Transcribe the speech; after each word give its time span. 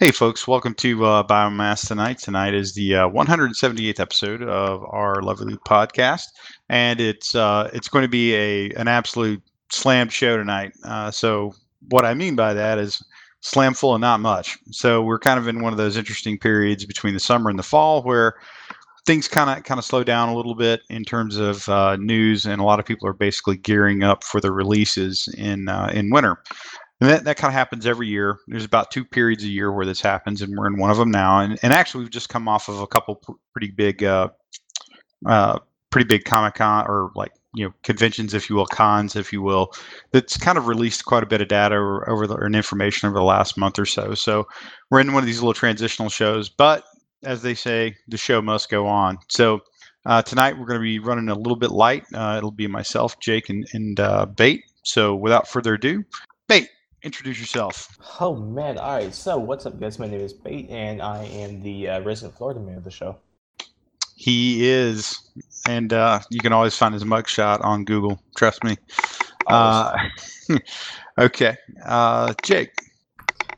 Hey, 0.00 0.12
folks, 0.12 0.46
welcome 0.46 0.74
to 0.74 1.04
uh, 1.04 1.24
Biomass 1.24 1.88
Tonight. 1.88 2.18
Tonight 2.18 2.54
is 2.54 2.72
the 2.72 2.94
uh, 2.94 3.08
178th 3.08 3.98
episode 3.98 4.44
of 4.44 4.84
our 4.84 5.20
lovely 5.22 5.56
podcast, 5.66 6.22
and 6.68 7.00
it's 7.00 7.34
uh, 7.34 7.68
it's 7.72 7.88
going 7.88 8.04
to 8.04 8.08
be 8.08 8.32
a 8.36 8.70
an 8.74 8.86
absolute 8.86 9.42
slam 9.72 10.08
show 10.08 10.36
tonight. 10.36 10.70
Uh, 10.84 11.10
so, 11.10 11.52
what 11.88 12.04
I 12.04 12.14
mean 12.14 12.36
by 12.36 12.54
that 12.54 12.78
is 12.78 13.04
slam 13.40 13.74
full 13.74 13.96
and 13.96 14.00
not 14.00 14.20
much. 14.20 14.56
So, 14.70 15.02
we're 15.02 15.18
kind 15.18 15.36
of 15.36 15.48
in 15.48 15.62
one 15.62 15.72
of 15.72 15.78
those 15.78 15.96
interesting 15.96 16.38
periods 16.38 16.86
between 16.86 17.14
the 17.14 17.18
summer 17.18 17.50
and 17.50 17.58
the 17.58 17.64
fall 17.64 18.04
where 18.04 18.36
things 19.04 19.26
kind 19.26 19.50
of 19.50 19.64
kind 19.64 19.78
of 19.78 19.84
slow 19.84 20.04
down 20.04 20.28
a 20.28 20.36
little 20.36 20.54
bit 20.54 20.82
in 20.90 21.02
terms 21.02 21.38
of 21.38 21.68
uh, 21.68 21.96
news, 21.96 22.46
and 22.46 22.60
a 22.60 22.64
lot 22.64 22.78
of 22.78 22.86
people 22.86 23.08
are 23.08 23.14
basically 23.14 23.56
gearing 23.56 24.04
up 24.04 24.22
for 24.22 24.40
the 24.40 24.52
releases 24.52 25.26
in 25.36 25.68
uh, 25.68 25.90
in 25.92 26.10
winter. 26.10 26.40
And 27.00 27.10
that, 27.10 27.24
that 27.24 27.36
kind 27.36 27.50
of 27.50 27.54
happens 27.54 27.86
every 27.86 28.08
year. 28.08 28.38
There's 28.48 28.64
about 28.64 28.90
two 28.90 29.04
periods 29.04 29.44
a 29.44 29.48
year 29.48 29.70
where 29.72 29.86
this 29.86 30.00
happens, 30.00 30.42
and 30.42 30.56
we're 30.56 30.66
in 30.66 30.78
one 30.78 30.90
of 30.90 30.96
them 30.96 31.10
now. 31.10 31.40
And, 31.40 31.58
and 31.62 31.72
actually, 31.72 32.02
we've 32.04 32.12
just 32.12 32.28
come 32.28 32.48
off 32.48 32.68
of 32.68 32.80
a 32.80 32.86
couple 32.88 33.16
pr- 33.16 33.32
pretty 33.52 33.70
big, 33.70 34.02
uh, 34.02 34.28
uh, 35.24 35.60
pretty 35.90 36.06
big 36.08 36.24
Comic 36.24 36.54
Con 36.54 36.86
or 36.88 37.12
like 37.14 37.32
you 37.54 37.66
know 37.66 37.72
conventions, 37.84 38.34
if 38.34 38.50
you 38.50 38.56
will, 38.56 38.66
cons, 38.66 39.14
if 39.14 39.32
you 39.32 39.42
will. 39.42 39.72
That's 40.10 40.36
kind 40.36 40.58
of 40.58 40.66
released 40.66 41.04
quite 41.04 41.22
a 41.22 41.26
bit 41.26 41.40
of 41.40 41.46
data 41.46 41.76
over, 41.76 42.10
over 42.10 42.26
the, 42.26 42.34
or 42.34 42.46
information 42.46 43.08
over 43.08 43.18
the 43.18 43.24
last 43.24 43.56
month 43.56 43.78
or 43.78 43.86
so. 43.86 44.14
So 44.14 44.48
we're 44.90 45.00
in 45.00 45.12
one 45.12 45.22
of 45.22 45.26
these 45.26 45.40
little 45.40 45.54
transitional 45.54 46.08
shows, 46.08 46.48
but 46.48 46.82
as 47.24 47.42
they 47.42 47.54
say, 47.54 47.96
the 48.08 48.16
show 48.16 48.42
must 48.42 48.70
go 48.70 48.86
on. 48.86 49.18
So. 49.28 49.60
Uh, 50.06 50.22
tonight 50.22 50.56
we're 50.56 50.64
going 50.64 50.78
to 50.78 50.82
be 50.82 50.98
running 51.00 51.28
a 51.28 51.34
little 51.34 51.56
bit 51.56 51.70
light. 51.70 52.04
Uh, 52.14 52.36
it'll 52.38 52.50
be 52.50 52.66
myself, 52.66 53.18
Jake, 53.20 53.50
and, 53.50 53.68
and 53.74 54.00
uh, 54.00 54.24
Bait. 54.24 54.62
So 54.84 55.14
without 55.14 55.46
further 55.46 55.74
ado, 55.74 56.02
introduce 57.08 57.40
yourself. 57.40 57.96
Oh 58.20 58.36
man! 58.36 58.76
All 58.76 58.96
right. 58.96 59.14
So 59.14 59.38
what's 59.38 59.64
up, 59.64 59.80
guys? 59.80 59.98
My 59.98 60.06
name 60.06 60.20
is 60.20 60.34
Bate, 60.34 60.68
and 60.68 61.00
I 61.00 61.24
am 61.24 61.62
the 61.62 61.88
uh, 61.88 62.00
resident 62.02 62.36
Florida 62.36 62.60
man 62.60 62.76
of 62.76 62.84
the 62.84 62.90
show. 62.90 63.16
He 64.14 64.68
is, 64.68 65.18
and 65.66 65.92
uh, 65.92 66.20
you 66.30 66.40
can 66.40 66.52
always 66.52 66.76
find 66.76 66.92
his 66.92 67.04
mugshot 67.04 67.64
on 67.64 67.84
Google. 67.84 68.20
Trust 68.36 68.62
me. 68.62 68.76
Uh, 69.46 69.96
okay, 71.18 71.56
uh, 71.86 72.34
Jake. 72.42 72.74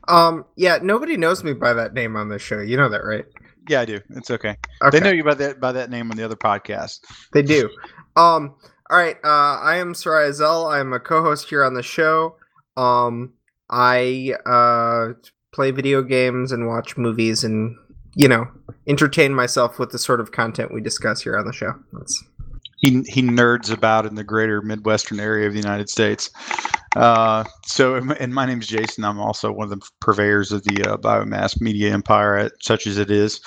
Um, 0.07 0.45
yeah, 0.55 0.79
nobody 0.81 1.17
knows 1.17 1.43
me 1.43 1.53
by 1.53 1.73
that 1.73 1.93
name 1.93 2.15
on 2.15 2.29
this 2.29 2.41
show. 2.41 2.59
You 2.59 2.77
know 2.77 2.87
that, 2.87 3.03
right? 3.03 3.25
Yeah, 3.67 3.81
I 3.81 3.85
do. 3.85 3.99
It's 4.11 4.31
okay. 4.31 4.55
Okay. 4.81 4.97
They 4.97 5.03
know 5.03 5.11
you 5.11 5.25
by 5.25 5.33
that 5.33 5.59
by 5.59 5.73
that 5.73 5.89
name 5.89 6.09
on 6.09 6.15
the 6.15 6.23
other 6.23 6.37
podcast. 6.37 7.01
They 7.33 7.41
do. 7.41 7.69
Um, 8.15 8.55
all 8.89 8.97
right. 8.97 9.17
Uh, 9.25 9.59
I 9.59 9.75
am 9.75 9.93
Soraya 9.93 10.31
Zell. 10.31 10.67
I'm 10.67 10.93
a 10.93 11.01
co-host 11.01 11.49
here 11.49 11.65
on 11.65 11.73
the 11.73 11.83
show. 11.83 12.37
Um, 12.77 13.33
I 13.71 14.35
uh 14.45 15.13
play 15.53 15.71
video 15.71 16.01
games 16.01 16.51
and 16.51 16.67
watch 16.67 16.97
movies 16.97 17.43
and 17.43 17.75
you 18.15 18.27
know 18.27 18.45
entertain 18.87 19.33
myself 19.33 19.79
with 19.79 19.91
the 19.91 19.99
sort 19.99 20.19
of 20.19 20.31
content 20.31 20.73
we 20.73 20.81
discuss 20.81 21.21
here 21.21 21.37
on 21.37 21.45
the 21.45 21.53
show. 21.53 21.73
That's 21.93 22.23
He 22.77 23.01
he 23.07 23.21
nerds 23.21 23.71
about 23.71 24.05
in 24.05 24.15
the 24.15 24.23
greater 24.23 24.61
Midwestern 24.61 25.19
area 25.19 25.47
of 25.47 25.53
the 25.53 25.59
United 25.59 25.89
States. 25.89 26.29
Uh, 26.95 27.45
so, 27.65 27.95
and 27.95 28.33
my- 28.33 28.45
name 28.45 28.59
is 28.59 28.67
Jason. 28.67 29.05
I'm 29.05 29.19
also 29.19 29.51
one 29.51 29.71
of 29.71 29.79
the 29.79 29.89
purveyors 30.01 30.51
of 30.51 30.63
the 30.63 30.83
uh, 30.83 30.97
biomass 30.97 31.61
media 31.61 31.93
empire, 31.93 32.35
at, 32.37 32.51
such 32.61 32.85
as 32.85 32.97
it 32.97 33.09
is. 33.09 33.39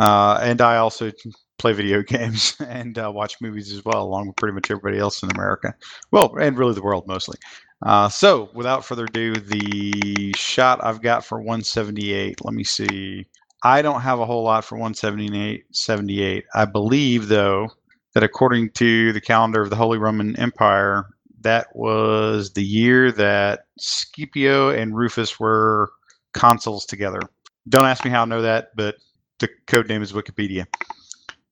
Uh, 0.00 0.40
and 0.42 0.60
I 0.60 0.78
also 0.78 1.12
play 1.58 1.72
video 1.72 2.02
games 2.06 2.56
and 2.66 2.98
uh, 2.98 3.10
watch 3.14 3.36
movies 3.40 3.72
as 3.72 3.84
well, 3.84 4.02
along 4.02 4.28
with 4.28 4.36
pretty 4.36 4.54
much 4.54 4.70
everybody 4.70 4.98
else 4.98 5.22
in 5.22 5.30
America. 5.30 5.72
Well, 6.10 6.34
and 6.40 6.58
really 6.58 6.74
the 6.74 6.82
world 6.82 7.06
mostly. 7.06 7.38
Uh, 7.84 8.08
so, 8.08 8.50
without 8.52 8.84
further 8.84 9.04
ado, 9.04 9.36
the 9.36 10.32
shot 10.36 10.84
I've 10.84 11.00
got 11.00 11.24
for 11.24 11.38
178. 11.38 12.44
Let 12.44 12.54
me 12.54 12.64
see. 12.64 13.26
I 13.62 13.82
don't 13.82 14.02
have 14.02 14.20
a 14.20 14.26
whole 14.26 14.44
lot 14.44 14.64
for 14.64 14.76
178. 14.76 15.64
78. 15.72 16.44
I 16.54 16.64
believe, 16.66 17.28
though, 17.28 17.68
that 18.14 18.22
according 18.22 18.70
to 18.72 19.12
the 19.12 19.20
calendar 19.20 19.62
of 19.62 19.70
the 19.70 19.76
Holy 19.76 19.98
Roman 19.98 20.36
Empire, 20.36 21.06
that 21.40 21.68
was 21.74 22.52
the 22.52 22.64
year 22.64 23.10
that 23.12 23.60
Scipio 23.78 24.70
and 24.70 24.94
Rufus 24.94 25.40
were 25.40 25.90
consuls 26.34 26.84
together. 26.84 27.20
Don't 27.68 27.86
ask 27.86 28.04
me 28.04 28.10
how 28.10 28.22
I 28.22 28.26
know 28.26 28.42
that, 28.42 28.70
but 28.76 28.96
the 29.38 29.48
code 29.66 29.88
name 29.88 30.02
is 30.02 30.12
Wikipedia. 30.12 30.66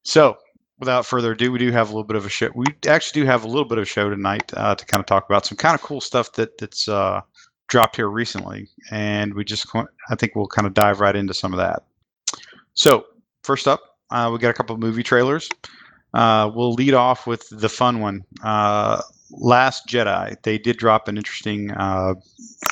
So, 0.03 0.37
without 0.79 1.07
further 1.07 1.33
ado, 1.33 1.51
we 1.53 1.59
do 1.59 1.71
have 1.73 1.89
a 1.89 1.91
little 1.91 2.05
bit 2.05 2.17
of 2.17 2.25
a 2.27 2.29
show. 2.29 2.51
We 2.55 2.67
actually 2.87 3.23
do 3.23 3.27
have 3.27 3.45
a 3.45 3.49
little 3.49 3.65
bit 3.65 3.79
of 3.79 3.83
a 3.83 3.87
show 3.87 4.09
tonight 4.09 4.53
uh, 4.57 4.75
to 4.75 4.87
kind 4.87 5.01
of 5.01 5.07
talk 5.07 5.29
about 5.29 5.47
some 5.47 5.57
kind 5.57 5.75
of 5.75 5.83
cool 5.83 6.01
stuff 6.01 6.33
that 6.33 6.59
that's 6.59 6.89
uh, 6.89 7.21
dropped 7.69 7.97
here 7.97 8.09
recently, 8.09 8.69
and 8.91 9.35
we 9.35 9.45
just 9.45 9.67
I 9.75 10.15
think 10.15 10.35
we'll 10.35 10.47
kind 10.47 10.67
of 10.67 10.75
dive 10.75 11.01
right 11.01 11.17
into 11.17 11.35
some 11.35 11.53
of 11.53 11.59
that. 11.59 11.85
So, 12.75 13.07
first 13.43 13.67
up, 13.67 13.81
uh, 14.11 14.31
we 14.33 14.39
got 14.39 14.51
a 14.51 14.55
couple 14.55 14.75
of 14.75 14.81
movie 14.81 15.03
trailers. 15.03 15.49
Uh, 16.15 16.51
we'll 16.55 16.73
lead 16.73 16.95
off 16.95 17.27
with 17.27 17.49
the 17.51 17.69
fun 17.69 18.01
one. 18.01 18.25
Uh, 18.43 19.03
Last 19.31 19.87
Jedi. 19.87 20.41
They 20.43 20.57
did 20.57 20.79
drop 20.79 21.07
an 21.07 21.19
interesting, 21.19 21.71
uh, 21.73 22.15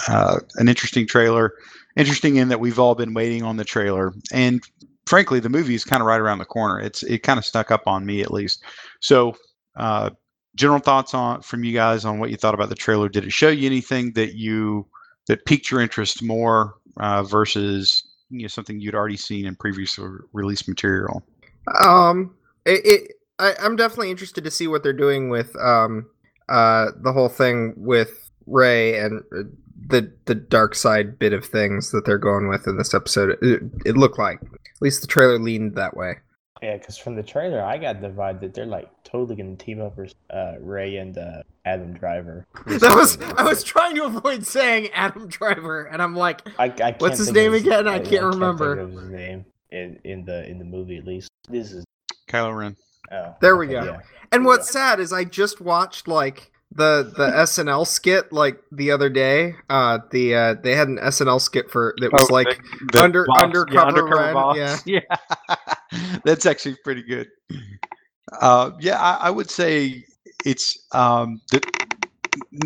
an 0.09 0.69
interesting 0.69 1.06
trailer. 1.06 1.53
Interesting 1.97 2.37
in 2.37 2.49
that 2.49 2.61
we've 2.61 2.78
all 2.78 2.94
been 2.94 3.12
waiting 3.12 3.43
on 3.43 3.59
the 3.59 3.65
trailer, 3.65 4.15
and 4.33 4.62
frankly, 5.06 5.41
the 5.41 5.49
movie 5.49 5.75
is 5.75 5.84
kind 5.84 6.00
of 6.00 6.06
right 6.06 6.21
around 6.21 6.39
the 6.39 6.44
corner. 6.44 6.81
It's 6.81 7.03
it 7.05 7.22
kind 7.22 7.39
of 7.39 7.44
snuck 7.44 7.71
up 7.71 7.87
on 7.87 8.05
me 8.05 8.22
at 8.22 8.33
least. 8.33 8.62
So, 9.00 9.37
uh, 9.77 10.11
general 10.56 10.81
thoughts 10.81 11.15
on 11.15 11.43
from 11.43 11.65
you 11.65 11.72
guys 11.72 12.05
on 12.05 12.19
what 12.19 12.31
you 12.31 12.37
thought 12.37 12.55
about 12.55 12.69
the 12.69 12.75
trailer. 12.75 13.09
Did 13.09 13.25
it 13.25 13.33
show 13.33 13.49
you 13.49 13.67
anything 13.67 14.12
that 14.12 14.34
you 14.34 14.87
that 15.28 15.44
piqued 15.47 15.71
your 15.71 15.81
interest 15.81 16.22
more 16.22 16.75
uh, 16.99 17.22
versus 17.22 18.05
you 18.31 18.43
know 18.43 18.49
something 18.49 18.81
you'd 18.81 18.94
already 18.94 19.17
seen 19.17 19.47
in 19.47 19.55
previous 19.55 19.99
re- 19.99 20.21
release 20.33 20.67
material? 20.69 21.23
um, 21.81 22.34
it. 22.65 22.84
it 22.84 23.12
I, 23.38 23.53
I'm 23.61 23.77
definitely 23.77 24.11
interested 24.11 24.44
to 24.44 24.50
see 24.50 24.67
what 24.67 24.83
they're 24.83 24.94
doing 24.94 25.28
with 25.28 25.55
um 25.56 26.06
uh 26.49 26.87
the 27.03 27.12
whole 27.12 27.28
thing 27.28 27.75
with 27.77 28.31
Rey 28.47 28.99
and 28.99 29.21
uh, 29.37 29.43
the 29.88 30.11
the 30.25 30.34
dark 30.34 30.75
side 30.75 31.19
bit 31.19 31.34
of 31.34 31.44
things 31.44 31.91
that 31.91 32.06
they're 32.06 32.17
going 32.17 32.49
with 32.49 32.67
in 32.67 32.78
this 32.78 32.94
episode. 32.94 33.37
It, 33.43 33.62
it 33.84 33.97
looked 33.97 34.19
like 34.19 34.41
at 34.76 34.82
least 34.82 35.00
the 35.00 35.06
trailer 35.06 35.38
leaned 35.38 35.75
that 35.76 35.97
way. 35.97 36.14
Yeah, 36.62 36.78
because 36.78 36.97
from 36.97 37.16
the 37.16 37.22
trailer, 37.22 37.62
I 37.62 37.76
got 37.76 38.00
the 38.00 38.09
vibe 38.09 38.41
that 38.41 38.54
they're 38.54 38.64
like 38.64 38.88
totally 39.04 39.37
gonna 39.37 39.56
team 39.56 39.81
up 39.82 39.97
with 39.98 40.14
uh, 40.31 40.54
Rey 40.60 40.97
and 40.97 41.16
uh, 41.19 41.42
Adam 41.66 41.92
Driver. 41.92 42.47
That 42.66 42.94
was 42.94 43.19
I 43.37 43.42
was 43.42 43.62
trying 43.62 43.94
to 43.97 44.04
avoid 44.04 44.47
saying 44.47 44.88
Adam 44.94 45.26
Driver, 45.28 45.84
and 45.84 46.00
I'm 46.00 46.16
like, 46.16 46.41
I, 46.59 46.64
I 46.64 46.69
can't 46.70 47.00
What's 47.00 47.19
his 47.19 47.26
think 47.31 47.37
of 47.37 47.42
name 47.42 47.54
again? 47.54 47.87
I 47.88 47.98
can't 47.98 48.09
think 48.09 48.22
remember. 48.22 48.78
of 48.78 48.91
his 48.92 49.09
name 49.10 49.44
in 49.70 49.98
in 50.04 50.25
the 50.25 50.48
in 50.48 50.59
the 50.59 50.64
movie 50.64 50.97
at 50.97 51.04
least. 51.04 51.28
This 51.48 51.72
is 51.72 51.84
Kylo 52.28 52.56
Ren. 52.56 52.75
oh, 53.12 53.34
There 53.43 53.56
we 53.58 53.66
okay, 53.66 53.75
go. 53.87 53.93
Yeah. 53.93 54.00
and 54.32 54.44
what's 54.47 54.70
sad 54.70 54.98
is 54.98 55.12
I 55.12 55.25
just 55.25 55.60
watched 55.60 56.08
like 56.08 56.50
the 56.76 57.12
the 57.16 57.26
SNL 57.28 57.87
skit 57.87 58.32
like 58.32 58.60
the 58.70 58.91
other 58.91 59.09
day. 59.09 59.54
Uh, 59.70 59.98
the 60.10 60.34
uh, 60.34 60.54
they 60.62 60.75
had 60.75 60.88
an 60.88 60.98
SNL 60.98 61.41
skit 61.41 61.70
for 61.70 61.94
that 62.00 62.12
was 62.12 62.28
Oh, 62.31 62.34
like 62.34 62.48
the- 62.59 62.87
the 62.92 63.03
under- 63.03 63.25
boss- 63.26 63.42
undercover 63.42 64.16
Ren, 64.16 64.34
boss. 64.34 64.56
yeah. 64.56 64.76
yeah. 65.10 65.56
that's 66.25 66.47
actually 66.47 66.76
pretty 66.84 67.03
good. 67.03 67.28
Uh, 68.41 68.72
yeah, 68.81 69.00
I, 69.00 69.28
I 69.28 69.31
would 69.31 69.50
say 69.50 70.04
it's 70.44 70.87
um, 70.92 71.41
the, 71.50 71.60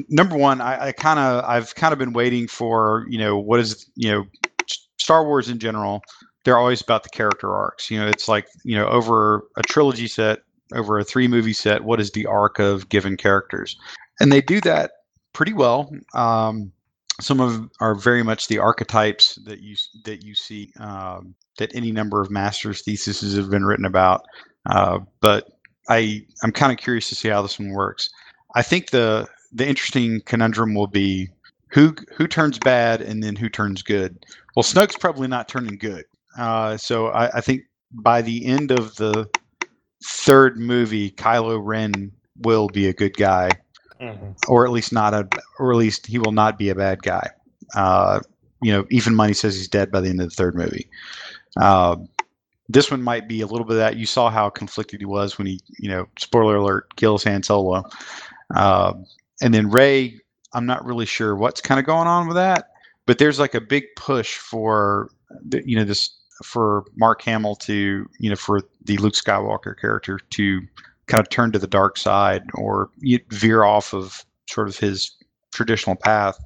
number 0.09 0.37
one. 0.37 0.61
I, 0.61 0.87
I 0.89 0.93
kind 0.93 1.19
of 1.19 1.45
I've 1.45 1.75
kind 1.75 1.93
of 1.93 1.99
been 1.99 2.13
waiting 2.13 2.47
for 2.49 3.07
you 3.09 3.19
know 3.19 3.37
what 3.39 3.61
is 3.61 3.89
you 3.95 4.11
know 4.11 4.25
Star 4.99 5.25
Wars 5.25 5.49
in 5.49 5.59
general. 5.59 6.03
They're 6.45 6.57
always 6.59 6.81
about 6.81 7.03
the 7.03 7.11
character 7.11 7.55
arcs. 7.55 7.91
You 7.91 8.01
know, 8.01 8.09
it's 8.09 8.27
like 8.29 8.47
you 8.65 8.75
know 8.77 8.87
over 8.89 9.43
a 9.57 9.63
trilogy 9.63 10.09
set, 10.09 10.41
over 10.75 10.99
a 10.99 11.05
three 11.05 11.29
movie 11.29 11.53
set. 11.53 11.85
What 11.85 12.01
is 12.01 12.11
the 12.11 12.27
arc 12.27 12.59
of 12.59 12.89
given 12.89 13.17
characters? 13.17 13.77
And 14.21 14.33
they 14.33 14.41
do 14.41 14.61
that 14.63 14.93
pretty 15.33 15.53
well. 15.53 15.91
Um, 16.15 16.73
some 17.21 17.41
of 17.41 17.69
are 17.81 17.95
very 17.95 18.23
much 18.23 18.49
the 18.49 18.59
archetypes 18.59 19.39
that 19.45 19.61
you 19.61 19.77
that 20.05 20.25
you 20.25 20.35
see 20.35 20.73
um, 20.81 21.35
that 21.59 21.75
any 21.75 21.93
number 21.93 22.21
of 22.23 22.31
masters 22.31 22.83
theses 22.83 23.37
have 23.37 23.51
been 23.51 23.65
written 23.65 23.85
about. 23.85 24.25
Uh, 24.67 25.01
but 25.21 25.49
I 25.89 26.27
I'm 26.43 26.53
kind 26.53 26.73
of 26.73 26.79
curious 26.79 27.09
to 27.11 27.15
see 27.15 27.29
how 27.29 27.43
this 27.43 27.59
one 27.59 27.71
works. 27.71 28.09
I 28.55 28.63
think 28.63 28.91
the 28.91 29.29
the 29.53 29.67
interesting 29.67 30.21
conundrum 30.25 30.75
will 30.75 30.87
be 30.87 31.29
who 31.69 31.95
who 32.17 32.27
turns 32.27 32.59
bad 32.59 33.01
and 33.01 33.23
then 33.23 33.37
who 33.37 33.49
turns 33.49 33.83
good. 33.83 34.25
Well, 34.57 34.63
Snoke's 34.63 34.97
probably 34.97 35.29
not 35.29 35.49
turning 35.49 35.77
good. 35.77 36.05
Uh, 36.39 36.77
so 36.77 37.09
I, 37.09 37.39
I 37.39 37.41
think 37.41 37.63
by 37.93 38.23
the 38.23 38.47
end 38.47 38.71
of 38.71 38.95
the 38.97 39.29
third 40.05 40.59
movie, 40.59 41.11
Kylo 41.11 41.61
Ren 41.63 42.13
will 42.39 42.69
be 42.69 42.89
a 42.89 42.93
good 42.93 43.17
guy 43.17 43.51
Mhm. 44.01 44.35
or 44.49 44.65
at 44.65 44.73
least 44.73 44.93
not 44.93 45.13
a, 45.13 45.29
or 45.59 45.73
at 45.73 45.77
least 45.77 46.07
he 46.07 46.19
will 46.19 46.33
not 46.33 46.59
be 46.59 46.71
a 46.71 46.75
bad 46.75 47.03
guy. 47.03 47.29
Uh, 47.75 48.21
you 48.63 48.73
know, 48.73 48.87
even 48.91 49.15
money 49.15 49.35
says 49.35 49.57
he's 49.57 49.69
dead 49.69 49.91
by 49.91 50.01
the 50.01 50.09
end 50.09 50.21
of 50.21 50.31
the 50.31 50.35
third 50.35 50.55
movie. 50.55 50.89
Uh, 51.61 51.97
this 52.69 52.91
one 52.91 53.03
might 53.03 53.29
be 53.29 53.41
a 53.41 53.47
little 53.47 53.67
bit 53.67 53.75
of 53.75 53.79
that. 53.79 53.97
You 53.97 54.07
saw 54.07 54.31
how 54.31 54.49
conflicted 54.49 55.01
he 55.01 55.07
was 55.07 55.37
when 55.37 55.47
he, 55.47 55.61
you 55.79 55.91
know, 55.91 56.07
spoiler 56.19 56.57
alert, 56.57 56.95
kills 56.97 57.25
Han 57.25 57.43
Solo. 57.43 57.83
Uh, 58.55 58.95
and 59.43 59.53
then 59.53 59.71
Rey, 59.71 60.19
I'm 60.53 60.67
not 60.67 60.85
really 60.85 61.07
sure 61.07 61.37
what's 61.37 61.61
kind 61.61 61.79
of 61.79 61.87
going 61.87 62.07
on 62.07 62.27
with 62.27 62.37
that. 62.37 62.69
But 63.07 63.11
but 63.11 63.19
there's 63.19 63.41
like 63.41 63.57
a 63.57 63.61
big 63.61 63.85
push 63.97 64.37
for 64.37 65.11
the, 65.45 65.69
you 65.69 65.77
know 65.77 65.85
this 65.85 66.11
for 66.43 66.85
Mark 66.97 67.23
Hamill 67.23 67.57
to 67.57 68.09
you 68.19 68.31
know 68.31 68.37
for 68.37 68.61
the 68.85 68.97
Luke 68.99 69.15
Skywalker 69.15 69.79
character 69.79 70.19
to 70.31 70.61
kind 71.07 71.21
of 71.21 71.29
turn 71.29 71.53
to 71.53 71.59
the 71.59 71.67
dark 71.67 71.99
side 71.99 72.43
or 72.55 72.91
veer 73.31 73.65
off 73.65 73.93
of 73.93 74.25
sort 74.49 74.69
of 74.69 74.77
his 74.77 75.17
traditional 75.53 75.97
path. 75.97 76.39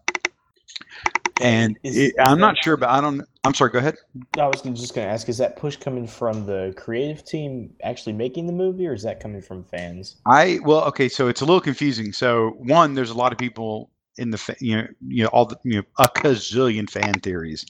And 1.41 1.77
Is- 1.83 1.97
it, 1.97 2.15
I'm 2.19 2.39
not 2.39 2.57
sure, 2.63 2.77
but 2.77 2.89
I 2.89 3.01
don't. 3.01 3.23
I'm 3.45 3.55
sorry. 3.55 3.71
Go 3.71 3.79
ahead. 3.79 3.97
I 4.39 4.47
was 4.47 4.63
just 4.63 4.95
going 4.95 5.07
to 5.07 5.13
ask: 5.13 5.29
Is 5.29 5.39
that 5.39 5.57
push 5.57 5.77
coming 5.77 6.07
from 6.07 6.47
the 6.47 6.73
creative 6.77 7.25
team 7.25 7.75
actually 7.83 8.13
making 8.13 8.47
the 8.47 8.53
movie, 8.53 8.87
or 8.87 8.95
is 8.95 9.03
that 9.03 9.21
coming 9.21 9.43
from 9.43 9.65
fans? 9.65 10.17
I 10.27 10.61
well, 10.65 10.85
okay, 10.85 11.09
so 11.09 11.29
it's 11.29 11.41
a 11.41 11.45
little 11.45 11.61
confusing. 11.61 12.13
So 12.13 12.51
one, 12.59 12.95
there's 12.95 13.11
a 13.11 13.15
lot 13.15 13.33
of 13.33 13.39
people 13.39 13.91
in 14.19 14.31
the 14.31 14.57
you 14.61 14.77
know 14.77 14.87
you 15.09 15.23
know 15.25 15.29
all 15.31 15.47
the 15.47 15.59
you 15.65 15.77
know 15.77 15.83
a 15.99 16.09
gazillion 16.09 16.89
fan 16.89 17.15
theories, 17.15 17.65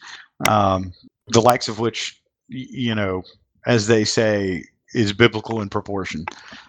um, 0.48 0.92
the 1.28 1.40
likes 1.40 1.68
of 1.68 1.78
which 1.78 2.20
you 2.48 2.94
know 2.94 3.22
as 3.66 3.86
they 3.86 4.04
say 4.04 4.64
is 4.94 5.12
biblical 5.12 5.60
in 5.60 5.68
proportion. 5.68 6.24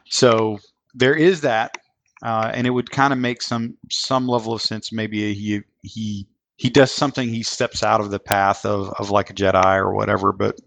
So 0.09 0.59
there 0.93 1.13
is 1.13 1.41
that, 1.41 1.77
uh, 2.23 2.51
and 2.53 2.65
it 2.65 2.71
would 2.71 2.89
kind 2.89 3.13
of 3.13 3.19
make 3.19 3.41
some 3.41 3.77
some 3.91 4.27
level 4.27 4.53
of 4.53 4.61
sense. 4.61 4.91
Maybe 4.91 5.33
he 5.33 5.61
he 5.83 6.27
he 6.57 6.69
does 6.69 6.91
something. 6.91 7.29
He 7.29 7.43
steps 7.43 7.83
out 7.83 8.01
of 8.01 8.11
the 8.11 8.19
path 8.19 8.65
of 8.65 8.89
of 8.97 9.09
like 9.09 9.29
a 9.29 9.33
Jedi 9.33 9.77
or 9.77 9.93
whatever. 9.93 10.31
But 10.31 10.59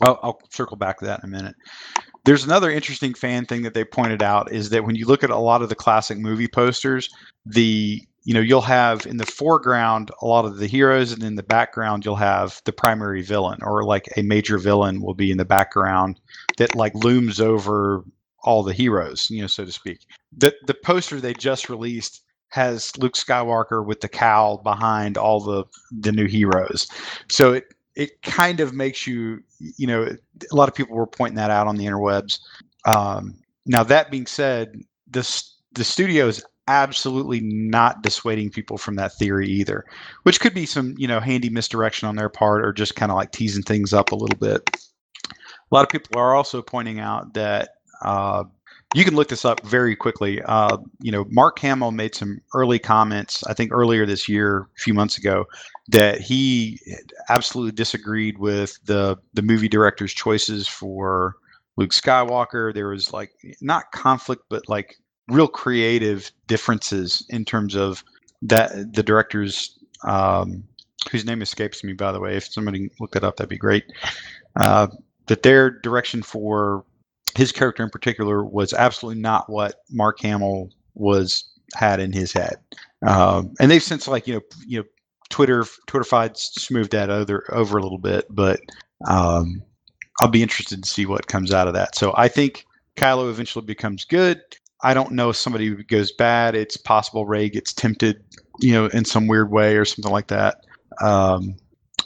I'll, 0.00 0.18
I'll 0.22 0.40
circle 0.50 0.76
back 0.76 0.98
to 0.98 1.06
that 1.06 1.22
in 1.22 1.28
a 1.28 1.32
minute. 1.32 1.54
There's 2.24 2.44
another 2.44 2.70
interesting 2.70 3.14
fan 3.14 3.44
thing 3.44 3.62
that 3.62 3.74
they 3.74 3.84
pointed 3.84 4.22
out 4.22 4.50
is 4.50 4.70
that 4.70 4.84
when 4.84 4.96
you 4.96 5.06
look 5.06 5.22
at 5.22 5.30
a 5.30 5.36
lot 5.36 5.62
of 5.62 5.68
the 5.68 5.74
classic 5.74 6.18
movie 6.18 6.48
posters, 6.48 7.10
the 7.44 8.00
you 8.24 8.32
know 8.32 8.40
you'll 8.40 8.62
have 8.62 9.06
in 9.06 9.18
the 9.18 9.26
foreground 9.26 10.10
a 10.22 10.26
lot 10.26 10.46
of 10.46 10.56
the 10.56 10.66
heroes, 10.66 11.12
and 11.12 11.22
in 11.22 11.34
the 11.34 11.42
background 11.42 12.04
you'll 12.04 12.16
have 12.16 12.62
the 12.64 12.72
primary 12.72 13.22
villain, 13.22 13.58
or 13.62 13.84
like 13.84 14.08
a 14.16 14.22
major 14.22 14.58
villain 14.58 15.02
will 15.02 15.14
be 15.14 15.30
in 15.30 15.38
the 15.38 15.44
background 15.44 16.18
that 16.56 16.74
like 16.74 16.94
looms 16.94 17.40
over 17.40 18.04
all 18.42 18.62
the 18.62 18.72
heroes, 18.72 19.28
you 19.30 19.40
know, 19.40 19.46
so 19.46 19.64
to 19.64 19.72
speak. 19.72 20.00
The 20.36 20.54
the 20.66 20.74
poster 20.74 21.20
they 21.20 21.34
just 21.34 21.68
released 21.68 22.22
has 22.48 22.96
Luke 22.98 23.14
Skywalker 23.14 23.84
with 23.84 24.00
the 24.00 24.08
cowl 24.08 24.58
behind 24.58 25.18
all 25.18 25.40
the 25.40 25.64
the 25.90 26.12
new 26.12 26.26
heroes. 26.26 26.86
So 27.28 27.52
it 27.54 27.73
it 27.96 28.22
kind 28.22 28.60
of 28.60 28.72
makes 28.72 29.06
you 29.06 29.42
you 29.58 29.86
know 29.86 30.04
a 30.04 30.56
lot 30.56 30.68
of 30.68 30.74
people 30.74 30.96
were 30.96 31.06
pointing 31.06 31.36
that 31.36 31.50
out 31.50 31.66
on 31.66 31.76
the 31.76 31.84
interwebs. 31.84 32.40
Um, 32.84 33.36
now 33.66 33.82
that 33.84 34.10
being 34.10 34.26
said, 34.26 34.80
this 35.06 35.54
the 35.72 35.84
studio 35.84 36.26
is 36.26 36.44
absolutely 36.66 37.40
not 37.40 38.02
dissuading 38.02 38.50
people 38.50 38.78
from 38.78 38.96
that 38.96 39.12
theory 39.14 39.48
either, 39.48 39.84
which 40.22 40.40
could 40.40 40.54
be 40.54 40.66
some 40.66 40.94
you 40.98 41.06
know 41.06 41.20
handy 41.20 41.50
misdirection 41.50 42.08
on 42.08 42.16
their 42.16 42.28
part 42.28 42.64
or 42.64 42.72
just 42.72 42.96
kind 42.96 43.12
of 43.12 43.16
like 43.16 43.32
teasing 43.32 43.62
things 43.62 43.92
up 43.92 44.12
a 44.12 44.16
little 44.16 44.38
bit. 44.38 44.62
A 45.30 45.74
lot 45.74 45.82
of 45.82 45.88
people 45.88 46.18
are 46.18 46.34
also 46.34 46.62
pointing 46.62 47.00
out 47.00 47.34
that 47.34 47.70
uh, 48.02 48.44
you 48.94 49.04
can 49.04 49.16
look 49.16 49.28
this 49.28 49.44
up 49.44 49.60
very 49.66 49.96
quickly. 49.96 50.40
Uh, 50.42 50.76
you 51.00 51.10
know, 51.10 51.26
Mark 51.30 51.58
Hamill 51.58 51.90
made 51.90 52.14
some 52.14 52.40
early 52.54 52.78
comments, 52.78 53.42
I 53.44 53.54
think 53.54 53.72
earlier 53.72 54.06
this 54.06 54.28
year, 54.28 54.68
a 54.76 54.80
few 54.80 54.94
months 54.94 55.18
ago, 55.18 55.46
that 55.88 56.20
he 56.20 56.80
absolutely 57.28 57.72
disagreed 57.72 58.38
with 58.38 58.78
the 58.84 59.18
the 59.34 59.42
movie 59.42 59.68
director's 59.68 60.12
choices 60.12 60.66
for 60.66 61.36
Luke 61.76 61.90
Skywalker. 61.90 62.72
There 62.72 62.88
was 62.88 63.12
like 63.12 63.32
not 63.60 63.92
conflict, 63.92 64.44
but 64.48 64.68
like 64.68 64.96
real 65.28 65.48
creative 65.48 66.30
differences 66.46 67.26
in 67.30 67.44
terms 67.44 67.74
of 67.74 68.02
that 68.42 68.94
the 68.94 69.02
director's 69.02 69.78
um, 70.04 70.64
whose 71.10 71.24
name 71.24 71.42
escapes 71.42 71.84
me 71.84 71.92
by 71.92 72.12
the 72.12 72.20
way. 72.20 72.36
If 72.36 72.46
somebody 72.52 72.90
look 73.00 73.16
it 73.16 73.24
up, 73.24 73.36
that'd 73.36 73.48
be 73.48 73.58
great. 73.58 73.84
Uh, 74.56 74.88
that 75.26 75.42
their 75.42 75.70
direction 75.70 76.22
for 76.22 76.84
his 77.34 77.52
character 77.52 77.82
in 77.82 77.90
particular 77.90 78.44
was 78.44 78.72
absolutely 78.72 79.20
not 79.20 79.50
what 79.50 79.76
Mark 79.90 80.20
Hamill 80.20 80.70
was 80.94 81.44
had 81.74 82.00
in 82.00 82.12
his 82.12 82.32
head. 82.32 82.56
Um, 83.06 83.54
and 83.60 83.70
they've 83.70 83.82
since 83.82 84.08
like 84.08 84.26
you 84.26 84.34
know 84.34 84.40
you 84.66 84.78
know 84.78 84.84
Twitter 85.34 85.64
Twitterfied 85.88 86.36
smoothed 86.36 86.92
that 86.92 87.10
other 87.10 87.42
over 87.52 87.76
a 87.76 87.82
little 87.82 87.98
bit, 87.98 88.24
but 88.30 88.60
um, 89.08 89.60
I'll 90.20 90.28
be 90.28 90.44
interested 90.44 90.80
to 90.80 90.88
see 90.88 91.06
what 91.06 91.26
comes 91.26 91.52
out 91.52 91.66
of 91.66 91.74
that. 91.74 91.96
So 91.96 92.14
I 92.16 92.28
think 92.28 92.64
Kylo 92.94 93.28
eventually 93.28 93.64
becomes 93.64 94.04
good. 94.04 94.40
I 94.84 94.94
don't 94.94 95.10
know 95.10 95.30
if 95.30 95.36
somebody 95.36 95.74
goes 95.86 96.12
bad. 96.12 96.54
It's 96.54 96.76
possible 96.76 97.26
Rey 97.26 97.48
gets 97.48 97.72
tempted, 97.72 98.22
you 98.60 98.70
know, 98.74 98.86
in 98.86 99.04
some 99.04 99.26
weird 99.26 99.50
way 99.50 99.76
or 99.76 99.84
something 99.84 100.12
like 100.12 100.28
that. 100.28 100.58
Um, 101.02 101.56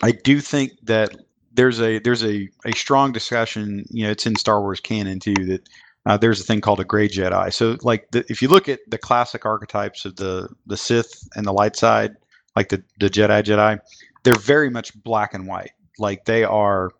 I 0.03 0.13
do 0.13 0.41
think 0.41 0.73
that 0.85 1.15
there's 1.53 1.83
a 1.83 1.99
there's 1.99 2.25
a, 2.25 2.49
a 2.65 2.73
strong 2.75 3.13
discussion. 3.13 3.85
You 3.91 4.05
know, 4.05 4.11
it's 4.11 4.25
in 4.25 4.37
Star 4.37 4.63
Wars 4.63 4.81
canon 4.81 5.21
too 5.21 5.35
that 5.35 5.69
uh, 6.07 6.17
there's 6.17 6.41
a 6.41 6.45
thing 6.45 6.63
called 6.63 6.81
a 6.81 6.85
gray 6.85 7.11
Jedi. 7.11 7.53
So 7.53 7.77
like 7.83 8.11
the, 8.13 8.25
if 8.31 8.41
you 8.41 8.49
look 8.49 8.71
at 8.71 8.81
the 8.89 8.97
classic 8.97 9.45
archetypes 9.45 10.07
of 10.07 10.17
the 10.17 10.49
the 10.67 10.79
Sith 10.79 11.29
and 11.37 11.45
the 11.45 11.53
light 11.53 11.77
side, 11.77 12.17
like 12.59 12.71
the 12.71 12.83
the 12.99 13.09
Jedi 13.09 13.41
Jedi, 13.45 13.79
they're 14.25 14.35
very 14.35 14.69
much 14.69 15.01
black 15.05 15.33
and 15.33 15.47
white. 15.47 15.71
Like 15.97 16.25
they 16.25 16.43
are 16.43 16.91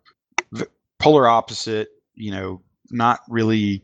v- 0.53 0.71
polar 0.99 1.27
opposite. 1.27 1.89
You 2.15 2.31
know, 2.31 2.61
not 2.91 3.19
really. 3.27 3.83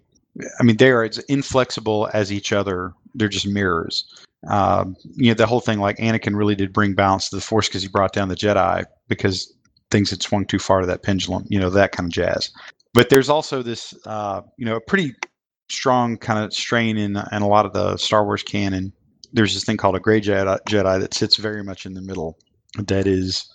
I 0.57 0.63
mean, 0.63 0.77
they 0.77 0.89
are 0.89 1.03
as 1.03 1.17
inflexible 1.27 2.09
as 2.13 2.31
each 2.31 2.53
other. 2.53 2.93
They're 3.13 3.27
just 3.27 3.45
mirrors. 3.45 4.05
Um, 4.47 4.95
you 5.15 5.27
know, 5.27 5.33
the 5.33 5.45
whole 5.45 5.59
thing 5.59 5.79
like 5.79 5.97
Anakin 5.97 6.37
really 6.37 6.55
did 6.55 6.71
bring 6.71 6.93
balance 6.93 7.29
to 7.29 7.35
the 7.35 7.41
Force 7.41 7.67
because 7.67 7.81
he 7.81 7.89
brought 7.89 8.13
down 8.13 8.29
the 8.29 8.35
Jedi 8.35 8.85
because 9.09 9.53
things 9.91 10.09
had 10.11 10.21
swung 10.21 10.45
too 10.45 10.59
far 10.59 10.79
to 10.79 10.87
that 10.87 11.03
pendulum. 11.03 11.45
You 11.49 11.59
know, 11.59 11.69
that 11.69 11.91
kind 11.91 12.07
of 12.07 12.13
jazz. 12.13 12.51
But 12.93 13.09
there's 13.09 13.27
also 13.27 13.61
this, 13.61 13.93
uh, 14.05 14.41
you 14.57 14.65
know, 14.65 14.77
a 14.77 14.81
pretty 14.81 15.13
strong 15.69 16.15
kind 16.17 16.39
of 16.39 16.53
strain 16.53 16.97
in 16.97 17.17
in 17.33 17.41
a 17.41 17.47
lot 17.49 17.65
of 17.65 17.73
the 17.73 17.97
Star 17.97 18.23
Wars 18.23 18.43
canon. 18.43 18.93
There's 19.33 19.53
this 19.53 19.63
thing 19.63 19.77
called 19.77 19.95
a 19.95 19.99
gray 19.99 20.21
Jedi, 20.21 20.59
Jedi 20.67 20.99
that 20.99 21.13
sits 21.13 21.37
very 21.37 21.63
much 21.63 21.85
in 21.85 21.93
the 21.93 22.01
middle. 22.01 22.37
That 22.77 23.07
is, 23.07 23.49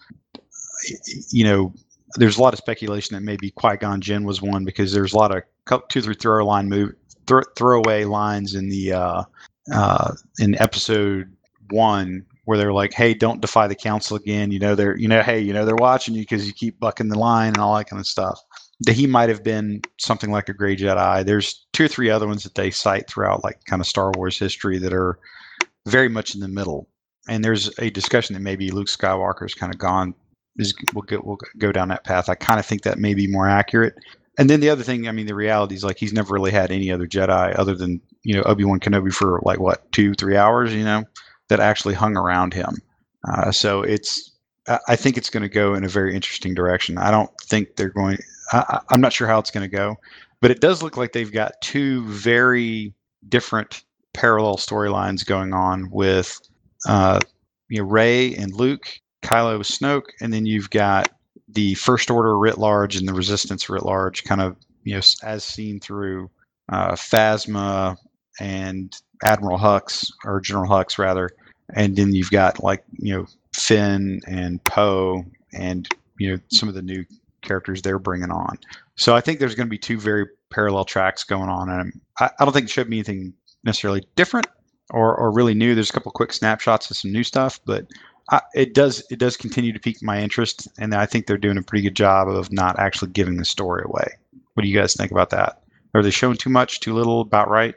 you 1.30 1.44
know, 1.44 1.74
there's 2.16 2.38
a 2.38 2.42
lot 2.42 2.52
of 2.52 2.58
speculation 2.58 3.14
that 3.14 3.22
maybe 3.22 3.50
Qui 3.50 3.76
Gon 3.76 4.00
Jinn 4.00 4.24
was 4.24 4.42
one 4.42 4.64
because 4.64 4.92
there's 4.92 5.12
a 5.12 5.16
lot 5.16 5.34
of 5.34 5.88
two 5.88 6.02
three 6.02 6.14
throw 6.14 6.44
line 6.44 6.68
move 6.68 6.92
throw, 7.26 7.42
throwaway 7.56 8.04
lines 8.04 8.54
in 8.54 8.68
the 8.68 8.92
uh, 8.92 9.22
uh, 9.72 10.14
in 10.38 10.60
episode 10.60 11.32
one 11.70 12.26
where 12.44 12.58
they're 12.58 12.72
like, 12.72 12.92
"Hey, 12.92 13.14
don't 13.14 13.40
defy 13.40 13.68
the 13.68 13.74
council 13.74 14.16
again." 14.16 14.50
You 14.50 14.58
know, 14.58 14.74
they're 14.74 14.96
you 14.96 15.08
know, 15.08 15.22
hey, 15.22 15.40
you 15.40 15.52
know, 15.52 15.64
they're 15.64 15.76
watching 15.76 16.14
you 16.14 16.22
because 16.22 16.46
you 16.46 16.52
keep 16.52 16.80
bucking 16.80 17.08
the 17.08 17.18
line 17.18 17.48
and 17.48 17.58
all 17.58 17.76
that 17.76 17.88
kind 17.88 18.00
of 18.00 18.06
stuff. 18.06 18.40
That 18.80 18.94
he 18.94 19.06
might 19.06 19.28
have 19.28 19.44
been 19.44 19.82
something 19.98 20.30
like 20.30 20.48
a 20.48 20.54
gray 20.54 20.74
Jedi. 20.74 21.24
There's 21.24 21.66
two 21.72 21.84
or 21.84 21.88
three 21.88 22.10
other 22.10 22.26
ones 22.26 22.42
that 22.44 22.54
they 22.54 22.70
cite 22.70 23.08
throughout 23.08 23.44
like 23.44 23.64
kind 23.66 23.80
of 23.80 23.86
Star 23.86 24.10
Wars 24.16 24.38
history 24.38 24.78
that 24.78 24.92
are 24.92 25.18
very 25.86 26.08
much 26.08 26.34
in 26.34 26.40
the 26.40 26.48
middle. 26.48 26.88
And 27.28 27.44
there's 27.44 27.70
a 27.78 27.90
discussion 27.90 28.34
that 28.34 28.40
maybe 28.40 28.70
Luke 28.70 28.88
Skywalker's 28.88 29.54
kind 29.54 29.72
of 29.72 29.78
gone 29.78 30.14
is 30.56 30.74
we'll 30.94 31.02
go 31.02 31.20
we'll 31.24 31.38
go 31.58 31.72
down 31.72 31.88
that 31.88 32.04
path. 32.04 32.28
I 32.28 32.34
kind 32.34 32.58
of 32.58 32.66
think 32.66 32.82
that 32.82 32.98
may 32.98 33.14
be 33.14 33.26
more 33.26 33.48
accurate. 33.48 33.94
And 34.38 34.48
then 34.48 34.60
the 34.60 34.70
other 34.70 34.82
thing, 34.82 35.06
I 35.08 35.12
mean, 35.12 35.26
the 35.26 35.34
reality 35.34 35.74
is 35.74 35.84
like 35.84 35.98
he's 35.98 36.12
never 36.12 36.32
really 36.32 36.50
had 36.50 36.70
any 36.70 36.90
other 36.90 37.06
Jedi 37.06 37.58
other 37.58 37.74
than 37.74 38.00
you 38.22 38.34
know 38.34 38.42
Obi 38.42 38.64
Wan 38.64 38.80
Kenobi 38.80 39.12
for 39.12 39.40
like 39.44 39.60
what 39.60 39.90
two 39.92 40.14
three 40.14 40.36
hours, 40.36 40.74
you 40.74 40.84
know, 40.84 41.04
that 41.48 41.60
actually 41.60 41.94
hung 41.94 42.16
around 42.16 42.54
him. 42.54 42.76
Uh, 43.28 43.52
so 43.52 43.82
it's 43.82 44.30
I 44.88 44.96
think 44.96 45.16
it's 45.16 45.30
going 45.30 45.42
to 45.42 45.48
go 45.48 45.74
in 45.74 45.84
a 45.84 45.88
very 45.88 46.14
interesting 46.14 46.54
direction. 46.54 46.98
I 46.98 47.10
don't 47.10 47.30
think 47.42 47.76
they're 47.76 47.90
going. 47.90 48.18
I- 48.52 48.80
I'm 48.88 49.00
not 49.00 49.12
sure 49.12 49.26
how 49.26 49.38
it's 49.38 49.50
going 49.50 49.68
to 49.68 49.76
go, 49.76 49.96
but 50.40 50.50
it 50.50 50.60
does 50.60 50.82
look 50.82 50.96
like 50.96 51.12
they've 51.12 51.32
got 51.32 51.52
two 51.62 52.04
very 52.06 52.94
different 53.28 53.84
parallel 54.12 54.56
storylines 54.56 55.24
going 55.24 55.52
on 55.52 55.90
with 55.90 56.38
uh, 56.88 57.20
you 57.68 57.82
know 57.82 57.88
Rey 57.88 58.34
and 58.34 58.54
Luke, 58.54 59.00
Kylo 59.22 59.60
Snoke, 59.60 60.10
and 60.20 60.32
then 60.32 60.46
you've 60.46 60.70
got 60.70 61.10
the 61.48 61.74
First 61.74 62.10
Order 62.10 62.38
writ 62.38 62.58
large 62.58 62.96
and 62.96 63.08
the 63.08 63.14
Resistance 63.14 63.68
writ 63.68 63.84
large, 63.84 64.24
kind 64.24 64.40
of 64.40 64.56
you 64.84 64.94
know 64.94 65.02
as 65.22 65.44
seen 65.44 65.80
through 65.80 66.30
uh, 66.70 66.92
Phasma 66.92 67.96
and 68.38 68.96
Admiral 69.24 69.58
Hux 69.58 70.10
or 70.24 70.40
General 70.40 70.70
Hux 70.70 70.98
rather, 70.98 71.30
and 71.74 71.96
then 71.96 72.14
you've 72.14 72.30
got 72.30 72.62
like 72.62 72.84
you 72.98 73.14
know 73.14 73.26
Finn 73.54 74.20
and 74.26 74.64
Poe 74.64 75.24
and 75.52 75.88
you 76.18 76.30
know 76.30 76.38
some 76.48 76.68
of 76.68 76.74
the 76.74 76.82
new 76.82 77.04
characters 77.42 77.82
they're 77.82 77.98
bringing 77.98 78.30
on. 78.30 78.58
So 78.96 79.14
I 79.14 79.20
think 79.20 79.38
there's 79.38 79.54
going 79.54 79.66
to 79.66 79.70
be 79.70 79.78
two 79.78 79.98
very 79.98 80.26
parallel 80.50 80.84
tracks 80.84 81.24
going 81.24 81.48
on, 81.48 81.70
and 81.70 82.00
I, 82.18 82.30
I 82.38 82.44
don't 82.44 82.52
think 82.52 82.66
it 82.66 82.70
should 82.70 82.90
be 82.90 82.96
anything 82.96 83.34
necessarily 83.64 84.04
different 84.16 84.46
or, 84.90 85.14
or 85.16 85.32
really 85.32 85.54
new. 85.54 85.74
There's 85.74 85.90
a 85.90 85.92
couple 85.92 86.12
quick 86.12 86.32
snapshots 86.32 86.90
of 86.90 86.96
some 86.96 87.12
new 87.12 87.24
stuff, 87.24 87.60
but 87.64 87.86
I, 88.30 88.40
it 88.54 88.74
does 88.74 89.04
it 89.10 89.18
does 89.18 89.36
continue 89.36 89.72
to 89.72 89.78
pique 89.78 90.02
my 90.02 90.20
interest, 90.20 90.68
and 90.78 90.94
I 90.94 91.06
think 91.06 91.26
they're 91.26 91.36
doing 91.38 91.58
a 91.58 91.62
pretty 91.62 91.82
good 91.82 91.96
job 91.96 92.28
of 92.28 92.52
not 92.52 92.78
actually 92.78 93.10
giving 93.10 93.36
the 93.36 93.44
story 93.44 93.82
away. 93.84 94.06
What 94.54 94.62
do 94.62 94.68
you 94.68 94.78
guys 94.78 94.94
think 94.94 95.10
about 95.10 95.30
that? 95.30 95.62
Are 95.94 96.02
they 96.02 96.10
showing 96.10 96.36
too 96.36 96.50
much, 96.50 96.80
too 96.80 96.94
little, 96.94 97.20
about 97.22 97.48
right? 97.48 97.74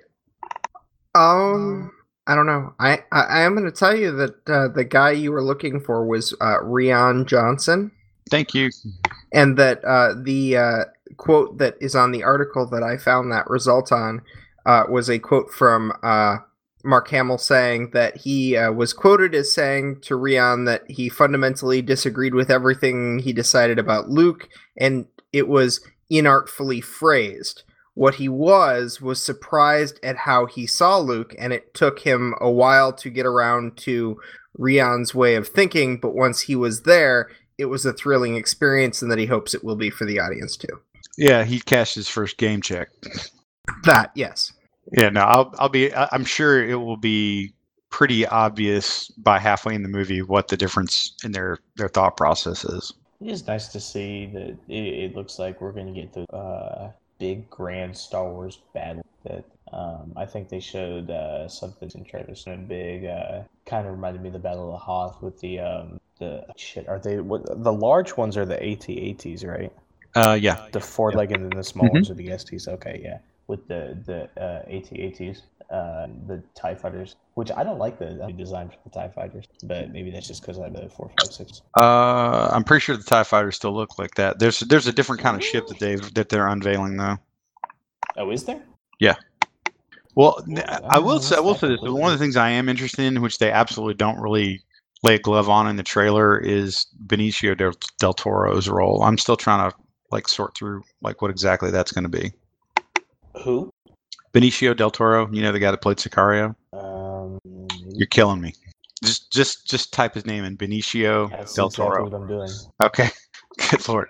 Um, 1.16 1.92
I 2.28 2.36
don't 2.36 2.46
know. 2.46 2.74
I 2.80 3.00
I, 3.12 3.22
I 3.22 3.42
am 3.42 3.56
going 3.56 3.66
to 3.66 3.72
tell 3.72 3.96
you 3.96 4.12
that 4.16 4.50
uh, 4.50 4.68
the 4.70 4.84
guy 4.84 5.12
you 5.12 5.32
were 5.32 5.44
looking 5.44 5.80
for 5.80 6.06
was 6.06 6.34
uh, 6.42 6.60
Rian 6.64 7.26
Johnson, 7.26 7.92
Thank 8.30 8.54
you. 8.54 8.70
and 9.32 9.58
that 9.58 9.84
uh, 9.84 10.14
the 10.22 10.58
uh, 10.58 10.84
quote 11.18 11.58
that 11.58 11.76
is 11.82 11.96
on 11.96 12.12
the 12.12 12.24
article 12.24 12.66
that 12.68 12.84
I 12.84 12.98
found 12.98 13.32
that 13.32 13.50
result 13.50 13.92
on 13.92 14.22
uh, 14.66 14.84
was 14.90 15.10
a 15.10 15.20
quote 15.20 15.52
from 15.52 15.94
uh, 16.04 16.38
Mark 16.84 17.10
Hamill 17.10 17.38
saying 17.38 17.92
that 17.92 18.18
he 18.18 18.58
uh, 18.58 18.72
was 18.72 18.94
quoted 18.94 19.34
as 19.34 19.54
saying 19.54 20.02
to 20.02 20.16
Rian 20.16 20.66
that 20.66 20.90
he 20.90 21.10
fundamentally 21.10 21.82
disagreed 21.82 22.34
with 22.34 22.52
everything 22.52 23.20
he 23.20 23.34
decided 23.34 23.80
about 23.80 24.10
Luke, 24.10 24.50
and 24.78 25.08
it 25.32 25.48
was 25.48 25.82
inartfully 26.12 26.84
phrased. 26.84 27.64
What 27.96 28.16
he 28.16 28.28
was 28.28 29.00
was 29.02 29.24
surprised 29.24 30.00
at 30.04 30.18
how 30.18 30.46
he 30.46 30.66
saw 30.66 30.98
Luke, 30.98 31.36
and 31.38 31.54
it 31.54 31.74
took 31.74 32.00
him 32.00 32.34
a 32.42 32.50
while 32.50 32.92
to 32.94 33.10
get 33.10 33.26
around 33.26 33.78
to 33.78 34.20
Rian's 34.58 35.14
way 35.14 35.36
of 35.36 35.48
thinking. 35.48 35.98
But 35.98 36.16
once 36.16 36.42
he 36.42 36.56
was 36.56 36.84
there, 36.84 37.30
it 37.58 37.66
was 37.66 37.86
a 37.86 37.94
thrilling 37.94 38.36
experience, 38.36 39.02
and 39.02 39.12
that 39.12 39.20
he 39.20 39.28
hopes 39.28 39.54
it 39.54 39.64
will 39.64 39.76
be 39.76 39.90
for 39.90 40.06
the 40.06 40.20
audience 40.20 40.58
too. 40.58 40.82
Yeah, 41.18 41.44
he 41.44 41.60
cashed 41.60 41.96
his 41.96 42.10
first 42.10 42.38
game 42.38 42.62
check. 42.62 42.90
That 43.84 44.12
yes, 44.16 44.53
Yeah, 44.92 45.10
no, 45.10 45.22
I'll 45.22 45.54
I'll 45.60 45.70
be. 45.70 45.94
I- 45.94 46.10
I'm 46.12 46.26
sure 46.26 46.64
it 46.68 46.76
will 46.76 46.98
be 46.98 47.54
pretty 47.90 48.26
obvious 48.26 49.08
by 49.10 49.40
halfway 49.40 49.76
in 49.76 49.84
the 49.84 49.90
movie 49.90 50.22
what 50.22 50.48
the 50.48 50.58
difference 50.58 51.16
in 51.24 51.32
their 51.32 51.58
their 51.76 51.88
thought 51.88 52.18
process 52.18 52.66
is. 52.66 52.94
It 53.22 53.30
is 53.30 53.48
nice 53.48 53.68
to 53.70 53.80
see 53.80 54.26
that 54.34 54.58
it, 54.68 54.74
it 54.76 55.16
looks 55.16 55.40
like 55.40 55.62
we're 55.62 55.72
going 55.72 55.94
to 55.94 56.02
get 56.02 56.12
the 56.14 56.24
uh, 56.36 56.92
big 57.20 57.50
grand 57.50 57.96
Star 57.98 58.30
Wars 58.30 58.60
battle 58.74 59.06
that 59.24 59.46
um, 59.72 60.12
I 60.18 60.26
think 60.26 60.50
they 60.50 60.60
showed 60.60 61.10
uh, 61.10 61.48
something 61.48 61.90
in 61.96 62.04
trailers. 62.04 62.44
A 62.48 62.58
big 62.58 63.06
uh, 63.06 63.44
kind 63.66 63.88
of 63.88 63.94
reminded 63.94 64.22
me 64.22 64.28
of 64.28 64.34
the 64.34 64.40
Battle 64.40 64.66
of 64.66 64.72
the 64.74 64.78
Hoth 64.80 65.22
with 65.22 65.40
the 65.40 65.60
um, 65.60 66.00
the 66.20 66.46
shit. 66.58 66.90
Are 66.90 67.00
they 67.00 67.22
what 67.22 67.64
the 67.64 67.72
large 67.74 68.18
ones 68.18 68.36
are 68.36 68.46
the 68.46 68.62
AT-ATs, 68.62 69.44
right? 69.46 69.72
Uh, 70.16 70.38
yeah, 70.40 70.68
The 70.72 70.80
four-legged 70.80 71.40
and 71.40 71.52
the 71.52 71.64
small 71.64 71.88
Mhm. 71.90 71.94
ones 71.94 72.10
are 72.12 72.14
the 72.16 72.28
STs. 72.28 72.68
Okay, 72.68 73.00
yeah. 73.04 73.18
With 73.48 73.68
the 73.68 73.98
the 74.06 74.30
uh, 74.42 74.64
AT-ATs, 74.70 75.44
uh, 75.70 76.08
the 76.28 76.42
Tie 76.56 76.76
Fighters, 76.76 77.16
which 77.34 77.52
I 77.52 77.64
don't 77.64 77.80
like 77.80 78.00
the 78.00 78.34
design 78.38 78.70
for 78.70 78.78
the 78.84 78.90
Tie 78.90 79.10
Fighters, 79.10 79.46
but 79.64 79.92
maybe 79.92 80.12
that's 80.12 80.28
just 80.28 80.42
because 80.42 80.60
I 80.60 80.64
have 80.66 80.74
the 80.74 80.90
four, 80.90 81.10
five, 81.18 81.32
six. 81.34 81.62
uh, 81.78 82.50
I'm 82.54 82.64
pretty 82.64 82.82
sure 82.82 82.96
the 82.96 83.04
Tie 83.04 83.24
Fighters 83.24 83.56
still 83.56 83.74
look 83.74 83.98
like 84.00 84.16
that. 84.16 84.40
There's 84.40 84.60
there's 84.62 84.88
a 84.88 84.94
different 84.94 85.22
kind 85.22 85.36
of 85.36 85.44
ship 85.44 85.68
that 85.68 85.80
they've 85.80 86.14
that 86.14 86.30
they're 86.30 86.48
unveiling 86.48 86.98
though. 86.98 87.18
Oh, 88.18 88.30
is 88.32 88.44
there? 88.46 88.62
Yeah. 89.00 89.16
Well, 90.16 90.44
I 90.68 90.80
I 90.90 91.00
will 91.00 91.20
say 91.20 91.36
I 91.38 91.40
will 91.40 91.56
say 91.56 91.70
this. 91.70 91.80
One 91.82 92.12
of 92.12 92.18
the 92.18 92.24
things 92.24 92.36
I 92.38 92.50
am 92.50 92.70
interested 92.70 93.04
in, 93.06 93.22
which 93.22 93.40
they 93.40 93.52
absolutely 93.52 93.96
don't 93.96 94.20
really 94.20 94.62
lay 95.02 95.16
a 95.16 95.20
glove 95.20 95.50
on 95.50 95.68
in 95.68 95.76
the 95.76 95.84
trailer, 95.84 96.38
is 96.38 96.86
Benicio 97.08 97.58
del, 97.58 97.74
del 98.00 98.14
Toro's 98.14 98.70
role. 98.70 99.04
I'm 99.04 99.18
still 99.18 99.36
trying 99.36 99.70
to 99.70 99.76
like 100.12 100.28
sort 100.28 100.56
through 100.56 100.84
like 101.02 101.22
what 101.22 101.32
exactly 101.32 101.72
that's 101.72 101.92
going 101.92 102.04
to 102.04 102.10
be. 102.10 102.32
Who? 103.44 103.70
Benicio 104.34 104.76
del 104.76 104.90
Toro, 104.92 105.30
you 105.32 105.42
know 105.42 105.52
the 105.52 105.60
guy 105.60 105.72
that 105.72 105.82
played 105.82 105.98
Sicario. 105.98 106.56
Um, 106.74 107.40
You're 107.90 108.08
killing 108.08 108.42
me. 108.42 108.54
Just 109.04 109.32
just 109.32 109.68
just 109.68 109.94
type 109.94 110.14
his 110.14 110.26
name 110.26 110.44
in 110.44 110.58
Benicio 110.58 111.30
that's 111.30 111.54
del 111.54 111.68
exactly 111.68 111.96
Toro. 111.96 112.04
what 112.06 112.14
I'm 112.14 112.28
doing. 112.28 112.50
Okay. 112.82 113.10
Good 113.70 113.88
lord. 113.88 114.08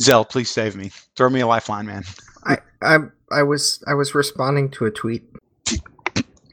Zell, 0.00 0.24
please 0.24 0.50
save 0.50 0.76
me. 0.76 0.90
Throw 1.16 1.28
me 1.28 1.40
a 1.40 1.46
lifeline, 1.46 1.86
man. 1.86 2.04
I 2.44 2.58
I 2.80 2.98
I 3.30 3.42
was 3.42 3.82
I 3.86 3.94
was 3.94 4.14
responding 4.14 4.70
to 4.70 4.86
a 4.86 4.90
tweet. 4.90 5.24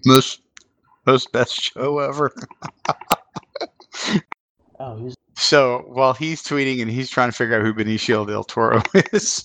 Most 0.05 0.41
most 1.05 1.31
best 1.31 1.53
show 1.61 1.99
ever. 1.99 2.33
Oh, 4.81 4.95
he's 4.95 5.13
So 5.35 5.83
while 5.87 6.13
he's 6.13 6.41
tweeting 6.41 6.81
and 6.81 6.89
he's 6.89 7.09
trying 7.09 7.29
to 7.29 7.35
figure 7.35 7.55
out 7.59 7.63
who 7.63 7.73
Benicio 7.73 8.25
del 8.25 8.45
Toro 8.45 8.81
is, 9.11 9.43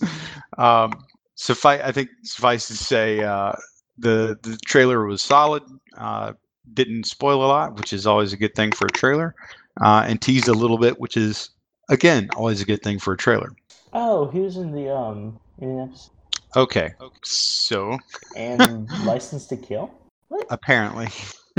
um, 0.58 0.92
suffice 1.34 1.80
I 1.84 1.92
think 1.92 2.08
suffice 2.22 2.66
to 2.68 2.76
say 2.76 3.20
uh, 3.22 3.52
the 3.98 4.38
the 4.42 4.58
trailer 4.66 5.06
was 5.06 5.22
solid. 5.22 5.62
Uh, 5.96 6.32
didn't 6.72 7.04
spoil 7.04 7.44
a 7.44 7.46
lot, 7.46 7.76
which 7.76 7.92
is 7.92 8.06
always 8.06 8.32
a 8.32 8.36
good 8.36 8.54
thing 8.54 8.72
for 8.72 8.86
a 8.86 8.90
trailer, 8.90 9.34
uh, 9.82 10.04
and 10.06 10.20
teased 10.20 10.48
a 10.48 10.52
little 10.54 10.78
bit, 10.78 10.98
which 10.98 11.16
is 11.16 11.50
again 11.90 12.28
always 12.36 12.60
a 12.60 12.64
good 12.64 12.82
thing 12.82 12.98
for 12.98 13.12
a 13.14 13.16
trailer. 13.16 13.50
oh 13.92 14.28
he 14.28 14.40
was 14.40 14.56
in 14.56 14.72
the 14.72 14.94
um 14.94 15.38
in 15.58 15.68
an 15.70 15.80
episode 15.80 16.10
Okay, 16.56 16.92
so 17.24 17.98
and 18.36 18.88
License 19.04 19.46
to 19.48 19.56
Kill. 19.56 19.90
What? 20.28 20.46
apparently. 20.50 21.08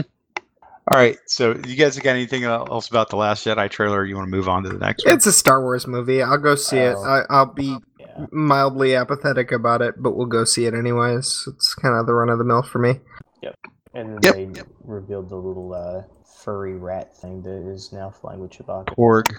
All 0.91 0.99
right, 0.99 1.17
so 1.25 1.55
you 1.65 1.75
guys 1.75 1.97
got 1.97 2.11
anything 2.11 2.43
else 2.43 2.87
about 2.89 3.09
the 3.09 3.15
Last 3.15 3.45
Jedi 3.45 3.69
trailer? 3.69 3.99
Or 4.01 4.05
you 4.05 4.15
want 4.15 4.27
to 4.27 4.31
move 4.31 4.47
on 4.47 4.63
to 4.63 4.69
the 4.69 4.77
next 4.77 5.05
one? 5.05 5.15
It's 5.15 5.25
a 5.25 5.33
Star 5.33 5.61
Wars 5.61 5.87
movie. 5.87 6.21
I'll 6.21 6.37
go 6.37 6.53
see 6.55 6.77
it. 6.77 6.95
Oh. 6.95 7.03
I, 7.03 7.23
I'll 7.29 7.45
be 7.53 7.65
Yeah. 7.65 7.77
Mildly 8.31 8.95
apathetic 8.95 9.51
about 9.51 9.81
it, 9.81 9.95
but 10.01 10.15
we'll 10.15 10.25
go 10.27 10.43
see 10.45 10.65
it 10.65 10.73
anyways. 10.73 11.47
It's 11.47 11.73
kind 11.75 11.95
of 11.95 12.05
the 12.05 12.13
run 12.13 12.29
of 12.29 12.37
the 12.37 12.43
mill 12.45 12.63
for 12.63 12.79
me. 12.79 12.99
Yep. 13.41 13.55
And 13.93 14.21
then 14.23 14.55
Yep. 14.55 14.55
they 14.55 14.61
revealed 14.83 15.29
the 15.29 15.35
little 15.35 15.73
uh, 15.73 16.03
furry 16.43 16.75
rat 16.75 17.15
thing 17.17 17.41
that 17.43 17.69
is 17.71 17.91
now 17.93 18.09
flying 18.09 18.39
with 18.39 18.51
Chewbacca. 18.51 18.95
Porg. 18.95 19.31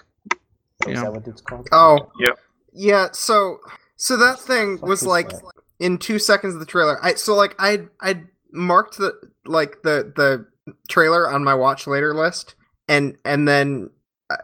Is 0.87 0.93
yeah. 0.93 1.01
that 1.03 1.13
what 1.13 1.27
it's 1.27 1.41
called? 1.41 1.67
Oh, 1.71 2.11
Yep. 2.19 2.39
Yeah. 2.73 3.07
So 3.13 3.59
so 3.95 4.15
that 4.17 4.39
thing 4.39 4.77
Fuck 4.77 4.87
was 4.89 5.03
like 5.03 5.29
that? 5.29 5.41
in 5.79 5.97
two 5.97 6.19
seconds 6.19 6.53
of 6.53 6.59
the 6.59 6.65
trailer. 6.65 7.03
I 7.03 7.15
so 7.15 7.33
like 7.35 7.55
I 7.59 7.85
I 8.01 8.21
marked 8.51 8.97
the 8.97 9.13
like 9.45 9.81
the 9.83 10.11
the 10.15 10.45
trailer 10.87 11.29
on 11.29 11.43
my 11.43 11.55
watch 11.55 11.87
later 11.87 12.13
list, 12.13 12.53
and 12.87 13.17
and 13.25 13.47
then 13.47 13.89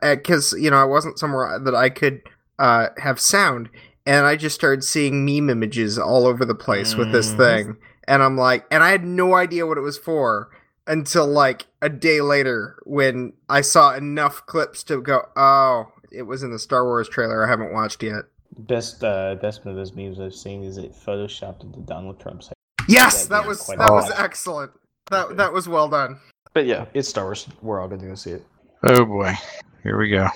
because 0.01 0.53
you 0.53 0.71
know 0.71 0.77
I 0.77 0.85
wasn't 0.85 1.19
somewhere 1.19 1.59
that 1.59 1.75
I 1.75 1.89
could 1.89 2.21
uh 2.57 2.87
have 2.97 3.19
sound, 3.19 3.69
and 4.05 4.25
I 4.25 4.35
just 4.35 4.55
started 4.55 4.83
seeing 4.83 5.25
meme 5.25 5.49
images 5.49 5.97
all 5.97 6.25
over 6.27 6.45
the 6.45 6.55
place 6.55 6.95
with 6.95 7.11
this 7.11 7.31
Mhm. 7.33 7.37
thing, 7.37 7.77
and 8.07 8.21
I'm 8.23 8.37
like, 8.37 8.65
and 8.71 8.83
I 8.83 8.89
had 8.91 9.03
no 9.05 9.33
idea 9.35 9.65
what 9.65 9.77
it 9.77 9.81
was 9.81 9.97
for 9.97 10.49
until 10.87 11.25
like 11.25 11.67
a 11.81 11.89
day 11.89 12.19
later 12.21 12.75
when 12.85 13.33
I 13.49 13.61
saw 13.61 13.93
enough 13.95 14.45
clips 14.45 14.83
to 14.85 15.01
go, 15.01 15.23
oh, 15.35 15.87
it 16.11 16.23
was 16.23 16.43
in 16.43 16.51
the 16.51 16.59
Star 16.59 16.83
Wars 16.83 17.07
trailer 17.07 17.45
I 17.45 17.49
haven't 17.49 17.71
watched 17.73 18.03
yet. 18.03 18.25
Best 18.59 19.03
uh, 19.03 19.35
best 19.41 19.65
one 19.65 19.71
of 19.71 19.77
those 19.77 19.93
memes 19.93 20.19
I've 20.19 20.35
seen 20.35 20.63
is 20.63 20.77
it 20.77 20.93
photoshopped 20.93 21.63
into 21.63 21.79
Donald 21.79 22.19
Trump's 22.19 22.47
head. 22.47 22.53
Yes, 22.87 23.23
Yeah, 23.29 23.39
that 23.39 23.47
was 23.47 23.61
quite 23.61 23.79
that 23.79 23.91
was 23.91 24.09
lot. 24.09 24.19
excellent. 24.19 24.71
That 25.09 25.25
Okay. 25.27 25.35
that 25.35 25.53
was 25.53 25.67
well 25.67 25.87
done. 25.87 26.19
But 26.53 26.65
yeah, 26.67 26.85
it's 26.93 27.09
Star 27.09 27.23
Wars. 27.23 27.47
We're 27.61 27.79
all 27.81 27.87
gonna 27.87 28.05
go 28.07 28.13
see 28.15 28.31
it. 28.31 28.45
Oh 28.83 29.05
boy, 29.05 29.33
here 29.81 29.97
we 29.97 30.09
go. 30.09 30.27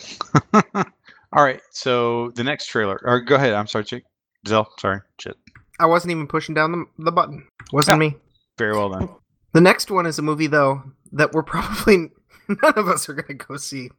All 1.33 1.43
right, 1.43 1.61
so 1.71 2.31
the 2.35 2.43
next 2.43 2.67
trailer. 2.67 2.99
Or 3.03 3.19
go 3.19 3.35
ahead. 3.35 3.53
I'm 3.53 3.67
sorry, 3.67 3.83
Chick. 3.83 4.03
Zell. 4.47 4.67
Sorry. 4.79 4.99
Shit. 5.19 5.35
I 5.79 5.85
wasn't 5.85 6.11
even 6.11 6.27
pushing 6.27 6.55
down 6.55 6.71
the, 6.71 7.03
the 7.03 7.11
button. 7.11 7.45
Wasn't 7.71 7.99
me. 7.99 8.15
Very 8.57 8.73
well 8.73 8.89
done. 8.89 9.09
The 9.53 9.61
next 9.61 9.91
one 9.91 10.05
is 10.05 10.17
a 10.19 10.21
movie 10.21 10.47
though 10.47 10.81
that 11.11 11.33
we're 11.33 11.43
probably 11.43 11.97
none 12.47 12.73
of 12.75 12.87
us 12.87 13.07
are 13.09 13.13
gonna 13.13 13.37
go 13.37 13.57
see. 13.57 13.89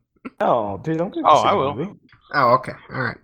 Oh, 0.41 0.79
dude, 0.79 1.01
I'm 1.01 1.11
gonna 1.11 1.27
Oh, 1.29 1.43
I 1.43 1.55
will. 1.55 1.97
Oh, 2.35 2.49
okay, 2.55 2.73
all 2.93 3.03
right. 3.03 3.17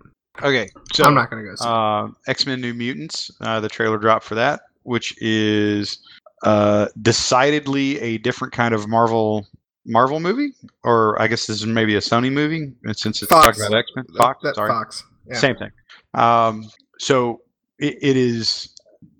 Okay, 0.43 0.69
so 0.93 1.05
I'm 1.05 1.13
not 1.13 1.29
gonna 1.29 1.43
go 1.43 1.55
see. 1.55 1.65
uh, 1.67 2.07
X 2.27 2.45
Men: 2.45 2.61
New 2.61 2.73
Mutants. 2.73 3.31
Uh, 3.41 3.59
the 3.59 3.69
trailer 3.69 3.97
dropped 3.97 4.25
for 4.25 4.35
that, 4.35 4.61
which 4.83 5.15
is 5.21 5.99
uh, 6.43 6.87
decidedly 7.01 7.99
a 8.01 8.17
different 8.19 8.53
kind 8.53 8.73
of 8.73 8.87
Marvel 8.87 9.47
Marvel 9.85 10.19
movie, 10.19 10.53
or 10.83 11.21
I 11.21 11.27
guess 11.27 11.45
this 11.47 11.57
is 11.57 11.65
maybe 11.65 11.95
a 11.95 11.99
Sony 11.99 12.31
movie 12.31 12.73
uh, 12.87 12.93
since 12.93 13.21
it's 13.21 13.29
Fox. 13.29 13.45
talking 13.45 13.63
about 13.65 13.77
X 13.79 13.91
Men. 13.95 14.05
Fox. 14.17 14.43
That 14.43 14.55
sorry. 14.55 14.69
Fox. 14.69 15.03
Yeah. 15.27 15.37
Same 15.37 15.55
thing. 15.55 15.71
Um, 16.13 16.69
so 16.99 17.41
it, 17.79 17.97
it 18.01 18.17
is 18.17 18.69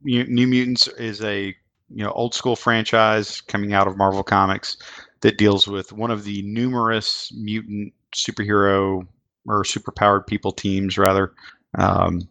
New 0.03 0.47
Mutants 0.47 0.87
is 0.87 1.21
a 1.23 1.55
you 1.89 2.03
know 2.03 2.11
old 2.11 2.33
school 2.33 2.55
franchise 2.55 3.41
coming 3.41 3.73
out 3.73 3.87
of 3.87 3.97
Marvel 3.97 4.23
Comics 4.23 4.77
that 5.21 5.37
deals 5.37 5.67
with 5.67 5.91
one 5.91 6.11
of 6.11 6.23
the 6.23 6.41
numerous 6.43 7.31
mutant 7.35 7.93
superhero 8.13 9.05
or 9.47 9.63
superpowered 9.63 10.27
people 10.27 10.51
teams 10.51 10.97
rather. 10.97 11.33
Um, 11.77 12.27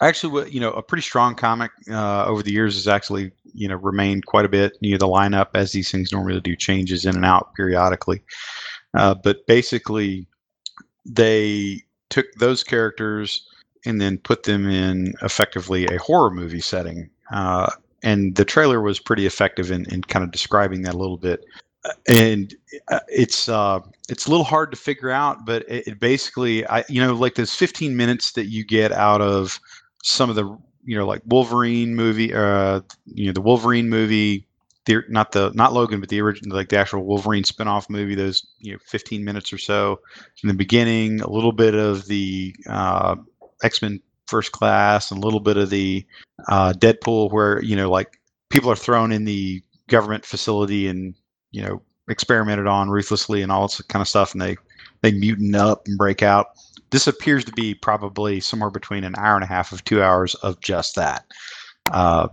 actually, 0.00 0.50
you 0.50 0.60
know, 0.60 0.72
a 0.72 0.82
pretty 0.82 1.02
strong 1.02 1.34
comic 1.34 1.70
uh, 1.90 2.24
over 2.26 2.42
the 2.42 2.52
years 2.52 2.74
has 2.74 2.88
actually 2.88 3.32
you 3.54 3.68
know 3.68 3.76
remained 3.76 4.26
quite 4.26 4.44
a 4.44 4.48
bit. 4.48 4.74
Know, 4.82 4.96
the 4.98 5.06
lineup 5.06 5.48
as 5.54 5.72
these 5.72 5.90
things 5.90 6.12
normally 6.12 6.40
do 6.40 6.56
changes 6.56 7.04
in 7.04 7.16
and 7.16 7.24
out 7.24 7.54
periodically, 7.54 8.22
uh, 8.94 9.14
but 9.14 9.46
basically 9.46 10.26
they 11.06 11.82
took 12.10 12.26
those 12.38 12.62
characters 12.62 13.46
and 13.84 14.00
then 14.00 14.18
put 14.18 14.42
them 14.44 14.68
in 14.68 15.14
effectively 15.22 15.86
a 15.86 15.98
horror 15.98 16.30
movie 16.30 16.60
setting. 16.60 17.08
Uh, 17.32 17.70
and 18.02 18.36
the 18.36 18.44
trailer 18.44 18.80
was 18.80 18.98
pretty 19.00 19.26
effective 19.26 19.70
in, 19.70 19.84
in 19.92 20.02
kind 20.02 20.24
of 20.24 20.30
describing 20.30 20.82
that 20.82 20.94
a 20.94 20.98
little 20.98 21.16
bit. 21.16 21.44
Uh, 21.84 21.92
And 22.08 22.54
uh, 22.88 23.00
it's 23.08 23.48
uh, 23.48 23.80
it's 24.08 24.26
a 24.26 24.30
little 24.30 24.44
hard 24.44 24.70
to 24.72 24.76
figure 24.76 25.10
out, 25.10 25.46
but 25.46 25.62
it, 25.68 25.86
it 25.88 26.00
basically, 26.00 26.66
I 26.66 26.84
you 26.88 27.00
know, 27.00 27.14
like 27.14 27.34
those 27.36 27.54
15 27.54 27.96
minutes 27.96 28.32
that 28.32 28.46
you 28.46 28.64
get 28.64 28.92
out 28.92 29.20
of 29.20 29.60
some 30.08 30.30
of 30.30 30.36
the 30.36 30.44
you 30.84 30.96
know 30.96 31.06
like 31.06 31.22
Wolverine 31.26 31.94
movie, 31.94 32.32
uh, 32.32 32.80
you 33.06 33.26
know, 33.26 33.32
the 33.32 33.40
Wolverine 33.40 33.88
movie, 33.88 34.46
the 34.86 35.02
not 35.08 35.32
the 35.32 35.50
not 35.54 35.72
Logan, 35.72 36.00
but 36.00 36.08
the 36.08 36.20
original 36.20 36.56
like 36.56 36.70
the 36.70 36.78
actual 36.78 37.04
Wolverine 37.04 37.44
spinoff 37.44 37.90
movie. 37.90 38.14
Those 38.14 38.46
you 38.58 38.72
know 38.72 38.78
15 38.86 39.24
minutes 39.24 39.52
or 39.52 39.58
so 39.58 40.00
in 40.42 40.48
the 40.48 40.54
beginning, 40.54 41.20
a 41.20 41.30
little 41.30 41.52
bit 41.52 41.74
of 41.74 42.06
the 42.06 42.54
uh, 42.68 43.16
X 43.62 43.82
Men 43.82 44.00
First 44.26 44.52
Class, 44.52 45.10
and 45.10 45.22
a 45.22 45.24
little 45.24 45.40
bit 45.40 45.56
of 45.56 45.70
the 45.70 46.04
uh, 46.48 46.72
Deadpool, 46.72 47.30
where 47.32 47.62
you 47.62 47.76
know 47.76 47.90
like 47.90 48.18
people 48.48 48.70
are 48.70 48.76
thrown 48.76 49.12
in 49.12 49.24
the 49.24 49.62
government 49.88 50.24
facility 50.24 50.88
and 50.88 51.14
you 51.50 51.62
know 51.62 51.82
experimented 52.08 52.66
on 52.66 52.88
ruthlessly 52.88 53.42
and 53.42 53.52
all 53.52 53.68
this 53.68 53.80
kind 53.82 54.00
of 54.00 54.08
stuff, 54.08 54.32
and 54.32 54.40
they 54.40 54.56
they 55.02 55.12
mutant 55.12 55.54
up 55.54 55.82
and 55.86 55.98
break 55.98 56.22
out. 56.22 56.46
This 56.90 57.06
appears 57.06 57.44
to 57.44 57.52
be 57.52 57.74
probably 57.74 58.40
somewhere 58.40 58.70
between 58.70 59.04
an 59.04 59.14
hour 59.18 59.34
and 59.34 59.44
a 59.44 59.48
half 59.48 59.72
of 59.72 59.84
two 59.84 60.02
hours 60.02 60.34
of 60.36 60.60
just 60.60 60.94
that, 60.96 61.24
uh, 61.92 62.28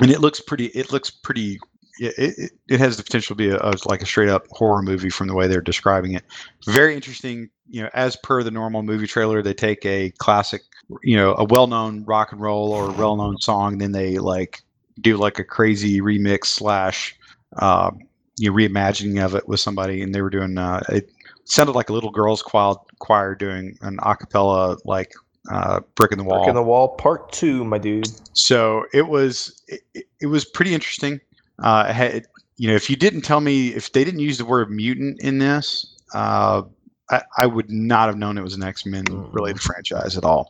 and 0.00 0.10
it 0.10 0.20
looks 0.20 0.40
pretty. 0.40 0.66
It 0.66 0.92
looks 0.92 1.10
pretty. 1.10 1.58
It, 2.00 2.14
it, 2.38 2.50
it 2.68 2.80
has 2.80 2.96
the 2.96 3.02
potential 3.02 3.36
to 3.36 3.38
be 3.38 3.50
a, 3.50 3.58
a, 3.58 3.74
like 3.84 4.02
a 4.02 4.06
straight 4.06 4.28
up 4.28 4.46
horror 4.50 4.82
movie 4.82 5.10
from 5.10 5.28
the 5.28 5.34
way 5.34 5.46
they're 5.46 5.60
describing 5.60 6.12
it. 6.14 6.24
Very 6.66 6.94
interesting. 6.94 7.50
You 7.68 7.82
know, 7.82 7.90
as 7.94 8.16
per 8.16 8.42
the 8.42 8.50
normal 8.50 8.82
movie 8.82 9.06
trailer, 9.06 9.42
they 9.42 9.54
take 9.54 9.84
a 9.84 10.10
classic, 10.18 10.62
you 11.02 11.16
know, 11.16 11.34
a 11.34 11.44
well 11.44 11.66
known 11.66 12.04
rock 12.04 12.32
and 12.32 12.40
roll 12.40 12.72
or 12.72 12.90
well 12.92 13.16
known 13.16 13.38
song, 13.38 13.78
then 13.78 13.92
they 13.92 14.18
like 14.18 14.62
do 15.00 15.16
like 15.16 15.38
a 15.38 15.44
crazy 15.44 16.00
remix 16.00 16.46
slash 16.46 17.16
uh, 17.56 17.90
you 18.36 18.50
know, 18.50 18.56
reimagining 18.56 19.22
of 19.24 19.34
it 19.34 19.46
with 19.48 19.60
somebody, 19.60 20.02
and 20.02 20.14
they 20.14 20.22
were 20.22 20.30
doing. 20.30 20.58
Uh, 20.58 20.82
it 20.88 21.10
sounded 21.44 21.72
like 21.72 21.88
a 21.90 21.92
little 21.92 22.10
girls' 22.10 22.42
choir, 22.42 22.74
choir 22.98 23.34
doing 23.34 23.76
an 23.82 23.98
acapella 23.98 24.78
like 24.84 25.12
uh, 25.50 25.80
"Brick 25.94 26.12
in 26.12 26.18
the 26.18 26.24
Wall." 26.24 26.38
Brick 26.40 26.48
in 26.48 26.54
the 26.54 26.62
Wall 26.62 26.88
Part 26.96 27.32
Two, 27.32 27.64
my 27.64 27.78
dude. 27.78 28.08
So 28.36 28.84
it 28.92 29.08
was 29.08 29.62
it, 29.68 29.80
it 30.20 30.26
was 30.26 30.44
pretty 30.44 30.74
interesting. 30.74 31.20
Uh, 31.58 31.92
had, 31.92 32.24
you 32.56 32.68
know, 32.68 32.74
if 32.74 32.88
you 32.90 32.96
didn't 32.96 33.22
tell 33.22 33.40
me 33.40 33.68
if 33.68 33.92
they 33.92 34.04
didn't 34.04 34.20
use 34.20 34.38
the 34.38 34.44
word 34.44 34.70
mutant 34.70 35.20
in 35.20 35.38
this, 35.38 35.94
uh, 36.14 36.62
I, 37.10 37.22
I 37.38 37.46
would 37.46 37.70
not 37.70 38.08
have 38.08 38.16
known 38.16 38.38
it 38.38 38.42
was 38.42 38.54
an 38.54 38.62
X 38.62 38.86
Men 38.86 39.04
related 39.32 39.60
franchise 39.60 40.16
at 40.16 40.24
all. 40.24 40.48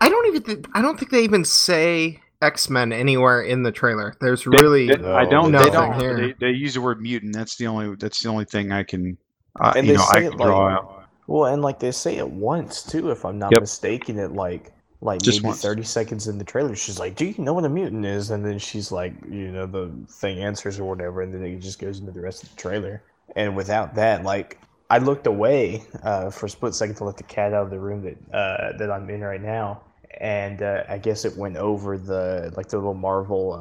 I 0.00 0.08
don't 0.08 0.26
even. 0.28 0.42
Th- 0.42 0.64
I 0.74 0.82
don't 0.82 0.98
think 0.98 1.10
they 1.10 1.24
even 1.24 1.44
say 1.44 2.20
X 2.40 2.70
Men 2.70 2.92
anywhere 2.92 3.42
in 3.42 3.64
the 3.64 3.72
trailer. 3.72 4.14
There's 4.20 4.46
really 4.46 4.86
They- 4.88 4.96
they- 4.96 5.10
I 5.12 5.24
don't. 5.24 5.50
know. 5.50 5.62
They 5.64 5.70
don't. 5.70 6.00
here. 6.00 6.16
They, 6.16 6.34
they 6.40 6.50
use 6.52 6.74
the 6.74 6.80
word 6.80 7.00
mutant. 7.00 7.34
That's 7.34 7.56
the 7.56 7.66
only. 7.66 7.96
That's 7.96 8.22
the 8.22 8.28
only 8.28 8.44
thing 8.44 8.70
I 8.72 8.84
can. 8.84 9.18
Uh, 9.60 9.72
And 9.76 9.88
they 9.88 9.94
know, 9.94 10.04
I 10.10 10.20
say 10.20 10.26
it 10.26 10.36
draw 10.36 10.64
like- 10.64 10.74
out. 10.78 10.94
Well, 11.26 11.52
and 11.52 11.60
like 11.62 11.78
they 11.78 11.90
say 11.90 12.16
it 12.16 12.30
once 12.30 12.82
too, 12.82 13.10
if 13.10 13.24
I'm 13.24 13.38
not 13.38 13.52
Yep. 13.52 13.60
mistaken. 13.60 14.18
It 14.18 14.32
like 14.32 14.72
like 15.00 15.22
Just 15.22 15.38
maybe 15.42 15.48
once. 15.50 15.62
30 15.62 15.82
seconds 15.84 16.26
in 16.26 16.38
the 16.38 16.44
trailer, 16.44 16.74
she's 16.74 16.98
like, 16.98 17.14
"Do 17.14 17.26
you 17.26 17.34
know 17.38 17.52
what 17.52 17.64
a 17.64 17.68
mutant 17.68 18.04
is?" 18.04 18.30
And 18.32 18.44
then 18.44 18.58
she's 18.58 18.90
like, 18.90 19.12
you 19.30 19.52
know, 19.52 19.64
the 19.66 19.92
thing 20.10 20.40
answers 20.42 20.80
or 20.80 20.84
whatever, 20.86 21.22
and 21.22 21.32
then 21.32 21.44
it 21.44 21.58
just 21.60 21.78
goes 21.78 22.00
into 22.00 22.10
the 22.10 22.20
rest 22.20 22.42
of 22.42 22.50
the 22.50 22.56
trailer. 22.56 23.02
And 23.36 23.54
without 23.54 23.94
that, 23.94 24.24
like, 24.24 24.58
I 24.90 24.98
looked 24.98 25.26
away 25.28 25.84
uh, 26.02 26.30
for 26.30 26.46
a 26.46 26.48
split 26.48 26.74
second 26.74 26.96
to 26.96 27.04
let 27.04 27.16
the 27.16 27.22
cat 27.22 27.52
out 27.52 27.62
of 27.64 27.70
the 27.70 27.78
room 27.78 28.02
that 28.02 28.16
uh, 28.36 28.76
that 28.78 28.90
I'm 28.90 29.08
in 29.10 29.20
right 29.20 29.40
now, 29.42 29.82
and 30.20 30.62
uh, 30.62 30.82
I 30.88 30.98
guess 30.98 31.24
it 31.24 31.36
went 31.36 31.56
over 31.58 31.96
the 31.96 32.52
like 32.56 32.66
the 32.68 32.78
little 32.78 32.94
Marvel 32.94 33.52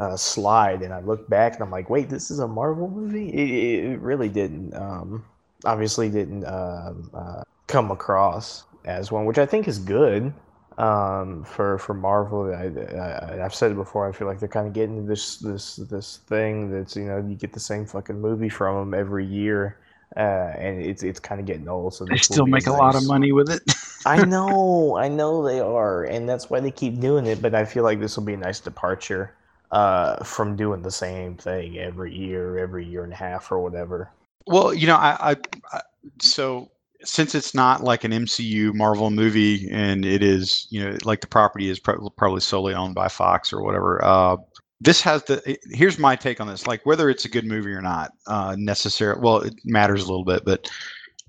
uh, 0.00 0.16
slide, 0.16 0.82
and 0.82 0.94
I 0.94 1.00
look 1.00 1.28
back 1.28 1.54
and 1.54 1.62
I'm 1.62 1.70
like, 1.70 1.90
wait, 1.90 2.08
this 2.08 2.30
is 2.30 2.38
a 2.38 2.48
Marvel 2.48 2.88
movie? 2.88 3.28
It, 3.28 3.92
it 3.92 4.00
really 4.00 4.30
didn't. 4.30 4.74
Um, 4.74 5.24
obviously, 5.66 6.08
didn't 6.08 6.44
um, 6.46 7.10
uh, 7.12 7.42
come 7.66 7.90
across 7.90 8.64
as 8.86 9.12
one, 9.12 9.26
which 9.26 9.36
I 9.36 9.44
think 9.44 9.68
is 9.68 9.78
good 9.78 10.32
um, 10.78 11.44
for 11.44 11.78
for 11.78 11.92
Marvel. 11.92 12.52
I, 12.54 12.96
I, 12.98 13.44
I've 13.44 13.54
said 13.54 13.72
it 13.72 13.74
before. 13.74 14.08
I 14.08 14.12
feel 14.12 14.26
like 14.26 14.40
they're 14.40 14.48
kind 14.48 14.66
of 14.66 14.72
getting 14.72 15.06
this 15.06 15.36
this 15.36 15.76
this 15.76 16.20
thing 16.26 16.70
that's 16.70 16.96
you 16.96 17.04
know 17.04 17.18
you 17.18 17.34
get 17.34 17.52
the 17.52 17.60
same 17.60 17.84
fucking 17.84 18.18
movie 18.18 18.48
from 18.48 18.76
them 18.76 18.98
every 18.98 19.26
year. 19.26 19.76
Uh, 20.16 20.52
and 20.58 20.82
it's 20.82 21.02
it's 21.02 21.20
kind 21.20 21.40
of 21.40 21.46
getting 21.46 21.68
old. 21.68 21.94
So 21.94 22.06
They 22.06 22.16
still 22.16 22.46
make 22.46 22.66
a 22.66 22.72
lot 22.72 22.96
of 22.96 23.06
money 23.06 23.32
with 23.32 23.50
it. 23.50 23.62
I 24.06 24.24
know, 24.24 24.96
I 24.96 25.08
know 25.08 25.44
they 25.44 25.60
are, 25.60 26.04
and 26.04 26.26
that's 26.26 26.48
why 26.48 26.58
they 26.58 26.72
keep 26.72 27.00
doing 27.00 27.26
it. 27.26 27.40
But 27.42 27.54
I 27.54 27.66
feel 27.66 27.84
like 27.84 28.00
this 28.00 28.16
will 28.16 28.24
be 28.24 28.32
a 28.32 28.38
nice 28.38 28.58
departure 28.58 29.34
uh, 29.72 30.22
from 30.24 30.56
doing 30.56 30.82
the 30.82 30.90
same 30.90 31.36
thing 31.36 31.78
every 31.78 32.14
year, 32.14 32.58
every 32.58 32.84
year 32.84 33.04
and 33.04 33.12
a 33.12 33.16
half, 33.16 33.50
or 33.52 33.60
whatever. 33.60 34.10
Well, 34.46 34.74
you 34.74 34.86
know, 34.86 34.96
I, 34.96 35.32
I, 35.32 35.36
I 35.72 35.80
so 36.20 36.70
since 37.02 37.34
it's 37.34 37.54
not 37.54 37.82
like 37.82 38.04
an 38.04 38.12
MCU 38.12 38.74
Marvel 38.74 39.10
movie, 39.10 39.68
and 39.70 40.04
it 40.04 40.22
is, 40.22 40.66
you 40.70 40.82
know, 40.82 40.96
like 41.04 41.20
the 41.20 41.26
property 41.26 41.68
is 41.68 41.78
pro- 41.78 42.10
probably 42.10 42.40
solely 42.40 42.74
owned 42.74 42.94
by 42.94 43.08
Fox 43.08 43.52
or 43.52 43.62
whatever. 43.62 44.04
Uh, 44.04 44.36
this 44.80 45.00
has 45.02 45.22
the. 45.24 45.42
it- 45.48 45.60
Here's 45.70 45.98
my 45.98 46.16
take 46.16 46.40
on 46.40 46.46
this: 46.46 46.66
like 46.66 46.84
whether 46.84 47.08
it's 47.08 47.24
a 47.24 47.28
good 47.28 47.46
movie 47.46 47.72
or 47.72 47.82
not, 47.82 48.12
uh, 48.26 48.56
necessarily. 48.58 49.20
Well, 49.22 49.38
it 49.38 49.54
matters 49.64 50.02
a 50.02 50.08
little 50.08 50.24
bit, 50.24 50.44
but 50.44 50.70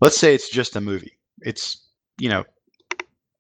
let's 0.02 0.18
say 0.18 0.34
it's 0.34 0.50
just 0.50 0.76
a 0.76 0.82
movie. 0.82 1.18
It's 1.42 1.86
you 2.18 2.30
know, 2.30 2.44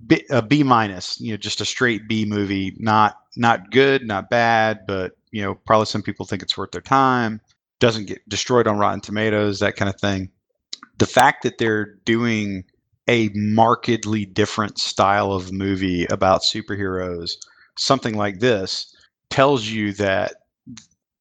B, 0.05 0.23
a 0.29 0.41
B 0.41 0.63
minus. 0.63 1.19
You 1.19 1.31
know, 1.31 1.37
just 1.37 1.61
a 1.61 1.65
straight 1.65 2.07
B 2.07 2.25
movie. 2.25 2.75
Not 2.77 3.17
not 3.35 3.71
good, 3.71 4.05
not 4.05 4.29
bad, 4.29 4.85
but 4.87 5.13
you 5.31 5.41
know, 5.41 5.55
probably 5.55 5.85
some 5.85 6.01
people 6.01 6.25
think 6.25 6.41
it's 6.43 6.57
worth 6.57 6.71
their 6.71 6.81
time 6.81 7.41
doesn't 7.81 8.05
get 8.05 8.29
destroyed 8.29 8.67
on 8.67 8.77
Rotten 8.77 9.01
Tomatoes, 9.01 9.59
that 9.59 9.75
kind 9.75 9.89
of 9.89 9.99
thing. 9.99 10.29
The 10.99 11.07
fact 11.07 11.43
that 11.43 11.57
they're 11.57 11.95
doing 12.05 12.63
a 13.09 13.29
markedly 13.33 14.23
different 14.23 14.77
style 14.79 15.33
of 15.33 15.51
movie 15.51 16.05
about 16.05 16.43
superheroes, 16.43 17.31
something 17.77 18.15
like 18.15 18.39
this, 18.39 18.95
tells 19.29 19.65
you 19.65 19.93
that 19.93 20.35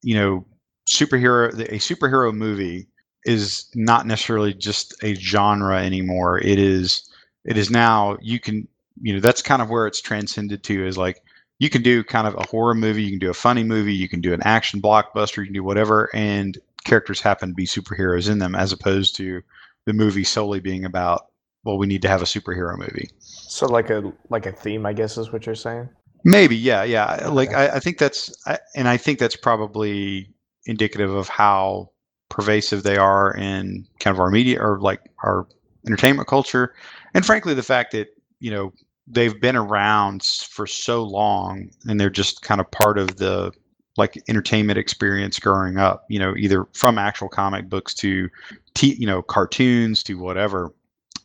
you 0.03 0.15
know 0.15 0.45
superhero 0.89 1.49
a 1.59 1.79
superhero 1.79 2.33
movie 2.33 2.87
is 3.25 3.67
not 3.75 4.07
necessarily 4.07 4.53
just 4.53 4.95
a 5.03 5.15
genre 5.15 5.83
anymore. 5.83 6.39
It 6.39 6.59
is 6.59 7.09
it 7.45 7.57
is 7.57 7.71
now 7.71 8.19
you 8.21 8.39
can 8.39 8.69
you 9.01 9.15
know 9.15 9.21
that's 9.21 9.43
kind 9.43 9.63
of 9.63 9.71
where 9.71 9.87
it's 9.87 10.01
transcended 10.01 10.63
to 10.65 10.87
is 10.87 10.99
like 10.99 11.23
you 11.61 11.69
can 11.71 11.83
do 11.83 12.03
kind 12.03 12.27
of 12.27 12.35
a 12.35 12.47
horror 12.49 12.75
movie, 12.75 13.03
you 13.03 13.11
can 13.11 13.19
do 13.19 13.31
a 13.31 13.35
funny 13.35 13.63
movie, 13.63 13.95
you 13.95 14.09
can 14.09 14.21
do 14.21 14.33
an 14.33 14.43
action 14.45 14.81
blockbuster, 14.81 15.37
you 15.37 15.45
can 15.45 15.53
do 15.53 15.63
whatever, 15.63 16.09
and 16.15 16.59
characters 16.85 17.21
happen 17.21 17.51
to 17.51 17.55
be 17.55 17.67
superheroes 17.67 18.31
in 18.31 18.39
them, 18.39 18.55
as 18.55 18.73
opposed 18.73 19.15
to 19.17 19.43
the 19.85 19.93
movie 19.93 20.25
solely 20.25 20.59
being 20.59 20.87
about, 20.87 21.27
well, 21.65 21.77
we 21.77 21.87
need 21.87 22.01
to 22.01 22.09
have 22.09 22.23
a 22.23 22.25
superhero 22.25 22.77
movie. 22.79 23.11
So 23.21 23.67
like 23.67 23.91
a 23.91 24.11
like 24.31 24.47
a 24.47 24.53
theme, 24.53 24.87
I 24.87 24.95
guess, 24.95 25.19
is 25.19 25.33
what 25.33 25.45
you're 25.45 25.55
saying. 25.55 25.91
Maybe, 26.25 26.57
yeah, 26.57 26.83
yeah. 26.83 27.29
Like 27.29 27.53
I, 27.53 27.77
I 27.77 27.79
think 27.79 27.99
that's, 27.99 28.35
I, 28.47 28.59
and 28.75 28.89
I 28.89 28.97
think 28.97 29.19
that's 29.19 29.37
probably 29.37 30.31
indicative 30.65 31.15
of 31.15 31.29
how 31.29 31.91
pervasive 32.31 32.85
they 32.85 32.97
are 32.97 33.35
in 33.35 33.87
kind 33.99 34.15
of 34.15 34.21
our 34.21 34.31
media 34.31 34.63
or 34.63 34.79
like 34.81 35.01
our 35.25 35.47
entertainment 35.87 36.27
culture, 36.27 36.75
and 37.13 37.27
frankly, 37.27 37.53
the 37.53 37.63
fact 37.63 37.93
that 37.93 38.09
you 38.39 38.51
know 38.51 38.73
they've 39.11 39.41
been 39.41 39.57
around 39.57 40.23
for 40.23 40.67
so 40.67 41.03
long 41.03 41.71
and 41.87 42.01
they're 42.01 42.11
just 42.11 42.43
kind 42.43 42.61
of 42.61 42.71
part 42.71 42.99
of 42.99 43.17
the 43.17 43.53
like 43.97 44.23
entertainment 44.29 44.79
experience 44.79 45.39
growing 45.39 45.77
up. 45.77 46.05
You 46.09 46.19
know, 46.19 46.35
either 46.37 46.67
from 46.73 46.97
actual 46.97 47.29
comic 47.29 47.69
books 47.69 47.93
to, 47.95 48.29
t- 48.75 48.97
you 48.99 49.07
know, 49.07 49.23
cartoons 49.23 50.03
to 50.05 50.15
whatever, 50.15 50.73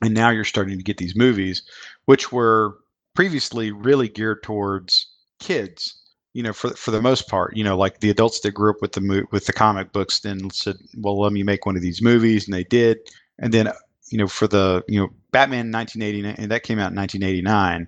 and 0.02 0.14
now 0.14 0.30
you're 0.30 0.44
starting 0.44 0.78
to 0.78 0.84
get 0.84 0.98
these 0.98 1.16
movies, 1.16 1.62
which 2.06 2.32
were 2.32 2.78
previously 3.14 3.72
really 3.72 4.10
geared 4.10 4.44
towards 4.44 5.08
kids 5.40 6.02
you 6.34 6.44
know 6.44 6.54
for 6.54 6.70
for 6.72 6.92
the 6.92 7.02
most 7.02 7.28
part 7.28 7.56
you 7.56 7.64
know 7.64 7.78
like 7.78 8.00
the 8.00 8.10
adults 8.10 8.42
that 8.42 8.52
grew 8.52 8.70
up 8.70 8.82
with 8.82 8.92
the 8.92 9.02
mo- 9.02 9.26
with 9.32 9.46
the 9.46 9.54
comic 9.54 9.92
books 9.92 10.20
then 10.20 10.50
said 10.50 10.76
well 10.98 11.20
let 11.20 11.32
me 11.32 11.44
make 11.44 11.66
one 11.66 11.76
of 11.76 11.82
these 11.82 12.02
movies 12.02 12.46
and 12.46 12.54
they 12.54 12.64
did 12.64 12.98
and 13.40 13.54
then 13.54 13.70
you 14.10 14.18
know 14.18 14.28
for 14.28 14.48
the 14.48 14.84
you 14.88 15.00
know 15.00 15.10
batman 15.32 15.72
1989 15.72 16.36
and 16.38 16.52
that 16.52 16.64
came 16.64 16.80
out 16.80 16.92
in 16.92 16.98
1989 16.98 17.88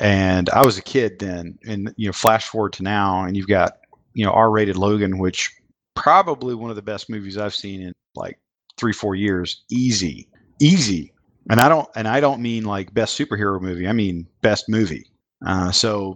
and 0.00 0.50
i 0.50 0.64
was 0.64 0.78
a 0.78 0.82
kid 0.82 1.18
then 1.18 1.58
and 1.66 1.92
you 1.96 2.06
know 2.06 2.12
flash 2.12 2.48
forward 2.48 2.72
to 2.72 2.82
now 2.82 3.24
and 3.24 3.36
you've 3.36 3.48
got 3.48 3.78
you 4.14 4.24
know 4.24 4.32
r-rated 4.32 4.76
logan 4.76 5.18
which 5.18 5.52
probably 5.94 6.54
one 6.54 6.70
of 6.70 6.76
the 6.76 6.82
best 6.82 7.10
movies 7.10 7.36
i've 7.36 7.54
seen 7.54 7.82
in 7.82 7.92
like 8.14 8.38
three 8.76 8.92
four 8.92 9.14
years 9.14 9.62
easy 9.70 10.26
easy 10.60 11.12
and 11.50 11.60
I 11.60 11.68
don't 11.68 11.88
and 11.96 12.06
I 12.06 12.20
don't 12.20 12.40
mean 12.40 12.64
like 12.64 12.94
best 12.94 13.18
superhero 13.18 13.60
movie. 13.60 13.88
I 13.88 13.92
mean 13.92 14.26
best 14.42 14.68
movie. 14.68 15.09
Uh, 15.46 15.72
so 15.72 16.14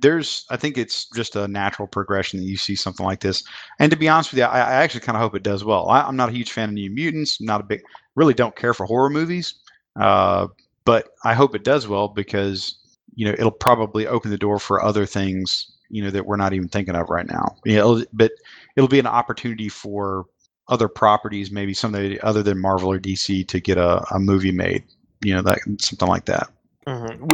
there's 0.00 0.46
I 0.48 0.56
think 0.56 0.78
it's 0.78 1.06
just 1.10 1.36
a 1.36 1.46
natural 1.46 1.86
progression 1.86 2.40
that 2.40 2.46
you 2.46 2.56
see 2.56 2.74
something 2.74 3.04
like 3.04 3.20
this. 3.20 3.44
And 3.78 3.90
to 3.90 3.98
be 3.98 4.08
honest 4.08 4.32
with 4.32 4.38
you, 4.38 4.44
I, 4.44 4.60
I 4.60 4.74
actually 4.82 5.00
kind 5.00 5.16
of 5.16 5.20
hope 5.20 5.34
it 5.34 5.42
does 5.42 5.62
well. 5.62 5.88
I, 5.90 6.02
I'm 6.02 6.16
not 6.16 6.30
a 6.30 6.32
huge 6.32 6.52
fan 6.52 6.70
of 6.70 6.74
New 6.74 6.90
Mutants. 6.90 7.40
Not 7.40 7.60
a 7.60 7.64
big, 7.64 7.82
really 8.14 8.34
don't 8.34 8.56
care 8.56 8.72
for 8.72 8.86
horror 8.86 9.10
movies. 9.10 9.54
Uh, 10.00 10.46
but 10.84 11.08
I 11.24 11.34
hope 11.34 11.54
it 11.54 11.64
does 11.64 11.86
well 11.86 12.08
because 12.08 12.78
you 13.14 13.26
know 13.26 13.32
it'll 13.32 13.50
probably 13.50 14.06
open 14.06 14.30
the 14.30 14.38
door 14.38 14.58
for 14.58 14.82
other 14.82 15.04
things 15.04 15.70
you 15.92 16.02
know 16.02 16.10
that 16.10 16.26
we're 16.26 16.36
not 16.36 16.54
even 16.54 16.68
thinking 16.68 16.96
of 16.96 17.08
right 17.10 17.26
now. 17.26 17.54
You 17.64 17.76
know, 17.76 18.04
but 18.12 18.32
it'll 18.76 18.88
be 18.88 18.98
an 18.98 19.06
opportunity 19.06 19.68
for 19.68 20.24
other 20.68 20.88
properties, 20.88 21.50
maybe 21.50 21.74
something 21.74 22.18
other 22.22 22.42
than 22.42 22.58
Marvel 22.58 22.90
or 22.90 22.98
DC, 22.98 23.46
to 23.46 23.60
get 23.60 23.76
a, 23.76 24.02
a 24.12 24.18
movie 24.18 24.50
made. 24.50 24.82
You 25.22 25.34
know, 25.34 25.42
that 25.42 25.58
something 25.78 26.08
like 26.08 26.24
that. 26.24 26.48
Mm-hmm. 26.86 27.26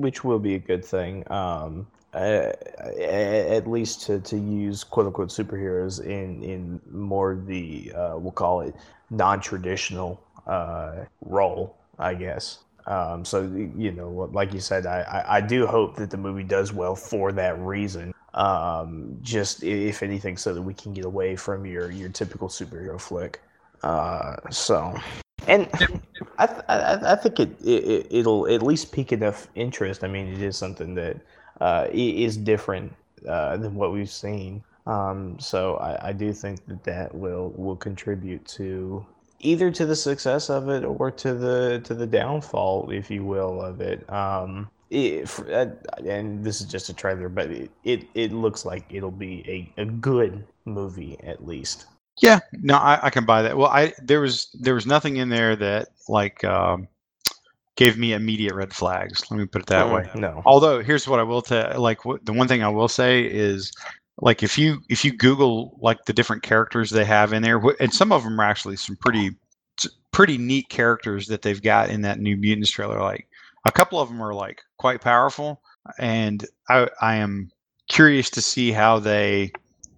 Which, 0.00 0.24
will 0.24 0.38
be 0.38 0.54
a 0.54 0.58
good 0.58 0.84
thing. 0.84 1.30
Um, 1.30 1.86
at 2.14 3.66
least 3.66 4.02
to, 4.06 4.20
to 4.20 4.36
use 4.36 4.84
quote 4.84 5.06
unquote 5.06 5.30
superheroes 5.30 6.00
in 6.00 6.42
in 6.42 6.80
more 6.90 7.34
the 7.46 7.92
uh, 7.92 8.16
we'll 8.16 8.32
call 8.32 8.60
it 8.60 8.74
non-traditional 9.10 10.22
uh, 10.46 11.04
role, 11.22 11.76
I 11.98 12.14
guess. 12.14 12.60
Um, 12.86 13.24
so 13.24 13.42
you 13.76 13.92
know, 13.92 14.30
like 14.32 14.52
you 14.52 14.60
said, 14.60 14.86
I, 14.86 15.00
I, 15.00 15.36
I 15.36 15.40
do 15.40 15.66
hope 15.66 15.96
that 15.96 16.10
the 16.10 16.16
movie 16.16 16.44
does 16.44 16.72
well 16.72 16.94
for 16.94 17.32
that 17.32 17.58
reason. 17.58 18.12
Um, 18.34 19.16
just 19.22 19.62
if 19.62 20.02
anything, 20.02 20.36
so 20.36 20.54
that 20.54 20.62
we 20.62 20.74
can 20.74 20.92
get 20.92 21.04
away 21.04 21.36
from 21.36 21.66
your 21.66 21.90
your 21.90 22.08
typical 22.10 22.48
superhero 22.48 23.00
flick. 23.00 23.40
Uh, 23.82 24.36
so, 24.50 24.94
and 25.48 25.68
I, 26.38 26.46
th- 26.46 26.62
I, 26.68 27.12
I 27.12 27.16
think 27.16 27.40
it, 27.40 27.56
it 27.62 28.06
it'll 28.10 28.48
at 28.48 28.62
least 28.62 28.92
pique 28.92 29.12
enough 29.12 29.48
interest. 29.54 30.04
I 30.04 30.08
mean, 30.08 30.28
it 30.28 30.42
is 30.42 30.56
something 30.56 30.94
that 30.94 31.16
uh, 31.60 31.88
is 31.92 32.36
different 32.36 32.92
uh, 33.28 33.56
than 33.56 33.74
what 33.74 33.92
we've 33.92 34.10
seen. 34.10 34.62
Um, 34.86 35.38
so 35.40 35.76
I, 35.76 36.08
I 36.08 36.12
do 36.12 36.32
think 36.32 36.66
that 36.66 36.84
that 36.84 37.14
will 37.14 37.50
will 37.56 37.76
contribute 37.76 38.44
to 38.48 39.04
either 39.40 39.70
to 39.70 39.86
the 39.86 39.96
success 39.96 40.50
of 40.50 40.68
it 40.68 40.84
or 40.84 41.10
to 41.10 41.34
the 41.34 41.80
to 41.84 41.94
the 41.94 42.06
downfall, 42.06 42.90
if 42.90 43.10
you 43.10 43.24
will, 43.24 43.62
of 43.62 43.80
it. 43.80 44.08
Um, 44.10 44.68
if, 44.90 45.40
uh, 45.48 45.66
and 46.06 46.44
this 46.44 46.60
is 46.60 46.66
just 46.68 46.88
a 46.88 46.94
trailer, 46.94 47.28
but 47.28 47.50
it, 47.50 47.70
it, 47.82 48.06
it 48.14 48.32
looks 48.32 48.64
like 48.64 48.84
it'll 48.90 49.10
be 49.10 49.72
a, 49.76 49.82
a 49.82 49.84
good 49.84 50.46
movie 50.66 51.18
at 51.22 51.44
least. 51.44 51.86
Yeah, 52.22 52.40
no, 52.52 52.76
I, 52.76 53.06
I 53.06 53.10
can 53.10 53.24
buy 53.24 53.42
that. 53.42 53.56
Well, 53.56 53.68
I 53.70 53.92
there 54.02 54.20
was 54.20 54.48
there 54.54 54.74
was 54.74 54.86
nothing 54.86 55.16
in 55.16 55.28
there 55.28 55.56
that 55.56 55.88
like 56.08 56.44
um, 56.44 56.86
gave 57.76 57.98
me 57.98 58.12
immediate 58.12 58.54
red 58.54 58.72
flags. 58.72 59.30
Let 59.30 59.38
me 59.38 59.46
put 59.46 59.62
it 59.62 59.68
that 59.68 59.90
way. 59.90 60.02
Mm, 60.14 60.20
No. 60.20 60.42
Although 60.46 60.82
here's 60.82 61.08
what 61.08 61.18
I 61.20 61.24
will 61.24 61.42
tell, 61.42 61.80
like 61.80 62.04
what, 62.04 62.24
the 62.24 62.32
one 62.32 62.46
thing 62.48 62.62
I 62.62 62.68
will 62.68 62.88
say 62.88 63.24
is, 63.24 63.72
like 64.20 64.42
if 64.44 64.56
you 64.56 64.80
if 64.88 65.04
you 65.04 65.12
Google 65.12 65.76
like 65.80 66.04
the 66.04 66.12
different 66.12 66.42
characters 66.42 66.90
they 66.90 67.04
have 67.04 67.32
in 67.32 67.42
there, 67.42 67.58
wh- 67.60 67.80
and 67.80 67.92
some 67.92 68.12
of 68.12 68.22
them 68.22 68.40
are 68.40 68.44
actually 68.44 68.76
some 68.76 68.96
pretty 68.96 69.30
pretty 70.12 70.38
neat 70.38 70.68
characters 70.68 71.26
that 71.26 71.42
they've 71.42 71.62
got 71.62 71.90
in 71.90 72.02
that 72.02 72.20
New 72.20 72.36
Mutants 72.36 72.70
trailer. 72.70 73.00
Like 73.00 73.26
a 73.64 73.72
couple 73.72 74.00
of 74.00 74.08
them 74.08 74.22
are 74.22 74.34
like 74.34 74.62
quite 74.78 75.00
powerful, 75.00 75.60
and 75.98 76.46
I 76.68 76.88
I 77.00 77.16
am 77.16 77.50
curious 77.88 78.30
to 78.30 78.40
see 78.40 78.70
how 78.70 78.98
they, 79.00 79.52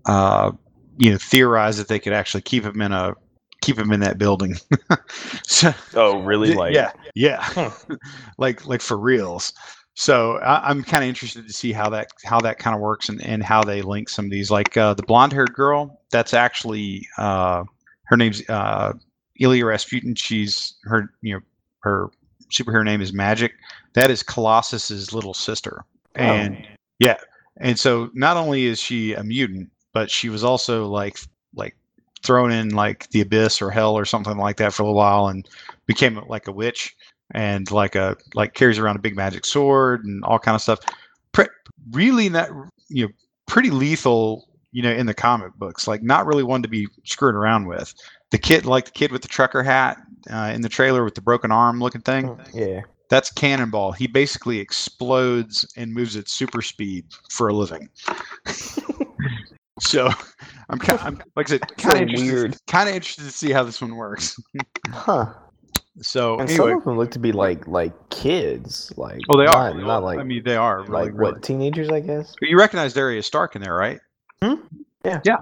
uh, 0.06 0.52
you 0.96 1.10
know, 1.10 1.18
theorize 1.18 1.76
that 1.78 1.88
they 1.88 1.98
could 1.98 2.12
actually 2.12 2.42
keep 2.42 2.64
him 2.64 2.80
in 2.80 2.92
a 2.92 3.14
keep 3.62 3.78
him 3.78 3.92
in 3.92 4.00
that 4.00 4.18
building. 4.18 4.54
so 5.44 5.72
Oh, 5.94 6.22
really? 6.22 6.54
Like, 6.54 6.74
yeah, 6.74 6.92
yeah, 7.14 7.38
Huh. 7.40 7.70
like 8.38 8.66
like 8.66 8.80
for 8.80 8.96
reals. 8.98 9.52
So 9.94 10.36
I, 10.38 10.68
I'm 10.68 10.84
kind 10.84 11.02
of 11.02 11.08
interested 11.08 11.46
to 11.46 11.52
see 11.52 11.72
how 11.72 11.88
that 11.90 12.08
how 12.24 12.40
that 12.40 12.58
kind 12.58 12.74
of 12.74 12.80
works 12.80 13.08
and, 13.08 13.20
and 13.22 13.42
how 13.42 13.62
they 13.62 13.80
link 13.82 14.08
some 14.08 14.26
of 14.26 14.30
these. 14.30 14.50
Like 14.50 14.76
uh, 14.76 14.94
the 14.94 15.02
blonde 15.02 15.32
haired 15.32 15.54
girl, 15.54 16.00
that's 16.10 16.34
actually 16.34 17.06
uh, 17.18 17.64
her 18.04 18.16
name's 18.16 18.46
uh, 18.48 18.92
Ilya 19.40 19.64
Rasputin. 19.64 20.14
She's 20.14 20.74
her 20.84 21.10
you 21.22 21.34
know 21.34 21.40
her 21.80 22.08
superhero 22.52 22.84
name 22.84 23.00
is 23.00 23.12
Magik. 23.12 23.52
That 23.94 24.10
is 24.10 24.22
Colossus's 24.22 25.12
little 25.14 25.32
sister, 25.34 25.82
Oh. 26.16 26.20
and 26.20 26.66
yeah, 26.98 27.16
and 27.56 27.78
so 27.78 28.10
not 28.12 28.36
only 28.36 28.66
is 28.66 28.78
she 28.78 29.14
a 29.14 29.24
mutant, 29.24 29.70
but 29.96 30.10
she 30.10 30.28
was 30.28 30.44
also 30.44 30.86
like 30.88 31.18
like 31.54 31.74
thrown 32.22 32.52
in 32.52 32.68
like 32.68 33.08
the 33.12 33.22
abyss 33.22 33.62
or 33.62 33.70
hell 33.70 33.94
or 33.94 34.04
something 34.04 34.36
like 34.36 34.58
that 34.58 34.74
for 34.74 34.82
a 34.82 34.84
little 34.84 34.94
while 34.94 35.28
and 35.28 35.48
became 35.86 36.22
like 36.28 36.46
a 36.48 36.52
witch 36.52 36.94
and 37.30 37.70
like 37.70 37.94
a 37.94 38.14
like 38.34 38.52
carries 38.52 38.78
around 38.78 38.96
a 38.96 38.98
big 38.98 39.16
magic 39.16 39.46
sword 39.46 40.04
and 40.04 40.22
all 40.24 40.38
kind 40.38 40.54
of 40.54 40.60
stuff. 40.60 40.80
Pre- 41.32 41.48
really 41.92 42.28
not 42.28 42.50
you 42.90 43.06
know 43.06 43.12
pretty 43.46 43.70
lethal 43.70 44.50
you 44.70 44.82
know 44.82 44.92
in 44.92 45.06
the 45.06 45.14
comic 45.14 45.54
books 45.54 45.88
like 45.88 46.02
not 46.02 46.26
really 46.26 46.44
one 46.44 46.60
to 46.60 46.68
be 46.68 46.86
screwed 47.04 47.34
around 47.34 47.66
with. 47.66 47.94
The 48.32 48.38
kid 48.38 48.66
like 48.66 48.84
the 48.84 48.90
kid 48.90 49.12
with 49.12 49.22
the 49.22 49.28
trucker 49.28 49.62
hat 49.62 49.96
uh, 50.30 50.52
in 50.54 50.60
the 50.60 50.68
trailer 50.68 51.04
with 51.04 51.14
the 51.14 51.22
broken 51.22 51.50
arm 51.50 51.80
looking 51.80 52.02
thing. 52.02 52.38
yeah. 52.52 52.82
That's 53.08 53.30
Cannonball. 53.30 53.92
He 53.92 54.08
basically 54.08 54.58
explodes 54.58 55.64
and 55.74 55.94
moves 55.94 56.16
at 56.16 56.28
super 56.28 56.60
speed 56.60 57.06
for 57.30 57.48
a 57.48 57.54
living. 57.54 57.88
so, 59.80 60.10
I'm 60.70 60.78
kind, 60.78 60.98
I'm 61.00 61.22
like 61.36 61.46
I 61.48 61.50
said, 61.58 61.76
kind 61.78 61.96
of 61.96 62.02
interested, 62.02 62.32
weird. 62.32 62.56
kind 62.66 62.88
of 62.88 62.94
interested 62.94 63.24
to 63.24 63.30
see 63.30 63.50
how 63.52 63.62
this 63.62 63.80
one 63.80 63.96
works. 63.96 64.36
Huh. 64.90 65.32
So 66.02 66.38
And 66.38 66.50
anyway, 66.50 66.56
some 66.70 66.78
of 66.78 66.84
them 66.84 66.98
look 66.98 67.10
to 67.12 67.18
be 67.18 67.32
like 67.32 67.66
like 67.66 67.92
kids, 68.10 68.92
like 68.98 69.18
oh, 69.30 69.36
they 69.38 69.46
are. 69.46 69.72
not, 69.72 69.86
not 69.86 70.02
like 70.02 70.18
I 70.18 70.24
mean, 70.24 70.42
they 70.44 70.56
are 70.56 70.80
really, 70.82 70.90
like 70.92 71.12
really. 71.14 71.32
what 71.32 71.42
teenagers, 71.42 71.88
I 71.88 72.00
guess. 72.00 72.34
But 72.38 72.50
you 72.50 72.58
recognize 72.58 72.94
Arya 72.96 73.22
Stark 73.22 73.56
in 73.56 73.62
there, 73.62 73.74
right? 73.74 73.98
Hmm? 74.42 74.54
Yeah. 75.04 75.20
Yeah. 75.24 75.36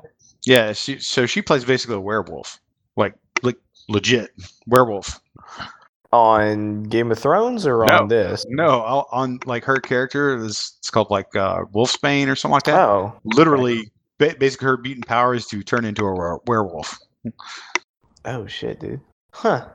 Yeah. 0.47 0.73
She, 0.73 1.01
so 1.01 1.27
she 1.27 1.43
plays 1.43 1.65
basically 1.65 1.97
a 1.97 2.01
werewolf, 2.01 2.61
like 2.97 3.15
like 3.43 3.57
legit 3.89 4.31
werewolf. 4.69 5.21
On 6.13 6.85
Game 6.85 7.11
of 7.11 7.19
Thrones 7.19 7.67
or 7.67 7.85
No. 7.87 8.03
on 8.03 8.09
this? 8.09 8.47
No, 8.49 8.83
on 9.11 9.41
like 9.47 9.65
her 9.65 9.79
character 9.81 10.37
is 10.37 10.75
it's 10.79 10.89
called 10.91 11.11
like 11.11 11.35
uh, 11.35 11.63
Wolfsbane 11.75 12.29
or 12.31 12.37
something 12.37 12.53
like 12.55 12.63
that. 12.65 12.79
Oh, 12.79 13.13
Literally, 13.25 13.91
ba- 14.19 14.37
basically, 14.39 14.67
her 14.67 14.77
mutant 14.79 15.07
power 15.07 15.35
is 15.35 15.47
to 15.47 15.63
turn 15.63 15.85
into 15.85 16.05
a 16.05 16.13
were- 16.13 16.41
werewolf. 16.47 16.99
oh 18.25 18.47
shit, 18.47 18.81
dude. 18.81 19.01
Huh. 19.33 19.69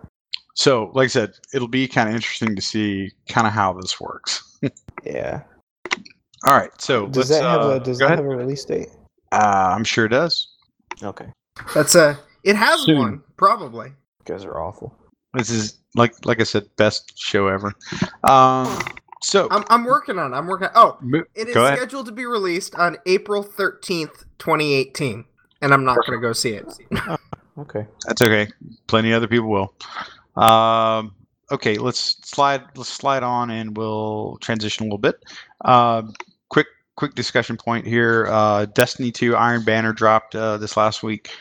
So, 0.55 0.91
like 0.93 1.05
I 1.05 1.07
said, 1.07 1.31
it'll 1.53 1.67
be 1.69 1.87
kind 1.87 2.09
of 2.09 2.15
interesting 2.15 2.55
to 2.55 2.61
see 2.61 3.11
kind 3.29 3.47
of 3.47 3.53
how 3.53 3.73
this 3.73 3.99
works. 3.99 4.43
Yeah. 5.05 5.43
All 6.45 6.53
right, 6.57 6.69
so 6.81 7.07
Does 7.07 7.29
let's, 7.29 7.41
that 7.41 7.43
have 7.43 7.61
uh, 7.61 7.69
a 7.69 7.79
Does 7.79 7.99
that 7.99 8.05
ahead. 8.07 8.17
have 8.19 8.25
a 8.25 8.29
release 8.29 8.65
date? 8.65 8.89
Uh, 9.31 9.73
I'm 9.75 9.85
sure 9.85 10.05
it 10.05 10.09
does. 10.09 10.47
Okay. 11.01 11.27
That's 11.73 11.95
a. 11.95 12.19
It 12.43 12.55
has 12.57 12.81
Soon. 12.81 12.97
one 12.97 13.23
probably. 13.37 13.87
You 13.87 13.93
guys 14.25 14.43
are 14.43 14.59
awful. 14.59 14.93
This 15.33 15.49
is 15.49 15.79
like 15.95 16.13
like 16.25 16.41
I 16.41 16.43
said, 16.43 16.65
best 16.77 17.17
show 17.17 17.47
ever. 17.47 17.73
Um, 18.25 18.77
so 19.21 19.47
I'm 19.51 19.63
I'm 19.69 19.83
working 19.85 20.17
on. 20.17 20.33
it. 20.33 20.37
I'm 20.37 20.47
working. 20.47 20.69
Oh, 20.75 20.97
it 21.35 21.47
is 21.47 21.53
scheduled 21.53 22.05
to 22.07 22.11
be 22.11 22.25
released 22.25 22.75
on 22.75 22.97
April 23.05 23.43
thirteenth, 23.43 24.25
2018, 24.39 25.25
and 25.61 25.73
I'm 25.73 25.83
not 25.83 25.97
going 26.05 26.19
to 26.19 26.21
go 26.21 26.33
see 26.33 26.51
it. 26.51 26.65
Okay. 27.59 27.85
That's 28.07 28.21
okay. 28.21 28.47
Plenty 28.87 29.11
of 29.11 29.17
other 29.17 29.27
people 29.27 29.49
will. 29.49 29.73
Um, 30.41 31.13
okay, 31.51 31.77
let's 31.77 32.15
slide. 32.27 32.63
Let's 32.75 32.89
slide 32.89 33.23
on, 33.23 33.49
and 33.49 33.75
we'll 33.75 34.37
transition 34.37 34.83
a 34.83 34.85
little 34.85 34.97
bit. 34.97 35.21
Um, 35.65 36.13
quick, 36.49 36.67
quick 36.95 37.15
discussion 37.15 37.57
point 37.57 37.85
here. 37.85 38.27
Uh, 38.29 38.65
Destiny 38.65 39.11
Two 39.11 39.35
Iron 39.35 39.65
Banner 39.65 39.91
dropped 39.91 40.35
uh, 40.35 40.57
this 40.57 40.77
last 40.77 41.03
week. 41.03 41.31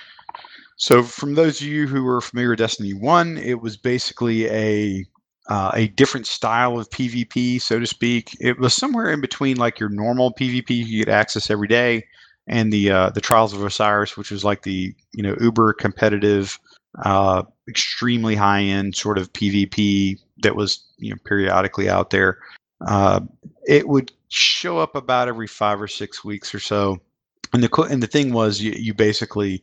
So, 0.77 1.03
from 1.03 1.35
those 1.35 1.61
of 1.61 1.67
you 1.69 1.87
who 1.87 2.03
were 2.03 2.21
familiar 2.21 2.51
with 2.51 2.59
Destiny 2.59 2.95
One, 2.95 3.39
it 3.39 3.61
was 3.61 3.77
basically 3.77 4.49
a 4.49 5.05
uh, 5.49 5.71
a 5.75 5.89
different 5.89 6.27
style 6.27 6.79
of 6.79 6.91
PvP, 6.91 7.61
so 7.61 7.79
to 7.79 7.87
speak. 7.87 8.37
It 8.41 8.59
was 8.59 8.75
somewhere 8.75 9.11
in 9.11 9.21
between 9.21 9.57
like 9.57 9.81
your 9.81 9.89
normal 9.89 10.33
PvP 10.33 10.71
you 10.71 11.05
get 11.05 11.13
access 11.13 11.51
every 11.51 11.69
day, 11.69 12.05
and 12.47 12.73
the 12.73 12.91
uh, 12.91 13.11
the 13.11 13.21
Trials 13.21 13.55
of 13.55 13.65
Osiris, 13.65 14.17
which 14.17 14.31
was 14.31 14.45
like 14.45 14.63
the 14.63 14.95
you 15.13 15.23
know 15.23 15.37
uber 15.41 15.73
competitive, 15.73 16.59
uh, 17.05 17.43
extremely 17.69 18.35
high 18.35 18.63
end 18.63 18.95
sort 18.95 19.19
of 19.19 19.33
PvP 19.33 20.19
that 20.43 20.55
was 20.55 20.85
you 20.99 21.11
know 21.11 21.17
periodically 21.25 21.89
out 21.89 22.11
there. 22.11 22.39
Uh, 22.87 23.21
it 23.67 23.89
would 23.89 24.13
show 24.29 24.79
up 24.79 24.95
about 24.95 25.29
every 25.29 25.47
five 25.47 25.81
or 25.81 25.89
six 25.89 26.23
weeks 26.23 26.55
or 26.55 26.61
so, 26.61 26.99
and 27.55 27.63
the 27.63 27.83
and 27.91 28.03
the 28.03 28.07
thing 28.07 28.35
was 28.35 28.61
you 28.61 28.73
you 28.73 28.93
basically 28.93 29.63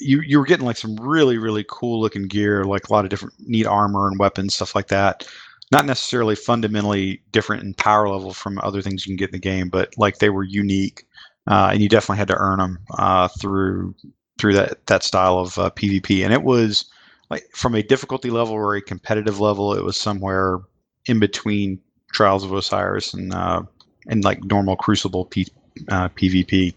you 0.00 0.20
you 0.22 0.38
were 0.38 0.46
getting 0.46 0.66
like 0.66 0.76
some 0.76 0.96
really 0.96 1.38
really 1.38 1.64
cool 1.68 2.00
looking 2.00 2.26
gear, 2.28 2.64
like 2.64 2.88
a 2.88 2.92
lot 2.92 3.04
of 3.04 3.10
different 3.10 3.34
neat 3.38 3.66
armor 3.66 4.08
and 4.08 4.18
weapons, 4.18 4.54
stuff 4.54 4.74
like 4.74 4.88
that. 4.88 5.26
Not 5.70 5.86
necessarily 5.86 6.36
fundamentally 6.36 7.22
different 7.32 7.62
in 7.62 7.74
power 7.74 8.08
level 8.08 8.34
from 8.34 8.58
other 8.58 8.82
things 8.82 9.06
you 9.06 9.10
can 9.10 9.16
get 9.16 9.30
in 9.30 9.32
the 9.32 9.38
game, 9.38 9.68
but 9.70 9.94
like 9.96 10.18
they 10.18 10.28
were 10.28 10.44
unique 10.44 11.06
uh, 11.46 11.70
and 11.72 11.82
you 11.82 11.88
definitely 11.88 12.18
had 12.18 12.28
to 12.28 12.36
earn 12.36 12.58
them 12.58 12.78
uh, 12.98 13.28
through 13.40 13.94
through 14.38 14.54
that 14.54 14.86
that 14.86 15.02
style 15.02 15.38
of 15.38 15.58
uh, 15.58 15.70
PvP. 15.70 16.24
And 16.24 16.32
it 16.32 16.42
was 16.42 16.84
like 17.30 17.44
from 17.54 17.74
a 17.74 17.82
difficulty 17.82 18.30
level 18.30 18.54
or 18.54 18.76
a 18.76 18.82
competitive 18.82 19.40
level, 19.40 19.74
it 19.74 19.84
was 19.84 19.96
somewhere 19.96 20.58
in 21.06 21.18
between 21.18 21.80
Trials 22.12 22.44
of 22.44 22.52
Osiris 22.52 23.14
and 23.14 23.32
uh, 23.32 23.62
and 24.08 24.24
like 24.24 24.44
normal 24.44 24.76
Crucible 24.76 25.24
P, 25.24 25.46
uh, 25.88 26.08
PvP. 26.10 26.74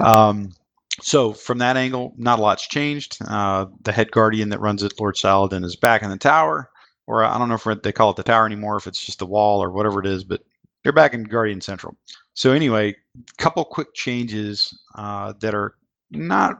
Um, 0.00 0.52
so 1.00 1.32
from 1.32 1.58
that 1.58 1.76
angle, 1.76 2.14
not 2.16 2.38
a 2.38 2.42
lot's 2.42 2.66
changed. 2.66 3.18
Uh, 3.26 3.66
the 3.82 3.92
head 3.92 4.10
guardian 4.10 4.48
that 4.50 4.60
runs 4.60 4.82
it, 4.82 4.98
Lord 4.98 5.16
Saladin, 5.16 5.64
is 5.64 5.76
back 5.76 6.02
in 6.02 6.10
the 6.10 6.16
tower, 6.16 6.70
or 7.06 7.24
I 7.24 7.38
don't 7.38 7.48
know 7.48 7.54
if 7.54 7.82
they 7.82 7.92
call 7.92 8.10
it 8.10 8.16
the 8.16 8.22
tower 8.22 8.46
anymore, 8.46 8.76
if 8.76 8.86
it's 8.86 9.04
just 9.04 9.18
the 9.18 9.26
wall 9.26 9.62
or 9.62 9.70
whatever 9.70 10.00
it 10.00 10.06
is, 10.06 10.24
but 10.24 10.42
they're 10.82 10.92
back 10.92 11.14
in 11.14 11.24
Guardian 11.24 11.60
Central. 11.60 11.96
So 12.34 12.52
anyway, 12.52 12.90
a 13.18 13.42
couple 13.42 13.64
quick 13.64 13.94
changes 13.94 14.78
uh, 14.94 15.34
that 15.40 15.54
are 15.54 15.74
not 16.10 16.58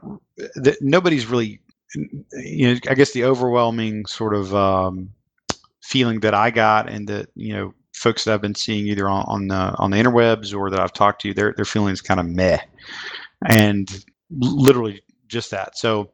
that 0.55 0.77
nobody's 0.79 1.25
really 1.25 1.59
you 2.31 2.73
know 2.73 2.79
i 2.87 2.93
guess 2.93 3.11
the 3.11 3.25
overwhelming 3.25 4.05
sort 4.05 4.33
of 4.33 4.55
um, 4.55 5.11
feeling 5.81 6.21
that 6.21 6.33
i 6.33 6.49
got 6.49 6.89
and 6.89 7.05
that 7.09 7.27
you 7.35 7.51
know 7.51 7.73
folks 8.01 8.23
that 8.23 8.33
I've 8.33 8.41
been 8.41 8.55
seeing 8.55 8.87
either 8.87 9.07
on, 9.07 9.23
on 9.27 9.47
the 9.47 9.75
on 9.77 9.91
the 9.91 9.97
interwebs 9.97 10.55
or 10.57 10.69
that 10.71 10.79
I've 10.79 10.93
talked 10.93 11.21
to, 11.21 11.33
their 11.33 11.53
their 11.53 11.65
feeling 11.65 11.93
is 11.93 12.01
kind 12.01 12.19
of 12.19 12.25
meh, 12.25 12.59
and 13.47 14.03
literally 14.31 15.01
just 15.27 15.51
that. 15.51 15.77
So 15.77 16.11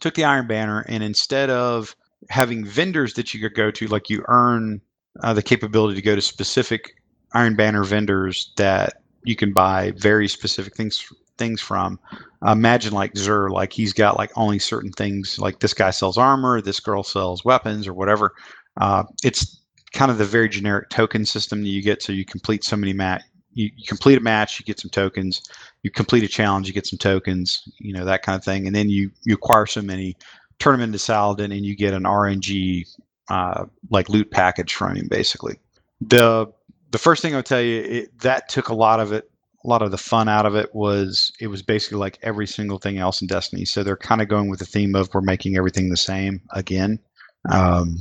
took 0.00 0.14
the 0.14 0.24
Iron 0.24 0.46
Banner 0.46 0.84
and 0.88 1.02
instead 1.02 1.50
of 1.50 1.94
having 2.28 2.64
vendors 2.64 3.14
that 3.14 3.34
you 3.34 3.40
could 3.40 3.54
go 3.54 3.70
to, 3.70 3.86
like 3.88 4.10
you 4.10 4.24
earn 4.28 4.80
uh, 5.22 5.32
the 5.32 5.42
capability 5.42 5.96
to 5.96 6.02
go 6.02 6.14
to 6.14 6.22
specific 6.22 6.94
Iron 7.34 7.56
Banner 7.56 7.84
vendors 7.84 8.52
that 8.56 9.02
you 9.24 9.36
can 9.36 9.52
buy 9.52 9.92
very 9.96 10.28
specific 10.28 10.74
things 10.74 11.04
things 11.38 11.60
from. 11.60 11.98
Uh, 12.46 12.52
imagine 12.52 12.92
like 12.92 13.14
Xur, 13.14 13.50
like 13.50 13.72
he's 13.72 13.92
got 13.92 14.18
like 14.18 14.30
only 14.36 14.58
certain 14.58 14.92
things. 14.92 15.38
Like 15.38 15.60
this 15.60 15.74
guy 15.74 15.90
sells 15.90 16.18
armor, 16.18 16.60
this 16.60 16.80
girl 16.80 17.02
sells 17.02 17.44
weapons 17.44 17.88
or 17.88 17.94
whatever. 17.94 18.32
Uh, 18.80 19.04
it's 19.24 19.60
kind 19.92 20.10
of 20.10 20.18
the 20.18 20.24
very 20.24 20.48
generic 20.48 20.90
token 20.90 21.24
system 21.24 21.62
that 21.62 21.68
you 21.68 21.82
get. 21.82 22.02
So 22.02 22.12
you 22.12 22.24
complete 22.24 22.62
so 22.62 22.76
many 22.76 22.92
match, 22.92 23.22
you, 23.52 23.70
you 23.76 23.86
complete 23.86 24.18
a 24.18 24.20
match, 24.20 24.58
you 24.58 24.64
get 24.64 24.80
some 24.80 24.90
tokens. 24.90 25.42
You 25.82 25.90
complete 25.90 26.22
a 26.22 26.28
challenge, 26.28 26.66
you 26.66 26.74
get 26.74 26.86
some 26.86 26.98
tokens. 26.98 27.68
You 27.78 27.92
know 27.92 28.04
that 28.04 28.22
kind 28.22 28.36
of 28.36 28.44
thing, 28.44 28.66
and 28.66 28.74
then 28.74 28.88
you 28.88 29.10
you 29.24 29.34
acquire 29.34 29.66
so 29.66 29.82
many, 29.82 30.16
turn 30.58 30.74
them 30.74 30.88
into 30.88 30.98
Saladin, 30.98 31.52
and 31.52 31.64
you 31.64 31.76
get 31.76 31.94
an 31.94 32.04
RNG 32.04 32.86
uh, 33.28 33.64
like 33.90 34.08
loot 34.08 34.30
package 34.30 34.74
from 34.74 34.96
him, 34.96 35.08
basically. 35.08 35.58
The 36.00 36.46
the 36.90 36.98
first 36.98 37.22
thing 37.22 37.34
I'll 37.34 37.42
tell 37.42 37.60
you, 37.60 37.82
it, 37.82 38.18
that 38.20 38.48
took 38.48 38.68
a 38.68 38.74
lot 38.74 39.00
of 39.00 39.12
it, 39.12 39.30
a 39.64 39.68
lot 39.68 39.82
of 39.82 39.90
the 39.90 39.98
fun 39.98 40.28
out 40.28 40.46
of 40.46 40.54
it 40.54 40.74
was 40.74 41.32
it 41.40 41.46
was 41.46 41.62
basically 41.62 41.98
like 41.98 42.18
every 42.22 42.46
single 42.46 42.78
thing 42.78 42.98
else 42.98 43.20
in 43.20 43.26
Destiny. 43.26 43.64
So 43.64 43.82
they're 43.82 43.96
kind 43.96 44.20
of 44.20 44.28
going 44.28 44.50
with 44.50 44.58
the 44.58 44.66
theme 44.66 44.94
of 44.94 45.12
we're 45.14 45.20
making 45.20 45.56
everything 45.56 45.88
the 45.88 45.96
same 45.96 46.40
again. 46.52 46.98
Um, 47.50 47.98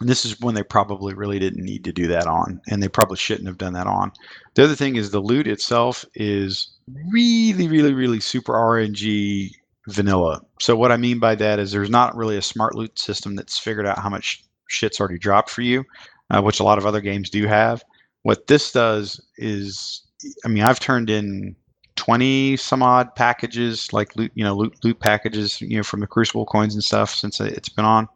this 0.00 0.24
is 0.24 0.38
when 0.40 0.54
they 0.54 0.62
probably 0.62 1.14
really 1.14 1.38
didn't 1.38 1.64
need 1.64 1.84
to 1.84 1.92
do 1.92 2.06
that 2.08 2.26
on, 2.26 2.60
and 2.68 2.82
they 2.82 2.88
probably 2.88 3.16
shouldn't 3.16 3.48
have 3.48 3.58
done 3.58 3.72
that 3.74 3.86
on. 3.86 4.12
The 4.54 4.64
other 4.64 4.74
thing 4.74 4.96
is 4.96 5.10
the 5.10 5.20
loot 5.20 5.46
itself 5.46 6.04
is 6.14 6.68
really, 7.12 7.68
really, 7.68 7.94
really 7.94 8.20
super 8.20 8.52
RNG 8.52 9.52
vanilla. 9.88 10.42
So 10.60 10.76
what 10.76 10.92
I 10.92 10.96
mean 10.96 11.18
by 11.18 11.34
that 11.36 11.58
is 11.58 11.72
there's 11.72 11.90
not 11.90 12.16
really 12.16 12.36
a 12.36 12.42
smart 12.42 12.74
loot 12.74 12.98
system 12.98 13.36
that's 13.36 13.58
figured 13.58 13.86
out 13.86 13.98
how 13.98 14.10
much 14.10 14.44
shit's 14.68 15.00
already 15.00 15.18
dropped 15.18 15.50
for 15.50 15.62
you, 15.62 15.84
uh, 16.30 16.42
which 16.42 16.60
a 16.60 16.64
lot 16.64 16.78
of 16.78 16.86
other 16.86 17.00
games 17.00 17.30
do 17.30 17.46
have. 17.46 17.82
What 18.22 18.48
this 18.48 18.72
does 18.72 19.20
is, 19.38 20.02
I 20.44 20.48
mean, 20.48 20.64
I've 20.64 20.80
turned 20.80 21.08
in 21.08 21.54
20 21.94 22.56
some 22.56 22.82
odd 22.82 23.14
packages, 23.14 23.92
like 23.92 24.14
loot, 24.16 24.32
you 24.34 24.44
know, 24.44 24.54
loot, 24.54 24.76
loot 24.84 25.00
packages, 25.00 25.60
you 25.60 25.76
know, 25.76 25.82
from 25.82 26.00
the 26.00 26.06
Crucible 26.06 26.44
coins 26.44 26.74
and 26.74 26.84
stuff 26.84 27.14
since 27.14 27.40
it's 27.40 27.68
been 27.68 27.84
on 27.84 28.08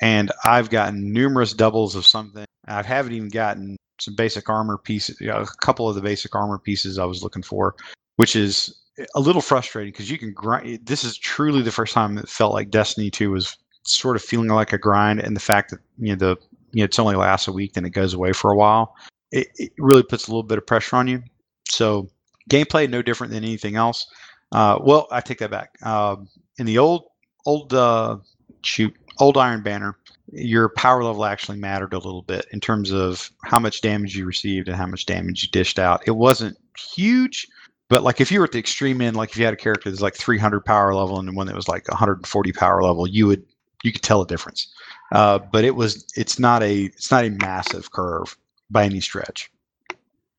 and 0.00 0.32
I've 0.44 0.70
gotten 0.70 1.12
numerous 1.12 1.52
doubles 1.52 1.94
of 1.94 2.06
something. 2.06 2.44
I 2.66 2.82
haven't 2.82 3.12
even 3.12 3.28
gotten 3.28 3.76
some 4.00 4.14
basic 4.14 4.48
armor 4.48 4.78
pieces, 4.78 5.20
you 5.20 5.28
know, 5.28 5.40
a 5.40 5.46
couple 5.60 5.88
of 5.88 5.94
the 5.94 6.00
basic 6.00 6.34
armor 6.34 6.58
pieces 6.58 6.98
I 6.98 7.04
was 7.04 7.22
looking 7.22 7.42
for, 7.42 7.74
which 8.16 8.34
is 8.36 8.74
a 9.14 9.20
little 9.20 9.42
frustrating 9.42 9.92
because 9.92 10.10
you 10.10 10.18
can 10.18 10.32
grind. 10.32 10.86
This 10.86 11.04
is 11.04 11.16
truly 11.16 11.62
the 11.62 11.72
first 11.72 11.94
time 11.94 12.18
it 12.18 12.28
felt 12.28 12.52
like 12.52 12.70
Destiny 12.70 13.10
2 13.10 13.30
was 13.30 13.56
sort 13.84 14.16
of 14.16 14.22
feeling 14.22 14.48
like 14.48 14.72
a 14.72 14.78
grind, 14.78 15.20
and 15.20 15.36
the 15.36 15.40
fact 15.40 15.70
that 15.70 15.80
you 15.98 16.10
know 16.10 16.16
the 16.16 16.36
you 16.72 16.80
know 16.80 16.84
it's 16.84 16.98
only 16.98 17.16
lasts 17.16 17.48
a 17.48 17.52
week, 17.52 17.74
then 17.74 17.84
it 17.84 17.90
goes 17.90 18.14
away 18.14 18.32
for 18.32 18.50
a 18.50 18.56
while. 18.56 18.94
It, 19.30 19.48
it 19.56 19.72
really 19.78 20.02
puts 20.02 20.26
a 20.26 20.30
little 20.30 20.42
bit 20.42 20.58
of 20.58 20.66
pressure 20.66 20.96
on 20.96 21.08
you. 21.08 21.22
So 21.68 22.08
gameplay 22.50 22.88
no 22.88 23.02
different 23.02 23.32
than 23.32 23.44
anything 23.44 23.76
else. 23.76 24.06
Uh, 24.52 24.78
well, 24.80 25.08
I 25.10 25.20
take 25.20 25.38
that 25.38 25.50
back. 25.50 25.70
Uh, 25.82 26.16
in 26.58 26.66
the 26.66 26.78
old 26.78 27.04
old 27.46 27.74
uh, 27.74 28.18
shoot 28.62 28.94
old 29.18 29.36
Iron 29.36 29.62
Banner, 29.62 29.96
your 30.32 30.68
power 30.70 31.04
level 31.04 31.24
actually 31.24 31.58
mattered 31.58 31.92
a 31.92 31.98
little 31.98 32.22
bit 32.22 32.46
in 32.52 32.60
terms 32.60 32.90
of 32.90 33.30
how 33.44 33.58
much 33.58 33.80
damage 33.80 34.16
you 34.16 34.26
received 34.26 34.68
and 34.68 34.76
how 34.76 34.86
much 34.86 35.06
damage 35.06 35.42
you 35.42 35.48
dished 35.50 35.78
out. 35.78 36.02
It 36.06 36.12
wasn't 36.12 36.58
huge, 36.94 37.46
but 37.88 38.02
like 38.02 38.20
if 38.20 38.32
you 38.32 38.40
were 38.40 38.46
at 38.46 38.52
the 38.52 38.58
extreme 38.58 39.00
end, 39.00 39.16
like 39.16 39.30
if 39.30 39.36
you 39.36 39.44
had 39.44 39.54
a 39.54 39.58
character 39.58 39.90
that's 39.90 40.02
like 40.02 40.16
300 40.16 40.64
power 40.64 40.94
level 40.94 41.18
and 41.18 41.36
one 41.36 41.46
that 41.46 41.56
was 41.56 41.68
like 41.68 41.86
140 41.88 42.52
power 42.52 42.82
level, 42.82 43.06
you 43.06 43.26
would 43.26 43.44
you 43.82 43.92
could 43.92 44.02
tell 44.02 44.22
a 44.22 44.26
difference. 44.26 44.72
Uh, 45.12 45.38
but 45.38 45.64
it 45.64 45.76
was 45.76 46.06
it's 46.16 46.38
not 46.38 46.62
a 46.62 46.84
it's 46.84 47.10
not 47.10 47.24
a 47.24 47.30
massive 47.30 47.92
curve 47.92 48.36
by 48.70 48.84
any 48.84 49.00
stretch. 49.00 49.50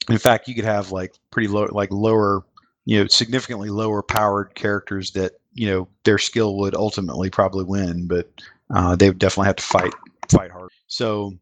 In 0.10 0.18
fact, 0.18 0.48
you 0.48 0.56
could 0.56 0.66
have 0.66 0.92
like 0.92 1.14
pretty 1.32 1.48
low 1.48 1.68
like 1.72 1.92
lower 1.92 2.44
you 2.86 3.00
know 3.00 3.08
significantly 3.08 3.70
lower 3.70 4.02
powered 4.02 4.56
characters 4.56 5.12
that 5.12 5.34
you 5.54 5.68
know 5.68 5.88
their 6.04 6.18
skill 6.18 6.58
would 6.58 6.76
ultimately 6.76 7.30
probably 7.30 7.64
win, 7.64 8.08
but 8.08 8.30
uh, 8.74 8.96
they 8.96 9.10
would 9.10 9.20
definitely 9.20 9.48
have 9.48 9.58
to 9.58 9.64
fight 9.64 9.94
fight 10.30 10.52
hard. 10.52 10.70
So 10.88 11.34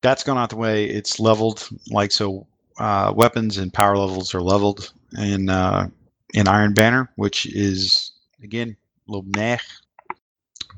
that's 0.00 0.24
gone 0.24 0.38
out 0.38 0.50
the 0.50 0.56
way. 0.56 0.86
It's 0.86 1.20
leveled 1.20 1.68
like 1.88 2.12
so. 2.12 2.46
Uh, 2.78 3.12
weapons 3.14 3.58
and 3.58 3.72
power 3.72 3.96
levels 3.96 4.34
are 4.34 4.40
leveled 4.40 4.92
in 5.18 5.48
uh, 5.48 5.88
in 6.34 6.48
Iron 6.48 6.72
Banner, 6.72 7.10
which 7.16 7.46
is 7.46 8.12
again 8.42 8.76
a 9.08 9.12
little 9.12 9.26
meh. 9.36 9.58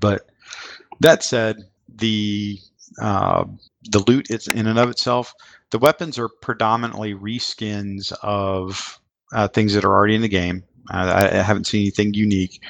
But 0.01 0.29
that 1.01 1.23
said, 1.23 1.57
the 1.89 2.59
uh, 3.01 3.45
the 3.91 4.05
loot 4.07 4.27
it's 4.31 4.49
in 4.49 4.67
and 4.67 4.79
of 4.79 4.91
itself, 4.91 5.35
the 5.71 5.79
weapons 5.79 6.19
are 6.19 6.29
predominantly 6.29 7.15
reskins 7.15 8.13
of 8.23 9.01
uh, 9.33 9.49
things 9.49 9.75
that 9.75 9.85
are 9.85 9.93
already 9.93 10.15
in 10.15 10.23
the 10.23 10.29
game. 10.29 10.63
Uh, 10.93 11.29
I, 11.33 11.39
I, 11.39 11.43
haven't 11.43 11.67
seen 11.67 11.81
anything 11.81 12.13
unique. 12.13 12.61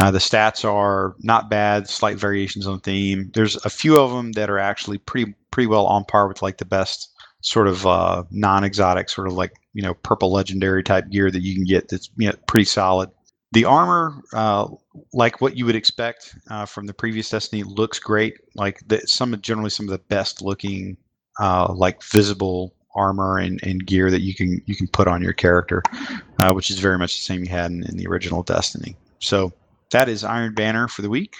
Uh, 0.00 0.10
the 0.10 0.18
stats 0.18 0.64
are 0.64 1.14
not 1.20 1.50
bad, 1.50 1.88
slight 1.88 2.16
variations 2.16 2.66
on 2.66 2.80
theme. 2.80 3.30
There's 3.34 3.56
a 3.66 3.70
few 3.70 3.98
of 3.98 4.10
them 4.10 4.32
that 4.32 4.48
are 4.48 4.58
actually 4.58 4.96
pretty 4.98 5.34
pretty 5.50 5.66
well 5.66 5.86
on 5.86 6.04
par 6.04 6.26
with 6.26 6.40
like 6.40 6.56
the 6.56 6.64
best 6.64 7.10
sort 7.42 7.68
of 7.68 7.86
uh, 7.86 8.24
non-exotic, 8.30 9.10
sort 9.10 9.26
of 9.26 9.34
like 9.34 9.52
you 9.74 9.82
know 9.82 9.94
purple 9.94 10.32
legendary 10.32 10.82
type 10.82 11.10
gear 11.10 11.30
that 11.30 11.42
you 11.42 11.54
can 11.54 11.64
get. 11.64 11.88
That's 11.88 12.08
you 12.16 12.28
know, 12.28 12.34
pretty 12.46 12.64
solid. 12.64 13.10
The 13.52 13.66
armor, 13.66 14.14
uh, 14.32 14.68
like 15.12 15.40
what 15.42 15.56
you 15.56 15.66
would 15.66 15.74
expect 15.74 16.34
uh, 16.48 16.64
from 16.64 16.86
the 16.86 16.94
previous 16.94 17.28
Destiny, 17.28 17.62
looks 17.62 17.98
great. 17.98 18.38
Like 18.54 18.80
the, 18.86 19.00
some 19.06 19.38
generally 19.42 19.70
some 19.70 19.86
of 19.86 19.90
the 19.90 19.98
best 19.98 20.40
looking, 20.40 20.96
uh, 21.40 21.74
like 21.74 22.02
visible 22.02 22.72
armor 22.94 23.38
and, 23.38 23.62
and 23.62 23.84
gear 23.86 24.10
that 24.10 24.22
you 24.22 24.34
can 24.34 24.62
you 24.64 24.76
can 24.76 24.88
put 24.88 25.08
on 25.08 25.20
your 25.20 25.34
character, 25.34 25.82
uh, 26.38 26.52
which 26.54 26.70
is 26.70 26.78
very 26.78 26.96
much 26.96 27.16
the 27.16 27.22
same 27.22 27.44
you 27.44 27.50
had 27.50 27.70
in, 27.70 27.82
in 27.82 27.98
the 27.98 28.06
original 28.06 28.42
Destiny. 28.42 28.96
So 29.18 29.52
that 29.90 30.08
is 30.08 30.24
Iron 30.24 30.54
Banner 30.54 30.88
for 30.88 31.02
the 31.02 31.10
week. 31.10 31.36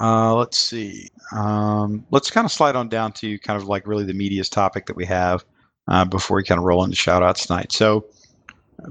Uh, 0.00 0.34
let's 0.34 0.58
see. 0.58 1.08
Um, 1.32 2.06
let's 2.10 2.30
kind 2.30 2.44
of 2.44 2.52
slide 2.52 2.76
on 2.76 2.88
down 2.88 3.12
to 3.14 3.38
kind 3.40 3.60
of 3.60 3.68
like 3.68 3.86
really 3.86 4.04
the 4.04 4.14
media's 4.14 4.48
topic 4.48 4.86
that 4.86 4.96
we 4.96 5.04
have 5.06 5.44
uh, 5.88 6.04
before 6.04 6.36
we 6.36 6.44
kind 6.44 6.58
of 6.58 6.64
roll 6.64 6.84
into 6.84 6.96
shout 6.96 7.22
outs 7.22 7.46
tonight. 7.46 7.72
So 7.72 8.06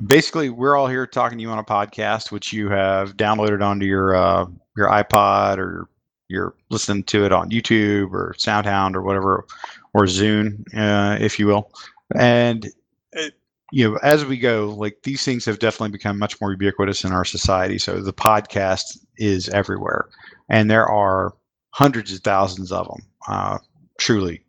basically, 0.06 0.50
we're 0.50 0.76
all 0.76 0.88
here 0.88 1.08
talking 1.08 1.38
to 1.38 1.42
you 1.42 1.50
on 1.50 1.60
a 1.60 1.64
podcast, 1.64 2.32
which 2.32 2.52
you 2.52 2.70
have 2.70 3.16
downloaded 3.16 3.64
onto 3.64 3.86
your 3.86 4.16
uh, 4.16 4.46
your 4.76 4.90
iPod 4.90 5.58
or 5.58 5.88
you're 6.28 6.56
listening 6.70 7.04
to 7.06 7.26
it 7.26 7.32
on 7.32 7.50
YouTube 7.50 8.12
or 8.12 8.36
SoundHound 8.38 8.96
or 8.96 9.02
whatever, 9.02 9.46
or 9.94 10.04
Zune, 10.04 10.62
uh, 10.76 11.18
if 11.22 11.40
you 11.40 11.48
will. 11.48 11.72
And 12.16 12.70
it, 13.14 13.34
you 13.72 13.90
know, 13.90 14.00
as 14.02 14.26
we 14.26 14.38
go, 14.38 14.74
like 14.78 15.00
these 15.04 15.24
things 15.24 15.46
have 15.46 15.60
definitely 15.60 15.92
become 15.92 16.18
much 16.18 16.40
more 16.40 16.52
ubiquitous 16.52 17.04
in 17.04 17.12
our 17.12 17.26
society. 17.26 17.78
So 17.78 18.00
the 18.02 18.14
podcast 18.14 18.98
is 19.18 19.50
everywhere, 19.50 20.08
and 20.50 20.72
there 20.72 20.88
are 20.88 21.34
hundreds 21.72 22.14
of 22.14 22.22
thousands 22.22 22.72
of 22.72 22.88
them, 22.88 23.02
uh, 23.28 23.58
truly. 24.00 24.42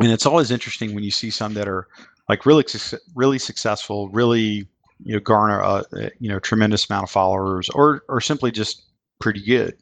And 0.00 0.10
it's 0.10 0.26
always 0.26 0.50
interesting 0.50 0.94
when 0.94 1.04
you 1.04 1.10
see 1.10 1.30
some 1.30 1.54
that 1.54 1.68
are 1.68 1.88
like 2.28 2.46
really, 2.46 2.64
really 3.14 3.38
successful, 3.38 4.08
really, 4.10 4.68
you 5.02 5.14
know, 5.14 5.20
garner 5.20 5.60
a 5.60 5.84
you 6.18 6.28
know 6.28 6.38
tremendous 6.38 6.88
amount 6.88 7.04
of 7.04 7.10
followers, 7.10 7.68
or 7.70 8.02
or 8.08 8.20
simply 8.20 8.50
just 8.50 8.84
pretty 9.20 9.44
good. 9.44 9.76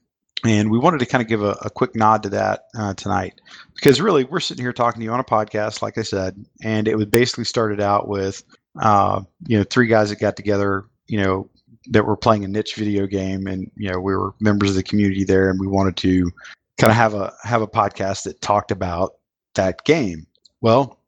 And 0.45 0.71
we 0.71 0.79
wanted 0.79 1.01
to 1.01 1.07
kind 1.07 1.21
of 1.21 1.29
give 1.29 1.43
a, 1.43 1.57
a 1.63 1.71
quick 1.71 1.97
nod 1.97 2.23
to 2.23 2.29
that 2.29 2.67
uh, 2.79 2.95
tonight 2.95 3.41
because 3.75 4.01
really 4.01 4.23
we're 4.23 4.39
sitting 4.39 4.65
here 4.65 4.73
talking 4.73 5.01
to 5.01 5.05
you 5.05 5.11
on 5.11 5.19
a 5.19 5.25
podcast, 5.25 5.83
like 5.83 5.99
I 5.99 6.03
said, 6.03 6.45
and 6.63 6.87
it 6.87 6.97
was 6.97 7.07
basically 7.07 7.43
started 7.43 7.81
out 7.81 8.07
with 8.07 8.45
uh, 8.81 9.23
you 9.47 9.59
know, 9.59 9.65
three 9.65 9.87
guys 9.87 10.11
that 10.11 10.21
got 10.21 10.37
together, 10.37 10.85
you 11.07 11.21
know, 11.21 11.49
that 11.91 12.05
were 12.05 12.17
playing 12.17 12.45
a 12.45 12.49
niche 12.49 12.75
video 12.75 13.07
game, 13.07 13.47
and 13.47 13.71
you 13.77 13.91
know, 13.91 13.99
we 13.99 14.15
were 14.15 14.35
members 14.41 14.71
of 14.71 14.77
the 14.77 14.83
community 14.83 15.25
there, 15.25 15.51
and 15.51 15.59
we 15.59 15.67
wanted 15.67 15.97
to 15.99 16.31
kind 16.79 16.91
of 16.91 16.97
have 16.97 17.15
a 17.15 17.33
have 17.43 17.63
a 17.63 17.67
podcast 17.67 18.25
that 18.25 18.41
talked 18.41 18.71
about 18.71 19.15
that 19.55 19.85
game. 19.85 20.27
Well, 20.61 20.99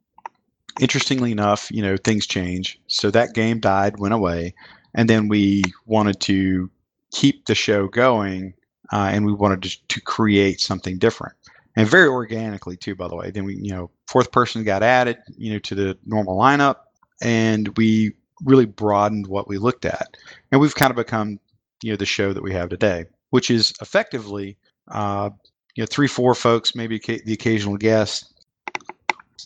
interestingly 0.80 1.32
enough, 1.32 1.70
you 1.70 1.82
know, 1.82 1.96
things 1.96 2.26
change. 2.26 2.80
So 2.86 3.10
that 3.10 3.34
game 3.34 3.60
died, 3.60 3.98
went 3.98 4.14
away, 4.14 4.54
and 4.94 5.08
then 5.08 5.28
we 5.28 5.62
wanted 5.86 6.20
to 6.22 6.70
keep 7.12 7.46
the 7.46 7.54
show 7.54 7.88
going, 7.88 8.54
uh, 8.92 9.10
and 9.12 9.26
we 9.26 9.32
wanted 9.32 9.62
to, 9.62 9.86
to 9.88 10.00
create 10.00 10.60
something 10.60 10.98
different 10.98 11.34
and 11.76 11.88
very 11.88 12.08
organically 12.08 12.76
too 12.76 12.94
by 12.94 13.08
the 13.08 13.16
way 13.16 13.30
then 13.30 13.44
we 13.44 13.56
you 13.56 13.70
know 13.70 13.90
fourth 14.06 14.32
person 14.32 14.64
got 14.64 14.82
added 14.82 15.18
you 15.36 15.52
know 15.52 15.58
to 15.58 15.74
the 15.74 15.96
normal 16.04 16.36
lineup 16.36 16.76
and 17.20 17.76
we 17.76 18.12
really 18.44 18.66
broadened 18.66 19.26
what 19.26 19.48
we 19.48 19.58
looked 19.58 19.84
at. 19.84 20.16
And 20.50 20.60
we've 20.60 20.74
kind 20.74 20.90
of 20.90 20.96
become, 20.96 21.38
you 21.82 21.92
know, 21.92 21.96
the 21.96 22.06
show 22.06 22.32
that 22.32 22.42
we 22.42 22.52
have 22.52 22.68
today, 22.68 23.06
which 23.30 23.50
is 23.50 23.72
effectively, 23.80 24.56
uh, 24.88 25.30
you 25.74 25.82
know, 25.82 25.86
three, 25.86 26.08
four 26.08 26.34
folks, 26.34 26.74
maybe 26.74 26.98
the 26.98 27.32
occasional 27.32 27.76
guest, 27.76 28.32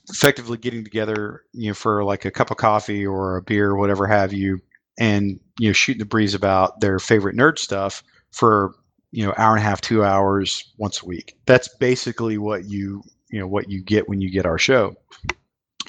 effectively 0.09 0.59
getting 0.59 0.85
together, 0.85 1.43
you 1.53 1.69
know, 1.69 1.75
for 1.75 2.05
like 2.05 2.25
a 2.25 2.31
cup 2.31 2.51
of 2.51 2.57
coffee 2.57 3.07
or 3.07 3.37
a 3.37 3.43
beer 3.43 3.71
or 3.71 3.77
whatever 3.77 4.07
have 4.07 4.33
you, 4.33 4.61
and 4.99 5.41
you 5.59 5.69
know, 5.69 5.73
shooting 5.73 5.99
the 5.99 6.05
breeze 6.05 6.35
about 6.35 6.81
their 6.81 6.99
favorite 6.99 7.37
nerd 7.37 7.59
stuff 7.59 8.03
for 8.31 8.75
you 9.11 9.25
know 9.25 9.33
hour 9.37 9.55
and 9.55 9.65
a 9.65 9.69
half, 9.69 9.81
two 9.81 10.05
hours 10.05 10.73
once 10.79 11.03
a 11.03 11.07
week. 11.07 11.37
That's 11.47 11.69
basically 11.69 12.39
what 12.39 12.65
you 12.65 13.03
you 13.31 13.39
know 13.39 13.47
what 13.47 13.71
you 13.71 13.83
get 13.83 14.09
when 14.09 14.21
you 14.21 14.31
get 14.31 14.47
our 14.47 14.59
show. 14.59 14.97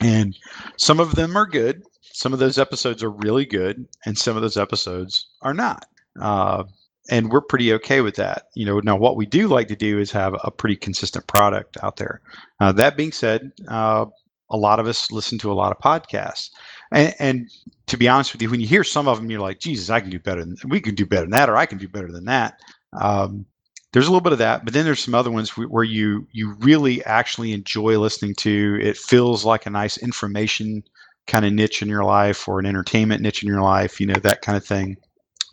And 0.02 0.38
some 0.78 1.00
of 1.00 1.16
them 1.16 1.36
are 1.38 1.46
good. 1.46 1.84
Some 2.02 2.34
of 2.34 2.40
those 2.40 2.58
episodes 2.58 3.04
are 3.04 3.12
really 3.12 3.46
good, 3.46 3.88
and 4.06 4.18
some 4.18 4.36
of 4.36 4.42
those 4.42 4.58
episodes 4.58 5.28
are 5.42 5.54
not. 5.54 5.86
Uh, 6.20 6.64
and 7.10 7.30
we're 7.30 7.42
pretty 7.42 7.74
okay 7.74 8.02
with 8.02 8.16
that. 8.16 8.44
You 8.56 8.66
know, 8.66 8.80
now 8.80 8.96
what 8.96 9.18
we 9.18 9.26
do 9.26 9.48
like 9.48 9.68
to 9.68 9.76
do 9.76 10.00
is 10.00 10.12
have 10.12 10.36
a 10.44 10.52
pretty 10.52 10.76
consistent 10.76 11.28
product 11.28 11.78
out 11.84 11.98
there. 11.98 12.22
Uh, 12.60 12.72
that 12.74 12.98
being 12.98 13.12
said, 13.12 13.52
uh, 13.68 14.06
a 14.50 14.58
lot 14.58 14.80
of 14.80 14.88
us 14.88 15.12
listen 15.12 15.38
to 15.40 15.52
a 15.52 15.54
lot 15.54 15.72
of 15.72 15.80
podcasts, 15.80 16.50
and, 16.92 17.14
and, 17.20 17.50
to 17.88 17.98
be 17.98 18.08
honest 18.08 18.34
with 18.34 18.42
you, 18.42 18.50
when 18.50 18.60
you 18.60 18.68
hear 18.68 18.84
some 18.84 19.08
of 19.08 19.18
them, 19.18 19.30
you're 19.30 19.40
like, 19.40 19.60
Jesus, 19.60 19.92
I 19.92 20.00
can 20.00 20.10
do 20.10 20.20
better. 20.20 20.44
Than, 20.44 20.56
we 20.70 20.82
can 20.82 20.96
do 20.96 21.06
better 21.06 21.22
than 21.22 21.32
that, 21.32 21.50
or 21.50 21.58
I 21.58 21.68
can 21.68 21.78
do 21.78 21.88
better 21.88 22.12
than 22.12 22.26
that. 22.26 22.60
Um, 23.00 23.46
there's 23.96 24.08
a 24.08 24.10
little 24.10 24.20
bit 24.20 24.34
of 24.34 24.40
that, 24.40 24.66
but 24.66 24.74
then 24.74 24.84
there's 24.84 25.02
some 25.02 25.16
other 25.16 25.32
ones 25.32 25.52
where 25.52 25.86
you 25.86 26.28
you 26.34 26.52
really 26.60 27.02
actually 27.06 27.54
enjoy 27.54 27.98
listening 27.98 28.36
to. 28.36 28.78
It 28.82 28.98
feels 28.98 29.46
like 29.46 29.66
a 29.66 29.70
nice 29.70 29.96
information 29.98 30.84
kind 31.28 31.46
of 31.46 31.54
niche 31.54 31.82
in 31.82 31.88
your 31.88 32.04
life 32.04 32.46
or 32.46 32.60
an 32.60 32.66
entertainment 32.66 33.22
niche 33.22 33.42
in 33.42 33.48
your 33.48 33.62
life, 33.62 34.02
you 34.02 34.06
know, 34.06 34.20
that 34.20 34.42
kind 34.42 34.58
of 34.58 34.66
thing. 34.66 34.98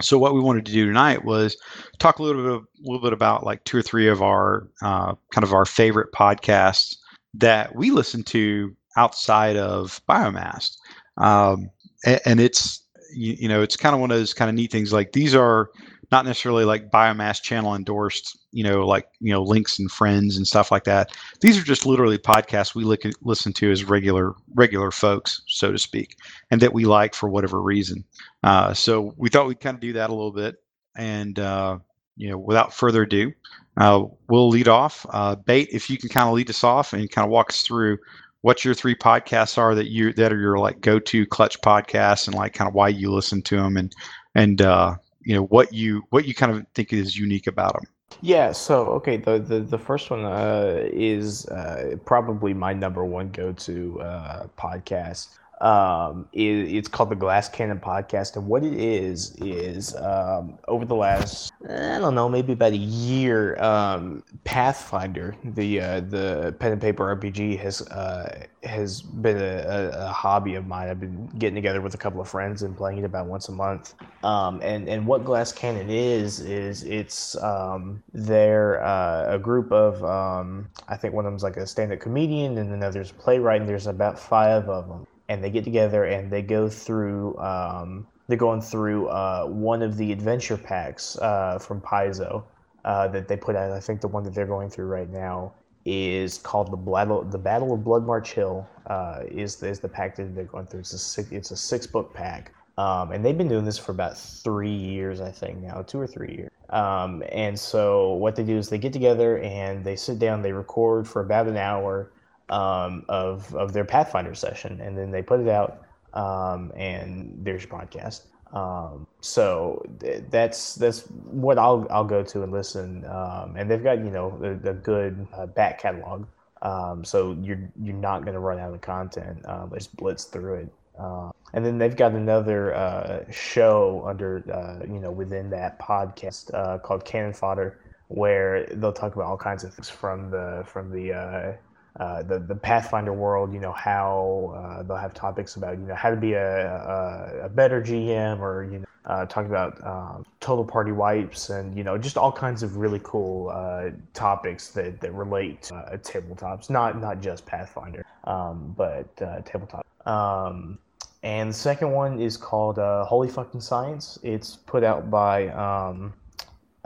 So 0.00 0.18
what 0.18 0.34
we 0.34 0.40
wanted 0.40 0.66
to 0.66 0.72
do 0.72 0.86
tonight 0.86 1.24
was 1.24 1.56
talk 2.00 2.18
a 2.18 2.24
little 2.24 2.42
bit, 2.42 2.52
a 2.52 2.82
little 2.82 3.00
bit 3.00 3.12
about 3.12 3.46
like 3.46 3.62
two 3.62 3.76
or 3.76 3.82
three 3.82 4.08
of 4.08 4.22
our 4.22 4.66
uh, 4.82 5.14
kind 5.30 5.44
of 5.44 5.52
our 5.52 5.64
favorite 5.64 6.10
podcasts 6.12 6.96
that 7.34 7.76
we 7.76 7.92
listen 7.92 8.24
to 8.24 8.74
outside 8.96 9.56
of 9.56 10.00
Biomass, 10.08 10.76
um, 11.16 11.70
and, 12.04 12.20
and, 12.24 12.40
it's 12.40 12.84
you, 13.14 13.36
you 13.38 13.48
know 13.48 13.62
it's 13.62 13.76
kind 13.76 13.94
of 13.94 14.00
one 14.00 14.10
of 14.10 14.18
those 14.18 14.34
kind 14.34 14.48
of 14.48 14.56
neat 14.56 14.72
things. 14.72 14.92
Like 14.92 15.12
these 15.12 15.32
are 15.32 15.70
not 16.12 16.26
necessarily 16.26 16.66
like 16.66 16.90
biomass 16.90 17.42
channel 17.42 17.74
endorsed, 17.74 18.38
you 18.52 18.62
know, 18.62 18.86
like 18.86 19.08
you 19.20 19.32
know 19.32 19.42
links 19.42 19.78
and 19.78 19.90
friends 19.90 20.36
and 20.36 20.46
stuff 20.46 20.70
like 20.70 20.84
that. 20.84 21.10
These 21.40 21.58
are 21.58 21.64
just 21.64 21.86
literally 21.86 22.18
podcasts 22.18 22.74
we 22.74 22.84
li- 22.84 22.98
listen 23.22 23.52
to 23.54 23.72
as 23.72 23.84
regular 23.84 24.34
regular 24.54 24.90
folks, 24.90 25.42
so 25.48 25.72
to 25.72 25.78
speak, 25.78 26.16
and 26.50 26.60
that 26.60 26.74
we 26.74 26.84
like 26.84 27.14
for 27.14 27.28
whatever 27.30 27.60
reason. 27.62 28.04
Uh, 28.44 28.74
so 28.74 29.14
we 29.16 29.30
thought 29.30 29.48
we'd 29.48 29.60
kind 29.60 29.74
of 29.74 29.80
do 29.80 29.94
that 29.94 30.10
a 30.10 30.14
little 30.14 30.32
bit, 30.32 30.56
and 30.94 31.38
uh, 31.38 31.78
you 32.16 32.28
know, 32.28 32.38
without 32.38 32.74
further 32.74 33.02
ado, 33.02 33.32
uh, 33.78 34.04
we'll 34.28 34.50
lead 34.50 34.68
off. 34.68 35.06
Uh, 35.10 35.34
Bait, 35.34 35.70
if 35.72 35.88
you 35.88 35.96
can 35.96 36.10
kind 36.10 36.28
of 36.28 36.34
lead 36.34 36.50
us 36.50 36.62
off 36.62 36.92
and 36.92 37.10
kind 37.10 37.24
of 37.24 37.30
walk 37.30 37.48
us 37.50 37.62
through 37.62 37.96
what 38.42 38.64
your 38.64 38.74
three 38.74 38.94
podcasts 38.94 39.56
are 39.56 39.74
that 39.74 39.88
you 39.88 40.12
that 40.12 40.32
are 40.32 40.38
your 40.38 40.58
like 40.58 40.80
go-to 40.80 41.24
clutch 41.26 41.58
podcasts 41.62 42.26
and 42.26 42.36
like 42.36 42.52
kind 42.52 42.68
of 42.68 42.74
why 42.74 42.88
you 42.88 43.10
listen 43.10 43.40
to 43.40 43.56
them 43.56 43.76
and 43.76 43.94
and 44.34 44.60
uh, 44.60 44.94
you 45.24 45.34
know 45.34 45.44
what 45.44 45.72
you 45.72 46.04
what 46.10 46.26
you 46.26 46.34
kind 46.34 46.52
of 46.52 46.66
think 46.74 46.92
is 46.92 47.16
unique 47.16 47.46
about 47.46 47.74
them. 47.74 47.84
Yeah. 48.20 48.52
So 48.52 48.86
okay, 48.86 49.16
the 49.16 49.38
the, 49.38 49.60
the 49.60 49.78
first 49.78 50.10
one 50.10 50.24
uh, 50.24 50.88
is 50.92 51.46
uh, 51.46 51.96
probably 52.04 52.54
my 52.54 52.72
number 52.72 53.04
one 53.04 53.30
go 53.30 53.52
to 53.52 54.00
uh, 54.00 54.46
podcast. 54.58 55.38
Um, 55.62 56.28
it, 56.32 56.74
it's 56.74 56.88
called 56.88 57.10
the 57.10 57.16
Glass 57.16 57.48
Cannon 57.48 57.78
Podcast, 57.78 58.34
and 58.34 58.48
what 58.48 58.64
it 58.64 58.74
is 58.74 59.36
is 59.36 59.94
um, 59.94 60.58
over 60.66 60.84
the 60.84 60.96
last 60.96 61.52
I 61.68 61.98
don't 62.00 62.16
know 62.16 62.28
maybe 62.28 62.52
about 62.52 62.72
a 62.72 62.76
year, 62.76 63.56
um, 63.62 64.24
Pathfinder, 64.42 65.36
the 65.44 65.80
uh, 65.80 66.00
the 66.00 66.56
pen 66.58 66.72
and 66.72 66.80
paper 66.80 67.16
RPG 67.16 67.60
has 67.60 67.80
uh, 67.82 68.44
has 68.64 69.02
been 69.02 69.36
a, 69.36 69.90
a, 69.94 70.08
hobby 70.08 70.56
of 70.56 70.66
mine. 70.66 70.88
I've 70.88 70.98
been 70.98 71.26
getting 71.38 71.54
together 71.54 71.80
with 71.80 71.94
a 71.94 71.98
couple 71.98 72.20
of 72.20 72.28
friends 72.28 72.62
and 72.62 72.76
playing 72.76 72.98
it 72.98 73.04
about 73.04 73.26
once 73.26 73.48
a 73.48 73.52
month. 73.52 73.94
Um, 74.24 74.60
and 74.64 74.88
and 74.88 75.06
what 75.06 75.24
Glass 75.24 75.52
Cannon 75.52 75.88
is 75.88 76.40
is 76.40 76.82
it's 76.82 77.40
um, 77.40 78.02
they're 78.12 78.82
uh, 78.84 79.36
a 79.36 79.38
group 79.38 79.70
of 79.70 80.02
um, 80.04 80.68
I 80.88 80.96
think 80.96 81.14
one 81.14 81.24
of 81.24 81.30
them's 81.30 81.44
like 81.44 81.56
a 81.56 81.68
stand-up 81.68 82.00
comedian, 82.00 82.58
and 82.58 82.72
then 82.72 82.82
a 82.82 83.04
playwright, 83.04 83.60
and 83.60 83.70
there's 83.70 83.86
about 83.86 84.18
five 84.18 84.68
of 84.68 84.88
them 84.88 85.06
and 85.28 85.42
they 85.42 85.50
get 85.50 85.64
together 85.64 86.04
and 86.04 86.30
they 86.30 86.42
go 86.42 86.68
through 86.68 87.38
um, 87.38 88.06
they're 88.28 88.38
going 88.38 88.60
through 88.60 89.08
uh, 89.08 89.44
one 89.46 89.82
of 89.82 89.96
the 89.96 90.12
adventure 90.12 90.56
packs 90.56 91.18
uh, 91.18 91.58
from 91.58 91.80
Paizo 91.80 92.44
uh, 92.84 93.08
that 93.08 93.28
they 93.28 93.36
put 93.36 93.56
out. 93.56 93.70
I 93.72 93.80
think 93.80 94.00
the 94.00 94.08
one 94.08 94.22
that 94.24 94.34
they're 94.34 94.46
going 94.46 94.70
through 94.70 94.86
right 94.86 95.10
now 95.10 95.52
is 95.84 96.38
called 96.38 96.70
the 96.70 96.76
Battle 96.76 97.24
the 97.24 97.38
Battle 97.38 97.74
of 97.74 97.80
Bloodmarch 97.80 98.28
Hill. 98.28 98.66
Uh, 98.86 99.20
is 99.30 99.62
is 99.62 99.80
the 99.80 99.88
pack 99.88 100.16
that 100.16 100.34
they're 100.34 100.44
going 100.44 100.66
through? 100.66 100.80
It's 100.80 100.92
a 100.92 100.98
six, 100.98 101.30
it's 101.32 101.50
a 101.50 101.56
six 101.56 101.86
book 101.86 102.14
pack. 102.14 102.52
Um, 102.78 103.12
and 103.12 103.24
they've 103.24 103.36
been 103.36 103.48
doing 103.48 103.66
this 103.66 103.78
for 103.78 103.92
about 103.92 104.16
three 104.16 104.74
years, 104.74 105.20
I 105.20 105.30
think 105.30 105.58
now, 105.58 105.82
two 105.82 106.00
or 106.00 106.06
three 106.06 106.34
years. 106.34 106.50
Um, 106.70 107.22
and 107.30 107.58
so 107.58 108.14
what 108.14 108.34
they 108.34 108.44
do 108.44 108.56
is 108.56 108.70
they 108.70 108.78
get 108.78 108.94
together 108.94 109.38
and 109.38 109.84
they 109.84 109.94
sit 109.94 110.18
down, 110.18 110.40
they 110.40 110.52
record 110.52 111.06
for 111.06 111.20
about 111.20 111.46
an 111.48 111.58
hour, 111.58 112.10
um, 112.52 113.04
of 113.08 113.52
of 113.54 113.72
their 113.72 113.84
Pathfinder 113.84 114.34
session, 114.34 114.80
and 114.80 114.96
then 114.96 115.10
they 115.10 115.22
put 115.22 115.40
it 115.40 115.48
out, 115.48 115.82
um, 116.12 116.70
and 116.76 117.34
there's 117.42 117.64
your 117.64 117.72
podcast. 117.72 118.22
Um, 118.52 119.06
so 119.22 119.82
th- 120.00 120.24
that's 120.30 120.74
that's 120.74 121.00
what 121.00 121.58
I'll 121.58 121.86
I'll 121.90 122.04
go 122.04 122.22
to 122.22 122.42
and 122.42 122.52
listen. 122.52 123.04
Um, 123.06 123.54
and 123.56 123.70
they've 123.70 123.82
got 123.82 123.98
you 123.98 124.10
know 124.10 124.38
a, 124.42 124.74
good 124.74 125.26
uh, 125.32 125.46
back 125.46 125.80
catalog, 125.80 126.26
um, 126.60 127.04
so 127.04 127.36
you're 127.40 127.70
you're 127.82 127.96
not 127.96 128.24
going 128.24 128.34
to 128.34 128.40
run 128.40 128.58
out 128.58 128.74
of 128.74 128.80
content. 128.82 129.44
Just 129.72 129.96
blitz 129.96 130.24
through 130.24 130.54
it. 130.54 130.72
Uh, 130.98 131.30
and 131.54 131.64
then 131.64 131.78
they've 131.78 131.96
got 131.96 132.12
another 132.12 132.74
uh, 132.74 133.24
show 133.30 134.04
under 134.06 134.44
uh, 134.52 134.84
you 134.86 135.00
know 135.00 135.10
within 135.10 135.48
that 135.48 135.78
podcast 135.78 136.52
uh, 136.52 136.78
called 136.78 137.06
Cannon 137.06 137.32
Fodder, 137.32 137.80
where 138.08 138.66
they'll 138.66 138.92
talk 138.92 139.14
about 139.14 139.26
all 139.26 139.38
kinds 139.38 139.64
of 139.64 139.72
things 139.72 139.88
from 139.88 140.30
the 140.30 140.62
from 140.66 140.90
the 140.90 141.56
uh, 142.00 142.22
the 142.22 142.38
the 142.38 142.54
Pathfinder 142.54 143.12
world, 143.12 143.52
you 143.52 143.60
know 143.60 143.72
how 143.72 144.54
uh, 144.56 144.82
they'll 144.82 144.96
have 144.96 145.12
topics 145.12 145.56
about 145.56 145.78
you 145.78 145.84
know 145.84 145.94
how 145.94 146.08
to 146.08 146.16
be 146.16 146.32
a, 146.32 146.66
a, 146.66 147.44
a 147.44 147.48
better 147.50 147.82
GM 147.82 148.40
or 148.40 148.64
you 148.64 148.78
know 148.78 148.86
uh, 149.04 149.26
talk 149.26 149.44
about 149.44 149.84
um, 149.86 150.24
total 150.40 150.64
party 150.64 150.92
wipes 150.92 151.50
and 151.50 151.76
you 151.76 151.84
know 151.84 151.98
just 151.98 152.16
all 152.16 152.32
kinds 152.32 152.62
of 152.62 152.78
really 152.78 153.00
cool 153.02 153.50
uh, 153.50 153.90
topics 154.14 154.68
that, 154.68 155.00
that 155.00 155.12
relate 155.12 155.62
to 155.64 155.74
uh, 155.74 155.98
tabletops, 155.98 156.70
not 156.70 156.98
not 156.98 157.20
just 157.20 157.44
Pathfinder, 157.44 158.06
um, 158.24 158.74
but 158.74 159.14
tabletop. 159.44 159.84
Um, 160.06 160.78
and 161.22 161.50
the 161.50 161.54
second 161.54 161.92
one 161.92 162.20
is 162.20 162.38
called 162.38 162.78
Holy 162.78 163.28
Fucking 163.28 163.60
Science. 163.60 164.18
It's 164.22 164.56
put 164.56 164.82
out 164.82 165.10
by 165.10 165.48
um, 165.48 166.14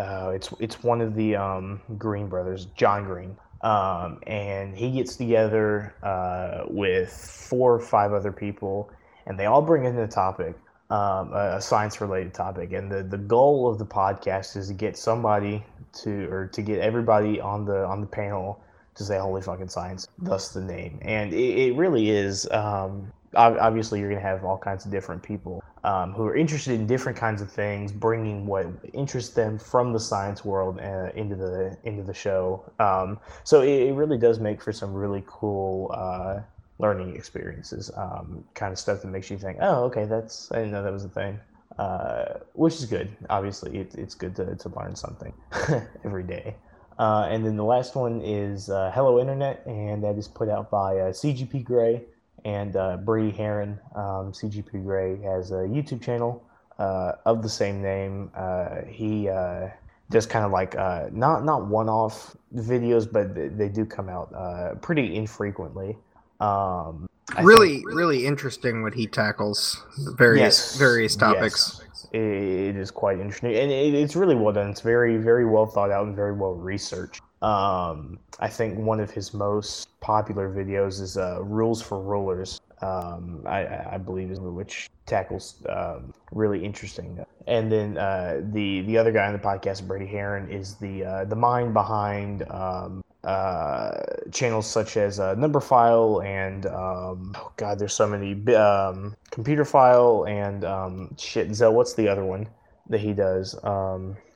it's 0.01 0.53
it's 0.59 0.83
one 0.83 1.01
of 1.01 1.15
the 1.15 1.37
um, 1.37 1.81
Green 1.97 2.27
brothers, 2.27 2.67
John 2.75 3.05
Green. 3.05 3.37
Um, 3.67 4.21
and 4.29 4.77
he 4.77 4.93
gets 4.93 5.17
together 5.17 5.93
uh, 6.05 6.67
with 6.69 7.11
four 7.11 7.75
or 7.75 7.81
five 7.81 8.13
other 8.13 8.31
people, 8.31 8.93
and 9.27 9.37
they 9.37 9.47
all 9.47 9.61
bring 9.61 9.85
in 9.85 9.99
a 9.99 10.07
topic, 10.07 10.57
um, 10.89 11.33
a 11.33 11.61
science 11.61 12.01
related 12.01 12.33
topic. 12.33 12.73
And 12.73 12.93
the, 12.93 13.03
the 13.03 13.19
goal 13.19 13.69
of 13.69 13.81
the 13.81 13.85
podcast 13.85 14.57
is 14.57 14.69
to 14.69 14.75
get 14.75 14.97
somebody 14.97 15.65
to, 15.95 16.31
or 16.31 16.47
to 16.47 16.63
get 16.63 16.79
everybody 16.79 17.41
on 17.41 17.65
the 17.65 17.85
on 17.85 18.01
the 18.01 18.07
panel 18.07 18.63
to 18.95 19.03
say 19.03 19.19
"Holy 19.19 19.43
fucking 19.43 19.69
science," 19.69 20.07
thus 20.17 20.51
the 20.51 20.61
name. 20.61 21.01
And 21.03 21.33
it, 21.33 21.71
it 21.71 21.77
really 21.77 22.11
is. 22.11 22.49
Um, 22.53 23.13
obviously, 23.35 23.99
you're 23.99 24.11
to 24.11 24.21
have 24.21 24.45
all 24.45 24.59
kinds 24.59 24.85
of 24.85 24.93
different 24.93 25.25
people 25.25 25.61
um, 25.87 26.13
who 26.13 26.25
are 26.25 26.35
interested 26.35 26.75
in 26.75 26.87
different 26.87 27.17
kinds 27.17 27.41
of 27.41 27.51
things, 27.51 27.93
bringing 27.93 28.45
what 28.45 28.67
interests 28.93 29.33
them 29.33 29.57
from 29.57 29.93
the 29.93 30.01
science 30.01 30.45
world 30.45 30.81
uh, 30.81 31.11
into 31.15 31.37
the 31.37 31.79
into 31.85 32.03
the 32.03 32.13
show. 32.13 32.69
Um, 32.81 33.21
so 33.45 33.63
it, 33.63 33.69
it, 33.69 33.95
really 33.95 34.19
does 34.19 34.41
make 34.41 34.61
for 34.61 34.73
some 34.73 34.93
really 34.93 35.23
cool 35.29 35.93
uh, 35.95 36.41
learning 36.81 37.15
experiences. 37.15 37.93
Um, 37.97 38.45
kind 38.55 38.73
of 38.73 38.81
stuff 38.81 39.03
that 39.03 39.09
makes 39.09 39.31
you 39.31 39.39
think, 39.39 39.59
"Oh, 39.61 39.85
okay, 39.85 40.07
that's 40.07 40.51
I 40.51 40.57
didn't 40.57 40.73
know 40.73 40.83
that 40.83 40.93
was 40.93 41.05
a 41.05 41.09
thing," 41.09 41.39
uh, 41.79 42.41
which 42.55 42.75
is 42.75 42.87
good. 42.87 43.17
Obviously, 43.31 43.79
it, 43.79 43.95
it's 43.95 44.17
good 44.17 44.35
to, 44.37 44.57
to 44.57 44.69
learn 44.71 44.97
something 44.97 45.33
every 46.05 46.25
day. 46.25 46.57
Uh, 46.99 47.29
and 47.31 47.47
then 47.47 47.57
the 47.57 47.65
last 47.65 47.95
one 47.95 48.21
is 48.23 48.71
uh, 48.71 48.91
Hello 48.93 49.21
Internet, 49.21 49.65
and 49.67 50.03
that 50.03 50.17
is 50.17 50.27
put 50.27 50.49
out 50.49 50.69
by 50.69 50.99
uh, 50.99 51.13
CGP 51.13 51.63
Grey 51.63 52.03
and 52.47 52.77
uh, 52.77 52.97
Brady 52.99 53.37
Haran, 53.37 53.79
um, 53.97 54.31
CGP 54.31 54.85
Grey, 54.85 55.21
has 55.23 55.51
a 55.51 55.67
YouTube 55.67 56.01
channel 56.01 56.45
uh, 56.79 57.15
of 57.27 57.43
the 57.43 57.49
same 57.49 57.83
name. 57.83 58.31
Uh, 58.37 58.83
he 58.87 59.29
uh, 59.29 59.69
does 60.11 60.27
kind 60.27 60.45
of 60.45 60.53
like 60.53 60.77
uh, 60.77 61.09
not 61.11 61.45
not 61.45 61.67
one-off 61.67 62.37
videos, 62.55 63.11
but 63.11 63.35
they, 63.35 63.49
they 63.49 63.69
do 63.69 63.85
come 63.85 64.09
out 64.09 64.33
uh, 64.33 64.77
pretty 64.77 65.17
infrequently. 65.17 65.99
Um, 66.39 67.09
really, 67.43 67.79
think, 67.79 67.95
really 67.95 68.25
interesting 68.25 68.85
what 68.85 68.95
he 68.95 69.09
tackles 69.09 69.83
various 70.17 70.41
yes, 70.41 70.79
various 70.79 71.17
topics. 71.17 71.81
Yes. 71.83 72.07
It 72.13 72.77
is 72.77 72.93
quite 72.93 73.19
interesting, 73.19 73.57
and 73.57 73.73
it, 73.73 73.93
it's 73.93 74.15
really 74.15 74.37
well 74.37 74.53
done. 74.53 74.71
It's 74.71 74.83
very, 74.83 75.17
very 75.17 75.45
well 75.45 75.67
thought 75.67 75.91
out 75.91 76.07
and 76.07 76.15
very 76.15 76.33
well 76.33 76.55
researched. 76.55 77.23
Um, 77.43 78.19
I 78.41 78.49
think 78.49 78.79
one 78.79 79.01
of 79.01 79.11
his 79.11 79.35
most 79.35 79.89
popular 80.01 80.49
videos 80.49 81.01
is 81.01 81.17
uh, 81.17 81.43
"Rules 81.43 81.83
for 81.83 82.01
Rulers." 82.01 82.61
Um, 82.83 83.43
I, 83.47 83.95
I 83.95 83.99
believe 83.99 84.31
is 84.31 84.41
which 84.41 84.91
tackles 85.07 85.63
um, 85.69 86.13
really 86.33 86.65
interesting. 86.65 87.25
And 87.47 87.71
then 87.71 87.99
uh, 87.99 88.41
the 88.53 88.83
the 88.83 88.99
other 88.99 89.13
guy 89.13 89.27
on 89.27 89.33
the 89.33 89.39
podcast, 89.39 89.87
Brady 89.87 90.07
Haran, 90.07 90.51
is 90.51 90.75
the 90.77 91.05
uh, 91.05 91.25
the 91.25 91.37
mind 91.37 91.75
behind 91.75 92.43
um, 92.51 93.03
uh, 93.25 93.93
channels 94.33 94.67
such 94.67 94.97
as 94.97 95.21
uh, 95.21 95.35
Numberphile 95.37 96.25
and 96.25 96.67
um, 96.67 97.35
oh 97.37 97.53
god, 97.57 97.79
there's 97.79 97.95
so 97.95 98.07
many 98.07 98.33
um, 98.55 99.15
Computerphile 99.31 100.29
and 100.29 100.65
um, 100.65 101.17
shit. 101.19 101.55
Zell, 101.55 101.75
what's 101.75 101.95
the 101.95 102.09
other 102.09 102.25
one 102.25 102.49
that 102.89 103.01
he 103.01 103.13
does? 103.13 103.59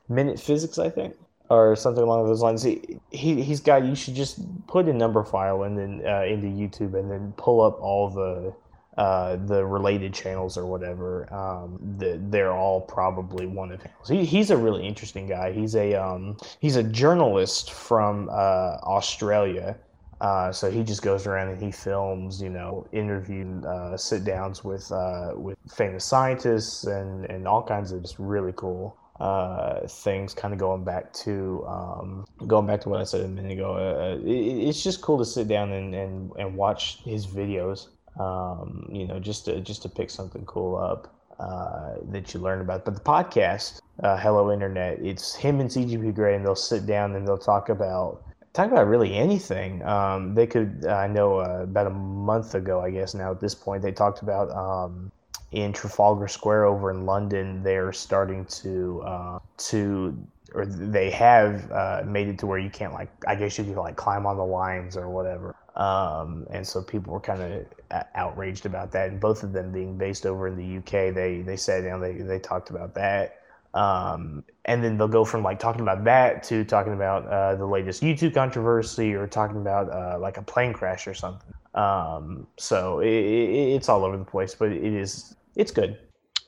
Minute 0.09 0.41
Physics, 0.41 0.77
I 0.79 0.91
think, 0.91 1.15
or 1.51 1.75
something 1.75 2.03
along 2.03 2.25
those 2.27 2.41
lines. 2.41 2.63
He, 2.63 2.99
he 3.11 3.43
he's 3.43 3.61
got. 3.61 3.85
You 3.85 3.95
should 3.95 4.15
just 4.15 4.39
put 4.67 4.89
a 4.89 4.93
Numberphile 4.93 5.67
and 5.67 5.77
then 5.77 6.03
uh, 6.07 6.23
into 6.23 6.47
YouTube 6.47 6.99
and 6.99 7.11
then 7.11 7.35
pull 7.37 7.61
up 7.61 7.81
all 7.81 8.09
the 8.09 8.55
uh, 8.97 9.37
the 9.47 9.65
related 9.65 10.15
channels 10.15 10.57
or 10.57 10.65
whatever. 10.65 11.33
Um, 11.33 11.79
the, 11.99 12.21
they're 12.29 12.53
all 12.53 12.81
probably 12.81 13.47
one 13.47 13.73
of 13.73 13.83
his. 13.83 14.09
He, 14.09 14.25
he's 14.25 14.51
a 14.51 14.57
really 14.57 14.87
interesting 14.87 15.27
guy. 15.27 15.53
He's 15.53 15.75
a 15.75 15.95
um, 15.95 16.37
he's 16.61 16.77
a 16.77 16.83
journalist 16.83 17.73
from 17.73 18.29
uh, 18.31 18.79
Australia. 18.83 19.77
Uh, 20.21 20.53
so 20.53 20.71
he 20.71 20.85
just 20.85 21.01
goes 21.01 21.27
around 21.27 21.49
and 21.49 21.63
he 21.63 21.73
films, 21.73 22.43
you 22.43 22.51
know, 22.51 22.87
interview 22.93 23.59
uh, 23.63 23.97
sit 23.97 24.23
downs 24.23 24.63
with 24.63 24.93
uh, 24.93 25.33
with 25.35 25.57
famous 25.75 26.05
scientists 26.05 26.85
and, 26.85 27.25
and 27.25 27.49
all 27.49 27.63
kinds 27.63 27.91
of 27.91 28.03
just 28.03 28.19
really 28.19 28.53
cool 28.55 28.97
uh, 29.21 29.87
things. 29.87 30.35
Kind 30.35 30.53
of 30.53 30.59
going 30.59 30.85
back 30.85 31.13
to 31.25 31.65
um, 31.69 32.25
going 32.47 32.67
back 32.67 32.81
to 32.83 32.89
what 32.89 33.01
I 33.01 33.05
said 33.05 33.21
a 33.21 33.29
minute 33.29 33.53
ago. 33.53 33.75
Uh, 33.75 34.19
it, 34.27 34.69
it's 34.69 34.83
just 34.83 35.03
cool 35.03 35.19
to 35.19 35.25
sit 35.25 35.47
down 35.49 35.73
and, 35.73 35.95
and, 35.95 36.33
and 36.39 36.57
watch 36.57 36.99
his 37.05 37.27
videos 37.27 37.89
um, 38.19 38.89
you 38.93 39.07
know, 39.07 39.21
just 39.21 39.45
to 39.45 39.61
just 39.61 39.83
to 39.83 39.89
pick 39.89 40.11
something 40.11 40.45
cool 40.47 40.77
up 40.77 41.15
uh, 41.39 41.95
that 42.11 42.35
you 42.35 42.41
learn 42.41 42.61
about. 42.61 42.85
But 42.85 42.95
the 42.95 43.01
podcast, 43.01 43.81
uh, 44.03 44.17
Hello 44.17 44.53
Internet, 44.53 44.99
it's 45.01 45.35
him 45.35 45.61
and 45.61 45.71
CGP 45.71 46.15
Grey, 46.15 46.35
and 46.35 46.45
they'll 46.45 46.55
sit 46.55 46.87
down 46.87 47.15
and 47.15 47.27
they'll 47.27 47.39
talk 47.39 47.69
about 47.69 48.23
talk 48.53 48.71
about 48.71 48.89
really 48.89 49.15
anything. 49.15 49.83
Um, 49.85 50.35
they 50.35 50.47
could, 50.47 50.85
I 50.87 51.07
know, 51.07 51.39
uh, 51.39 51.63
about 51.63 51.87
a 51.87 51.91
month 51.91 52.55
ago, 52.55 52.81
I 52.81 52.91
guess 52.91 53.15
now 53.15 53.31
at 53.31 53.41
this 53.41 53.55
point, 53.55 53.83
they 53.83 53.93
talked 53.93 54.23
about 54.23 54.51
um, 54.51 55.13
in 55.53 55.73
Trafalgar 55.73 56.29
Square 56.29 56.67
over 56.67 56.91
in 56.91 57.07
London, 57.07 57.63
they're 57.63 57.93
starting 57.93 58.45
to 58.47 59.03
uh, 59.05 59.39
to 59.59 60.17
or 60.55 60.67
they 60.67 61.11
have 61.11 61.71
uh, 61.71 62.03
made 62.05 62.29
it 62.29 62.39
to 62.39 62.47
where 62.47 62.59
you 62.59 62.71
can't 62.71 62.93
like 62.93 63.11
I 63.27 63.35
guess 63.35 63.59
you 63.59 63.65
could 63.65 63.77
like 63.77 63.97
climb 63.97 64.27
on 64.27 64.37
the 64.37 64.45
lines 64.45 64.97
or 64.97 65.09
whatever. 65.09 65.55
Um, 65.77 66.47
and 66.51 66.67
so 66.67 66.83
people 66.83 67.13
were 67.13 67.21
kind 67.21 67.41
of 67.43 68.05
outraged 68.15 68.67
about 68.67 68.93
that. 68.93 69.11
And 69.11 69.21
both 69.21 69.43
of 69.43 69.53
them 69.53 69.73
being 69.73 69.97
based 69.97 70.27
over 70.27 70.49
in 70.49 70.57
the 70.57 70.79
UK, 70.79 71.15
they 71.15 71.43
they 71.45 71.57
sat 71.57 71.83
down, 71.83 72.01
they 72.01 72.15
they 72.15 72.39
talked 72.39 72.71
about 72.71 72.95
that. 72.95 73.37
Um, 73.73 74.43
and 74.65 74.83
then 74.83 74.99
they'll 74.99 75.07
go 75.07 75.25
from 75.25 75.45
like 75.45 75.61
talking 75.61 75.83
about 75.83 76.03
that 76.05 76.43
to 76.45 76.65
talking 76.65 76.93
about 76.93 77.27
uh, 77.27 77.55
the 77.55 77.67
latest 77.67 78.03
YouTube 78.03 78.35
controversy 78.35 79.15
or 79.15 79.29
talking 79.29 79.59
about 79.59 79.91
uh, 79.93 80.19
like 80.19 80.39
a 80.39 80.43
plane 80.43 80.73
crash 80.73 81.07
or 81.07 81.15
something. 81.15 81.55
Um, 81.75 82.49
so 82.59 82.99
it, 82.99 83.09
it, 83.09 83.75
it's 83.75 83.89
all 83.89 84.05
over 84.05 84.17
the 84.17 84.25
place, 84.25 84.57
but 84.57 84.73
it 84.73 84.83
is 84.83 85.37
it's 85.61 85.71
good. 85.73 85.99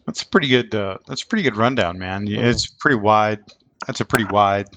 That's 0.07 0.23
a 0.23 0.27
pretty 0.27 0.49
good. 0.49 0.75
Uh, 0.75 0.99
that's 1.07 1.23
a 1.23 1.27
pretty 1.27 1.43
good 1.43 1.57
rundown, 1.57 1.99
man. 1.99 2.27
Mm-hmm. 2.27 2.45
It's 2.45 2.67
pretty 2.67 2.97
wide 2.97 3.41
that's 3.87 4.01
a 4.01 4.05
pretty 4.05 4.25
wide 4.25 4.69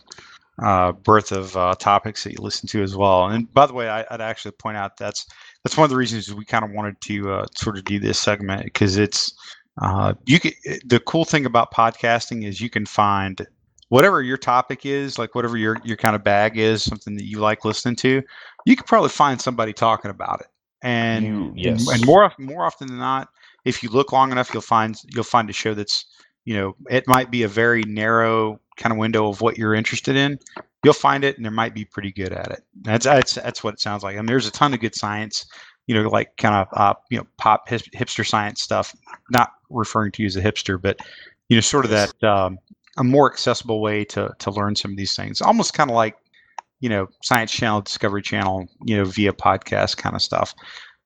uh, 0.64 0.92
breadth 0.92 1.32
of 1.32 1.56
uh, 1.58 1.76
topics 1.76 2.24
that 2.24 2.34
you 2.34 2.38
listen 2.40 2.68
to 2.70 2.82
as 2.82 2.96
well. 2.96 3.28
And 3.28 3.52
by 3.54 3.66
the 3.66 3.74
way, 3.74 3.90
I, 3.90 4.06
would 4.12 4.22
actually 4.22 4.52
point 4.52 4.78
out 4.78 4.98
that's 4.98 5.26
that's 5.64 5.78
one 5.78 5.86
of 5.86 5.90
the 5.90 5.96
reasons 5.96 6.34
we 6.34 6.46
kind 6.46 6.64
of 6.64 6.72
wanted 6.72 7.00
to 7.02 7.32
uh, 7.32 7.46
sort 7.56 7.78
of 7.78 7.86
do 7.86 8.00
this 8.00 8.20
segment 8.20 8.64
because 8.64 8.98
it's 8.98 9.34
uh, 9.82 10.14
you 10.26 10.40
can, 10.40 10.54
the 10.86 11.00
cool 11.02 11.26
thing 11.26 11.46
about 11.46 11.74
podcasting 11.74 12.46
is 12.46 12.62
you 12.62 12.70
can 12.70 12.86
find 12.86 13.46
whatever 13.90 14.22
your 14.22 14.38
topic 14.38 14.86
is, 14.86 15.20
like 15.20 15.36
whatever 15.36 15.58
your 15.58 15.78
your 15.84 15.98
kind 15.98 16.16
of 16.16 16.24
bag 16.24 16.58
is, 16.58 16.84
something 16.84 17.16
that 17.16 17.26
you 17.26 17.40
like 17.40 17.66
listening 17.66 17.96
to, 17.98 18.22
you 18.66 18.76
could 18.76 18.88
probably 18.88 19.10
find 19.10 19.42
somebody 19.42 19.74
talking 19.74 20.12
about 20.12 20.42
it. 20.42 20.48
And 20.82 21.26
you, 21.26 21.54
yes. 21.56 21.90
and 21.90 22.06
more 22.06 22.32
more 22.38 22.64
often 22.64 22.88
than 22.88 23.00
not, 23.00 23.30
if 23.66 23.84
you 23.84 23.89
look 23.89 24.11
long 24.11 24.32
enough, 24.32 24.53
you'll 24.53 24.61
find 24.61 24.95
you'll 25.13 25.24
find 25.24 25.49
a 25.49 25.53
show 25.53 25.74
that's 25.74 26.05
you 26.45 26.55
know 26.55 26.76
it 26.89 27.07
might 27.07 27.32
be 27.32 27.43
a 27.43 27.47
very 27.47 27.84
narrow 27.84 28.59
kind 28.78 28.91
of 28.91 28.97
window 28.99 29.28
of 29.28 29.41
what 29.41 29.57
you're 29.57 29.74
interested 29.74 30.16
in, 30.16 30.39
you'll 30.84 30.93
find 30.93 31.24
it, 31.24 31.36
and 31.36 31.43
there 31.43 31.51
might 31.51 31.74
be 31.74 31.84
pretty 31.84 32.11
good 32.11 32.32
at 32.32 32.51
it. 32.51 32.63
That's 32.82 33.05
that's 33.05 33.34
that's 33.34 33.63
what 33.63 33.74
it 33.74 33.80
sounds 33.82 34.03
like. 34.03 34.16
I 34.16 34.20
mean, 34.20 34.28
there's 34.28 34.47
a 34.47 34.51
ton 34.51 34.74
of 34.74 34.80
good 34.80 34.95
science, 34.95 35.45
you 35.88 35.95
know, 35.95 36.07
like 36.09 36.38
kind 36.38 36.55
of 36.55 36.68
uh, 36.74 36.93
you 37.09 37.18
know 37.18 37.26
pop 37.38 37.68
hipster 37.68 38.26
science 38.26 38.61
stuff. 38.61 38.95
Not 39.32 39.51
referring 39.70 40.11
to 40.13 40.22
you 40.22 40.28
as 40.28 40.36
a 40.36 40.41
hipster, 40.41 40.80
but 40.80 40.99
you 41.49 41.57
know, 41.57 41.61
sort 41.61 41.86
of 41.86 41.91
that 41.91 42.24
um, 42.24 42.59
a 42.97 43.03
more 43.03 43.32
accessible 43.32 43.82
way 43.82 44.05
to 44.05 44.32
to 44.39 44.51
learn 44.51 44.76
some 44.76 44.91
of 44.91 44.97
these 44.97 45.16
things. 45.16 45.41
Almost 45.41 45.74
kind 45.74 45.89
of 45.89 45.95
like 45.95 46.18
you 46.80 46.89
know 46.89 47.07
Science 47.24 47.51
Channel, 47.51 47.82
Discovery 47.82 48.22
Channel, 48.22 48.68
you 48.86 48.95
know, 48.97 49.05
via 49.05 49.34
podcast 49.34 49.97
kind 49.97 50.16
of 50.16 50.22
stuff. 50.22 50.53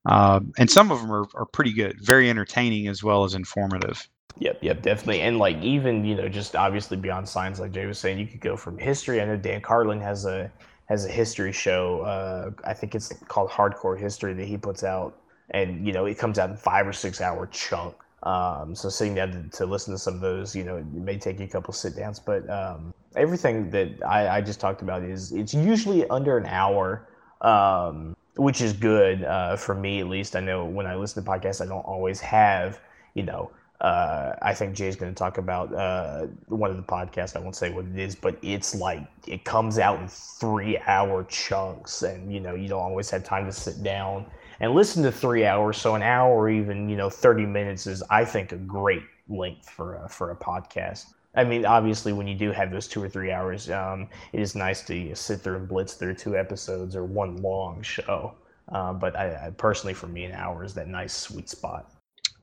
Um, 0.05 0.53
and 0.57 0.69
some 0.69 0.91
of 0.91 1.01
them 1.01 1.11
are, 1.11 1.25
are 1.35 1.45
pretty 1.45 1.73
good, 1.73 1.99
very 2.01 2.29
entertaining 2.29 2.87
as 2.87 3.03
well 3.03 3.23
as 3.23 3.33
informative. 3.33 4.07
Yep, 4.37 4.59
yep, 4.63 4.81
definitely. 4.81 5.21
And 5.21 5.37
like 5.37 5.61
even, 5.61 6.05
you 6.05 6.15
know, 6.15 6.29
just 6.29 6.55
obviously 6.55 6.97
beyond 6.97 7.27
science, 7.27 7.59
like 7.59 7.71
Jay 7.71 7.85
was 7.85 7.99
saying, 7.99 8.19
you 8.19 8.27
could 8.27 8.39
go 8.39 8.55
from 8.55 8.77
history. 8.77 9.21
I 9.21 9.25
know 9.25 9.35
Dan 9.35 9.61
Carlin 9.61 9.99
has 9.99 10.25
a 10.25 10.49
has 10.87 11.05
a 11.05 11.09
history 11.09 11.51
show. 11.51 12.01
Uh, 12.01 12.51
I 12.65 12.73
think 12.73 12.95
it's 12.95 13.13
called 13.27 13.49
Hardcore 13.49 13.99
History 13.99 14.33
that 14.33 14.45
he 14.45 14.57
puts 14.57 14.83
out, 14.83 15.21
and 15.51 15.85
you 15.85 15.93
know, 15.93 16.05
it 16.05 16.17
comes 16.17 16.39
out 16.39 16.49
in 16.49 16.57
five 16.57 16.87
or 16.87 16.93
six 16.93 17.21
hour 17.21 17.47
chunk. 17.47 17.95
Um, 18.23 18.75
so 18.75 18.89
sitting 18.89 19.15
down 19.15 19.31
to, 19.31 19.57
to, 19.57 19.65
listen 19.65 19.93
to 19.93 19.97
some 19.97 20.15
of 20.15 20.19
those, 20.19 20.53
you 20.53 20.65
know, 20.65 20.75
it 20.75 20.85
may 20.91 21.17
take 21.17 21.39
you 21.39 21.45
a 21.45 21.47
couple 21.47 21.73
sit 21.73 21.95
downs, 21.95 22.19
but 22.19 22.49
um, 22.49 22.93
everything 23.15 23.69
that 23.69 23.91
I, 24.05 24.27
I, 24.27 24.41
just 24.41 24.59
talked 24.59 24.81
about 24.81 25.03
is 25.03 25.31
it's 25.31 25.53
usually 25.53 26.05
under 26.09 26.37
an 26.37 26.45
hour, 26.45 27.07
um, 27.39 28.17
which 28.35 28.61
is 28.61 28.73
good 28.73 29.23
uh, 29.23 29.55
for 29.55 29.75
me 29.75 29.99
at 29.99 30.07
least. 30.07 30.35
I 30.35 30.39
know 30.39 30.65
when 30.65 30.85
I 30.85 30.95
listen 30.95 31.23
to 31.23 31.29
podcasts, 31.29 31.61
I 31.61 31.65
don't 31.65 31.85
always 31.85 32.19
have, 32.21 32.79
you 33.13 33.23
know, 33.23 33.51
uh, 33.81 34.35
I 34.41 34.53
think 34.53 34.75
Jay's 34.75 34.97
going 34.97 35.13
to 35.13 35.17
talk 35.17 35.37
about 35.37 35.73
uh, 35.73 36.27
one 36.47 36.69
of 36.69 36.75
the 36.75 36.83
podcasts. 36.83 37.35
I 37.35 37.39
won't 37.39 37.55
say 37.55 37.71
what 37.71 37.85
it 37.85 37.97
is, 37.97 38.13
but 38.13 38.37
it's 38.41 38.75
like 38.75 39.07
it 39.25 39.45
comes 39.45 39.79
out 39.79 40.01
in 40.01 40.07
three 40.09 40.77
hour 40.79 41.23
chunks, 41.23 42.01
and 42.01 42.31
you 42.33 42.41
know 42.41 42.55
you 42.55 42.67
don't 42.67 42.81
always 42.81 43.09
have 43.11 43.23
time 43.23 43.45
to 43.45 43.53
sit 43.53 43.81
down 43.81 44.25
and 44.59 44.73
listen 44.73 45.01
to 45.03 45.11
three 45.13 45.45
hours. 45.45 45.77
So 45.77 45.95
an 45.95 46.03
hour, 46.03 46.49
even 46.49 46.89
you 46.89 46.97
know 46.97 47.09
thirty 47.09 47.45
minutes, 47.45 47.87
is 47.87 48.03
I 48.09 48.25
think 48.25 48.51
a 48.51 48.57
great 48.57 49.03
length 49.29 49.69
for 49.69 49.95
a, 49.95 50.09
for 50.09 50.31
a 50.31 50.35
podcast. 50.35 51.13
I 51.39 51.43
mean, 51.45 51.65
obviously, 51.65 52.11
when 52.11 52.27
you 52.27 52.35
do 52.35 52.51
have 52.51 52.69
those 52.69 52.87
two 52.87 53.01
or 53.01 53.07
three 53.07 53.31
hours, 53.31 53.69
um, 53.69 54.09
it 54.33 54.41
is 54.41 54.55
nice 54.55 54.81
to 54.87 55.15
sit 55.15 55.39
through 55.39 55.55
and 55.55 55.67
blitz 55.69 55.93
through 55.93 56.15
two 56.15 56.35
episodes 56.35 56.95
or 56.95 57.05
one 57.05 57.37
long 57.37 57.81
show. 57.81 58.35
Uh, 58.71 58.93
but 58.93 59.15
I, 59.15 59.47
I, 59.47 59.49
personally, 59.51 59.93
for 59.93 60.07
me, 60.07 60.25
an 60.25 60.33
hour 60.33 60.63
is 60.63 60.73
that 60.73 60.87
nice 60.87 61.15
sweet 61.15 61.49
spot. 61.49 61.91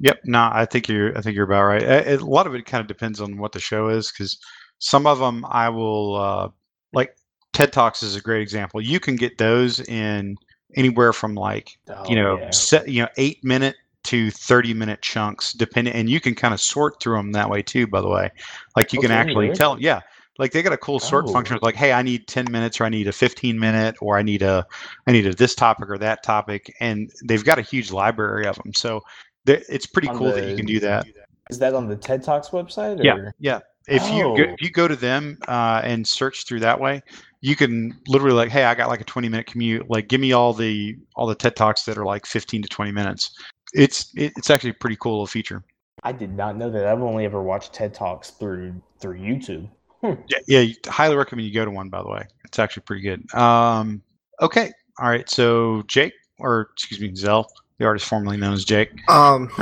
Yep. 0.01 0.21
No, 0.25 0.49
I 0.53 0.65
think 0.65 0.89
you're. 0.89 1.17
I 1.17 1.21
think 1.21 1.37
you're 1.37 1.45
about 1.45 1.65
right. 1.65 1.83
A, 1.83 2.15
a 2.15 2.19
lot 2.19 2.47
of 2.47 2.55
it 2.55 2.65
kind 2.65 2.81
of 2.81 2.87
depends 2.87 3.21
on 3.21 3.37
what 3.37 3.53
the 3.53 3.61
show 3.61 3.89
is, 3.89 4.11
because 4.11 4.39
some 4.79 5.07
of 5.07 5.19
them 5.19 5.45
I 5.49 5.69
will 5.69 6.17
uh, 6.17 6.49
like. 6.93 7.17
TED 7.53 7.73
Talks 7.73 8.03
is 8.03 8.17
a 8.17 8.21
great 8.21 8.43
example. 8.43 8.83
You 8.83 9.01
can 9.01 9.17
get 9.17 9.39
those 9.39 9.81
in 9.81 10.37
anywhere 10.75 11.13
from 11.13 11.35
like 11.35 11.79
oh, 11.89 12.05
you 12.09 12.17
know 12.17 12.39
yeah. 12.39 12.51
set, 12.51 12.89
you 12.89 13.03
know 13.03 13.09
eight 13.17 13.43
minute 13.43 13.77
to 14.07 14.31
30 14.31 14.75
minute 14.75 15.03
chunks 15.03 15.53
depending 15.53 15.95
and 15.95 16.09
you 16.09 16.21
can 16.21 16.35
kind 16.35 16.55
of 16.55 16.61
sort 16.61 17.01
through 17.01 17.17
them 17.17 17.33
that 17.33 17.49
way 17.51 17.63
too 17.63 17.87
by 17.87 18.01
the 18.01 18.09
way 18.09 18.31
like 18.77 18.93
you 18.93 18.99
okay, 18.99 19.09
can 19.09 19.17
actually 19.17 19.47
really? 19.47 19.57
tell 19.57 19.81
yeah 19.81 20.01
like 20.39 20.53
they 20.53 20.63
got 20.63 20.73
a 20.73 20.79
cool 20.79 20.99
sort 20.99 21.25
oh. 21.29 21.33
function 21.33 21.59
like 21.63 21.75
hey 21.75 21.93
i 21.93 22.03
need 22.03 22.27
10 22.27 22.47
minutes 22.51 22.81
or 22.81 22.85
i 22.85 22.89
need 22.89 23.09
a 23.09 23.13
15 23.13 23.59
minute 23.59 23.97
or 24.01 24.19
i 24.19 24.23
need 24.23 24.43
a 24.43 24.67
i 25.07 25.13
need 25.13 25.27
a 25.27 25.35
this 25.35 25.55
topic 25.55 25.89
or 25.91 25.99
that 25.99 26.23
topic 26.23 26.75
and 26.81 27.11
they've 27.25 27.45
got 27.45 27.59
a 27.59 27.63
huge 27.63 27.91
library 27.91 28.47
of 28.47 28.57
them 28.57 28.73
so 28.75 29.03
it's 29.47 29.87
pretty 29.87 30.09
cool 30.09 30.33
the, 30.33 30.41
that 30.41 30.51
you 30.51 30.57
can 30.57 30.67
do 30.67 30.81
that. 30.81 31.07
Is 31.51 31.59
that 31.59 31.75
on 31.75 31.89
the 31.89 31.97
TED 31.97 32.23
Talks 32.23 32.49
website? 32.49 33.01
Or? 33.01 33.05
Yeah, 33.05 33.31
yeah. 33.39 33.61
If 33.89 34.03
oh. 34.05 34.17
you 34.17 34.45
go, 34.45 34.53
if 34.53 34.61
you 34.61 34.71
go 34.71 34.89
to 34.89 34.97
them 34.97 35.39
uh, 35.47 35.81
and 35.85 36.07
search 36.07 36.45
through 36.45 36.61
that 36.61 36.81
way, 36.81 37.03
you 37.41 37.55
can 37.55 37.97
literally 38.09 38.35
like, 38.35 38.51
hey, 38.51 38.65
I 38.65 38.75
got 38.75 38.89
like 38.89 39.01
a 39.01 39.05
20 39.05 39.29
minute 39.29 39.47
commute. 39.47 39.89
Like, 39.89 40.09
give 40.09 40.21
me 40.21 40.33
all 40.33 40.53
the 40.53 40.97
all 41.15 41.27
the 41.27 41.35
TED 41.35 41.55
Talks 41.55 41.85
that 41.85 41.97
are 41.97 42.05
like 42.05 42.27
15 42.27 42.63
to 42.63 42.69
20 42.69 42.91
minutes. 42.91 43.31
It's 43.75 44.13
it's 44.15 44.51
actually 44.51 44.71
a 44.71 44.75
pretty 44.75 44.97
cool 44.97 45.13
little 45.13 45.27
feature. 45.27 45.63
I 46.03 46.13
did 46.13 46.35
not 46.35 46.57
know 46.57 46.71
that. 46.71 46.87
I've 46.87 47.03
only 47.03 47.25
ever 47.25 47.43
watched 47.43 47.73
TED 47.73 47.95
Talks 47.95 48.31
through 48.31 48.81
through 49.01 49.19
YouTube. 49.19 49.69
Hmm. 50.03 50.15
Yeah, 50.29 50.61
yeah. 50.61 50.75
Highly 50.87 51.17
recommend 51.17 51.49
you 51.49 51.55
go 51.55 51.65
to 51.65 51.71
one. 51.71 51.89
By 51.89 52.03
the 52.03 52.09
way, 52.09 52.27
it's 52.45 52.59
actually 52.59 52.83
pretty 52.83 53.03
good. 53.03 53.35
Um, 53.35 54.03
okay, 54.41 54.73
all 55.01 55.09
right. 55.09 55.29
So 55.29 55.83
Jake, 55.87 56.13
or 56.39 56.69
excuse 56.73 57.01
me, 57.01 57.15
Zell, 57.15 57.47
the 57.79 57.87
artist 57.87 58.07
formerly 58.07 58.37
known 58.37 58.53
as 58.53 58.65
Jake. 58.65 58.91
Um, 59.09 59.51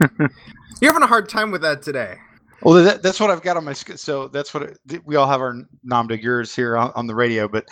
you're 0.80 0.92
having 0.92 1.02
a 1.02 1.06
hard 1.06 1.28
time 1.28 1.50
with 1.50 1.62
that 1.62 1.82
today. 1.82 2.18
Well, 2.62 2.84
that, 2.84 3.02
that's 3.02 3.18
what 3.18 3.30
I've 3.30 3.42
got 3.42 3.56
on 3.56 3.64
my 3.64 3.72
sc- 3.72 3.96
so 3.96 4.28
that's 4.28 4.52
what 4.52 4.62
it, 4.64 4.78
we 5.06 5.16
all 5.16 5.26
have 5.26 5.40
our 5.40 5.56
nom 5.82 6.06
de 6.08 6.18
guerres 6.18 6.54
here 6.54 6.76
on, 6.76 6.92
on 6.94 7.06
the 7.06 7.14
radio, 7.14 7.48
but 7.48 7.66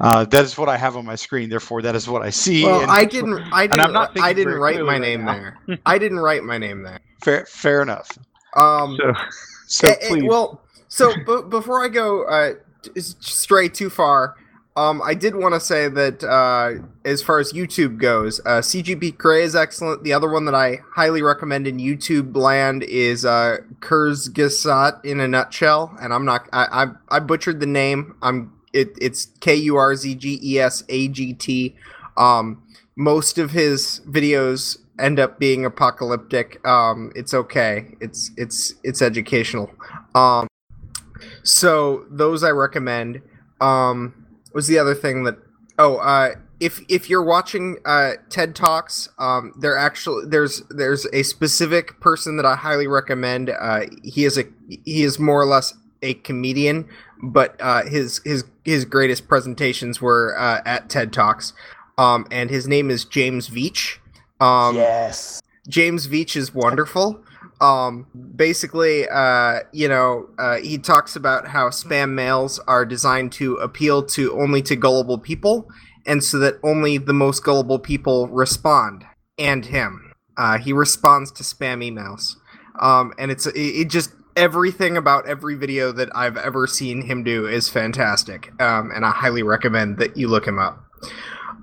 uh, 0.00 0.24
that 0.24 0.44
is 0.44 0.56
what 0.56 0.68
I 0.68 0.76
have 0.76 0.96
on 0.96 1.04
my 1.04 1.14
screen. 1.14 1.50
Therefore, 1.50 1.82
that 1.82 1.94
is 1.94 2.08
what 2.08 2.22
I 2.22 2.30
see. 2.30 2.64
Well, 2.64 2.80
and 2.82 2.90
I 2.90 3.04
didn't. 3.04 3.38
I 3.52 3.64
I'm 3.64 3.70
didn't. 3.70 3.92
not 3.92 4.18
I 4.18 4.32
didn't 4.32 4.54
write 4.54 4.80
my 4.82 4.98
name 4.98 5.24
now. 5.24 5.52
there. 5.66 5.78
I 5.84 5.98
didn't 5.98 6.20
write 6.20 6.42
my 6.42 6.56
name 6.58 6.82
there. 6.82 7.00
fair, 7.22 7.44
fair 7.46 7.82
enough. 7.82 8.08
Um. 8.56 8.96
So, 8.98 9.12
so 9.66 9.88
eh, 9.88 9.96
eh, 10.00 10.08
please, 10.08 10.24
well, 10.24 10.62
so 10.88 11.12
b- 11.14 11.42
before 11.48 11.84
I 11.84 11.88
go 11.88 12.24
uh, 12.24 12.54
t- 12.82 12.90
s- 12.96 13.16
stray 13.20 13.68
too 13.68 13.90
far, 13.90 14.36
um, 14.80 15.02
I 15.02 15.12
did 15.12 15.36
want 15.36 15.52
to 15.52 15.60
say 15.60 15.88
that 15.88 16.24
uh, 16.24 16.82
as 17.04 17.22
far 17.22 17.38
as 17.38 17.52
YouTube 17.52 17.98
goes, 17.98 18.40
uh, 18.46 18.60
CGP 18.60 19.18
Grey 19.18 19.42
is 19.42 19.54
excellent. 19.54 20.04
The 20.04 20.14
other 20.14 20.30
one 20.30 20.46
that 20.46 20.54
I 20.54 20.78
highly 20.94 21.20
recommend 21.20 21.66
in 21.66 21.76
YouTube 21.76 22.34
land 22.34 22.84
is 22.84 23.26
uh, 23.26 23.58
Kurzgesagt 23.80 25.04
in 25.04 25.20
a 25.20 25.28
nutshell, 25.28 25.94
and 26.00 26.14
I'm 26.14 26.24
not. 26.24 26.48
I 26.54 26.86
I, 27.10 27.16
I 27.16 27.18
butchered 27.20 27.60
the 27.60 27.66
name. 27.66 28.16
I'm. 28.22 28.54
It, 28.72 28.96
it's 28.98 29.26
K 29.40 29.54
U 29.56 29.76
R 29.76 29.94
Z 29.94 30.14
G 30.14 30.40
E 30.42 30.58
S 30.58 30.82
A 30.88 31.08
G 31.08 31.34
T. 31.34 31.76
Um, 32.16 32.62
most 32.96 33.36
of 33.36 33.50
his 33.50 34.00
videos 34.08 34.78
end 34.98 35.20
up 35.20 35.38
being 35.38 35.66
apocalyptic. 35.66 36.66
Um, 36.66 37.12
it's 37.14 37.34
okay. 37.34 37.96
It's 38.00 38.30
it's 38.38 38.72
it's 38.82 39.02
educational. 39.02 39.70
Um, 40.14 40.48
so 41.42 42.06
those 42.08 42.42
I 42.42 42.50
recommend. 42.50 43.20
Um, 43.60 44.19
was 44.52 44.66
the 44.66 44.78
other 44.78 44.94
thing 44.94 45.24
that 45.24 45.38
oh 45.78 45.96
uh, 45.96 46.34
if 46.60 46.82
if 46.88 47.08
you're 47.08 47.24
watching 47.24 47.78
uh, 47.86 48.12
TED 48.28 48.54
talks, 48.54 49.08
um, 49.18 49.52
there 49.58 49.76
actually 49.76 50.26
there's 50.26 50.62
there's 50.68 51.06
a 51.12 51.22
specific 51.22 51.98
person 52.00 52.36
that 52.36 52.46
I 52.46 52.54
highly 52.54 52.86
recommend. 52.86 53.50
Uh, 53.50 53.86
he 54.04 54.24
is 54.24 54.38
a 54.38 54.44
he 54.84 55.02
is 55.02 55.18
more 55.18 55.40
or 55.40 55.46
less 55.46 55.74
a 56.02 56.14
comedian, 56.14 56.88
but 57.22 57.56
uh, 57.60 57.84
his 57.84 58.20
his 58.24 58.44
his 58.64 58.84
greatest 58.84 59.26
presentations 59.26 60.00
were 60.00 60.38
uh, 60.38 60.60
at 60.66 60.90
TED 60.90 61.12
talks. 61.12 61.54
Um, 61.96 62.26
and 62.30 62.50
his 62.50 62.68
name 62.68 62.90
is 62.90 63.04
James 63.04 63.48
Veitch. 63.48 63.98
Um, 64.40 64.76
yes. 64.76 65.42
James 65.68 66.08
Veitch 66.08 66.36
is 66.36 66.54
wonderful. 66.54 67.22
Um, 67.60 68.06
basically, 68.36 69.06
uh, 69.08 69.60
you 69.72 69.88
know, 69.88 70.28
uh, 70.38 70.56
he 70.58 70.78
talks 70.78 71.14
about 71.14 71.48
how 71.48 71.68
spam 71.68 72.12
mails 72.12 72.58
are 72.60 72.86
designed 72.86 73.32
to 73.32 73.56
appeal 73.56 74.02
to 74.04 74.38
only 74.40 74.62
to 74.62 74.76
gullible 74.76 75.18
people, 75.18 75.68
and 76.06 76.24
so 76.24 76.38
that 76.38 76.54
only 76.62 76.96
the 76.96 77.12
most 77.12 77.44
gullible 77.44 77.78
people 77.78 78.28
respond. 78.28 79.04
And 79.38 79.64
him, 79.64 80.12
uh, 80.36 80.58
he 80.58 80.72
responds 80.72 81.30
to 81.32 81.42
spam 81.42 81.84
emails, 81.84 82.36
um, 82.80 83.12
and 83.18 83.30
it's 83.30 83.46
it, 83.46 83.56
it 83.56 83.88
just 83.88 84.12
everything 84.36 84.96
about 84.96 85.28
every 85.28 85.54
video 85.54 85.92
that 85.92 86.08
I've 86.14 86.36
ever 86.36 86.66
seen 86.66 87.02
him 87.02 87.24
do 87.24 87.46
is 87.46 87.68
fantastic, 87.68 88.52
um, 88.60 88.90
and 88.94 89.04
I 89.04 89.10
highly 89.10 89.42
recommend 89.42 89.98
that 89.98 90.16
you 90.16 90.28
look 90.28 90.46
him 90.46 90.58
up. 90.58 90.82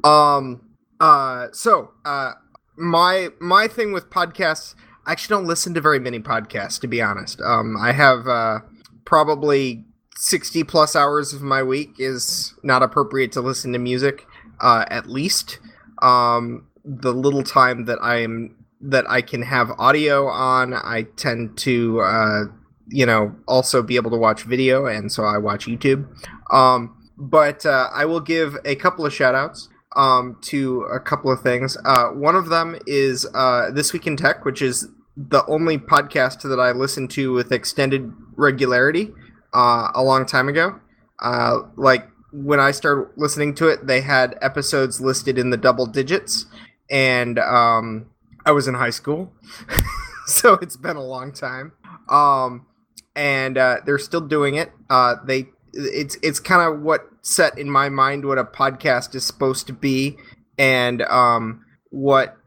Um, 0.04 0.62
uh, 1.00 1.48
so, 1.52 1.92
uh, 2.06 2.34
my 2.78 3.30
my 3.40 3.68
thing 3.68 3.94
with 3.94 4.10
podcasts 4.10 4.76
I 5.08 5.14
actually 5.14 5.38
don't 5.38 5.48
listen 5.48 5.74
to 5.74 5.82
very 5.82 6.00
many 6.00 6.20
podcasts, 6.20 6.82
to 6.82 6.88
be 6.88 7.02
honest. 7.02 7.40
Um, 7.40 7.78
I 7.78 7.94
have 7.94 8.28
uh, 8.28 8.60
probably 9.06 9.86
60 10.18 10.66
plus 10.66 10.98
hours 10.98 11.32
of 11.32 11.42
my 11.42 11.64
week 11.64 11.96
is 11.98 12.54
not 12.62 12.84
appropriate 12.84 13.32
to 13.32 13.42
listen 13.42 13.72
to 13.72 13.80
music, 13.80 14.28
uh, 14.60 14.84
at 14.90 15.08
least. 15.08 15.60
Um, 16.02 16.68
the 16.84 17.14
little 17.14 17.42
time 17.42 17.86
that 17.86 18.00
I'm 18.02 18.56
that 18.82 19.10
I 19.10 19.22
can 19.22 19.44
have 19.44 19.72
audio 19.80 20.28
on, 20.28 20.74
I 20.74 21.04
tend 21.16 21.58
to, 21.60 22.02
uh, 22.02 22.44
you 22.90 23.06
know, 23.06 23.34
also 23.48 23.82
be 23.82 23.96
able 23.96 24.12
to 24.12 24.18
watch 24.18 24.44
video, 24.44 24.88
and 24.88 25.12
so 25.12 25.24
I 25.24 25.38
watch 25.38 25.68
YouTube. 25.68 26.06
Um, 26.52 27.10
but 27.18 27.66
uh, 27.66 27.90
I 27.94 28.06
will 28.06 28.20
give 28.20 28.58
a 28.66 28.76
couple 28.76 29.06
of 29.06 29.14
shout 29.14 29.36
outs 29.36 29.70
um, 29.96 30.38
to 30.44 30.82
a 30.84 31.00
couple 31.00 31.32
of 31.32 31.42
things. 31.42 31.78
Uh, 31.86 32.10
one 32.10 32.36
of 32.36 32.50
them 32.50 32.78
is 32.86 33.26
uh, 33.34 33.72
This 33.72 33.94
Week 33.94 34.06
in 34.06 34.16
Tech, 34.16 34.46
which 34.46 34.62
is 34.62 34.88
the 35.18 35.44
only 35.48 35.80
podcast 35.80 36.44
that 36.44 36.60
I 36.60 36.72
listened 36.72 37.10
to 37.12 37.34
with 37.34 37.52
extended 37.52 38.14
regularity 38.36 39.12
uh, 39.54 39.90
a 39.96 40.04
long 40.04 40.28
time 40.28 40.48
ago. 40.48 40.80
Uh, 41.20 41.62
like 41.76 42.08
when 42.32 42.60
I 42.60 42.70
started 42.70 43.10
listening 43.18 43.56
to 43.56 43.68
it, 43.68 43.88
they 43.88 44.02
had 44.02 44.38
episodes 44.42 45.02
listed 45.02 45.40
in 45.40 45.50
the 45.50 45.58
double 45.58 45.88
digits, 45.88 46.46
and 46.92 47.40
um, 47.40 48.06
I 48.46 48.52
was 48.52 48.68
in 48.68 48.76
high 48.76 48.92
school, 48.92 49.34
so 50.28 50.54
it's 50.62 50.78
been 50.78 50.96
a 50.96 51.04
long 51.04 51.34
time. 51.34 51.74
Um, 52.10 52.68
and 53.16 53.58
uh, 53.58 53.78
they're 53.86 53.98
still 53.98 54.22
doing 54.22 54.56
it. 54.56 54.72
Uh, 54.90 55.16
they 55.26 55.48
it's 55.74 56.18
it's 56.22 56.40
kind 56.40 56.62
of 56.62 56.82
what 56.82 57.08
set 57.22 57.58
in 57.58 57.70
my 57.70 57.90
mind 57.90 58.26
what 58.26 58.38
a 58.38 58.44
podcast 58.44 59.16
is 59.16 59.26
supposed 59.26 59.66
to 59.68 59.74
be, 59.74 60.18
and 60.60 61.02
um, 61.04 61.66
what 61.90 62.38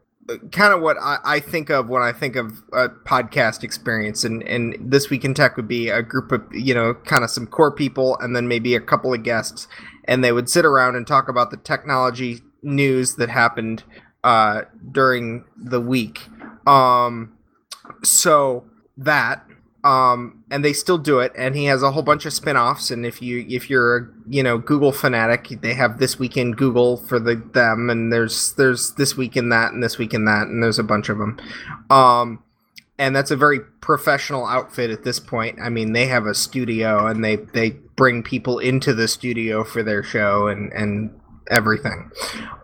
kind 0.51 0.73
of 0.73 0.81
what 0.81 0.97
I, 0.97 1.17
I, 1.23 1.39
think 1.39 1.69
of 1.69 1.89
when 1.89 2.01
I 2.01 2.11
think 2.11 2.35
of 2.35 2.61
a 2.73 2.89
podcast 2.89 3.63
experience, 3.63 4.23
and 4.23 4.43
and 4.43 4.77
this 4.79 5.09
week 5.09 5.25
in 5.25 5.33
tech 5.33 5.57
would 5.57 5.67
be 5.67 5.89
a 5.89 6.01
group 6.01 6.31
of 6.31 6.43
you 6.51 6.73
know 6.73 6.93
kind 6.93 7.23
of 7.23 7.29
some 7.29 7.47
core 7.47 7.71
people, 7.71 8.17
and 8.19 8.35
then 8.35 8.47
maybe 8.47 8.75
a 8.75 8.79
couple 8.81 9.13
of 9.13 9.23
guests, 9.23 9.67
and 10.05 10.23
they 10.23 10.31
would 10.31 10.49
sit 10.49 10.65
around 10.65 10.95
and 10.95 11.05
talk 11.05 11.27
about 11.27 11.51
the 11.51 11.57
technology 11.57 12.41
news 12.61 13.15
that 13.15 13.29
happened 13.29 13.83
uh, 14.23 14.61
during 14.91 15.45
the 15.57 15.81
week. 15.81 16.27
Um, 16.67 17.33
so 18.03 18.65
that 18.97 19.45
um, 19.83 20.43
and 20.51 20.63
they 20.63 20.73
still 20.73 20.97
do 20.97 21.19
it 21.19 21.31
and 21.37 21.55
he 21.55 21.65
has 21.65 21.81
a 21.81 21.91
whole 21.91 22.03
bunch 22.03 22.25
of 22.25 22.33
spin-offs 22.33 22.91
and 22.91 23.05
if 23.05 23.21
you 23.21 23.45
if 23.49 23.69
you're 23.69 23.97
a 23.97 24.07
you 24.27 24.43
know 24.43 24.57
google 24.57 24.91
fanatic 24.91 25.47
they 25.61 25.73
have 25.73 25.97
this 25.97 26.19
week 26.19 26.37
in 26.37 26.51
google 26.51 26.97
for 26.97 27.19
the 27.19 27.35
them 27.53 27.89
and 27.89 28.13
there's 28.13 28.53
there's 28.53 28.93
this 28.93 29.17
week 29.17 29.35
in 29.35 29.49
that 29.49 29.71
and 29.71 29.81
this 29.81 29.97
week 29.97 30.13
in 30.13 30.25
that 30.25 30.47
and 30.47 30.61
there's 30.61 30.79
a 30.79 30.83
bunch 30.83 31.09
of 31.09 31.17
them 31.17 31.39
um, 31.89 32.43
and 33.01 33.15
that's 33.15 33.31
a 33.31 33.35
very 33.35 33.59
professional 33.59 34.45
outfit 34.45 34.91
at 34.91 35.03
this 35.03 35.19
point. 35.19 35.57
I 35.59 35.69
mean 35.69 35.93
they 35.93 36.05
have 36.05 36.27
a 36.27 36.35
studio 36.35 37.07
and 37.07 37.25
they 37.25 37.37
they 37.37 37.71
bring 37.95 38.21
people 38.21 38.59
into 38.59 38.93
the 38.93 39.07
studio 39.07 39.63
for 39.63 39.81
their 39.81 40.03
show 40.03 40.47
and 40.47 40.71
and 40.71 41.19
everything. 41.49 42.11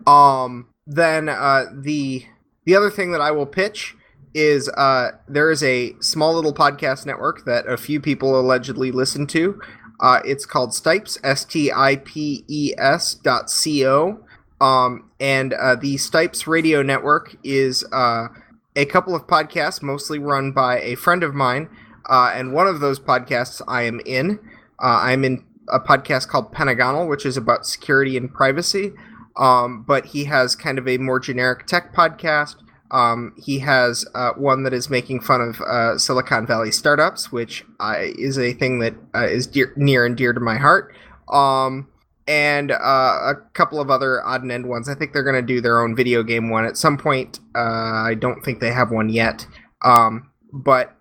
Um 0.05 0.67
then 0.85 1.27
uh 1.27 1.65
the 1.73 2.23
the 2.65 2.75
other 2.75 2.89
thing 2.89 3.11
that 3.11 3.19
i 3.19 3.31
will 3.31 3.45
pitch 3.45 3.96
is 4.37 4.69
uh, 4.69 5.09
there 5.27 5.49
is 5.49 5.63
a 5.63 5.95
small 5.99 6.35
little 6.35 6.53
podcast 6.53 7.07
network 7.07 7.43
that 7.45 7.67
a 7.67 7.75
few 7.75 7.99
people 7.99 8.39
allegedly 8.39 8.91
listen 8.91 9.25
to. 9.25 9.59
Uh, 9.99 10.19
it's 10.23 10.45
called 10.45 10.75
Stipes, 10.75 11.17
S 11.23 11.43
T 11.43 11.71
I 11.71 11.95
P 11.95 12.45
E 12.47 12.73
S 12.77 13.15
dot 13.15 13.49
C 13.49 13.85
O. 13.85 14.23
Um, 14.61 15.09
and 15.19 15.53
uh, 15.53 15.75
the 15.75 15.97
Stipes 15.97 16.45
Radio 16.45 16.83
Network 16.83 17.35
is 17.43 17.83
uh, 17.91 18.27
a 18.75 18.85
couple 18.85 19.15
of 19.15 19.25
podcasts, 19.25 19.81
mostly 19.81 20.19
run 20.19 20.51
by 20.51 20.81
a 20.81 20.93
friend 20.93 21.23
of 21.23 21.33
mine. 21.33 21.67
Uh, 22.07 22.31
and 22.33 22.53
one 22.53 22.67
of 22.67 22.79
those 22.79 22.99
podcasts 22.99 23.59
I 23.67 23.83
am 23.83 23.99
in. 24.05 24.39
Uh, 24.79 25.01
I'm 25.01 25.25
in 25.25 25.43
a 25.67 25.79
podcast 25.79 26.27
called 26.27 26.51
Pentagonal, 26.51 27.07
which 27.07 27.25
is 27.25 27.37
about 27.37 27.65
security 27.65 28.15
and 28.15 28.31
privacy. 28.31 28.93
Um, 29.35 29.83
but 29.87 30.05
he 30.05 30.25
has 30.25 30.55
kind 30.55 30.77
of 30.77 30.87
a 30.87 30.99
more 30.99 31.19
generic 31.19 31.65
tech 31.65 31.91
podcast. 31.93 32.55
Um, 32.91 33.33
he 33.37 33.59
has 33.59 34.05
uh, 34.15 34.31
one 34.33 34.63
that 34.63 34.73
is 34.73 34.89
making 34.89 35.21
fun 35.21 35.41
of 35.41 35.61
uh, 35.61 35.97
Silicon 35.97 36.45
Valley 36.45 36.71
startups, 36.71 37.31
which 37.31 37.65
uh, 37.79 37.95
is 37.99 38.37
a 38.39 38.53
thing 38.53 38.79
that 38.79 38.95
is 39.15 39.47
dear, 39.47 39.73
near 39.75 40.05
and 40.05 40.15
dear 40.15 40.33
to 40.33 40.39
my 40.39 40.57
heart. 40.57 40.95
Um, 41.29 41.87
and 42.27 42.71
a 42.71 43.35
couple 43.53 43.79
of 43.79 43.89
other 43.89 44.25
odd 44.25 44.41
and 44.41 44.51
end 44.51 44.67
ones. 44.67 44.89
I 44.89 44.95
think 44.95 45.13
they're 45.13 45.23
going 45.23 45.35
to 45.35 45.41
do 45.41 45.61
their 45.61 45.79
own 45.79 45.95
video 45.95 46.23
game 46.23 46.49
one 46.49 46.65
at 46.65 46.75
some 46.75 46.97
point. 46.97 47.39
I 47.55 48.15
don't 48.19 48.43
think 48.43 48.59
they 48.59 48.71
have 48.71 48.91
one 48.91 49.07
yet. 49.07 49.47
Um, 49.81 50.29
but 50.51 50.93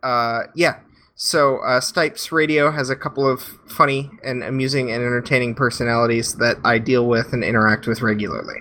yeah, 0.54 0.78
so 1.16 1.58
uh, 1.64 1.80
Stipes 1.80 2.30
Radio 2.30 2.70
has 2.70 2.90
a 2.90 2.96
couple 2.96 3.26
of 3.26 3.40
funny 3.66 4.10
and 4.22 4.44
amusing 4.44 4.90
and 4.90 5.02
entertaining 5.02 5.54
personalities 5.54 6.34
that 6.34 6.58
I 6.62 6.78
deal 6.78 7.08
with 7.08 7.32
and 7.32 7.42
interact 7.42 7.86
with 7.86 8.02
regularly 8.02 8.60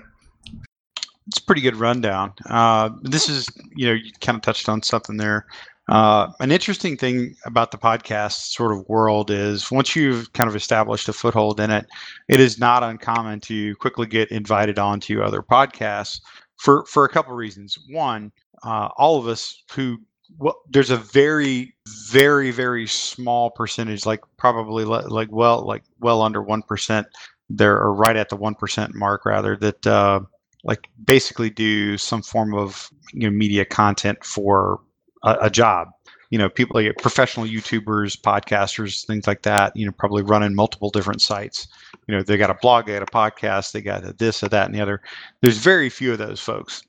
it's 1.26 1.38
a 1.38 1.44
pretty 1.44 1.60
good 1.60 1.76
rundown. 1.76 2.32
Uh, 2.48 2.90
this 3.02 3.28
is, 3.28 3.46
you 3.74 3.86
know, 3.86 3.94
you 3.94 4.12
kind 4.20 4.36
of 4.36 4.42
touched 4.42 4.68
on 4.68 4.82
something 4.82 5.16
there. 5.16 5.46
Uh, 5.88 6.32
an 6.40 6.50
interesting 6.50 6.96
thing 6.96 7.36
about 7.44 7.70
the 7.70 7.78
podcast 7.78 8.50
sort 8.50 8.72
of 8.72 8.88
world 8.88 9.30
is 9.30 9.70
once 9.70 9.94
you've 9.94 10.32
kind 10.32 10.48
of 10.50 10.56
established 10.56 11.08
a 11.08 11.12
foothold 11.12 11.60
in 11.60 11.70
it, 11.70 11.86
it 12.28 12.40
is 12.40 12.58
not 12.58 12.82
uncommon 12.82 13.38
to 13.40 13.74
quickly 13.76 14.06
get 14.06 14.30
invited 14.32 14.78
onto 14.78 15.22
other 15.22 15.42
podcasts 15.42 16.20
for 16.56 16.84
for 16.86 17.04
a 17.04 17.08
couple 17.08 17.32
of 17.32 17.38
reasons. 17.38 17.78
One, 17.88 18.32
uh, 18.64 18.88
all 18.96 19.18
of 19.18 19.28
us 19.28 19.62
who 19.72 19.98
well, 20.38 20.60
there's 20.68 20.90
a 20.90 20.96
very, 20.96 21.74
very, 22.10 22.50
very 22.50 22.88
small 22.88 23.50
percentage, 23.50 24.04
like 24.04 24.22
probably 24.36 24.84
le- 24.84 25.08
like 25.08 25.28
well, 25.30 25.64
like 25.64 25.84
well 26.00 26.22
under 26.22 26.42
one 26.42 26.62
percent. 26.62 27.06
There 27.48 27.78
or 27.80 27.94
right 27.94 28.16
at 28.16 28.28
the 28.28 28.36
one 28.36 28.56
percent 28.56 28.96
mark, 28.96 29.24
rather 29.24 29.56
that 29.58 29.86
uh, 29.86 30.20
like 30.66 30.88
basically 31.04 31.48
do 31.50 31.96
some 31.96 32.22
form 32.22 32.54
of 32.54 32.90
you 33.12 33.30
know 33.30 33.36
media 33.36 33.64
content 33.64 34.22
for 34.24 34.80
a, 35.24 35.36
a 35.42 35.50
job. 35.50 35.88
you 36.30 36.38
know, 36.38 36.48
people 36.48 36.80
like 36.80 36.96
professional 36.98 37.46
YouTubers, 37.46 38.20
podcasters, 38.20 39.06
things 39.06 39.26
like 39.26 39.42
that. 39.42 39.74
You 39.76 39.86
know, 39.86 39.92
probably 39.92 40.22
running 40.22 40.54
multiple 40.54 40.90
different 40.90 41.22
sites. 41.22 41.68
You 42.08 42.16
know, 42.16 42.22
they 42.22 42.36
got 42.36 42.50
a 42.50 42.58
blog, 42.60 42.86
they 42.86 42.94
got 42.94 43.02
a 43.02 43.06
podcast, 43.06 43.72
they 43.72 43.80
got 43.80 44.04
a 44.04 44.12
this, 44.12 44.42
or 44.42 44.48
that, 44.48 44.66
and 44.66 44.74
the 44.74 44.80
other. 44.80 45.00
There's 45.40 45.58
very 45.58 45.88
few 45.88 46.12
of 46.12 46.18
those 46.18 46.40
folks, 46.40 46.82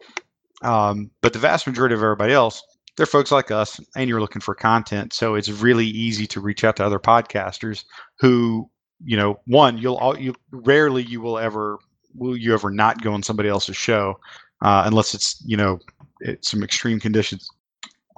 um, 0.63 1.11
but 1.21 1.33
the 1.33 1.39
vast 1.39 1.67
majority 1.67 1.95
of 1.95 2.01
everybody 2.01 2.33
else, 2.33 2.61
they're 2.95 3.05
folks 3.05 3.31
like 3.31 3.51
us, 3.51 3.79
and 3.95 4.09
you're 4.09 4.21
looking 4.21 4.41
for 4.41 4.55
content. 4.55 5.13
So 5.13 5.35
it's 5.35 5.49
really 5.49 5.87
easy 5.87 6.25
to 6.27 6.41
reach 6.41 6.63
out 6.63 6.75
to 6.77 6.85
other 6.85 6.99
podcasters 6.99 7.83
who, 8.19 8.69
you 9.03 9.17
know, 9.17 9.39
one, 9.45 9.77
you'll 9.77 9.97
all 9.97 10.17
you 10.17 10.33
rarely 10.51 11.03
you 11.03 11.21
will 11.21 11.37
ever 11.37 11.77
will 12.17 12.37
you 12.37 12.53
ever 12.53 12.69
not 12.69 13.01
go 13.01 13.13
on 13.13 13.23
somebody 13.23 13.49
else's 13.49 13.77
show 13.77 14.19
uh, 14.61 14.83
unless 14.85 15.13
it's 15.13 15.41
you 15.45 15.57
know 15.57 15.79
it's 16.21 16.49
some 16.49 16.63
extreme 16.63 16.99
conditions? 16.99 17.49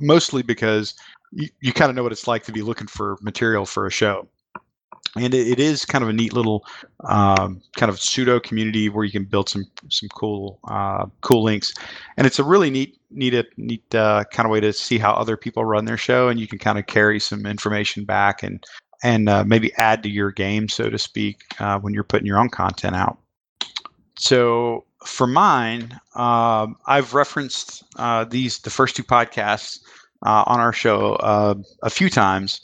Mostly 0.01 0.41
because 0.41 0.95
you, 1.31 1.47
you 1.61 1.73
kind 1.73 1.89
of 1.89 1.95
know 1.95 2.03
what 2.03 2.11
it's 2.11 2.27
like 2.27 2.43
to 2.45 2.51
be 2.51 2.61
looking 2.61 2.87
for 2.87 3.17
material 3.21 3.65
for 3.65 3.85
a 3.85 3.91
show. 3.91 4.27
And 5.15 5.33
it, 5.33 5.47
it 5.47 5.59
is 5.59 5.85
kind 5.85 6.03
of 6.03 6.09
a 6.09 6.13
neat 6.13 6.33
little 6.33 6.65
um, 7.05 7.61
kind 7.77 7.89
of 7.89 7.99
pseudo 7.99 8.39
community 8.39 8.89
where 8.89 9.03
you 9.03 9.11
can 9.11 9.25
build 9.25 9.49
some 9.49 9.65
some 9.89 10.07
cool 10.09 10.59
uh, 10.67 11.07
cool 11.21 11.43
links. 11.43 11.73
And 12.17 12.27
it's 12.27 12.39
a 12.39 12.43
really 12.43 12.69
neat 12.69 12.99
neat 13.09 13.33
neat 13.57 13.95
uh, 13.95 14.23
kind 14.31 14.45
of 14.45 14.51
way 14.51 14.59
to 14.59 14.71
see 14.71 14.97
how 14.97 15.13
other 15.13 15.35
people 15.35 15.65
run 15.65 15.85
their 15.85 15.97
show 15.97 16.29
and 16.29 16.39
you 16.39 16.47
can 16.47 16.59
kind 16.59 16.77
of 16.77 16.85
carry 16.85 17.19
some 17.19 17.45
information 17.45 18.05
back 18.05 18.43
and 18.43 18.63
and 19.03 19.29
uh, 19.29 19.43
maybe 19.45 19.73
add 19.75 20.03
to 20.03 20.09
your 20.09 20.31
game 20.31 20.67
so 20.67 20.89
to 20.89 20.97
speak 20.97 21.43
uh, 21.59 21.79
when 21.79 21.93
you're 21.93 22.03
putting 22.03 22.27
your 22.27 22.37
own 22.37 22.49
content 22.49 22.95
out 22.95 23.17
so 24.19 24.85
for 25.05 25.25
mine, 25.27 25.97
um, 26.15 26.75
I've 26.87 27.13
referenced 27.13 27.83
uh, 27.95 28.25
these 28.25 28.59
the 28.59 28.69
first 28.69 28.97
two 28.97 29.03
podcasts 29.03 29.79
uh, 30.25 30.43
on 30.45 30.59
our 30.59 30.73
show 30.73 31.13
uh, 31.15 31.55
a 31.83 31.89
few 31.89 32.09
times. 32.09 32.61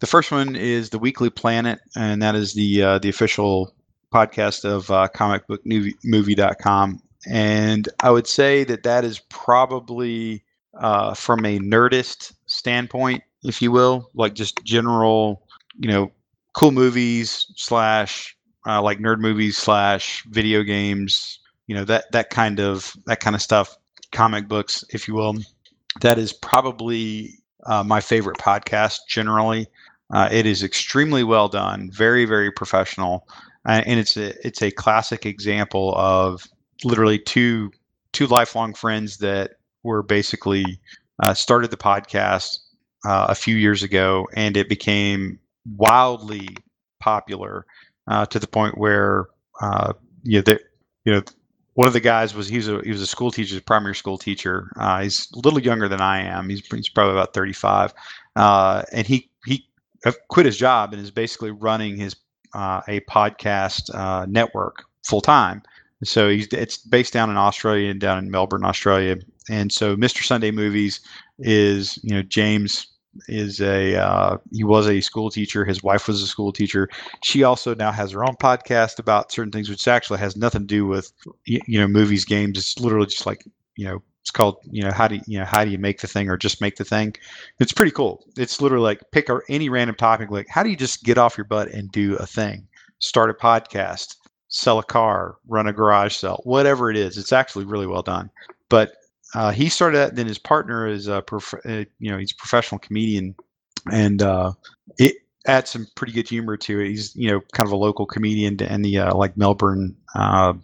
The 0.00 0.06
first 0.06 0.30
one 0.30 0.54
is 0.54 0.90
the 0.90 0.98
Weekly 0.98 1.30
Planet, 1.30 1.80
and 1.96 2.20
that 2.22 2.34
is 2.34 2.52
the 2.52 2.82
uh, 2.82 2.98
the 2.98 3.08
official 3.08 3.74
podcast 4.12 4.66
of 4.66 4.90
uh, 4.90 5.08
comicbookmovie.com. 5.14 7.02
And 7.26 7.88
I 8.00 8.10
would 8.10 8.26
say 8.26 8.64
that 8.64 8.82
that 8.82 9.04
is 9.04 9.20
probably 9.30 10.44
uh, 10.74 11.14
from 11.14 11.44
a 11.46 11.58
nerdist 11.58 12.34
standpoint, 12.46 13.22
if 13.44 13.62
you 13.62 13.72
will, 13.72 14.10
like 14.14 14.34
just 14.34 14.62
general, 14.62 15.42
you 15.78 15.88
know, 15.88 16.12
cool 16.52 16.70
movies 16.70 17.50
slash 17.56 18.36
uh, 18.68 18.82
like 18.82 18.98
nerd 18.98 19.18
movies 19.18 19.56
slash 19.56 20.22
video 20.26 20.62
games, 20.62 21.38
you 21.66 21.74
know 21.74 21.84
that 21.84 22.12
that 22.12 22.30
kind 22.30 22.60
of 22.60 22.94
that 23.06 23.20
kind 23.20 23.34
of 23.34 23.42
stuff, 23.42 23.76
comic 24.12 24.46
books, 24.46 24.84
if 24.90 25.08
you 25.08 25.14
will. 25.14 25.34
That 26.02 26.18
is 26.18 26.32
probably 26.32 27.38
uh, 27.66 27.82
my 27.82 28.00
favorite 28.00 28.38
podcast 28.38 28.98
generally. 29.08 29.66
Uh, 30.12 30.28
it 30.30 30.46
is 30.46 30.62
extremely 30.62 31.24
well 31.24 31.48
done, 31.48 31.90
very 31.92 32.26
very 32.26 32.52
professional, 32.52 33.26
and 33.66 33.98
it's 33.98 34.16
a 34.16 34.34
it's 34.46 34.62
a 34.62 34.70
classic 34.70 35.24
example 35.24 35.94
of 35.96 36.46
literally 36.84 37.18
two 37.18 37.70
two 38.12 38.26
lifelong 38.26 38.74
friends 38.74 39.18
that 39.18 39.52
were 39.82 40.02
basically 40.02 40.78
uh, 41.22 41.32
started 41.34 41.70
the 41.70 41.76
podcast 41.76 42.58
uh, 43.06 43.26
a 43.28 43.34
few 43.34 43.56
years 43.56 43.82
ago, 43.82 44.26
and 44.34 44.56
it 44.56 44.68
became 44.68 45.38
wildly 45.76 46.48
popular 47.00 47.64
uh, 48.08 48.26
to 48.26 48.38
the 48.38 48.46
point 48.46 48.76
where 48.78 49.26
uh, 49.60 49.92
you 50.22 50.42
know, 50.46 50.58
you 51.04 51.12
know 51.12 51.22
one 51.74 51.86
of 51.86 51.92
the 51.92 52.00
guys 52.00 52.34
was 52.34 52.48
he 52.48 52.56
was 52.56 52.68
a 52.68 52.80
he 52.82 52.90
was 52.90 53.00
a 53.00 53.06
school 53.06 53.30
teacher, 53.30 53.56
a 53.56 53.60
primary 53.60 53.94
school 53.94 54.18
teacher. 54.18 54.68
Uh, 54.76 55.02
he's 55.02 55.30
a 55.32 55.38
little 55.38 55.60
younger 55.60 55.88
than 55.88 56.00
I 56.00 56.22
am. 56.22 56.48
He's, 56.48 56.66
he's 56.66 56.88
probably 56.88 57.12
about 57.12 57.34
35, 57.34 57.94
uh, 58.34 58.82
and 58.92 59.06
he 59.06 59.30
he 59.46 59.64
quit 60.28 60.46
his 60.46 60.56
job 60.56 60.92
and 60.92 61.00
is 61.00 61.12
basically 61.12 61.52
running 61.52 61.96
his 61.96 62.16
uh, 62.52 62.80
a 62.88 63.00
podcast 63.02 63.94
uh, 63.94 64.26
network 64.26 64.84
full 65.06 65.20
time. 65.20 65.62
So 66.02 66.28
he's 66.28 66.48
it's 66.48 66.78
based 66.78 67.12
down 67.12 67.30
in 67.30 67.36
Australia 67.36 67.90
and 67.90 68.00
down 68.00 68.18
in 68.18 68.30
Melbourne, 68.30 68.64
Australia. 68.64 69.16
And 69.48 69.72
so 69.72 69.96
Mr. 69.96 70.24
Sunday 70.24 70.50
Movies 70.50 71.00
is 71.38 71.98
you 72.02 72.14
know 72.14 72.22
James 72.22 72.88
is 73.28 73.60
a 73.60 73.96
uh, 73.96 74.38
he 74.52 74.64
was 74.64 74.88
a 74.88 75.00
school 75.00 75.30
teacher. 75.30 75.64
His 75.64 75.82
wife 75.82 76.08
was 76.08 76.22
a 76.22 76.26
school 76.26 76.52
teacher. 76.52 76.88
She 77.22 77.42
also 77.42 77.74
now 77.74 77.92
has 77.92 78.12
her 78.12 78.24
own 78.24 78.36
podcast 78.36 78.98
about 78.98 79.32
certain 79.32 79.52
things, 79.52 79.68
which 79.68 79.88
actually 79.88 80.18
has 80.20 80.36
nothing 80.36 80.62
to 80.62 80.66
do 80.66 80.86
with 80.86 81.12
you 81.44 81.80
know 81.80 81.88
movies, 81.88 82.24
games. 82.24 82.58
It's 82.58 82.78
literally 82.78 83.06
just 83.06 83.26
like 83.26 83.44
you 83.76 83.86
know 83.86 84.02
it's 84.20 84.30
called 84.30 84.56
you 84.70 84.82
know 84.82 84.92
how 84.92 85.08
do 85.08 85.16
you, 85.16 85.22
you 85.26 85.38
know 85.38 85.46
how 85.46 85.64
do 85.64 85.70
you 85.70 85.78
make 85.78 86.00
the 86.00 86.06
thing 86.06 86.28
or 86.28 86.36
just 86.36 86.60
make 86.60 86.76
the 86.76 86.84
thing. 86.84 87.14
It's 87.60 87.72
pretty 87.72 87.92
cool. 87.92 88.24
It's 88.36 88.60
literally 88.60 88.84
like 88.84 89.02
pick 89.10 89.28
any 89.48 89.68
random 89.68 89.96
topic, 89.96 90.30
like 90.30 90.48
how 90.48 90.62
do 90.62 90.70
you 90.70 90.76
just 90.76 91.02
get 91.02 91.18
off 91.18 91.38
your 91.38 91.46
butt 91.46 91.68
and 91.68 91.90
do 91.90 92.16
a 92.16 92.26
thing, 92.26 92.68
start 92.98 93.30
a 93.30 93.34
podcast, 93.34 94.16
sell 94.48 94.78
a 94.78 94.84
car, 94.84 95.36
run 95.46 95.66
a 95.66 95.72
garage 95.72 96.14
sale, 96.14 96.40
whatever 96.44 96.90
it 96.90 96.96
is. 96.96 97.16
It's 97.16 97.32
actually 97.32 97.64
really 97.64 97.86
well 97.86 98.02
done. 98.02 98.30
But 98.68 98.92
uh, 99.34 99.50
he 99.50 99.68
started 99.68 99.98
that. 99.98 100.16
Then 100.16 100.26
his 100.26 100.38
partner 100.38 100.86
is 100.86 101.06
a 101.06 101.22
prof- 101.22 101.54
uh, 101.64 101.84
you 101.98 102.10
know 102.10 102.18
he's 102.18 102.32
a 102.32 102.36
professional 102.36 102.78
comedian, 102.78 103.34
and 103.92 104.22
uh, 104.22 104.52
it 104.98 105.16
adds 105.46 105.70
some 105.70 105.86
pretty 105.96 106.12
good 106.12 106.28
humor 106.28 106.56
to 106.56 106.80
it. 106.80 106.88
He's 106.88 107.14
you 107.14 107.30
know 107.30 107.40
kind 107.52 107.66
of 107.66 107.72
a 107.72 107.76
local 107.76 108.06
comedian 108.06 108.60
in 108.62 108.82
the 108.82 108.98
uh, 108.98 109.14
like 109.14 109.36
Melbourne, 109.36 109.96
uh, 110.14 110.54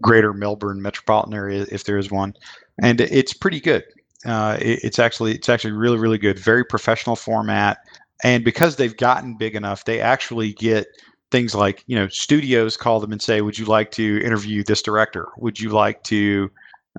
greater 0.00 0.32
Melbourne 0.32 0.80
metropolitan 0.80 1.34
area 1.34 1.66
if 1.70 1.84
there 1.84 1.98
is 1.98 2.10
one, 2.10 2.34
and 2.82 3.00
it's 3.00 3.34
pretty 3.34 3.60
good. 3.60 3.84
Uh, 4.24 4.56
it, 4.60 4.80
it's 4.82 4.98
actually 4.98 5.34
it's 5.34 5.48
actually 5.48 5.72
really 5.72 5.98
really 5.98 6.18
good. 6.18 6.38
Very 6.38 6.64
professional 6.64 7.16
format, 7.16 7.78
and 8.24 8.42
because 8.44 8.76
they've 8.76 8.96
gotten 8.96 9.36
big 9.36 9.54
enough, 9.54 9.84
they 9.84 10.00
actually 10.00 10.54
get 10.54 10.86
things 11.30 11.54
like 11.54 11.84
you 11.86 11.96
know 11.96 12.08
studios 12.08 12.78
call 12.78 13.00
them 13.00 13.12
and 13.12 13.20
say, 13.20 13.42
"Would 13.42 13.58
you 13.58 13.66
like 13.66 13.90
to 13.92 14.22
interview 14.24 14.64
this 14.64 14.80
director? 14.80 15.28
Would 15.36 15.60
you 15.60 15.68
like 15.68 16.02
to 16.04 16.50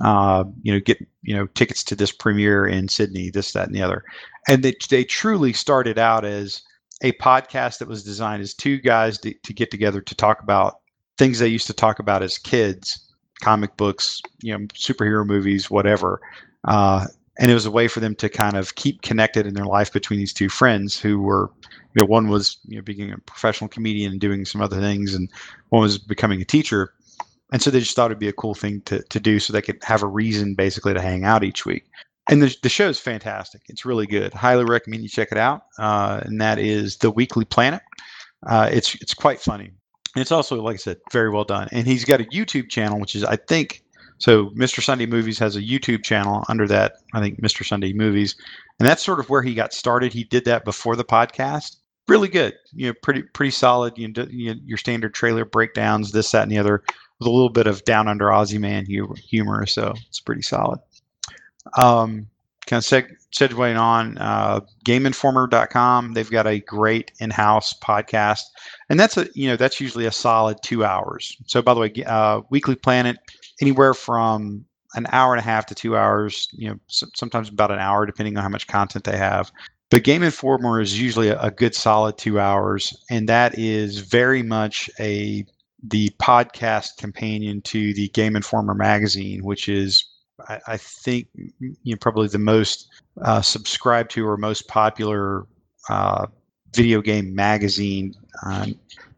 uh, 0.01 0.43
you 0.61 0.73
know, 0.73 0.79
get 0.79 1.05
you 1.21 1.35
know 1.35 1.47
tickets 1.47 1.83
to 1.85 1.95
this 1.95 2.11
premiere 2.11 2.67
in 2.67 2.87
Sydney, 2.87 3.29
this, 3.29 3.51
that, 3.53 3.67
and 3.67 3.75
the 3.75 3.81
other. 3.81 4.03
And 4.47 4.63
they 4.63 4.75
they 4.89 5.03
truly 5.03 5.53
started 5.53 5.97
out 5.97 6.25
as 6.25 6.61
a 7.01 7.11
podcast 7.13 7.79
that 7.79 7.87
was 7.87 8.03
designed 8.03 8.41
as 8.41 8.53
two 8.53 8.79
guys 8.79 9.17
to, 9.19 9.33
to 9.33 9.53
get 9.53 9.71
together 9.71 10.01
to 10.01 10.15
talk 10.15 10.41
about 10.41 10.79
things 11.17 11.39
they 11.39 11.47
used 11.47 11.67
to 11.67 11.73
talk 11.73 11.99
about 11.99 12.23
as 12.23 12.37
kids, 12.37 13.13
comic 13.41 13.75
books, 13.77 14.21
you 14.41 14.57
know, 14.57 14.65
superhero 14.67 15.25
movies, 15.25 15.69
whatever. 15.69 16.21
Uh, 16.65 17.05
and 17.39 17.49
it 17.49 17.53
was 17.53 17.65
a 17.65 17.71
way 17.71 17.87
for 17.87 17.99
them 17.99 18.15
to 18.15 18.29
kind 18.29 18.55
of 18.55 18.75
keep 18.75 19.01
connected 19.01 19.45
in 19.45 19.53
their 19.53 19.65
life 19.65 19.91
between 19.91 20.19
these 20.19 20.33
two 20.33 20.49
friends 20.49 20.99
who 20.99 21.19
were 21.19 21.51
you 21.61 22.01
know 22.01 22.05
one 22.05 22.29
was 22.29 22.57
you 22.65 22.75
know 22.75 22.81
being 22.81 23.11
a 23.11 23.17
professional 23.19 23.67
comedian 23.67 24.11
and 24.11 24.21
doing 24.21 24.45
some 24.45 24.61
other 24.61 24.79
things 24.79 25.13
and 25.13 25.29
one 25.69 25.81
was 25.81 25.97
becoming 25.97 26.41
a 26.41 26.45
teacher 26.45 26.93
and 27.51 27.61
so 27.61 27.69
they 27.69 27.79
just 27.79 27.95
thought 27.95 28.11
it'd 28.11 28.19
be 28.19 28.27
a 28.27 28.33
cool 28.33 28.55
thing 28.55 28.81
to, 28.81 29.03
to 29.03 29.19
do 29.19 29.39
so 29.39 29.53
they 29.53 29.61
could 29.61 29.83
have 29.83 30.01
a 30.01 30.07
reason 30.07 30.55
basically 30.55 30.93
to 30.93 31.01
hang 31.01 31.23
out 31.23 31.43
each 31.43 31.65
week. 31.65 31.85
And 32.29 32.41
the, 32.41 32.55
the 32.63 32.69
show 32.69 32.87
is 32.87 32.99
fantastic. 32.99 33.61
It's 33.67 33.85
really 33.85 34.07
good. 34.07 34.33
Highly 34.33 34.63
recommend 34.63 35.03
you 35.03 35.09
check 35.09 35.29
it 35.31 35.37
out. 35.37 35.63
Uh, 35.77 36.21
and 36.23 36.39
that 36.39 36.57
is 36.57 36.97
The 36.97 37.11
Weekly 37.11 37.45
Planet. 37.45 37.81
Uh, 38.47 38.69
it's 38.71 38.95
it's 38.95 39.13
quite 39.13 39.41
funny. 39.41 39.65
And 40.15 40.21
it's 40.21 40.31
also, 40.31 40.61
like 40.61 40.75
I 40.75 40.77
said, 40.77 40.97
very 41.11 41.29
well 41.29 41.43
done. 41.43 41.67
And 41.71 41.87
he's 41.87 42.05
got 42.05 42.21
a 42.21 42.25
YouTube 42.25 42.69
channel, 42.69 42.99
which 42.99 43.15
is, 43.15 43.23
I 43.23 43.35
think, 43.35 43.83
so 44.19 44.51
Mr. 44.51 44.81
Sunday 44.81 45.05
Movies 45.05 45.39
has 45.39 45.55
a 45.55 45.61
YouTube 45.61 46.03
channel 46.03 46.45
under 46.47 46.67
that, 46.67 46.93
I 47.13 47.19
think, 47.19 47.41
Mr. 47.41 47.65
Sunday 47.65 47.93
Movies. 47.93 48.35
And 48.79 48.87
that's 48.87 49.03
sort 49.03 49.19
of 49.19 49.29
where 49.29 49.41
he 49.41 49.53
got 49.53 49.73
started. 49.73 50.13
He 50.13 50.23
did 50.23 50.45
that 50.45 50.65
before 50.65 50.95
the 50.95 51.03
podcast. 51.03 51.77
Really 52.07 52.27
good. 52.27 52.53
You 52.73 52.87
know, 52.87 52.93
pretty 53.01 53.23
pretty 53.23 53.51
solid. 53.51 53.97
You 53.97 54.09
know, 54.09 54.27
your 54.29 54.77
standard 54.77 55.13
trailer 55.13 55.45
breakdowns, 55.45 56.11
this, 56.11 56.31
that, 56.31 56.43
and 56.43 56.51
the 56.51 56.57
other 56.57 56.83
with 57.19 57.27
a 57.27 57.31
little 57.31 57.49
bit 57.49 57.67
of 57.67 57.83
down 57.85 58.07
under 58.07 58.25
Aussie 58.27 58.59
man 58.59 58.85
humor. 58.85 59.65
So 59.65 59.93
it's 60.07 60.19
pretty 60.19 60.41
solid. 60.41 60.79
Um, 61.77 62.27
kind 62.65 62.79
of 62.79 62.85
seg- 62.85 63.15
segueing 63.31 63.79
on 63.79 64.17
uh, 64.17 64.61
GameInformer.com. 64.85 66.13
They've 66.13 66.29
got 66.29 66.47
a 66.47 66.59
great 66.59 67.11
in-house 67.19 67.73
podcast, 67.73 68.43
and 68.89 68.99
that's 68.99 69.17
a 69.17 69.27
you 69.33 69.47
know 69.47 69.55
that's 69.55 69.79
usually 69.79 70.05
a 70.05 70.11
solid 70.11 70.57
two 70.63 70.83
hours. 70.85 71.35
So 71.47 71.61
by 71.61 71.73
the 71.73 71.79
way, 71.79 71.93
uh, 72.05 72.41
Weekly 72.49 72.75
Planet 72.75 73.17
anywhere 73.61 73.93
from 73.93 74.65
an 74.95 75.07
hour 75.11 75.33
and 75.33 75.39
a 75.39 75.43
half 75.43 75.65
to 75.67 75.75
two 75.75 75.97
hours. 75.97 76.49
You 76.51 76.69
know, 76.69 76.79
sometimes 76.87 77.49
about 77.49 77.71
an 77.71 77.79
hour 77.79 78.05
depending 78.05 78.37
on 78.37 78.43
how 78.43 78.49
much 78.49 78.67
content 78.67 79.03
they 79.03 79.17
have. 79.17 79.51
But 79.89 80.03
Game 80.03 80.23
Informer 80.23 80.81
is 80.81 80.99
usually 80.99 81.29
a, 81.29 81.39
a 81.39 81.51
good 81.51 81.75
solid 81.75 82.17
two 82.17 82.39
hours, 82.39 82.95
and 83.09 83.29
that 83.29 83.57
is 83.57 83.99
very 83.99 84.41
much 84.41 84.89
a 84.99 85.45
the 85.83 86.09
podcast 86.21 86.97
companion 86.97 87.61
to 87.61 87.93
the 87.93 88.07
Game 88.09 88.35
Informer 88.35 88.73
magazine, 88.73 89.43
which 89.43 89.67
is, 89.67 90.05
I, 90.47 90.59
I 90.67 90.77
think, 90.77 91.27
you 91.59 91.75
know, 91.85 91.97
probably 91.99 92.27
the 92.27 92.39
most 92.39 92.87
uh, 93.21 93.41
subscribed 93.41 94.11
to 94.11 94.27
or 94.27 94.37
most 94.37 94.67
popular 94.67 95.45
uh, 95.89 96.27
video 96.73 97.01
game 97.01 97.35
magazine. 97.35 98.13
Uh, 98.45 98.67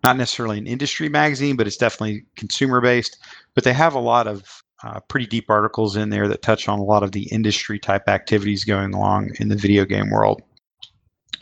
not 0.03 0.18
necessarily 0.18 0.57
an 0.57 0.68
industry 0.68 1.09
magazine, 1.09 1.55
but 1.55 1.68
it's 1.68 1.78
definitely 1.78 2.26
consumer 2.36 2.82
based. 2.82 3.18
But 3.53 3.63
they 3.63 3.74
have 3.74 3.93
a 3.93 3.99
lot 3.99 4.28
of 4.28 4.63
uh, 4.84 4.99
pretty 5.01 5.26
deep 5.26 5.49
articles 5.49 5.95
in 5.95 6.09
there 6.09 6.28
that 6.28 6.41
touch 6.41 6.68
on 6.68 6.80
a 6.80 6.84
lot 6.84 7.03
of 7.03 7.11
the 7.11 7.24
industry 7.32 7.80
type 7.80 8.07
activities 8.07 8.63
going 8.66 8.93
along 8.93 9.32
in 9.39 9.49
the 9.49 9.55
video 9.55 9.86
game 9.86 10.09
world. 10.09 10.41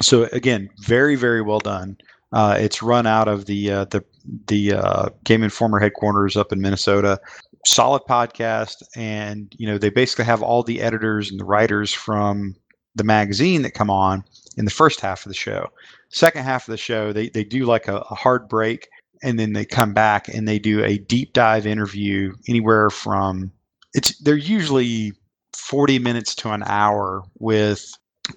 So 0.01 0.25
again, 0.31 0.69
very 0.79 1.15
very 1.15 1.41
well 1.41 1.59
done. 1.59 1.97
Uh, 2.31 2.57
it's 2.59 2.81
run 2.81 3.05
out 3.05 3.27
of 3.27 3.45
the 3.45 3.71
uh, 3.71 3.85
the 3.85 4.03
the 4.47 4.73
uh, 4.73 5.09
Game 5.23 5.43
Informer 5.43 5.79
headquarters 5.79 6.35
up 6.37 6.51
in 6.51 6.61
Minnesota. 6.61 7.19
Solid 7.65 8.01
podcast, 8.09 8.83
and 8.95 9.53
you 9.57 9.65
know 9.65 9.77
they 9.77 9.89
basically 9.89 10.25
have 10.25 10.43
all 10.43 10.63
the 10.63 10.81
editors 10.81 11.31
and 11.31 11.39
the 11.39 11.45
writers 11.45 11.93
from 11.93 12.55
the 12.95 13.05
magazine 13.05 13.61
that 13.61 13.73
come 13.73 13.89
on 13.89 14.23
in 14.57 14.65
the 14.65 14.71
first 14.71 14.99
half 14.99 15.25
of 15.25 15.29
the 15.29 15.35
show. 15.35 15.69
Second 16.09 16.43
half 16.43 16.67
of 16.67 16.71
the 16.71 16.77
show, 16.77 17.13
they 17.13 17.29
they 17.29 17.43
do 17.43 17.65
like 17.65 17.87
a, 17.87 17.97
a 17.97 18.15
hard 18.15 18.49
break, 18.49 18.89
and 19.23 19.39
then 19.39 19.53
they 19.53 19.63
come 19.65 19.93
back 19.93 20.27
and 20.27 20.45
they 20.45 20.59
do 20.59 20.83
a 20.83 20.97
deep 20.97 21.31
dive 21.31 21.65
interview 21.65 22.33
anywhere 22.49 22.89
from 22.89 23.51
it's 23.93 24.17
they're 24.19 24.35
usually 24.35 25.13
40 25.55 25.99
minutes 25.99 26.35
to 26.35 26.51
an 26.51 26.63
hour 26.65 27.23
with 27.39 27.85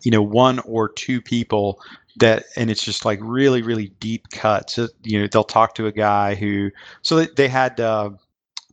you 0.02 0.10
know 0.10 0.22
one 0.22 0.58
or 0.60 0.88
two 0.88 1.20
people 1.20 1.80
that 2.18 2.44
and 2.56 2.70
it's 2.70 2.82
just 2.82 3.04
like 3.04 3.18
really 3.22 3.62
really 3.62 3.88
deep 4.00 4.28
cuts 4.30 4.78
you 5.02 5.20
know 5.20 5.26
they'll 5.26 5.44
talk 5.44 5.74
to 5.74 5.86
a 5.86 5.92
guy 5.92 6.34
who 6.34 6.70
so 7.02 7.16
they, 7.16 7.26
they 7.36 7.48
had 7.48 7.78
uh, 7.80 8.10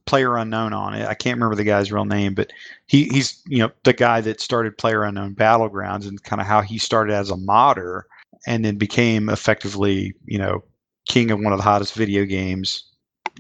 player 0.06 0.36
unknown 0.38 0.74
on 0.74 0.94
it. 0.94 1.08
I 1.08 1.14
can't 1.14 1.36
remember 1.36 1.56
the 1.56 1.64
guy's 1.64 1.91
real 1.91 2.06
name 2.06 2.34
but 2.34 2.52
he, 2.88 3.06
he's 3.06 3.41
you 3.48 3.60
know 3.60 3.72
the 3.84 3.94
guy 3.94 4.22
that 4.22 4.41
started 4.41 4.78
player 4.78 5.04
unknown 5.04 5.36
battlegrounds 5.36 6.08
and 6.08 6.22
kind 6.24 6.41
of 6.41 6.48
how 6.48 6.62
he 6.62 6.78
started 6.78 7.14
as 7.14 7.30
a 7.30 7.38
modder 7.38 8.08
and 8.48 8.64
then 8.64 8.78
became 8.78 9.30
effectively 9.30 10.14
you 10.26 10.38
know 10.38 10.64
king 11.08 11.32
of 11.32 11.39
one 11.39 11.54
of 11.54 11.60
the 11.60 11.64
hottest 11.64 11.94
video 11.94 12.26
games 12.26 12.84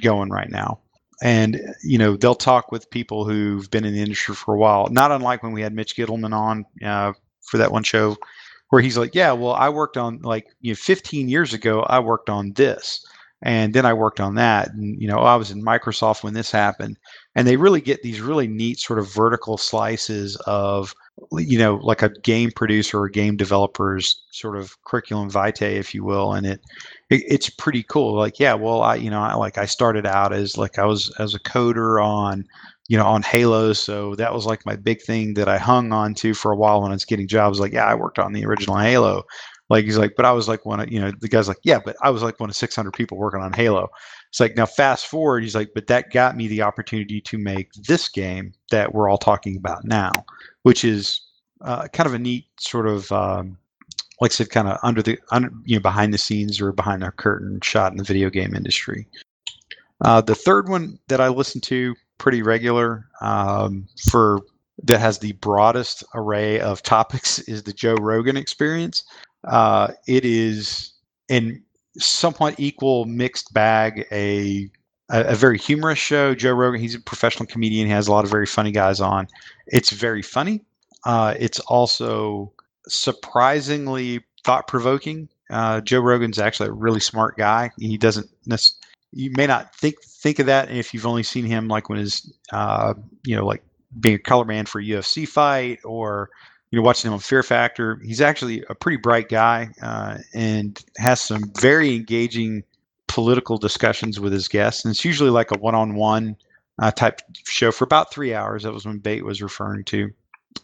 going 0.01 0.29
right 0.29 0.49
now. 0.49 0.79
And 1.21 1.61
you 1.81 1.97
know 1.97 2.17
they'll 2.17 2.35
talk 2.35 2.71
with 2.71 2.89
people 2.89 3.23
who've 3.23 3.69
been 3.71 3.85
in 3.85 3.93
the 3.93 4.01
industry 4.01 4.35
for 4.35 4.55
a 4.55 4.57
while 4.57 4.89
not 4.89 5.11
unlike 5.11 5.41
when 5.41 5.53
we 5.53 5.61
had 5.61 5.73
mitch 5.73 5.95
gittleman 5.95 6.33
on 6.33 6.65
uh, 6.83 7.13
for 7.41 7.57
that 7.57 7.71
one 7.71 7.83
show 7.83 8.17
where 8.69 8.81
he's 8.81 8.97
like, 8.97 9.15
yeah, 9.15 9.31
well, 9.31 9.53
I 9.53 9.69
worked 9.69 9.97
on 9.97 10.19
like, 10.21 10.47
you 10.61 10.71
know, 10.71 10.75
15 10.75 11.29
years 11.29 11.53
ago, 11.53 11.81
I 11.83 11.99
worked 11.99 12.29
on 12.29 12.53
this. 12.53 13.05
And 13.45 13.73
then 13.73 13.85
I 13.85 13.93
worked 13.93 14.21
on 14.21 14.35
that. 14.35 14.73
And, 14.73 14.99
you 15.01 15.07
know, 15.07 15.19
I 15.19 15.35
was 15.35 15.51
in 15.51 15.63
Microsoft 15.63 16.23
when 16.23 16.33
this 16.33 16.49
happened. 16.49 16.97
And 17.35 17.45
they 17.45 17.57
really 17.57 17.81
get 17.81 18.01
these 18.01 18.21
really 18.21 18.47
neat 18.47 18.79
sort 18.79 18.99
of 18.99 19.13
vertical 19.13 19.57
slices 19.57 20.37
of, 20.47 20.95
you 21.33 21.57
know, 21.57 21.75
like 21.75 22.01
a 22.01 22.09
game 22.21 22.51
producer 22.51 23.01
or 23.01 23.09
game 23.09 23.35
developer's 23.35 24.23
sort 24.31 24.57
of 24.57 24.81
curriculum 24.85 25.29
vitae, 25.29 25.75
if 25.77 25.93
you 25.93 26.05
will. 26.05 26.33
And 26.33 26.45
it, 26.45 26.61
it 27.09 27.23
it's 27.27 27.49
pretty 27.49 27.83
cool. 27.83 28.15
Like, 28.15 28.39
yeah, 28.39 28.53
well, 28.53 28.81
I, 28.81 28.95
you 28.95 29.09
know, 29.09 29.21
I 29.21 29.33
like 29.33 29.57
I 29.57 29.65
started 29.65 30.05
out 30.05 30.31
as 30.31 30.57
like 30.57 30.79
I 30.79 30.85
was 30.85 31.13
as 31.19 31.35
a 31.35 31.39
coder 31.39 32.01
on 32.01 32.47
you 32.87 32.97
know, 32.97 33.05
on 33.05 33.21
Halo. 33.21 33.73
So 33.73 34.15
that 34.15 34.33
was 34.33 34.45
like 34.45 34.65
my 34.65 34.75
big 34.75 35.01
thing 35.01 35.33
that 35.35 35.47
I 35.47 35.57
hung 35.57 35.91
on 35.91 36.13
to 36.15 36.33
for 36.33 36.51
a 36.51 36.55
while 36.55 36.81
when 36.81 36.91
I 36.91 36.95
was 36.95 37.05
getting 37.05 37.27
jobs. 37.27 37.59
Like, 37.59 37.73
yeah, 37.73 37.85
I 37.85 37.95
worked 37.95 38.19
on 38.19 38.33
the 38.33 38.45
original 38.45 38.77
Halo. 38.77 39.23
Like 39.69 39.85
he's 39.85 39.97
like, 39.97 40.13
but 40.15 40.25
I 40.25 40.31
was 40.31 40.47
like 40.47 40.65
one 40.65 40.81
of, 40.81 40.91
you 40.91 40.99
know, 40.99 41.11
the 41.19 41.27
guy's 41.27 41.47
like, 41.47 41.59
yeah, 41.63 41.79
but 41.83 41.95
I 42.01 42.09
was 42.09 42.21
like 42.21 42.39
one 42.39 42.49
of 42.49 42.55
600 42.55 42.91
people 42.91 43.17
working 43.17 43.41
on 43.41 43.53
Halo. 43.53 43.89
It's 44.29 44.39
like, 44.39 44.55
now 44.57 44.65
fast 44.65 45.07
forward, 45.07 45.43
he's 45.43 45.55
like, 45.55 45.71
but 45.73 45.87
that 45.87 46.11
got 46.11 46.35
me 46.35 46.47
the 46.47 46.61
opportunity 46.61 47.21
to 47.21 47.37
make 47.37 47.71
this 47.73 48.09
game 48.09 48.53
that 48.71 48.93
we're 48.93 49.09
all 49.09 49.17
talking 49.17 49.55
about 49.57 49.85
now, 49.85 50.11
which 50.63 50.83
is 50.83 51.21
uh, 51.61 51.87
kind 51.87 52.07
of 52.07 52.13
a 52.13 52.19
neat 52.19 52.45
sort 52.59 52.87
of, 52.87 53.11
um, 53.11 53.57
like 54.19 54.31
I 54.31 54.33
said, 54.33 54.49
kind 54.49 54.67
of 54.67 54.77
under 54.83 55.01
the, 55.01 55.17
under, 55.31 55.51
you 55.65 55.77
know, 55.77 55.81
behind 55.81 56.13
the 56.13 56.17
scenes 56.17 56.59
or 56.59 56.71
behind 56.71 57.01
the 57.01 57.11
curtain 57.11 57.59
shot 57.61 57.91
in 57.91 57.97
the 57.97 58.03
video 58.03 58.29
game 58.29 58.55
industry. 58.55 59.07
Uh, 60.01 60.19
the 60.19 60.35
third 60.35 60.67
one 60.67 60.99
that 61.07 61.21
I 61.21 61.29
listened 61.29 61.63
to 61.63 61.95
pretty 62.23 62.41
regular 62.41 63.05
um, 63.19 63.85
for 64.09 64.39
that 64.81 65.01
has 65.01 65.19
the 65.19 65.33
broadest 65.33 66.05
array 66.15 66.57
of 66.57 66.81
topics 66.81 67.37
is 67.39 67.63
the 67.63 67.73
Joe 67.73 67.95
Rogan 67.95 68.37
experience. 68.37 69.03
Uh, 69.43 69.89
it 70.07 70.23
is 70.23 70.93
in 71.27 71.61
somewhat 71.97 72.57
equal 72.57 73.03
mixed 73.03 73.53
bag 73.53 74.07
a, 74.09 74.71
a, 75.09 75.35
very 75.35 75.57
humorous 75.57 75.99
show. 75.99 76.33
Joe 76.33 76.53
Rogan, 76.53 76.79
he's 76.79 76.95
a 76.95 77.01
professional 77.01 77.45
comedian. 77.45 77.87
He 77.87 77.91
has 77.91 78.07
a 78.07 78.11
lot 78.13 78.23
of 78.23 78.31
very 78.31 78.45
funny 78.45 78.71
guys 78.71 79.01
on. 79.01 79.27
It's 79.67 79.89
very 79.89 80.21
funny. 80.21 80.61
Uh, 81.03 81.35
it's 81.37 81.59
also 81.59 82.53
surprisingly 82.87 84.23
thought 84.45 84.69
provoking. 84.69 85.27
Uh, 85.49 85.81
Joe 85.81 85.99
Rogan's 85.99 86.39
actually 86.39 86.69
a 86.69 86.73
really 86.73 87.01
smart 87.01 87.35
guy. 87.35 87.69
He 87.77 87.97
doesn't 87.97 88.29
necessarily 88.45 88.82
you 89.13 89.31
may 89.35 89.47
not 89.47 89.75
think 89.75 90.01
think 90.03 90.39
of 90.39 90.45
that 90.47 90.71
if 90.71 90.93
you've 90.93 91.05
only 91.05 91.23
seen 91.23 91.45
him 91.45 91.67
like 91.67 91.89
when 91.89 91.99
his 91.99 92.33
uh, 92.51 92.93
you 93.25 93.35
know 93.35 93.45
like 93.45 93.63
being 93.99 94.15
a 94.15 94.19
color 94.19 94.45
man 94.45 94.65
for 94.65 94.79
a 94.79 94.83
UFC 94.83 95.27
fight 95.27 95.79
or 95.83 96.29
you 96.71 96.79
know 96.79 96.83
watching 96.83 97.09
him 97.09 97.13
on 97.13 97.19
Fear 97.19 97.43
Factor. 97.43 97.99
He's 98.03 98.21
actually 98.21 98.63
a 98.69 98.75
pretty 98.75 98.97
bright 98.97 99.29
guy 99.29 99.69
uh, 99.81 100.17
and 100.33 100.83
has 100.97 101.21
some 101.21 101.51
very 101.59 101.95
engaging 101.95 102.63
political 103.07 103.57
discussions 103.57 104.19
with 104.19 104.33
his 104.33 104.47
guests. 104.47 104.83
And 104.83 104.91
it's 104.91 105.05
usually 105.05 105.29
like 105.29 105.51
a 105.51 105.57
one-on-one 105.57 106.35
uh, 106.81 106.91
type 106.91 107.21
show 107.45 107.71
for 107.71 107.83
about 107.83 108.11
three 108.11 108.33
hours. 108.33 108.63
That 108.63 108.73
was 108.73 108.85
when 108.85 108.97
Bate 108.97 109.23
was 109.23 109.41
referring 109.41 109.83
to. 109.85 110.09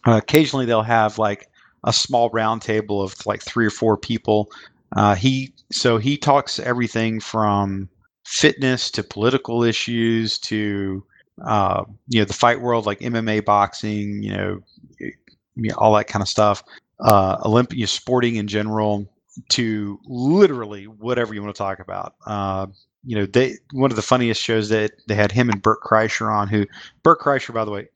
Uh, 0.06 0.16
occasionally, 0.16 0.66
they'll 0.66 0.82
have 0.82 1.18
like 1.18 1.48
a 1.84 1.92
small 1.92 2.30
roundtable 2.30 3.04
of 3.04 3.14
like 3.26 3.42
three 3.42 3.66
or 3.66 3.70
four 3.70 3.96
people. 3.96 4.50
Uh, 4.96 5.14
he 5.14 5.52
so 5.70 5.98
he 5.98 6.16
talks 6.16 6.58
everything 6.58 7.20
from 7.20 7.88
fitness 8.30 8.92
to 8.92 9.02
political 9.02 9.64
issues 9.64 10.38
to 10.38 11.04
uh, 11.44 11.84
you 12.06 12.20
know 12.20 12.24
the 12.24 12.32
fight 12.32 12.60
world 12.60 12.86
like 12.86 13.00
MMA, 13.00 13.44
boxing, 13.44 14.22
you 14.22 14.32
know, 14.32 14.60
you 15.00 15.12
know 15.56 15.74
all 15.76 15.94
that 15.96 16.06
kind 16.06 16.22
of 16.22 16.28
stuff, 16.28 16.62
uh, 17.00 17.38
Olympia 17.44 17.86
sporting 17.88 18.36
in 18.36 18.46
general, 18.46 19.10
to 19.48 19.98
literally 20.06 20.84
whatever 20.86 21.34
you 21.34 21.42
want 21.42 21.54
to 21.54 21.58
talk 21.58 21.80
about. 21.80 22.14
Uh, 22.24 22.68
you 23.04 23.16
know, 23.16 23.26
they 23.26 23.56
one 23.72 23.90
of 23.90 23.96
the 23.96 24.02
funniest 24.02 24.40
shows 24.40 24.68
that 24.68 24.92
they 25.08 25.14
had 25.14 25.32
him 25.32 25.50
and 25.50 25.60
Bert 25.60 25.80
Kreischer 25.82 26.32
on. 26.32 26.46
Who 26.46 26.66
Bert 27.02 27.18
Kreischer, 27.20 27.52
by 27.52 27.64
the 27.64 27.72
way, 27.72 27.88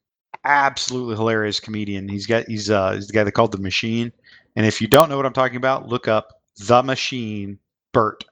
absolutely 0.45 1.14
hilarious 1.14 1.61
comedian. 1.61 2.09
He's 2.09 2.26
got 2.26 2.49
he's 2.49 2.70
uh 2.70 2.93
he's 2.93 3.07
the 3.07 3.12
guy 3.12 3.22
they 3.22 3.30
called 3.30 3.53
the 3.53 3.59
Machine. 3.59 4.12
And 4.57 4.66
if 4.66 4.80
you 4.80 4.89
don't 4.89 5.09
know 5.09 5.16
what 5.16 5.26
I'm 5.26 5.32
talking 5.32 5.57
about, 5.57 5.89
look 5.89 6.09
up 6.09 6.41
the 6.59 6.82
Machine 6.82 7.59
Bert 7.93 8.24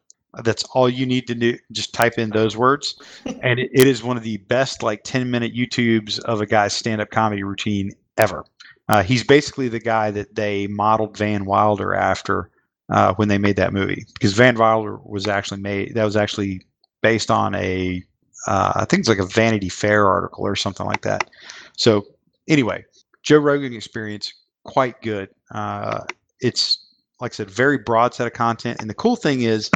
that's 0.45 0.65
all 0.75 0.89
you 0.89 1.07
need 1.07 1.27
to 1.27 1.35
do. 1.35 1.59
Just 1.73 1.93
type 1.93 2.19
in 2.19 2.31
those 2.31 2.57
words, 2.57 3.01
and 3.27 3.59
it, 3.59 3.71
it 3.73 3.87
is 3.87 4.03
one 4.03 4.17
of 4.17 4.23
the 4.23 4.39
best 4.39 4.83
like 4.83 5.03
ten 5.05 5.31
minute 5.31 5.55
YouTubes 5.55 6.19
of 6.21 6.41
a 6.41 6.47
guy's 6.47 6.73
stand 6.73 7.01
up 7.01 7.11
comedy 7.11 7.43
routine 7.43 7.93
ever. 8.19 8.45
Uh, 8.89 9.03
he's 9.03 9.25
basically 9.25 9.69
the 9.69 9.81
guy 9.81 10.11
that 10.11 10.35
they 10.35 10.67
modeled 10.67 11.17
Van 11.17 11.45
Wilder 11.45 11.95
after 11.95 12.51
uh, 12.91 13.15
when 13.15 13.29
they 13.29 13.39
made 13.39 13.57
that 13.57 13.73
movie, 13.73 14.05
because 14.15 14.33
Van 14.33 14.57
Wilder 14.57 14.99
was 15.05 15.27
actually 15.27 15.61
made. 15.61 15.95
That 15.95 16.05
was 16.05 16.17
actually 16.17 16.63
based 17.01 17.31
on 17.31 17.55
a, 17.55 18.03
uh, 18.47 18.73
I 18.77 18.85
think 18.85 19.01
it's 19.01 19.09
like 19.09 19.19
a 19.19 19.27
Vanity 19.27 19.69
Fair 19.69 20.07
article 20.07 20.47
or 20.47 20.57
something 20.57 20.87
like 20.87 21.03
that. 21.03 21.31
So 21.77 22.07
anyway, 22.49 22.85
Joe 23.23 23.39
Rogan 23.39 23.73
Experience 23.73 24.33
quite 24.65 25.01
good. 25.03 25.29
Uh, 25.53 26.05
it's 26.41 26.79
like 27.21 27.33
I 27.33 27.35
said, 27.35 27.51
very 27.51 27.79
broad 27.79 28.15
set 28.15 28.27
of 28.27 28.33
content, 28.33 28.81
and 28.81 28.91
the 28.91 28.95
cool 28.95 29.17
thing 29.17 29.43
is 29.43 29.71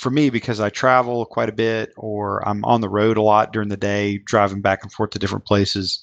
for 0.00 0.10
me, 0.10 0.30
because 0.30 0.60
I 0.60 0.70
travel 0.70 1.26
quite 1.26 1.50
a 1.50 1.52
bit 1.52 1.92
or 1.98 2.46
I'm 2.48 2.64
on 2.64 2.80
the 2.80 2.88
road 2.88 3.18
a 3.18 3.22
lot 3.22 3.52
during 3.52 3.68
the 3.68 3.76
day, 3.76 4.16
driving 4.16 4.62
back 4.62 4.82
and 4.82 4.90
forth 4.90 5.10
to 5.10 5.18
different 5.18 5.44
places, 5.44 6.02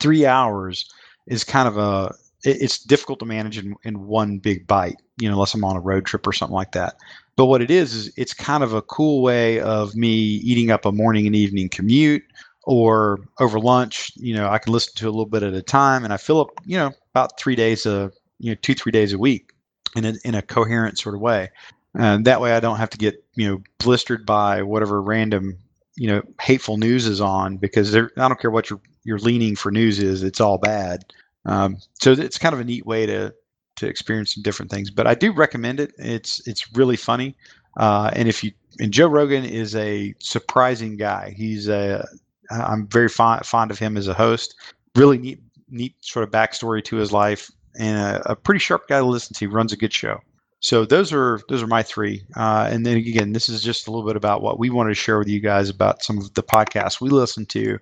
three 0.00 0.26
hours 0.26 0.90
is 1.28 1.44
kind 1.44 1.68
of 1.68 1.78
a 1.78 2.12
it's 2.42 2.80
difficult 2.80 3.20
to 3.20 3.24
manage 3.24 3.56
in, 3.56 3.76
in 3.84 4.06
one 4.06 4.38
big 4.38 4.66
bite, 4.66 4.96
you 5.20 5.28
know, 5.28 5.34
unless 5.34 5.54
I'm 5.54 5.64
on 5.64 5.76
a 5.76 5.80
road 5.80 6.04
trip 6.04 6.26
or 6.26 6.32
something 6.32 6.54
like 6.54 6.72
that. 6.72 6.96
But 7.36 7.46
what 7.46 7.62
it 7.62 7.70
is 7.70 7.94
is 7.94 8.12
it's 8.16 8.34
kind 8.34 8.64
of 8.64 8.74
a 8.74 8.82
cool 8.82 9.22
way 9.22 9.60
of 9.60 9.94
me 9.94 10.08
eating 10.08 10.72
up 10.72 10.84
a 10.84 10.90
morning 10.90 11.26
and 11.28 11.36
evening 11.36 11.68
commute 11.68 12.24
or 12.64 13.20
over 13.38 13.60
lunch, 13.60 14.10
you 14.16 14.34
know, 14.34 14.48
I 14.48 14.58
can 14.58 14.72
listen 14.72 14.94
to 14.96 15.06
a 15.06 15.10
little 15.10 15.26
bit 15.26 15.44
at 15.44 15.54
a 15.54 15.62
time 15.62 16.02
and 16.02 16.12
I 16.12 16.16
fill 16.16 16.40
up, 16.40 16.48
you 16.64 16.76
know, 16.76 16.92
about 17.12 17.38
three 17.38 17.54
days 17.54 17.86
a 17.86 18.10
you 18.40 18.50
know, 18.50 18.56
two, 18.62 18.74
three 18.74 18.92
days 18.92 19.12
a 19.12 19.18
week 19.18 19.52
in 19.94 20.04
a, 20.04 20.14
in 20.24 20.34
a 20.34 20.42
coherent 20.42 20.98
sort 20.98 21.14
of 21.14 21.20
way 21.20 21.50
and 21.96 22.24
that 22.24 22.40
way 22.40 22.52
I 22.52 22.60
don't 22.60 22.76
have 22.76 22.90
to 22.90 22.98
get 22.98 23.24
you 23.34 23.48
know 23.48 23.62
blistered 23.78 24.26
by 24.26 24.62
whatever 24.62 25.00
random 25.02 25.58
you 25.96 26.08
know 26.08 26.22
hateful 26.40 26.76
news 26.76 27.06
is 27.06 27.20
on 27.20 27.56
because 27.56 27.94
I 27.94 28.06
don't 28.16 28.40
care 28.40 28.50
what 28.50 28.70
your 28.70 28.80
your 29.04 29.18
leaning 29.18 29.56
for 29.56 29.70
news 29.70 29.98
is, 29.98 30.22
it's 30.22 30.40
all 30.40 30.58
bad. 30.58 31.04
Um, 31.46 31.78
so 31.94 32.12
it's 32.12 32.36
kind 32.38 32.54
of 32.54 32.60
a 32.60 32.64
neat 32.64 32.86
way 32.86 33.06
to 33.06 33.34
to 33.76 33.86
experience 33.86 34.34
some 34.34 34.42
different 34.42 34.70
things. 34.70 34.90
But 34.90 35.06
I 35.06 35.14
do 35.14 35.32
recommend 35.32 35.80
it. 35.80 35.92
It's 35.98 36.46
it's 36.46 36.70
really 36.76 36.96
funny, 36.96 37.36
uh, 37.78 38.10
and 38.14 38.28
if 38.28 38.44
you 38.44 38.52
and 38.78 38.92
Joe 38.92 39.08
Rogan 39.08 39.44
is 39.44 39.74
a 39.74 40.14
surprising 40.20 40.96
guy. 40.96 41.34
He's 41.36 41.68
a 41.68 42.06
I'm 42.50 42.86
very 42.88 43.08
fond 43.08 43.46
fond 43.46 43.70
of 43.70 43.78
him 43.78 43.96
as 43.96 44.08
a 44.08 44.14
host. 44.14 44.54
Really 44.94 45.18
neat 45.18 45.40
neat 45.70 45.94
sort 46.00 46.22
of 46.22 46.30
backstory 46.30 46.82
to 46.84 46.96
his 46.96 47.12
life, 47.12 47.50
and 47.78 47.98
a, 47.98 48.32
a 48.32 48.36
pretty 48.36 48.60
sharp 48.60 48.88
guy 48.88 48.98
to 48.98 49.06
listen 49.06 49.34
to. 49.34 49.40
He 49.40 49.46
runs 49.46 49.72
a 49.72 49.76
good 49.76 49.92
show. 49.92 50.20
So 50.60 50.84
those 50.84 51.12
are 51.12 51.40
those 51.48 51.62
are 51.62 51.68
my 51.68 51.82
three. 51.82 52.22
Uh, 52.36 52.68
and 52.70 52.84
then 52.84 52.96
again, 52.96 53.32
this 53.32 53.48
is 53.48 53.62
just 53.62 53.86
a 53.86 53.90
little 53.90 54.06
bit 54.06 54.16
about 54.16 54.42
what 54.42 54.58
we 54.58 54.70
wanted 54.70 54.90
to 54.90 54.94
share 54.94 55.18
with 55.18 55.28
you 55.28 55.40
guys 55.40 55.68
about 55.68 56.02
some 56.02 56.18
of 56.18 56.34
the 56.34 56.42
podcasts 56.42 57.00
we 57.00 57.10
listen 57.10 57.46
to 57.46 57.78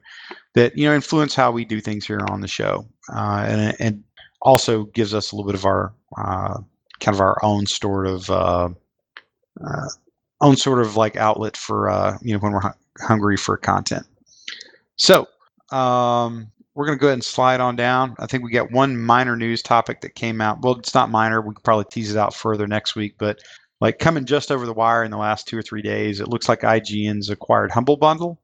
that 0.55 0.77
you 0.77 0.87
know 0.87 0.95
influence 0.95 1.35
how 1.35 1.51
we 1.51 1.65
do 1.65 1.81
things 1.81 2.07
here 2.07 2.21
on 2.29 2.41
the 2.41 2.49
show, 2.49 2.87
uh, 3.15 3.45
and 3.49 3.77
and 3.81 4.05
also 4.43 4.85
gives 4.85 5.15
us 5.15 5.33
a 5.33 5.37
little 5.37 5.51
bit 5.51 5.59
of 5.59 5.65
our 5.65 5.95
uh, 6.19 6.59
kind 7.01 7.15
of 7.15 7.21
our 7.21 7.43
own 7.43 7.65
sort 7.67 8.07
of 8.07 8.31
uh, 8.31 8.69
uh, 9.67 9.89
own 10.43 10.57
sort 10.57 10.81
of 10.81 10.97
like 10.97 11.17
outlet 11.17 11.57
for 11.57 11.89
uh, 11.89 12.19
you 12.21 12.35
know 12.35 12.39
when 12.41 12.53
we're 12.53 12.61
hu- 12.61 13.05
hungry 13.07 13.39
for 13.39 13.57
content. 13.57 14.07
So 14.97 15.27
um, 15.73 16.51
we're 16.77 16.85
going 16.85 16.99
to 16.99 17.01
go 17.01 17.07
ahead 17.07 17.15
and 17.15 17.25
slide 17.25 17.59
on 17.59 17.75
down. 17.75 18.15
I 18.19 18.27
think 18.27 18.45
we 18.45 18.51
got 18.51 18.71
one 18.71 18.99
minor 18.99 19.35
news 19.35 19.63
topic 19.63 20.03
that 20.03 20.15
came 20.15 20.43
out. 20.43 20.61
Well, 20.61 20.79
it's 20.79 20.95
not 20.95 21.11
minor. 21.11 21.41
We 21.41 21.55
could 21.55 21.65
probably 21.65 21.87
tease 21.91 22.15
it 22.15 22.19
out 22.19 22.35
further 22.35 22.67
next 22.67 22.95
week, 22.95 23.15
but 23.17 23.41
like 23.81 23.99
coming 23.99 24.27
just 24.27 24.53
over 24.53 24.67
the 24.67 24.75
wire 24.75 25.03
in 25.03 25.11
the 25.11 25.17
last 25.17 25.49
two 25.49 25.57
or 25.57 25.63
three 25.63 25.81
days, 25.81 26.21
it 26.21 26.29
looks 26.29 26.51
like 26.51 26.61
IGN's 26.61 27.31
acquired 27.31 27.71
Humble 27.71 27.97
Bundle. 27.97 28.39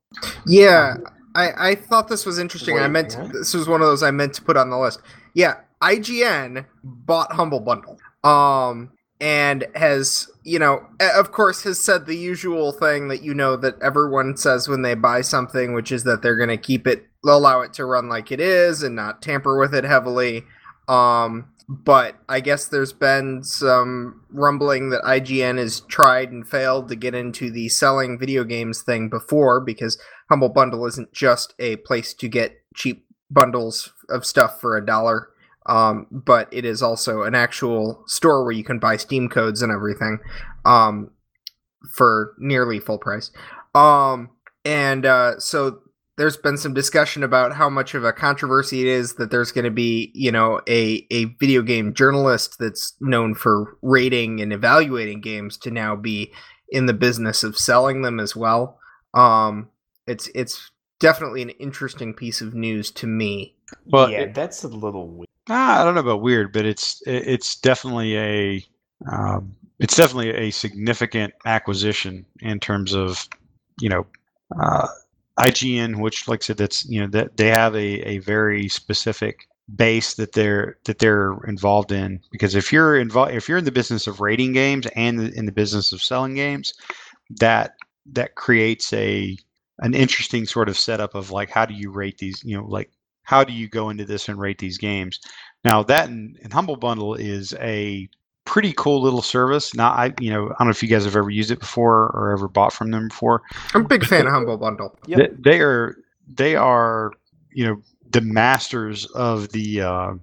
Yeah, 0.47 0.97
I, 1.35 1.71
I 1.71 1.75
thought 1.75 2.09
this 2.09 2.25
was 2.25 2.39
interesting. 2.39 2.79
I 2.79 2.89
meant 2.89 3.17
what? 3.19 3.33
this 3.35 3.53
was 3.53 3.69
one 3.69 3.83
of 3.83 3.87
those 3.87 4.03
I 4.03 4.11
meant 4.11 4.33
to 4.35 4.43
put 4.43 4.57
on 4.57 4.71
the 4.71 4.79
list. 4.79 5.01
Yeah, 5.35 5.57
IGN 5.83 6.65
bought 6.83 7.33
Humble 7.33 7.61
Bundle. 7.61 7.99
Um 8.25 8.93
and 9.21 9.67
has, 9.77 10.29
you 10.43 10.59
know, 10.59 10.85
of 11.01 11.31
course 11.31 11.63
has 11.63 11.79
said 11.79 12.07
the 12.07 12.17
usual 12.17 12.73
thing 12.73 13.09
that 13.09 13.23
you 13.23 13.35
know 13.35 13.57
that 13.57 13.81
everyone 13.81 14.37
says 14.37 14.69
when 14.69 14.83
they 14.83 14.95
buy 14.95 15.21
something, 15.21 15.75
which 15.75 15.93
is 15.93 16.03
that 16.05 16.23
they're 16.23 16.37
going 16.37 16.49
to 16.49 16.57
keep 16.57 16.89
it 16.89 17.07
allow 17.25 17.61
it 17.61 17.73
to 17.75 17.85
run 17.85 18.09
like 18.09 18.33
it 18.33 18.41
is 18.41 18.83
and 18.83 18.97
not 18.97 19.23
tamper 19.23 19.59
with 19.59 19.75
it 19.75 19.85
heavily. 19.85 20.45
Um 20.89 21.49
but 21.69 22.17
I 22.29 22.41
guess 22.41 22.67
there's 22.67 22.93
been 22.93 23.43
some 23.45 24.23
rumbling 24.31 24.91
that 24.91 25.03
IGN 25.03 25.59
has 25.59 25.81
tried 25.81 26.31
and 26.31 26.47
failed 26.47 26.89
to 26.89 26.97
get 26.97 27.15
into 27.15 27.51
the 27.51 27.69
selling 27.69 28.19
video 28.19 28.45
games 28.45 28.83
thing 28.83 29.09
before 29.09 29.61
because 29.61 29.99
Humble 30.29 30.51
Bundle 30.51 30.87
isn't 30.87 31.13
just 31.13 31.55
a 31.59 31.77
place 31.77 32.15
to 32.15 32.29
get 32.29 32.63
cheap 32.75 33.07
bundles 33.31 33.93
of 34.09 34.27
stuff 34.27 34.61
for 34.61 34.77
a 34.77 34.85
dollar, 34.85 35.29
um, 35.67 36.07
but 36.11 36.49
it 36.53 36.65
is 36.65 36.83
also 36.83 37.23
an 37.23 37.35
actual 37.35 38.03
store 38.07 38.45
where 38.45 38.53
you 38.53 38.65
can 38.65 38.79
buy 38.79 38.97
Steam 38.97 39.29
codes 39.29 39.63
and 39.63 39.73
everything 39.73 40.19
um, 40.65 41.11
for 41.91 42.35
nearly 42.39 42.81
full 42.81 42.99
price. 42.99 43.31
Um, 43.75 44.31
and 44.65 45.07
uh, 45.07 45.39
so 45.39 45.81
there's 46.19 46.37
been 46.37 46.59
some 46.59 46.75
discussion 46.75 47.23
about 47.23 47.53
how 47.55 47.71
much 47.71 47.95
of 47.95 48.05
a 48.05 48.13
controversy 48.13 48.83
it 48.83 48.87
is 48.87 49.15
that 49.15 49.31
there's 49.31 49.53
going 49.53 49.65
to 49.65 49.71
be, 49.71 50.11
you 50.15 50.31
know, 50.31 50.61
a, 50.69 51.07
a 51.11 51.25
video 51.41 51.63
game 51.63 51.95
journalist 51.95 52.57
that's 52.59 52.95
known 53.01 53.35
for 53.35 53.77
rating 53.83 54.41
and 54.41 54.53
evaluating 54.53 55.21
games 55.21 55.57
to 55.59 55.71
now 55.71 55.97
be 55.97 56.33
in 56.69 56.87
the 56.87 56.93
business 56.93 57.43
of 57.43 57.57
selling 57.57 58.03
them 58.03 58.21
as 58.21 58.37
well. 58.37 58.79
Um, 59.15 59.69
it's 60.07 60.29
it's 60.35 60.71
definitely 61.01 61.43
an 61.43 61.51
interesting 61.51 62.13
piece 62.15 62.41
of 62.41 62.55
news 62.55 62.91
to 62.93 63.07
me. 63.07 63.55
Well, 63.87 64.11
yeah, 64.11 64.21
it- 64.23 64.35
that's 64.35 64.65
a 64.65 64.69
little 64.69 65.09
weird. 65.09 65.29
Ah, 65.49 65.81
I 65.81 65.85
don't 65.85 65.95
know 65.95 66.01
about 66.03 66.23
weird, 66.23 66.53
but 66.53 66.65
it's 66.65 67.03
it's 67.07 67.57
definitely 67.57 68.17
a 68.17 68.65
um, 69.11 69.57
it's 69.81 69.97
definitely 69.97 70.31
a 70.31 70.51
significant 70.51 71.35
acquisition 71.47 72.25
in 72.41 72.61
terms 72.61 72.95
of 72.95 73.27
you 73.81 73.89
know 73.89 74.07
uh, 74.63 74.87
IGN, 75.47 76.01
which 76.01 76.29
like 76.29 76.43
I 76.43 76.47
said, 76.47 76.57
that's 76.57 76.85
you 76.89 77.01
know 77.01 77.09
that 77.09 77.37
they 77.37 77.49
have 77.49 77.75
a, 77.75 78.09
a 78.09 78.19
very 78.19 78.69
specific 78.69 79.49
base 79.75 80.15
that 80.15 80.33
they're 80.33 80.79
that 80.85 80.99
they're 80.99 81.37
involved 81.47 81.93
in. 81.93 82.21
Because 82.31 82.55
if 82.55 82.73
you're 82.73 82.99
involved 82.99 83.33
if 83.35 83.49
you're 83.49 83.59
in 83.59 83.65
the 83.65 83.73
business 83.73 84.07
of 84.07 84.21
rating 84.21 84.53
games 84.53 84.87
and 84.97 85.21
in 85.35 85.47
the 85.47 85.53
business 85.53 85.93
of 85.93 86.03
selling 86.03 86.35
games 86.35 86.75
that 87.41 87.75
that 88.13 88.35
creates 88.35 88.93
a 88.93 89.37
an 89.79 89.95
interesting 89.95 90.45
sort 90.47 90.69
of 90.69 90.79
setup 90.79 91.15
of 91.15 91.31
like 91.31 91.51
how 91.51 91.65
do 91.67 91.75
you 91.75 91.91
rate 91.91 92.19
these 92.19 92.43
you 92.45 92.57
know 92.57 92.65
like 92.67 92.91
how 93.25 93.45
do 93.45 93.53
you 93.53 93.69
go 93.69 93.91
into 93.91 94.05
this 94.05 94.29
and 94.29 94.39
rate 94.39 94.59
these 94.59 94.79
games? 94.79 95.21
Now 95.65 95.83
that 95.85 96.09
and, 96.09 96.39
and 96.43 96.53
humble 96.53 96.77
bundle 96.77 97.15
is 97.15 97.55
a 97.55 98.09
pretty 98.45 98.73
cool 98.73 99.01
little 99.01 99.23
service 99.23 99.75
now 99.75 99.91
i 99.91 100.13
you 100.21 100.31
know 100.31 100.47
i 100.47 100.55
don't 100.59 100.67
know 100.67 100.71
if 100.71 100.83
you 100.83 100.89
guys 100.89 101.05
have 101.05 101.17
ever 101.17 101.31
used 101.31 101.51
it 101.51 101.61
before 101.61 102.11
or 102.15 102.33
ever 102.33 102.49
bought 102.49 102.73
from 102.73 102.91
them 102.91 103.09
before 103.09 103.41
I'm 103.75 103.83
a 103.83 103.89
big 103.89 104.05
fan 104.05 104.27
of 104.27 104.33
Humble 104.33 104.57
Bundle. 104.57 104.97
Yep. 105.07 105.19
they, 105.19 105.51
they 105.51 105.61
are 105.61 105.97
they 106.27 106.57
are 106.57 107.13
you 107.53 107.67
know 107.67 107.83
the 108.11 108.21
masters 108.21 109.07
of 109.07 109.51
the 109.51 109.81
uh, 109.81 110.15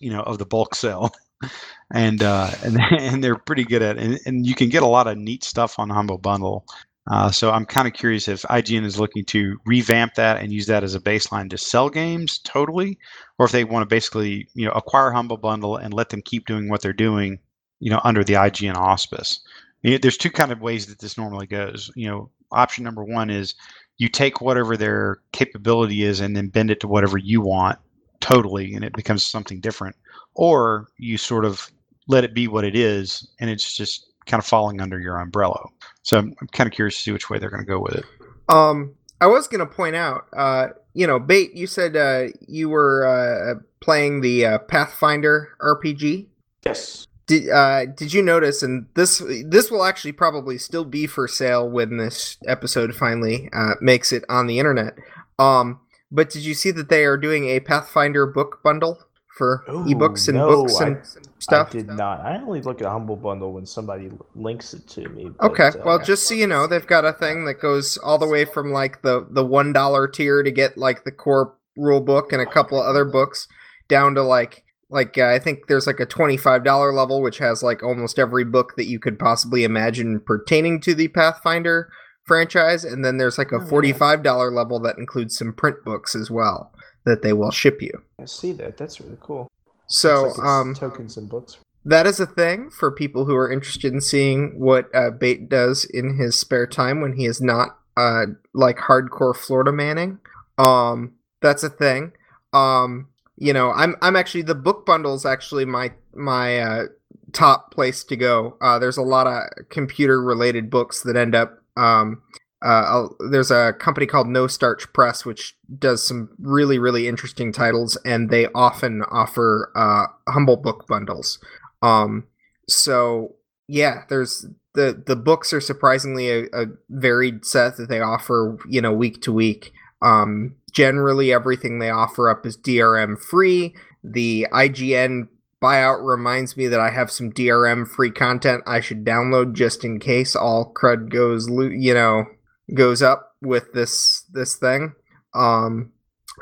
you 0.00 0.10
know 0.10 0.22
of 0.22 0.38
the 0.38 0.46
bulk 0.46 0.74
sale 0.74 1.12
and 1.92 2.22
uh, 2.22 2.50
and 2.64 2.78
and 2.98 3.24
they're 3.24 3.36
pretty 3.36 3.64
good 3.64 3.82
at 3.82 3.96
it. 3.96 4.02
And, 4.02 4.20
and 4.26 4.46
you 4.46 4.54
can 4.54 4.68
get 4.68 4.82
a 4.82 4.86
lot 4.86 5.06
of 5.06 5.18
neat 5.18 5.44
stuff 5.44 5.78
on 5.78 5.90
Humble 5.90 6.18
Bundle. 6.18 6.64
Uh, 7.08 7.30
so 7.30 7.52
I'm 7.52 7.64
kind 7.64 7.86
of 7.86 7.94
curious 7.94 8.26
if 8.26 8.42
IGN 8.42 8.84
is 8.84 8.98
looking 8.98 9.24
to 9.26 9.56
revamp 9.64 10.14
that 10.14 10.42
and 10.42 10.52
use 10.52 10.66
that 10.66 10.82
as 10.82 10.96
a 10.96 11.00
baseline 11.00 11.48
to 11.50 11.58
sell 11.58 11.88
games 11.88 12.38
totally, 12.38 12.98
or 13.38 13.46
if 13.46 13.52
they 13.52 13.62
want 13.62 13.82
to 13.82 13.86
basically 13.86 14.48
you 14.54 14.66
know 14.66 14.72
acquire 14.72 15.12
Humble 15.12 15.36
Bundle 15.36 15.76
and 15.76 15.94
let 15.94 16.08
them 16.08 16.22
keep 16.22 16.46
doing 16.46 16.68
what 16.68 16.82
they're 16.82 16.92
doing, 16.92 17.38
you 17.80 17.90
know, 17.90 18.00
under 18.04 18.24
the 18.24 18.34
IGN 18.34 18.76
auspice. 18.76 19.40
There's 19.82 20.16
two 20.16 20.30
kind 20.30 20.50
of 20.50 20.60
ways 20.60 20.86
that 20.86 20.98
this 20.98 21.16
normally 21.16 21.46
goes. 21.46 21.90
You 21.94 22.08
know, 22.08 22.30
option 22.50 22.82
number 22.84 23.04
one 23.04 23.30
is 23.30 23.54
you 23.98 24.08
take 24.08 24.40
whatever 24.40 24.76
their 24.76 25.18
capability 25.32 26.02
is 26.02 26.20
and 26.20 26.36
then 26.36 26.48
bend 26.48 26.70
it 26.70 26.80
to 26.80 26.88
whatever 26.88 27.18
you 27.18 27.40
want 27.40 27.78
totally, 28.20 28.74
and 28.74 28.84
it 28.84 28.92
becomes 28.94 29.24
something 29.24 29.60
different, 29.60 29.94
or 30.34 30.88
you 30.98 31.18
sort 31.18 31.44
of 31.44 31.70
let 32.08 32.24
it 32.24 32.34
be 32.34 32.48
what 32.48 32.64
it 32.64 32.74
is, 32.74 33.28
and 33.40 33.50
it's 33.50 33.76
just 33.76 34.06
kind 34.26 34.40
of 34.40 34.46
falling 34.46 34.80
under 34.80 34.98
your 34.98 35.18
umbrella. 35.18 35.60
So 36.02 36.18
I'm, 36.18 36.34
I'm 36.40 36.48
kind 36.48 36.66
of 36.66 36.74
curious 36.74 36.96
to 36.96 37.02
see 37.02 37.12
which 37.12 37.30
way 37.30 37.38
they're 37.38 37.50
going 37.50 37.64
to 37.64 37.66
go 37.66 37.78
with 37.78 37.94
it. 37.94 38.04
Um, 38.48 38.94
I 39.20 39.26
was 39.26 39.48
gonna 39.48 39.66
point 39.66 39.96
out, 39.96 40.26
uh, 40.36 40.68
you 40.92 41.06
know, 41.06 41.18
Bait, 41.18 41.54
you 41.54 41.66
said 41.66 41.96
uh, 41.96 42.28
you 42.46 42.68
were 42.68 43.06
uh, 43.06 43.60
playing 43.80 44.20
the 44.20 44.46
uh, 44.46 44.58
Pathfinder 44.58 45.50
RPG. 45.60 46.26
Yes. 46.64 47.06
Did 47.26 47.50
uh, 47.50 47.86
did 47.86 48.12
you 48.12 48.22
notice? 48.22 48.62
And 48.62 48.86
this 48.94 49.22
this 49.44 49.70
will 49.70 49.84
actually 49.84 50.12
probably 50.12 50.58
still 50.58 50.84
be 50.84 51.06
for 51.06 51.26
sale 51.26 51.68
when 51.68 51.96
this 51.96 52.36
episode 52.46 52.94
finally 52.94 53.50
uh, 53.52 53.74
makes 53.80 54.12
it 54.12 54.24
on 54.28 54.46
the 54.46 54.58
internet. 54.58 54.94
Um, 55.38 55.80
but 56.10 56.30
did 56.30 56.44
you 56.44 56.54
see 56.54 56.70
that 56.70 56.88
they 56.88 57.04
are 57.04 57.16
doing 57.16 57.48
a 57.48 57.60
Pathfinder 57.60 58.26
book 58.26 58.60
bundle 58.62 58.98
for 59.36 59.64
Ooh, 59.68 59.84
ebooks 59.84 60.28
and 60.28 60.38
no, 60.38 60.48
books 60.48 60.80
I- 60.80 60.86
and 60.86 61.02
stuff? 61.40 61.68
I 61.70 61.72
did 61.72 61.88
not. 61.88 62.20
I 62.20 62.36
only 62.40 62.62
look 62.62 62.80
at 62.80 62.86
Humble 62.86 63.16
Bundle 63.16 63.52
when 63.52 63.66
somebody 63.66 64.10
links 64.36 64.72
it 64.72 64.86
to 64.90 65.08
me. 65.08 65.30
Okay, 65.42 65.70
but, 65.72 65.80
uh, 65.80 65.82
well, 65.84 65.98
just 65.98 66.28
so 66.28 66.34
you 66.34 66.46
know, 66.46 66.66
they've 66.68 66.86
got 66.86 67.04
a 67.04 67.12
thing 67.12 67.44
that 67.46 67.54
goes 67.60 67.96
all 67.98 68.18
the 68.18 68.28
way 68.28 68.44
from 68.44 68.70
like 68.70 69.02
the 69.02 69.26
the 69.30 69.44
one 69.44 69.72
dollar 69.72 70.06
tier 70.06 70.44
to 70.44 70.50
get 70.52 70.78
like 70.78 71.02
the 71.02 71.12
core 71.12 71.54
rule 71.76 72.00
book 72.00 72.32
and 72.32 72.40
a 72.40 72.46
couple 72.46 72.80
of 72.80 72.86
other 72.86 73.04
books, 73.04 73.48
down 73.88 74.14
to 74.14 74.22
like 74.22 74.62
like 74.90 75.18
uh, 75.18 75.26
I 75.26 75.38
think 75.38 75.66
there's 75.66 75.86
like 75.86 76.00
a 76.00 76.06
twenty 76.06 76.36
five 76.36 76.64
dollar 76.64 76.92
level 76.92 77.22
which 77.22 77.38
has 77.38 77.62
like 77.62 77.82
almost 77.82 78.18
every 78.18 78.44
book 78.44 78.74
that 78.76 78.86
you 78.86 78.98
could 78.98 79.18
possibly 79.18 79.64
imagine 79.64 80.20
pertaining 80.20 80.80
to 80.82 80.94
the 80.94 81.08
Pathfinder 81.08 81.90
franchise, 82.24 82.84
and 82.84 83.04
then 83.04 83.16
there's 83.18 83.38
like 83.38 83.52
a 83.52 83.56
Oh, 83.56 83.66
forty 83.66 83.92
five 83.92 84.22
dollar 84.22 84.50
level 84.50 84.78
that 84.80 84.98
includes 84.98 85.36
some 85.36 85.52
print 85.52 85.76
books 85.84 86.14
as 86.14 86.30
well 86.30 86.72
that 87.04 87.22
they 87.22 87.32
will 87.32 87.50
ship 87.50 87.80
you. 87.80 87.92
I 88.20 88.24
see 88.24 88.52
that. 88.52 88.76
That's 88.76 89.00
really 89.00 89.18
cool. 89.20 89.48
So 89.88 90.32
like 90.36 90.38
um, 90.46 90.74
tokens 90.74 91.16
and 91.16 91.28
books. 91.28 91.58
that 91.84 92.06
is 92.06 92.18
a 92.18 92.26
thing 92.26 92.70
for 92.70 92.90
people 92.90 93.24
who 93.24 93.36
are 93.36 93.50
interested 93.50 93.92
in 93.92 94.00
seeing 94.00 94.58
what 94.58 94.88
uh, 94.94 95.10
Bait 95.10 95.48
does 95.48 95.84
in 95.84 96.16
his 96.16 96.38
spare 96.38 96.66
time 96.66 97.00
when 97.00 97.12
he 97.12 97.26
is 97.26 97.40
not 97.40 97.78
uh, 97.96 98.26
like 98.54 98.78
hardcore 98.78 99.36
Florida 99.36 99.72
Manning. 99.72 100.18
Um, 100.58 101.12
that's 101.40 101.62
a 101.62 101.70
thing. 101.70 102.12
Um, 102.52 103.08
you 103.36 103.52
know, 103.52 103.72
I'm 103.72 103.96
I'm 104.02 104.16
actually 104.16 104.42
the 104.42 104.54
book 104.54 104.86
bundle's 104.86 105.26
actually 105.26 105.64
my 105.64 105.92
my 106.14 106.58
uh, 106.58 106.84
top 107.32 107.72
place 107.72 108.04
to 108.04 108.16
go. 108.16 108.56
Uh, 108.60 108.78
there's 108.78 108.96
a 108.96 109.02
lot 109.02 109.26
of 109.26 109.68
computer 109.68 110.22
related 110.22 110.70
books 110.70 111.02
that 111.02 111.16
end 111.16 111.34
up. 111.34 111.58
Um, 111.76 112.22
uh, 112.62 113.08
there's 113.30 113.50
a 113.50 113.74
company 113.74 114.06
called 114.06 114.26
No 114.26 114.46
Starch 114.46 114.90
Press 114.94 115.26
which 115.26 115.54
does 115.78 116.06
some 116.06 116.30
really 116.38 116.78
really 116.78 117.06
interesting 117.06 117.52
titles, 117.52 117.96
and 118.04 118.30
they 118.30 118.46
often 118.54 119.02
offer 119.10 119.70
uh, 119.76 120.06
humble 120.32 120.56
book 120.56 120.86
bundles. 120.86 121.38
Um, 121.82 122.26
so 122.68 123.36
yeah, 123.68 124.04
there's 124.08 124.46
the 124.74 125.02
the 125.06 125.16
books 125.16 125.52
are 125.52 125.60
surprisingly 125.60 126.30
a, 126.30 126.44
a 126.52 126.66
varied 126.88 127.44
set 127.44 127.76
that 127.76 127.88
they 127.88 128.00
offer, 128.00 128.56
you 128.68 128.80
know, 128.80 128.92
week 128.92 129.20
to 129.22 129.32
week. 129.32 129.72
Um, 130.02 130.56
generally, 130.76 131.32
everything 131.32 131.78
they 131.78 131.88
offer 131.88 132.28
up 132.28 132.44
is 132.44 132.56
DRM 132.56 133.18
free. 133.18 133.74
The 134.04 134.46
IGN 134.52 135.28
buyout 135.60 136.06
reminds 136.06 136.54
me 136.54 136.68
that 136.68 136.78
I 136.80 136.90
have 136.90 137.10
some 137.10 137.32
DRM 137.32 137.88
free 137.88 138.10
content 138.10 138.62
I 138.66 138.80
should 138.80 139.04
download 139.04 139.54
just 139.54 139.84
in 139.84 139.98
case 139.98 140.36
all 140.36 140.74
crud 140.74 141.08
goes, 141.08 141.48
you 141.48 141.94
know, 141.94 142.26
goes 142.74 143.00
up 143.00 143.34
with 143.40 143.72
this 143.72 144.24
this 144.32 144.56
thing. 144.56 144.94
Um, 145.34 145.92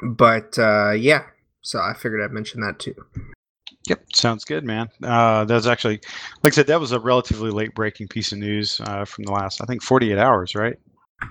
but 0.03 0.59
uh, 0.59 0.91
yeah, 0.91 1.22
so 1.62 1.78
I 1.78 1.95
figured 1.95 2.20
I'd 2.20 2.32
mention 2.32 2.61
that 2.62 2.80
too. 2.80 2.97
Yep, 3.89 4.03
sounds 4.14 4.45
good, 4.45 4.64
man. 4.64 4.89
Uh, 5.03 5.45
that 5.45 5.55
was 5.55 5.66
actually, 5.66 6.01
like 6.43 6.55
I 6.55 6.57
said, 6.57 6.66
that 6.68 6.80
was 6.80 6.91
a 6.91 6.99
relatively 6.99 7.51
late 7.51 7.74
breaking 7.74 8.09
piece 8.09 8.32
of 8.32 8.39
news 8.39 8.80
uh, 8.80 9.05
from 9.05 9.24
the 9.24 9.32
last, 9.32 9.61
I 9.61 9.66
think, 9.66 9.82
48 9.82 10.18
hours, 10.18 10.55
right? 10.55 10.78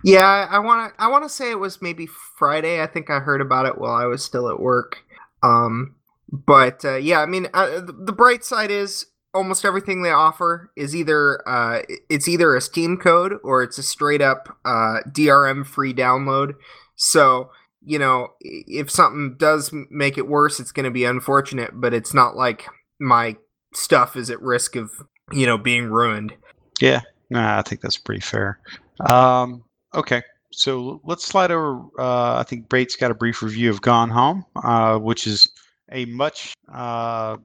Yeah, 0.03 0.47
I 0.49 0.59
want 0.59 0.93
to. 0.93 1.01
I 1.01 1.07
want 1.07 1.23
to 1.23 1.29
say 1.29 1.51
it 1.51 1.59
was 1.59 1.81
maybe 1.81 2.07
Friday. 2.38 2.81
I 2.81 2.88
think 2.88 3.09
I 3.09 3.19
heard 3.19 3.41
about 3.41 3.65
it 3.65 3.77
while 3.77 3.93
I 3.93 4.05
was 4.05 4.23
still 4.23 4.49
at 4.49 4.59
work. 4.59 5.03
Um, 5.43 5.95
but 6.31 6.84
uh, 6.84 6.95
yeah, 6.95 7.19
I 7.19 7.25
mean, 7.25 7.47
uh, 7.53 7.81
the, 7.81 8.13
bright 8.13 8.43
side 8.43 8.71
is 8.71 9.05
almost 9.34 9.65
everything 9.65 10.01
they 10.01 10.11
offer 10.11 10.71
is 10.75 10.95
either 10.95 11.47
uh, 11.47 11.81
it's 12.09 12.27
either 12.27 12.55
a 12.55 12.61
Steam 12.61 12.97
code 12.97 13.34
or 13.43 13.61
it's 13.61 13.77
a 13.77 13.84
straight 13.84 14.21
up 14.21 14.57
uh, 14.65 14.99
DRM 15.09 15.65
free 15.65 15.93
download. 15.93 16.53
So 16.95 17.49
you 17.86 17.99
know, 17.99 18.29
if 18.39 18.89
something 18.89 19.36
does 19.38 19.73
make 19.89 20.17
it 20.17 20.27
worse, 20.27 20.59
it's 20.59 20.71
going 20.71 20.86
to 20.86 20.91
be 20.91 21.03
unfortunate, 21.05 21.71
but 21.73 21.93
it's 21.93 22.13
not 22.13 22.36
like 22.36 22.65
my 22.99 23.36
stuff 23.73 24.15
is 24.15 24.29
at 24.29 24.41
risk 24.41 24.75
of 24.75 24.91
you 25.31 25.45
know 25.45 25.57
being 25.57 25.86
ruined. 25.86 26.34
Yeah, 26.81 27.01
nah, 27.29 27.59
I 27.59 27.61
think 27.61 27.81
that's 27.81 27.97
pretty 27.97 28.21
fair. 28.21 28.59
Um, 29.09 29.63
okay, 29.93 30.21
so 30.51 31.01
let's 31.03 31.25
slide 31.25 31.51
over. 31.51 31.81
Uh, 31.97 32.37
I 32.37 32.43
think 32.43 32.69
Bates 32.69 32.95
got 32.95 33.11
a 33.11 33.13
brief 33.13 33.41
review 33.41 33.69
of 33.69 33.81
Gone 33.81 34.09
Home, 34.09 34.45
uh, 34.55 34.97
which 34.97 35.27
is 35.27 35.47
a 35.91 36.05
much 36.05 36.53
uh, 36.71 37.37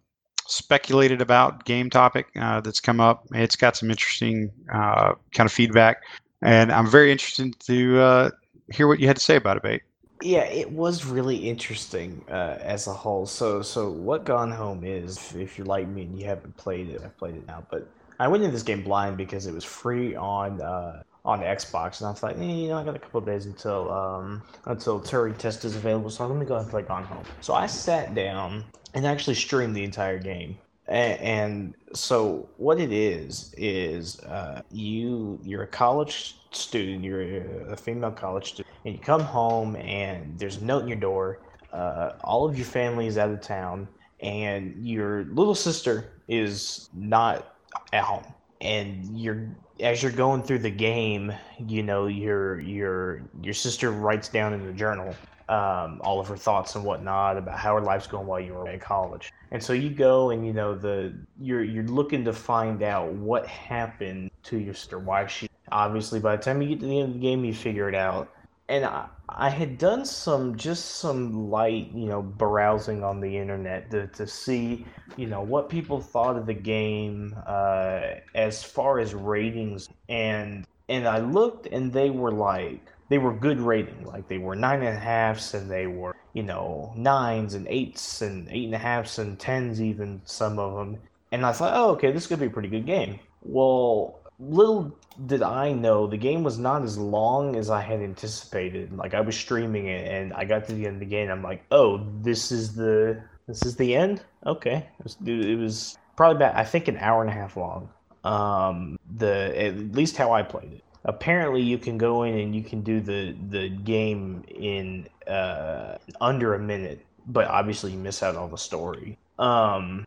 speculated 0.46 1.20
about 1.20 1.64
game 1.64 1.90
topic 1.90 2.26
uh, 2.40 2.60
that's 2.60 2.80
come 2.80 3.00
up. 3.00 3.26
It's 3.32 3.56
got 3.56 3.76
some 3.76 3.90
interesting 3.90 4.50
uh, 4.72 5.14
kind 5.32 5.46
of 5.46 5.52
feedback, 5.52 6.02
and 6.42 6.72
I'm 6.72 6.86
very 6.86 7.12
interested 7.12 7.58
to 7.60 8.00
uh, 8.00 8.30
hear 8.72 8.88
what 8.88 9.00
you 9.00 9.06
had 9.06 9.16
to 9.16 9.22
say 9.22 9.36
about 9.36 9.56
it, 9.56 9.62
Bate. 9.62 9.82
Yeah, 10.20 10.44
it 10.46 10.72
was 10.72 11.04
really 11.04 11.48
interesting 11.48 12.24
as 12.28 12.88
a 12.88 12.92
whole. 12.92 13.24
So, 13.24 13.62
so 13.62 13.88
what 13.88 14.24
Gone 14.24 14.50
Home 14.50 14.82
is, 14.82 15.32
if 15.36 15.56
you're 15.56 15.66
like 15.66 15.86
me 15.86 16.02
and 16.02 16.18
you 16.18 16.26
haven't 16.26 16.56
played 16.56 16.88
it, 16.88 17.00
I've 17.04 17.16
played 17.16 17.36
it 17.36 17.46
now, 17.46 17.64
but 17.70 17.88
I 18.18 18.26
went 18.26 18.42
into 18.42 18.52
this 18.52 18.64
game 18.64 18.82
blind 18.82 19.16
because 19.16 19.46
it 19.46 19.54
was 19.54 19.64
free 19.64 20.16
on 20.16 20.60
uh, 20.60 21.04
on 21.28 21.40
Xbox, 21.40 22.00
and 22.00 22.06
I 22.06 22.10
was 22.10 22.22
like, 22.22 22.38
eh, 22.38 22.42
you 22.42 22.68
know, 22.68 22.78
I 22.78 22.84
got 22.84 22.96
a 22.96 22.98
couple 22.98 23.20
days 23.20 23.44
until 23.44 23.92
um, 23.92 24.42
until 24.64 24.98
Turing 24.98 25.36
Test 25.36 25.62
is 25.66 25.76
available, 25.76 26.08
so 26.08 26.26
let 26.26 26.38
me 26.38 26.46
go 26.46 26.54
ahead 26.54 26.64
and 26.64 26.70
play 26.70 26.80
Gone 26.80 27.04
Home. 27.04 27.22
So 27.42 27.52
I 27.52 27.66
sat 27.66 28.14
down 28.14 28.64
and 28.94 29.06
actually 29.06 29.34
streamed 29.34 29.76
the 29.76 29.84
entire 29.84 30.18
game. 30.18 30.56
And, 30.86 31.20
and 31.20 31.74
so 31.92 32.48
what 32.56 32.80
it 32.80 32.92
is 32.92 33.54
is 33.58 34.20
uh, 34.20 34.62
you 34.72 35.38
you're 35.42 35.64
a 35.64 35.66
college 35.66 36.36
student, 36.50 37.04
you're 37.04 37.42
a 37.70 37.76
female 37.76 38.10
college 38.10 38.54
student, 38.54 38.74
and 38.86 38.94
you 38.94 39.00
come 39.00 39.20
home 39.20 39.76
and 39.76 40.38
there's 40.38 40.56
a 40.56 40.64
note 40.64 40.82
in 40.84 40.88
your 40.88 40.96
door. 40.96 41.40
Uh, 41.74 42.12
all 42.24 42.48
of 42.48 42.56
your 42.56 42.64
family 42.64 43.06
is 43.06 43.18
out 43.18 43.28
of 43.28 43.42
town, 43.42 43.86
and 44.20 44.74
your 44.82 45.24
little 45.24 45.54
sister 45.54 46.10
is 46.26 46.88
not 46.94 47.54
at 47.92 48.02
home 48.02 48.24
and 48.60 49.18
you're 49.18 49.48
as 49.80 50.02
you're 50.02 50.12
going 50.12 50.42
through 50.42 50.58
the 50.58 50.70
game, 50.70 51.32
you 51.66 51.82
know, 51.82 52.06
your 52.06 52.60
your 52.60 53.22
your 53.42 53.54
sister 53.54 53.90
writes 53.90 54.28
down 54.28 54.52
in 54.52 54.66
the 54.66 54.72
journal 54.72 55.14
um, 55.48 56.00
all 56.02 56.20
of 56.20 56.28
her 56.28 56.36
thoughts 56.36 56.74
and 56.74 56.84
whatnot 56.84 57.38
about 57.38 57.58
how 57.58 57.74
her 57.74 57.80
life's 57.80 58.06
going 58.06 58.26
while 58.26 58.40
you 58.40 58.52
were 58.52 58.68
in 58.68 58.78
college. 58.78 59.32
And 59.50 59.62
so 59.62 59.72
you 59.72 59.90
go 59.90 60.30
and 60.30 60.46
you 60.46 60.52
know 60.52 60.74
the 60.74 61.14
you're 61.40 61.64
you're 61.64 61.84
looking 61.84 62.24
to 62.24 62.32
find 62.32 62.82
out 62.82 63.12
what 63.12 63.46
happened 63.46 64.30
to 64.44 64.58
your 64.58 64.74
sister, 64.74 64.98
why 64.98 65.26
she. 65.26 65.48
Obviously, 65.70 66.18
by 66.18 66.34
the 66.34 66.42
time 66.42 66.62
you 66.62 66.68
get 66.70 66.80
to 66.80 66.86
the 66.86 66.98
end 66.98 67.08
of 67.08 67.14
the 67.14 67.20
game, 67.20 67.44
you 67.44 67.52
figure 67.52 67.90
it 67.90 67.94
out 67.94 68.32
and 68.68 68.84
I, 68.84 69.06
I 69.28 69.48
had 69.48 69.78
done 69.78 70.04
some 70.04 70.56
just 70.56 70.96
some 70.96 71.50
light 71.50 71.90
you 71.94 72.06
know 72.06 72.22
browsing 72.22 73.02
on 73.02 73.20
the 73.20 73.36
internet 73.36 73.90
to, 73.90 74.06
to 74.08 74.26
see 74.26 74.84
you 75.16 75.26
know 75.26 75.40
what 75.42 75.68
people 75.68 76.00
thought 76.00 76.36
of 76.36 76.46
the 76.46 76.54
game 76.54 77.34
uh, 77.46 78.00
as 78.34 78.62
far 78.62 78.98
as 78.98 79.14
ratings. 79.14 79.88
And 80.08 80.66
and 80.88 81.06
I 81.06 81.18
looked 81.18 81.66
and 81.66 81.92
they 81.92 82.10
were 82.10 82.32
like 82.32 82.80
they 83.08 83.18
were 83.18 83.32
good 83.32 83.60
ratings 83.60 84.06
like 84.06 84.28
they 84.28 84.38
were 84.38 84.54
nine 84.54 84.82
and 84.82 84.96
a 84.96 85.00
halfs 85.00 85.54
and 85.54 85.70
they 85.70 85.86
were 85.86 86.16
you 86.34 86.42
know 86.42 86.92
nines 86.96 87.54
and 87.54 87.66
eights 87.68 88.22
and 88.22 88.48
eight 88.50 88.66
and 88.66 88.74
a 88.74 88.78
halfs 88.78 89.18
and 89.18 89.38
tens 89.38 89.80
even 89.80 90.20
some 90.24 90.58
of 90.58 90.74
them 90.76 90.98
and 91.32 91.44
I 91.44 91.52
thought 91.52 91.74
oh 91.74 91.90
okay 91.92 92.12
this 92.12 92.26
could 92.26 92.40
be 92.40 92.46
a 92.46 92.50
pretty 92.50 92.68
good 92.68 92.86
game. 92.86 93.18
Well 93.42 94.17
little 94.38 94.96
did 95.26 95.42
I 95.42 95.72
know 95.72 96.06
the 96.06 96.16
game 96.16 96.44
was 96.44 96.58
not 96.58 96.82
as 96.82 96.96
long 96.96 97.56
as 97.56 97.70
I 97.70 97.80
had 97.80 98.00
anticipated. 98.00 98.96
Like 98.96 99.14
I 99.14 99.20
was 99.20 99.36
streaming 99.36 99.86
it 99.86 100.10
and 100.10 100.32
I 100.32 100.44
got 100.44 100.66
to 100.68 100.74
the 100.74 100.86
end 100.86 100.96
of 100.96 101.00
the 101.00 101.06
game. 101.06 101.30
I'm 101.30 101.42
like, 101.42 101.64
oh, 101.70 102.06
this 102.20 102.52
is 102.52 102.74
the 102.74 103.22
this 103.46 103.64
is 103.64 103.76
the 103.76 103.96
end. 103.96 104.22
Okay, 104.46 104.86
it 104.98 105.02
was, 105.02 105.16
it 105.26 105.58
was 105.58 105.98
probably 106.16 106.36
about 106.36 106.54
I 106.54 106.64
think 106.64 106.88
an 106.88 106.96
hour 106.98 107.22
and 107.22 107.30
a 107.30 107.34
half 107.34 107.56
long. 107.56 107.88
Um, 108.24 108.98
the 109.16 109.52
at 109.56 109.92
least 109.92 110.16
how 110.16 110.32
I 110.32 110.42
played 110.42 110.72
it. 110.72 110.84
Apparently, 111.04 111.62
you 111.62 111.78
can 111.78 111.96
go 111.96 112.24
in 112.24 112.38
and 112.38 112.54
you 112.54 112.62
can 112.62 112.82
do 112.82 113.00
the 113.00 113.34
the 113.48 113.68
game 113.68 114.44
in 114.48 115.08
uh, 115.26 115.96
under 116.20 116.54
a 116.54 116.58
minute, 116.58 117.04
but 117.26 117.46
obviously 117.46 117.92
you 117.92 117.98
miss 117.98 118.22
out 118.22 118.36
on 118.36 118.50
the 118.50 118.58
story. 118.58 119.18
Um, 119.38 120.06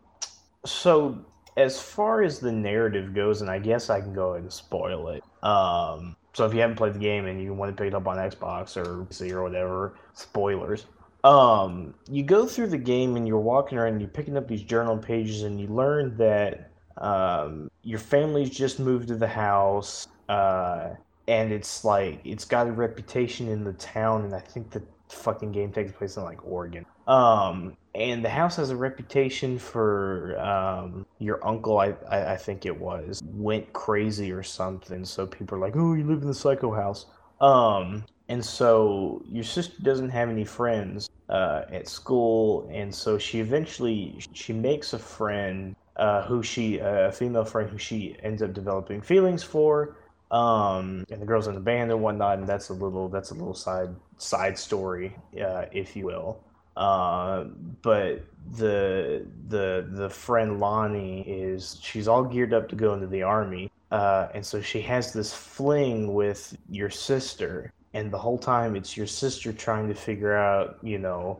so 0.65 1.25
as 1.57 1.81
far 1.81 2.23
as 2.23 2.39
the 2.39 2.51
narrative 2.51 3.13
goes, 3.13 3.41
and 3.41 3.49
I 3.49 3.59
guess 3.59 3.89
I 3.89 4.01
can 4.01 4.13
go 4.13 4.31
ahead 4.31 4.43
and 4.43 4.53
spoil 4.53 5.09
it. 5.09 5.23
Um, 5.43 6.15
so 6.33 6.45
if 6.45 6.53
you 6.53 6.61
haven't 6.61 6.77
played 6.77 6.93
the 6.93 6.99
game 6.99 7.25
and 7.25 7.41
you 7.41 7.53
want 7.53 7.75
to 7.75 7.81
pick 7.81 7.91
it 7.91 7.95
up 7.95 8.07
on 8.07 8.17
Xbox 8.17 8.77
or 8.77 9.05
PC 9.05 9.31
or 9.31 9.43
whatever, 9.43 9.95
spoilers. 10.13 10.85
Um, 11.23 11.93
you 12.09 12.23
go 12.23 12.47
through 12.47 12.67
the 12.67 12.77
game 12.77 13.15
and 13.15 13.27
you're 13.27 13.39
walking 13.39 13.77
around 13.77 13.93
and 13.93 14.01
you're 14.01 14.09
picking 14.09 14.37
up 14.37 14.47
these 14.47 14.63
journal 14.63 14.97
pages 14.97 15.43
and 15.43 15.59
you 15.59 15.67
learn 15.67 16.17
that 16.17 16.71
um, 16.97 17.69
your 17.83 17.99
family's 17.99 18.49
just 18.49 18.79
moved 18.79 19.09
to 19.09 19.15
the 19.15 19.27
house. 19.27 20.07
Uh, 20.29 20.91
and 21.27 21.51
it's 21.51 21.83
like 21.83 22.19
it's 22.23 22.45
got 22.45 22.67
a 22.67 22.71
reputation 22.71 23.47
in 23.47 23.63
the 23.63 23.73
town, 23.73 24.25
and 24.25 24.33
I 24.33 24.39
think 24.39 24.71
the 24.71 24.81
fucking 25.09 25.51
game 25.51 25.71
takes 25.71 25.91
place 25.91 26.17
in 26.17 26.23
like 26.23 26.45
Oregon. 26.45 26.85
Um, 27.07 27.75
and 27.93 28.23
the 28.23 28.29
house 28.29 28.55
has 28.55 28.69
a 28.69 28.75
reputation 28.75 29.59
for 29.59 30.39
um, 30.39 31.05
your 31.19 31.45
uncle, 31.45 31.77
I, 31.77 31.93
I, 32.09 32.33
I 32.33 32.37
think 32.37 32.65
it 32.65 32.79
was, 32.79 33.21
went 33.25 33.73
crazy 33.73 34.31
or 34.31 34.43
something. 34.43 35.03
So 35.03 35.27
people 35.27 35.57
are 35.57 35.61
like, 35.61 35.75
"Oh, 35.75 35.93
you 35.93 36.05
live 36.05 36.21
in 36.21 36.27
the 36.27 36.33
psycho 36.33 36.73
house." 36.73 37.07
Um, 37.41 38.05
and 38.29 38.43
so 38.43 39.21
your 39.27 39.43
sister 39.43 39.75
doesn't 39.81 40.09
have 40.09 40.29
any 40.29 40.45
friends 40.45 41.09
uh, 41.27 41.63
at 41.69 41.87
school, 41.89 42.69
and 42.71 42.93
so 42.93 43.17
she 43.17 43.39
eventually 43.41 44.19
she 44.31 44.53
makes 44.53 44.93
a 44.93 44.99
friend 44.99 45.75
uh, 45.97 46.23
who 46.23 46.41
she 46.41 46.79
a 46.79 47.11
female 47.11 47.43
friend 47.45 47.69
who 47.69 47.77
she 47.77 48.15
ends 48.23 48.41
up 48.41 48.53
developing 48.53 49.01
feelings 49.01 49.43
for. 49.43 49.97
Um, 50.31 51.03
and 51.11 51.21
the 51.21 51.25
girls 51.25 51.47
in 51.47 51.55
the 51.55 51.59
band 51.59 51.91
and 51.91 52.01
whatnot, 52.01 52.37
and 52.37 52.47
that's 52.47 52.69
a 52.69 52.73
little 52.73 53.09
that's 53.09 53.31
a 53.31 53.33
little 53.33 53.53
side 53.53 53.93
side 54.17 54.57
story, 54.57 55.13
uh, 55.41 55.65
if 55.73 55.93
you 55.97 56.05
will. 56.05 56.41
Uh, 56.77 57.45
but 57.81 58.23
the 58.57 59.25
the 59.49 59.87
the 59.91 60.09
friend 60.09 60.59
Lonnie 60.59 61.21
is 61.21 61.77
she's 61.81 62.07
all 62.07 62.23
geared 62.23 62.53
up 62.53 62.69
to 62.69 62.75
go 62.75 62.93
into 62.93 63.07
the 63.07 63.23
army, 63.23 63.69
uh, 63.91 64.29
and 64.33 64.45
so 64.45 64.61
she 64.61 64.81
has 64.81 65.13
this 65.13 65.33
fling 65.33 66.13
with 66.13 66.57
your 66.69 66.89
sister, 66.89 67.71
and 67.93 68.11
the 68.11 68.17
whole 68.17 68.37
time 68.37 68.75
it's 68.75 68.95
your 68.95 69.07
sister 69.07 69.51
trying 69.51 69.87
to 69.89 69.93
figure 69.93 70.35
out, 70.35 70.77
you 70.81 70.97
know, 70.97 71.39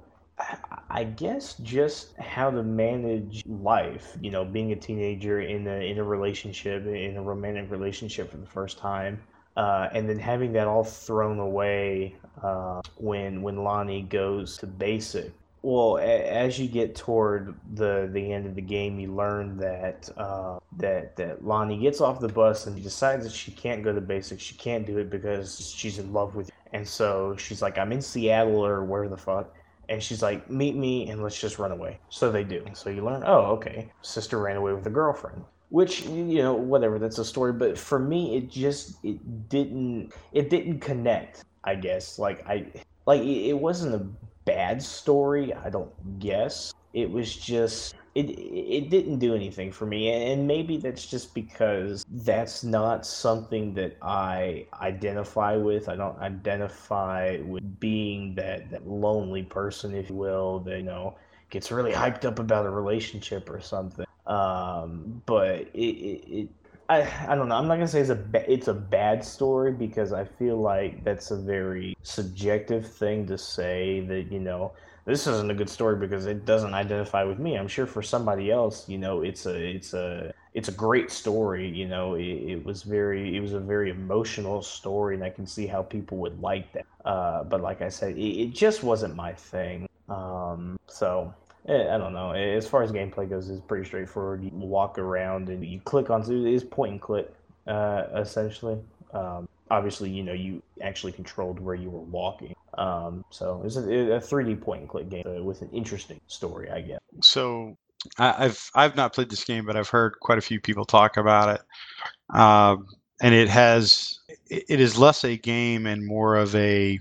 I 0.89 1.05
guess 1.05 1.55
just 1.55 2.17
how 2.17 2.51
to 2.51 2.63
manage 2.63 3.45
life, 3.45 4.17
you 4.21 4.31
know, 4.31 4.43
being 4.43 4.71
a 4.71 4.75
teenager 4.75 5.41
in 5.41 5.67
a 5.67 5.89
in 5.89 5.97
a 5.97 6.03
relationship, 6.03 6.85
in 6.85 7.17
a 7.17 7.21
romantic 7.21 7.71
relationship 7.71 8.31
for 8.31 8.37
the 8.37 8.45
first 8.45 8.77
time, 8.77 9.21
uh, 9.57 9.89
and 9.93 10.07
then 10.07 10.19
having 10.19 10.53
that 10.53 10.67
all 10.67 10.83
thrown 10.83 11.39
away 11.39 12.15
uh, 12.43 12.81
when 12.97 13.41
when 13.41 13.57
Lonnie 13.63 14.03
goes 14.03 14.57
to 14.57 14.67
basic. 14.67 15.31
Well, 15.63 15.97
a- 15.97 16.01
as 16.01 16.57
you 16.57 16.67
get 16.67 16.95
toward 16.95 17.55
the 17.73 18.09
the 18.11 18.31
end 18.31 18.47
of 18.47 18.55
the 18.55 18.61
game, 18.61 18.99
you 18.99 19.13
learn 19.13 19.57
that 19.57 20.09
uh, 20.17 20.59
that 20.77 21.15
that 21.17 21.45
Lonnie 21.45 21.77
gets 21.77 22.01
off 22.01 22.19
the 22.19 22.29
bus 22.29 22.67
and 22.67 22.81
decides 22.81 23.25
that 23.25 23.33
she 23.33 23.51
can't 23.51 23.83
go 23.83 23.93
to 23.93 24.01
basic. 24.01 24.39
She 24.39 24.55
can't 24.55 24.85
do 24.85 24.97
it 24.97 25.09
because 25.09 25.69
she's 25.69 25.99
in 25.99 26.13
love 26.13 26.35
with 26.35 26.47
you. 26.47 26.53
And 26.73 26.87
so 26.87 27.35
she's 27.37 27.61
like, 27.61 27.77
"I'm 27.77 27.91
in 27.91 28.01
Seattle 28.01 28.65
or 28.65 28.83
where 28.83 29.07
the 29.07 29.17
fuck." 29.17 29.53
And 29.89 30.01
she's 30.01 30.23
like, 30.23 30.49
"Meet 30.49 30.75
me 30.77 31.09
and 31.09 31.21
let's 31.21 31.39
just 31.39 31.59
run 31.59 31.71
away." 31.71 31.99
So 32.09 32.31
they 32.31 32.45
do. 32.45 32.63
So 32.73 32.89
you 32.89 33.03
learn, 33.03 33.23
oh, 33.25 33.41
okay, 33.57 33.91
sister 34.01 34.39
ran 34.39 34.55
away 34.55 34.73
with 34.73 34.87
a 34.87 34.89
girlfriend 34.89 35.43
which 35.71 36.05
you 36.05 36.43
know 36.43 36.53
whatever 36.53 36.99
that's 36.99 37.17
a 37.17 37.25
story 37.25 37.53
but 37.53 37.77
for 37.77 37.97
me 37.97 38.35
it 38.35 38.49
just 38.49 38.97
it 39.03 39.49
didn't 39.49 40.11
it 40.33 40.49
didn't 40.49 40.79
connect 40.79 41.45
i 41.63 41.73
guess. 41.73 42.19
Like 42.19 42.45
i 42.47 42.67
like 43.07 43.21
it, 43.21 43.53
wasn't 43.53 43.95
a 43.95 44.05
bad 44.45 44.83
story 44.83 45.53
i 45.53 45.69
don't 45.69 45.91
guess. 46.19 46.73
It 46.93 47.09
was 47.09 47.33
just 47.33 47.95
it 48.15 48.23
it 48.23 48.89
didn't 48.89 49.19
do 49.19 49.33
anything 49.33 49.71
for 49.71 49.85
me 49.85 50.09
and 50.09 50.45
maybe 50.45 50.75
that's 50.75 51.05
just 51.05 51.33
because 51.33 52.05
that's 52.09 52.65
not 52.65 53.05
something 53.05 53.73
that 53.75 53.95
i 54.01 54.67
identify 54.81 55.55
with. 55.55 55.87
I 55.87 55.95
don't 55.95 56.19
identify 56.19 57.39
with 57.45 57.79
being 57.79 58.35
that 58.35 58.69
that 58.71 58.85
lonely 58.85 59.43
person 59.43 59.95
if 59.95 60.09
you 60.09 60.15
will 60.17 60.59
that 60.61 60.75
you 60.75 60.83
know 60.83 61.15
gets 61.49 61.71
really 61.71 61.93
hyped 61.93 62.25
up 62.25 62.39
about 62.39 62.65
a 62.65 62.69
relationship 62.69 63.49
or 63.49 63.61
something. 63.61 64.05
Um, 64.31 65.21
but 65.25 65.69
it, 65.73 65.79
it, 65.79 66.39
it 66.39 66.49
I, 66.89 67.01
I 67.27 67.35
don't 67.35 67.49
know. 67.49 67.55
I'm 67.55 67.67
not 67.67 67.75
gonna 67.75 67.87
say 67.87 67.99
it's 67.99 68.09
a 68.09 68.15
ba- 68.15 68.49
it's 68.51 68.69
a 68.69 68.73
bad 68.73 69.25
story 69.25 69.73
because 69.73 70.13
I 70.13 70.23
feel 70.23 70.57
like 70.57 71.03
that's 71.03 71.31
a 71.31 71.37
very 71.37 71.97
subjective 72.03 72.89
thing 72.89 73.25
to 73.27 73.37
say 73.37 74.01
that 74.07 74.31
you 74.31 74.39
know 74.39 74.71
this 75.05 75.27
isn't 75.27 75.51
a 75.51 75.53
good 75.53 75.69
story 75.69 75.97
because 75.97 76.27
it 76.27 76.45
doesn't 76.45 76.73
identify 76.73 77.23
with 77.23 77.39
me. 77.39 77.57
I'm 77.57 77.67
sure 77.67 77.85
for 77.85 78.01
somebody 78.01 78.51
else, 78.51 78.87
you 78.87 78.97
know, 78.97 79.21
it's 79.21 79.45
a 79.45 79.55
it's 79.55 79.93
a 79.93 80.33
it's 80.53 80.69
a 80.69 80.71
great 80.71 81.11
story. 81.11 81.67
You 81.67 81.87
know, 81.87 82.15
it, 82.15 82.23
it 82.23 82.65
was 82.65 82.83
very 82.83 83.35
it 83.35 83.41
was 83.41 83.53
a 83.53 83.59
very 83.59 83.89
emotional 83.89 84.61
story, 84.61 85.15
and 85.15 85.23
I 85.25 85.29
can 85.29 85.45
see 85.45 85.67
how 85.67 85.81
people 85.81 86.17
would 86.19 86.41
like 86.41 86.71
that. 86.71 86.85
Uh, 87.03 87.43
but 87.43 87.61
like 87.61 87.81
I 87.81 87.89
said, 87.89 88.17
it, 88.17 88.41
it 88.43 88.53
just 88.53 88.81
wasn't 88.81 89.15
my 89.15 89.33
thing. 89.33 89.89
Um, 90.07 90.79
so 90.87 91.33
I 91.67 91.97
don't 91.97 92.13
know. 92.13 92.31
As 92.31 92.67
far 92.67 92.83
as 92.83 92.91
gameplay 92.91 93.29
goes, 93.29 93.49
it's 93.49 93.61
pretty 93.61 93.85
straightforward. 93.85 94.43
You 94.43 94.49
walk 94.53 94.97
around 94.97 95.49
and 95.49 95.63
you 95.65 95.79
click 95.81 96.09
on. 96.09 96.21
It 96.21 96.53
is 96.53 96.63
point 96.63 96.93
and 96.93 97.01
click, 97.01 97.31
uh, 97.67 98.05
essentially. 98.15 98.79
Um, 99.13 99.47
obviously, 99.69 100.09
you 100.09 100.23
know, 100.23 100.33
you 100.33 100.61
actually 100.81 101.11
controlled 101.11 101.59
where 101.59 101.75
you 101.75 101.89
were 101.89 101.99
walking. 101.99 102.55
Um, 102.77 103.23
so 103.29 103.61
it's 103.65 103.75
a, 103.75 103.81
a 103.81 104.19
3D 104.19 104.61
point 104.61 104.81
and 104.81 104.89
click 104.89 105.09
game 105.09 105.23
uh, 105.25 105.43
with 105.43 105.61
an 105.61 105.69
interesting 105.71 106.19
story, 106.27 106.69
I 106.71 106.81
guess. 106.81 106.99
So 107.21 107.77
I've 108.17 108.71
I've 108.73 108.95
not 108.95 109.13
played 109.13 109.29
this 109.29 109.43
game, 109.43 109.65
but 109.65 109.75
I've 109.75 109.89
heard 109.89 110.19
quite 110.19 110.37
a 110.37 110.41
few 110.41 110.59
people 110.59 110.85
talk 110.85 111.17
about 111.17 111.59
it. 111.59 112.35
Um, 112.37 112.87
and 113.21 113.35
it 113.35 113.49
has 113.49 114.19
it 114.49 114.79
is 114.79 114.97
less 114.97 115.23
a 115.23 115.37
game 115.37 115.85
and 115.85 116.05
more 116.05 116.35
of 116.35 116.55
a 116.55 116.97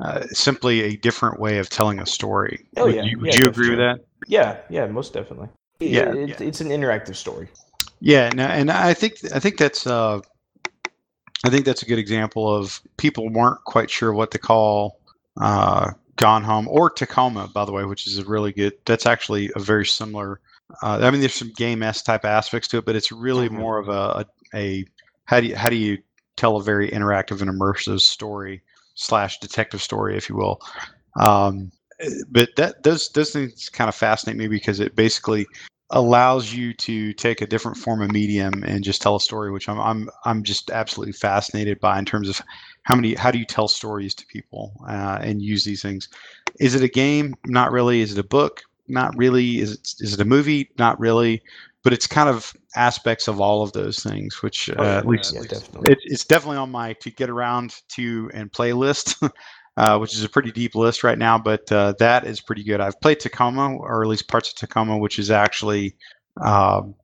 uh, 0.00 0.26
simply 0.28 0.82
a 0.82 0.96
different 0.96 1.40
way 1.40 1.58
of 1.58 1.68
telling 1.68 2.00
a 2.00 2.06
story. 2.06 2.66
Oh, 2.76 2.86
would 2.86 2.94
yeah. 2.94 3.04
you, 3.04 3.18
would 3.20 3.34
Yeah, 3.34 3.40
you 3.40 3.48
agree 3.48 3.70
with 3.70 3.78
that? 3.78 4.00
Yeah, 4.26 4.58
yeah, 4.68 4.86
most 4.86 5.12
definitely. 5.12 5.48
Yeah, 5.80 6.12
It- 6.12 6.30
it's, 6.30 6.40
it's 6.40 6.60
an 6.60 6.68
interactive 6.68 7.14
story. 7.16 7.48
Yeah, 8.00 8.30
no, 8.30 8.44
and 8.44 8.70
I 8.70 8.94
think 8.94 9.14
I 9.34 9.40
think 9.40 9.58
that's 9.58 9.86
uh, 9.86 10.20
I 11.44 11.50
think 11.50 11.64
that's 11.64 11.82
a 11.82 11.86
good 11.86 11.98
example 11.98 12.52
of 12.52 12.80
people 12.96 13.28
weren't 13.30 13.62
quite 13.64 13.90
sure 13.90 14.12
what 14.12 14.30
to 14.32 14.38
call 14.38 14.98
uh, 15.40 15.90
Gone 16.16 16.42
Home 16.44 16.68
or 16.68 16.90
Tacoma, 16.90 17.48
by 17.48 17.64
the 17.64 17.72
way, 17.72 17.84
which 17.84 18.06
is 18.06 18.18
a 18.18 18.24
really 18.24 18.52
good. 18.52 18.74
That's 18.84 19.06
actually 19.06 19.50
a 19.54 19.60
very 19.60 19.86
similar. 19.86 20.40
Uh, 20.82 20.98
I 21.02 21.10
mean, 21.10 21.20
there's 21.20 21.34
some 21.34 21.52
game 21.56 21.82
s 21.82 22.02
type 22.02 22.24
aspects 22.24 22.68
to 22.68 22.78
it, 22.78 22.84
but 22.84 22.96
it's 22.96 23.10
really 23.10 23.48
Mhm. 23.48 23.52
more 23.52 23.78
of 23.78 23.88
a, 23.88 24.26
a 24.52 24.58
a 24.58 24.84
how 25.24 25.40
do 25.40 25.46
you 25.46 25.56
how 25.56 25.68
do 25.68 25.76
you 25.76 25.98
tell 26.36 26.56
a 26.56 26.62
very 26.62 26.90
interactive 26.90 27.40
and 27.40 27.50
immersive 27.50 28.00
story 28.00 28.62
slash 28.98 29.38
detective 29.38 29.80
story, 29.80 30.16
if 30.16 30.28
you 30.28 30.36
will. 30.36 30.60
Um, 31.18 31.70
but 32.30 32.50
that 32.56 32.82
those 32.82 33.08
those 33.10 33.30
things 33.30 33.68
kind 33.68 33.88
of 33.88 33.94
fascinate 33.94 34.36
me 34.36 34.48
because 34.48 34.80
it 34.80 34.94
basically 34.94 35.46
allows 35.90 36.52
you 36.52 36.74
to 36.74 37.14
take 37.14 37.40
a 37.40 37.46
different 37.46 37.76
form 37.76 38.02
of 38.02 38.12
medium 38.12 38.62
and 38.64 38.84
just 38.84 39.00
tell 39.00 39.16
a 39.16 39.20
story, 39.20 39.50
which 39.50 39.68
I'm 39.68 39.80
I'm 39.80 40.10
I'm 40.24 40.42
just 40.42 40.70
absolutely 40.70 41.12
fascinated 41.12 41.80
by 41.80 41.98
in 41.98 42.04
terms 42.04 42.28
of 42.28 42.42
how 42.82 42.94
many 42.94 43.14
how 43.14 43.30
do 43.30 43.38
you 43.38 43.46
tell 43.46 43.68
stories 43.68 44.14
to 44.16 44.26
people 44.26 44.72
uh, 44.88 45.18
and 45.22 45.42
use 45.42 45.64
these 45.64 45.82
things. 45.82 46.08
Is 46.60 46.74
it 46.74 46.82
a 46.82 46.88
game? 46.88 47.34
Not 47.46 47.72
really. 47.72 48.00
Is 48.00 48.12
it 48.12 48.18
a 48.18 48.28
book? 48.28 48.62
Not 48.88 49.16
really. 49.16 49.58
Is 49.58 49.74
it 49.74 49.94
is 50.00 50.14
it 50.14 50.20
a 50.20 50.24
movie? 50.24 50.70
Not 50.78 50.98
really. 51.00 51.42
But 51.84 51.92
it's 51.92 52.06
kind 52.06 52.28
of 52.28 52.52
aspects 52.76 53.28
of 53.28 53.40
all 53.40 53.62
of 53.62 53.72
those 53.72 54.00
things, 54.00 54.42
which 54.42 54.68
uh, 54.70 54.74
Oh, 54.78 54.82
yeah, 54.84 54.98
at 54.98 55.06
least 55.06 55.34
yeah, 55.34 55.42
definitely. 55.42 55.92
it, 55.92 55.98
it's 56.04 56.24
definitely 56.24 56.58
on 56.58 56.70
my 56.70 56.92
to 56.94 57.10
get 57.10 57.30
around 57.30 57.76
to 57.90 58.30
and 58.34 58.50
playlist, 58.52 59.30
uh, 59.76 59.98
which 59.98 60.14
is 60.14 60.24
a 60.24 60.28
pretty 60.28 60.50
deep 60.50 60.74
list 60.74 61.04
right 61.04 61.18
now. 61.18 61.38
But 61.38 61.70
uh, 61.70 61.94
that 61.98 62.26
is 62.26 62.40
pretty 62.40 62.64
good. 62.64 62.80
I've 62.80 63.00
played 63.00 63.20
Tacoma, 63.20 63.76
or 63.76 64.02
at 64.02 64.08
least 64.08 64.28
parts 64.28 64.50
of 64.50 64.56
Tacoma, 64.56 64.98
which 64.98 65.18
is 65.18 65.30
actually 65.30 65.96
um, 66.44 66.94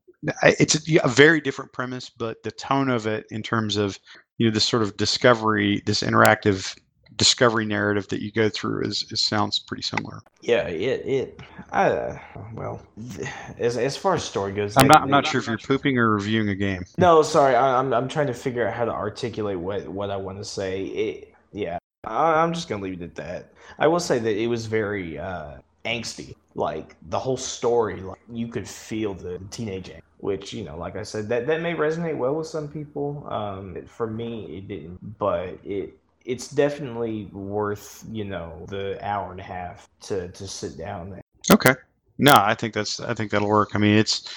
it's 0.42 0.88
a, 0.88 1.04
a 1.04 1.08
very 1.08 1.40
different 1.40 1.72
premise, 1.72 2.10
but 2.10 2.42
the 2.42 2.50
tone 2.50 2.90
of 2.90 3.06
it 3.06 3.26
in 3.30 3.42
terms 3.42 3.76
of 3.76 3.98
you 4.38 4.46
know 4.46 4.52
this 4.52 4.64
sort 4.64 4.82
of 4.82 4.96
discovery, 4.96 5.82
this 5.86 6.02
interactive 6.02 6.76
discovery 7.16 7.64
narrative 7.64 8.08
that 8.08 8.22
you 8.22 8.32
go 8.32 8.48
through 8.48 8.82
is, 8.84 9.04
is 9.10 9.26
sounds 9.26 9.58
pretty 9.58 9.82
similar. 9.82 10.20
Yeah, 10.40 10.66
it 10.68 11.06
it. 11.06 11.40
I 11.72 11.88
uh, 11.88 12.18
well, 12.54 12.80
th- 13.16 13.28
as 13.58 13.76
as 13.76 13.96
far 13.96 14.14
as 14.14 14.24
story 14.24 14.52
goes, 14.52 14.76
I'm 14.76 14.84
they- 14.84 14.88
not 14.88 15.02
I'm 15.02 15.10
not 15.10 15.26
sure 15.26 15.40
if 15.40 15.46
you're 15.46 15.58
pooping 15.58 15.98
or 15.98 16.10
reviewing 16.10 16.48
a 16.48 16.54
game. 16.54 16.84
No, 16.98 17.22
sorry, 17.22 17.54
I, 17.54 17.78
I'm 17.78 17.92
I'm 17.92 18.08
trying 18.08 18.26
to 18.28 18.34
figure 18.34 18.66
out 18.66 18.74
how 18.74 18.84
to 18.84 18.92
articulate 18.92 19.58
what 19.58 19.88
what 19.88 20.10
I 20.10 20.16
want 20.16 20.38
to 20.38 20.44
say. 20.44 20.84
It, 20.84 21.34
yeah, 21.52 21.78
I, 22.04 22.42
I'm 22.42 22.52
just 22.52 22.68
gonna 22.68 22.82
leave 22.82 23.00
it 23.00 23.04
at 23.04 23.14
that. 23.16 23.52
I 23.78 23.86
will 23.86 24.00
say 24.00 24.18
that 24.18 24.36
it 24.36 24.46
was 24.46 24.66
very 24.66 25.18
uh, 25.18 25.58
angsty. 25.84 26.34
Like 26.54 26.96
the 27.08 27.18
whole 27.18 27.36
story, 27.36 28.00
like 28.00 28.20
you 28.32 28.46
could 28.48 28.68
feel 28.68 29.14
the 29.14 29.38
teenage 29.50 29.88
angst, 29.88 30.02
which 30.18 30.52
you 30.52 30.64
know, 30.64 30.76
like 30.76 30.94
I 30.96 31.02
said, 31.02 31.28
that 31.30 31.46
that 31.46 31.62
may 31.62 31.74
resonate 31.74 32.16
well 32.16 32.34
with 32.34 32.46
some 32.46 32.68
people. 32.68 33.26
Um, 33.28 33.84
for 33.86 34.06
me, 34.06 34.58
it 34.58 34.68
didn't, 34.68 35.18
but 35.18 35.58
it 35.64 35.98
it's 36.24 36.48
definitely 36.48 37.26
worth 37.32 38.04
you 38.10 38.24
know 38.24 38.64
the 38.68 38.98
hour 39.06 39.30
and 39.30 39.40
a 39.40 39.44
half 39.44 39.88
to 40.02 40.28
to 40.28 40.46
sit 40.46 40.76
down 40.78 41.10
there. 41.10 41.20
Okay. 41.52 41.74
No, 42.18 42.32
I 42.34 42.54
think 42.54 42.74
that's 42.74 43.00
I 43.00 43.12
think 43.14 43.30
that'll 43.32 43.48
work. 43.48 43.70
I 43.74 43.78
mean, 43.78 43.98
it's 43.98 44.28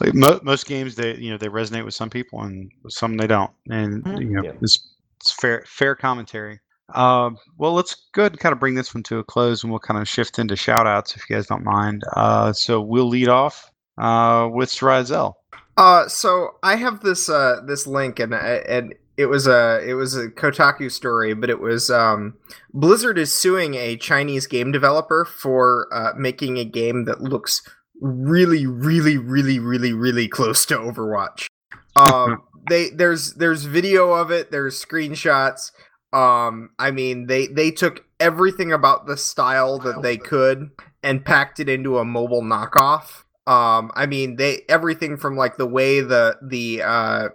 like 0.00 0.14
mo- 0.14 0.40
most 0.42 0.66
games 0.66 0.94
they 0.94 1.14
you 1.16 1.30
know 1.30 1.36
they 1.36 1.48
resonate 1.48 1.84
with 1.84 1.94
some 1.94 2.10
people 2.10 2.42
and 2.42 2.70
some 2.88 3.16
they 3.16 3.26
don't, 3.26 3.50
and 3.68 4.02
Mhm. 4.04 4.20
you 4.20 4.30
know 4.30 4.42
Yeah. 4.42 4.52
it's 4.62 4.94
it's 5.20 5.32
fair 5.32 5.62
fair 5.66 5.94
commentary. 5.94 6.60
Um, 6.94 7.36
well, 7.58 7.72
let's 7.72 8.08
go 8.14 8.22
ahead 8.22 8.32
and 8.32 8.40
kind 8.40 8.52
of 8.52 8.58
bring 8.58 8.74
this 8.74 8.94
one 8.94 9.02
to 9.04 9.18
a 9.18 9.24
close, 9.24 9.62
and 9.62 9.70
we'll 9.70 9.78
kind 9.78 10.00
of 10.00 10.08
shift 10.08 10.38
into 10.40 10.56
shout 10.56 10.86
outs 10.88 11.14
if 11.14 11.28
you 11.28 11.36
guys 11.36 11.46
don't 11.46 11.62
mind. 11.62 12.02
Uh, 12.16 12.52
so 12.52 12.80
we'll 12.80 13.08
lead 13.08 13.28
off 13.28 13.70
uh, 13.98 14.48
with 14.50 14.70
Srizel. 14.70 15.34
Uh, 15.76 16.08
so 16.08 16.56
I 16.62 16.76
have 16.76 17.00
this 17.00 17.28
uh 17.28 17.60
this 17.66 17.86
link 17.86 18.18
and 18.18 18.34
and 18.34 18.94
it 19.20 19.26
was 19.26 19.46
a 19.46 19.82
it 19.86 19.94
was 19.94 20.16
a 20.16 20.28
Kotaku 20.28 20.90
story, 20.90 21.34
but 21.34 21.50
it 21.50 21.60
was 21.60 21.90
um 21.90 22.38
Blizzard 22.72 23.18
is 23.18 23.32
suing 23.32 23.74
a 23.74 23.96
Chinese 23.96 24.46
game 24.46 24.72
developer 24.72 25.26
for 25.26 25.88
uh, 25.92 26.12
making 26.16 26.58
a 26.58 26.64
game 26.64 27.04
that 27.04 27.20
looks 27.20 27.62
really 28.00 28.66
really 28.66 29.18
really 29.18 29.58
really 29.58 29.92
really 29.92 30.26
close 30.26 30.64
to 30.66 30.76
Overwatch. 30.76 31.46
Um, 31.96 32.44
they 32.68 32.90
there's 32.90 33.34
there's 33.34 33.64
video 33.64 34.12
of 34.12 34.30
it, 34.30 34.52
there's 34.52 34.82
screenshots. 34.82 35.72
Um, 36.12 36.70
I 36.78 36.92
mean 36.92 37.26
they 37.26 37.48
they 37.48 37.72
took 37.72 38.04
everything 38.20 38.72
about 38.72 39.06
the 39.06 39.16
style 39.16 39.78
that 39.80 40.00
they 40.00 40.16
could 40.16 40.70
and 41.02 41.24
packed 41.24 41.58
it 41.58 41.68
into 41.68 41.98
a 41.98 42.04
mobile 42.04 42.42
knockoff. 42.42 43.24
Um, 43.46 43.90
I 43.94 44.06
mean, 44.06 44.36
they 44.36 44.62
everything 44.68 45.16
from 45.16 45.36
like 45.36 45.56
the 45.56 45.66
way 45.66 46.00
the 46.00 46.38
the 46.40 46.82
uh, 46.82 47.28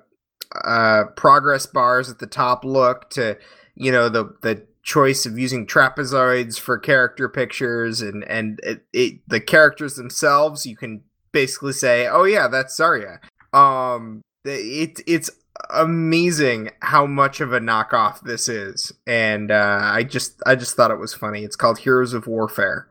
uh, 0.64 1.06
progress 1.16 1.66
bars 1.66 2.10
at 2.10 2.20
the 2.20 2.28
top 2.28 2.64
look 2.64 3.10
to 3.12 3.38
you 3.76 3.92
know 3.92 4.10
the 4.10 4.36
the 4.42 4.66
choice 4.84 5.26
of 5.26 5.38
using 5.38 5.66
trapezoids 5.66 6.60
for 6.60 6.78
character 6.78 7.28
pictures 7.28 8.02
and 8.02 8.24
and 8.26 8.60
it, 8.64 8.86
it, 8.94 9.20
the 9.28 9.40
characters 9.40 9.96
themselves. 9.96 10.66
You 10.66 10.78
can 10.78 11.02
basically 11.32 11.74
say, 11.74 12.08
"Oh 12.08 12.24
yeah, 12.24 12.48
that's 12.48 12.80
Zarya." 12.80 13.20
Um, 13.54 14.22
it 14.46 15.02
it's 15.08 15.30
amazing 15.74 16.70
how 16.82 17.06
much 17.06 17.42
of 17.42 17.54
a 17.54 17.60
knockoff 17.60 18.22
this 18.22 18.48
is, 18.48 18.92
and 19.08 19.52
uh, 19.52 19.80
I 19.82 20.04
just 20.04 20.42
I 20.46 20.56
just 20.56 20.76
thought 20.76 20.92
it 20.92 21.00
was 21.00 21.14
funny. 21.14 21.44
It's 21.44 21.56
called 21.56 21.80
Heroes 21.80 22.14
of 22.14 22.28
Warfare. 22.28 22.88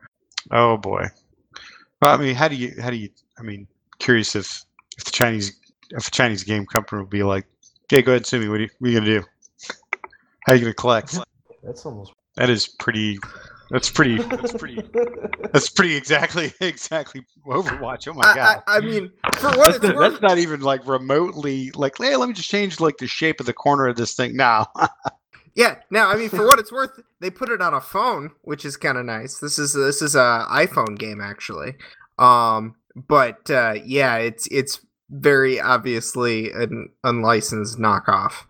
Oh 0.51 0.77
boy. 0.77 1.05
Well, 2.01 2.13
I 2.13 2.17
mean, 2.17 2.35
how 2.35 2.47
do 2.47 2.55
you 2.55 2.73
how 2.81 2.89
do 2.89 2.97
you? 2.97 3.09
I 3.39 3.41
mean, 3.41 3.67
curious 3.99 4.35
if 4.35 4.63
if 4.97 5.05
the 5.05 5.11
Chinese 5.11 5.59
if 5.91 6.07
a 6.07 6.11
Chinese 6.11 6.43
game 6.43 6.65
company 6.65 7.01
would 7.01 7.09
be 7.09 7.23
like, 7.23 7.45
"Okay, 7.85 8.01
go 8.01 8.11
ahead 8.11 8.21
and 8.21 8.25
sue 8.25 8.39
me. 8.39 8.49
What 8.49 8.59
are 8.59 8.63
you, 8.63 8.69
what 8.79 8.87
are 8.87 8.91
you 8.91 8.99
gonna 8.99 9.19
do? 9.19 9.23
How 10.45 10.53
are 10.53 10.55
you 10.55 10.61
gonna 10.61 10.73
collect?" 10.73 11.17
That's 11.63 11.85
almost. 11.85 12.13
That 12.35 12.49
is 12.49 12.67
pretty. 12.67 13.17
That's 13.71 13.89
pretty. 13.89 14.17
That's 14.17 14.53
pretty. 14.53 14.81
That's 15.51 15.69
pretty 15.69 15.95
exactly 15.95 16.53
exactly 16.61 17.25
Overwatch. 17.47 18.07
Oh 18.07 18.13
my 18.13 18.23
I, 18.25 18.35
god. 18.35 18.63
I, 18.67 18.77
I 18.77 18.79
mean, 18.81 19.11
for 19.37 19.47
what 19.49 19.57
That's, 19.57 19.75
it's 19.77 19.85
not- 19.85 19.95
worth, 19.95 20.11
that's 20.11 20.21
not 20.21 20.37
even 20.37 20.61
like 20.61 20.85
remotely 20.87 21.71
like. 21.71 21.97
Hey, 21.97 22.15
let 22.15 22.27
me 22.27 22.33
just 22.33 22.49
change 22.49 22.79
like 22.79 22.97
the 22.97 23.07
shape 23.07 23.39
of 23.39 23.45
the 23.45 23.53
corner 23.53 23.87
of 23.87 23.95
this 23.95 24.13
thing 24.15 24.35
now. 24.35 24.67
Yeah, 25.57 25.75
now 25.89 26.09
I 26.09 26.17
mean, 26.17 26.27
for 26.27 26.45
what 26.45 26.59
it's 26.59 26.69
worth, 26.69 26.99
they 27.21 27.29
put 27.29 27.47
it 27.47 27.61
on 27.61 27.73
a 27.73 27.79
phone, 27.79 28.31
which 28.41 28.65
is 28.65 28.75
kind 28.75 28.97
of 28.97 29.05
nice. 29.05 29.37
This 29.39 29.57
is 29.57 29.71
this 29.73 30.01
is 30.01 30.13
a 30.13 30.45
iPhone 30.51 30.99
game 30.99 31.21
actually, 31.21 31.75
um, 32.19 32.75
but 32.93 33.49
uh, 33.49 33.75
yeah, 33.85 34.17
it's 34.17 34.47
it's 34.51 34.85
very 35.21 35.59
obviously 35.59 36.51
an 36.51 36.89
unlicensed 37.03 37.79
knockoff. 37.79 38.45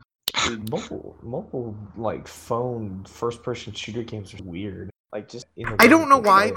Dude, 0.45 0.69
mobile, 0.69 1.17
mobile, 1.21 1.75
like 1.95 2.27
phone 2.27 3.05
first-person 3.05 3.73
shooter 3.73 4.03
games 4.03 4.33
are 4.33 4.43
weird. 4.43 4.89
Like 5.11 5.29
just 5.29 5.45
I 5.79 5.87
don't 5.87 6.09
know 6.09 6.17
why 6.17 6.51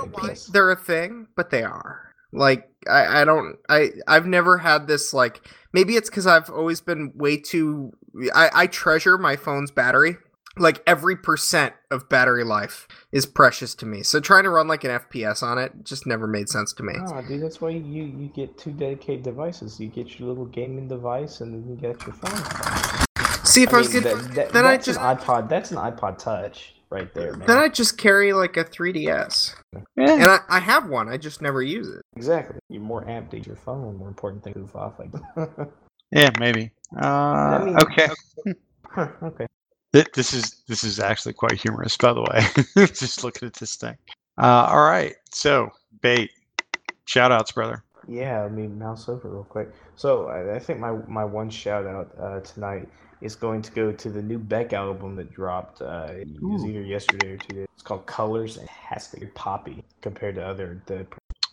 they're 0.52 0.70
a 0.70 0.76
thing, 0.76 1.28
but 1.36 1.50
they 1.50 1.62
are. 1.62 2.12
Like 2.32 2.68
I, 2.88 3.22
I 3.22 3.24
don't 3.24 3.56
I 3.68 3.90
I've 4.06 4.26
never 4.26 4.58
had 4.58 4.86
this 4.86 5.14
like 5.14 5.46
maybe 5.72 5.96
it's 5.96 6.10
because 6.10 6.26
I've 6.26 6.50
always 6.50 6.80
been 6.80 7.12
way 7.14 7.38
too 7.38 7.92
I, 8.34 8.50
I 8.52 8.66
treasure 8.66 9.16
my 9.16 9.36
phone's 9.36 9.70
battery. 9.70 10.16
Like 10.60 10.82
every 10.86 11.16
percent 11.16 11.74
of 11.90 12.08
battery 12.08 12.44
life 12.44 12.86
is 13.12 13.26
precious 13.26 13.74
to 13.76 13.86
me. 13.86 14.02
So 14.02 14.20
trying 14.20 14.44
to 14.44 14.50
run 14.50 14.68
like 14.68 14.84
an 14.84 14.90
FPS 14.90 15.42
on 15.42 15.58
it 15.58 15.72
just 15.84 16.06
never 16.06 16.26
made 16.26 16.48
sense 16.48 16.72
to 16.74 16.82
me. 16.82 16.94
Oh, 16.98 17.22
dude, 17.22 17.42
that's 17.42 17.60
why 17.60 17.70
you 17.70 18.04
you 18.04 18.28
get 18.34 18.56
two 18.58 18.72
dedicated 18.72 19.22
devices. 19.24 19.78
You 19.80 19.88
get 19.88 20.18
your 20.18 20.28
little 20.28 20.46
gaming 20.46 20.88
device, 20.88 21.40
and 21.40 21.52
then 21.54 21.68
you 21.68 21.76
get 21.76 22.04
your 22.06 22.14
phone. 22.14 23.44
See 23.44 23.62
if 23.62 23.72
I, 23.72 23.78
was 23.78 23.92
mean, 23.92 24.02
good. 24.02 24.16
that- 24.18 24.34
that- 24.34 24.52
then 24.52 24.66
I 24.66 24.72
that's 24.72 24.86
just 24.86 25.00
an 25.00 25.16
iPod. 25.16 25.48
That's 25.48 25.70
an 25.70 25.78
iPod 25.78 26.18
Touch 26.18 26.74
right 26.90 27.12
there, 27.14 27.34
man. 27.36 27.46
then 27.46 27.58
I 27.58 27.68
just 27.68 27.96
carry 27.98 28.32
like 28.32 28.56
a 28.56 28.64
3DS, 28.64 29.54
Yeah. 29.74 29.80
and 29.96 30.24
I, 30.24 30.38
I 30.48 30.58
have 30.58 30.88
one. 30.88 31.08
I 31.08 31.16
just 31.16 31.40
never 31.42 31.62
use 31.62 31.88
it. 31.88 32.02
Exactly. 32.16 32.58
You're 32.68 32.82
more 32.82 33.08
apt 33.08 33.30
to 33.32 33.40
your 33.40 33.56
phone. 33.56 33.96
More 33.96 34.08
important 34.08 34.44
thing 34.44 34.52
to 34.54 34.60
goof 34.60 34.76
off 34.76 34.98
like. 34.98 35.10
Yeah, 36.10 36.30
maybe. 36.40 36.70
Uh, 36.98 37.62
mean- 37.66 37.76
okay. 37.82 38.08
Huh, 38.88 39.08
okay. 39.22 39.46
Th- 39.92 40.06
This 40.14 40.32
is 40.32 40.62
this 40.66 40.84
is 40.84 41.00
actually 41.00 41.32
quite 41.34 41.60
humorous, 41.60 41.96
by 41.96 42.12
the 42.12 42.22
way. 42.22 42.86
Just 42.86 43.24
looking 43.24 43.46
at 43.46 43.54
this 43.54 43.76
thing. 43.76 43.96
Uh, 44.36 44.68
all 44.70 44.82
right. 44.84 45.14
So, 45.32 45.70
bait. 46.00 46.30
Shout 47.06 47.32
outs, 47.32 47.52
brother. 47.52 47.82
Yeah, 48.06 48.42
let 48.42 48.52
me 48.52 48.66
mouse 48.66 49.08
over 49.08 49.28
real 49.28 49.44
quick. 49.44 49.70
So 49.96 50.28
I, 50.28 50.56
I 50.56 50.58
think 50.58 50.78
my 50.78 50.92
my 51.06 51.24
one 51.24 51.50
shout 51.50 51.86
out 51.86 52.10
uh, 52.20 52.40
tonight 52.40 52.88
is 53.20 53.34
going 53.34 53.62
to 53.62 53.72
go 53.72 53.90
to 53.92 54.10
the 54.10 54.22
new 54.22 54.38
Beck 54.38 54.72
album 54.72 55.16
that 55.16 55.32
dropped. 55.32 55.82
Uh, 55.82 56.08
it 56.10 56.28
was 56.40 56.64
either 56.64 56.82
yesterday 56.82 57.32
or 57.32 57.36
today. 57.38 57.66
It's 57.74 57.82
called 57.82 58.06
Colors 58.06 58.56
and 58.58 58.68
has 58.68 59.08
to 59.10 59.20
be 59.20 59.26
poppy 59.26 59.84
compared 60.02 60.36
to 60.36 60.46
other 60.46 60.80
the 60.86 61.06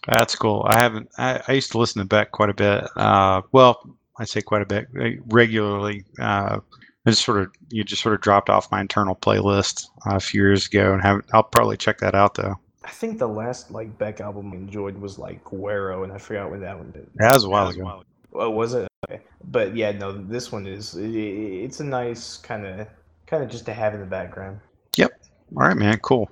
That's 0.08 0.36
cool. 0.36 0.66
I 0.70 0.82
haven't. 0.82 1.10
I, 1.18 1.42
I 1.48 1.52
used 1.54 1.72
to 1.72 1.78
listen 1.78 2.02
to 2.02 2.08
Beck 2.08 2.32
quite 2.32 2.50
a 2.50 2.54
bit. 2.54 2.84
Uh, 2.96 3.42
well, 3.52 3.98
I 4.18 4.26
say 4.26 4.42
quite 4.42 4.62
a 4.62 4.66
bit 4.66 4.88
regularly. 5.28 6.06
Uh, 6.20 6.60
I 7.06 7.12
just 7.12 7.24
sort 7.24 7.40
of 7.40 7.52
you 7.70 7.84
just 7.84 8.02
sort 8.02 8.16
of 8.16 8.22
dropped 8.22 8.50
off 8.50 8.72
my 8.72 8.82
internal 8.82 9.16
playlist 9.16 9.86
uh, 10.08 10.16
a 10.16 10.20
few 10.20 10.42
years 10.42 10.68
ago, 10.68 10.94
and 10.94 11.02
have 11.02 11.22
I'll 11.34 11.44
probably 11.44 11.78
check 11.78 12.00
that 12.00 12.16
out 12.16 12.36
though. 12.36 12.56
I 12.84 12.90
think 12.90 13.18
the 13.20 13.28
last 13.28 13.72
like 13.72 13.98
Beck 13.98 14.22
album 14.22 14.52
I 14.54 14.56
enjoyed 14.56 14.98
was 14.98 15.18
like 15.18 15.44
Guero, 15.44 16.04
and 16.04 16.12
I 16.14 16.18
forgot 16.18 16.50
what 16.52 16.60
that 16.62 16.78
one 16.78 16.92
did. 16.92 17.08
That 17.16 17.34
was 17.34 17.44
a 17.44 17.50
while 17.50 17.68
ago. 17.70 18.04
Oh, 18.34 18.50
was 18.50 18.74
it? 18.74 18.88
Okay. 19.10 19.22
But 19.46 19.76
yeah, 19.76 19.92
no, 19.92 20.12
this 20.12 20.52
one 20.52 20.68
is. 20.68 20.96
i 20.98 21.02
i- 21.02 21.64
it's 21.64 21.80
a 21.80 21.84
nice 21.84 22.38
kind 22.38 22.66
of 22.66 22.88
kind 23.28 23.44
of 23.44 23.50
just 23.50 23.66
to 23.66 23.74
have 23.74 23.94
in 23.94 24.00
the 24.02 24.06
background. 24.06 24.60
Yep. 24.98 25.12
All 25.58 25.64
right, 25.68 25.78
man. 25.78 25.98
Cool. 26.00 26.30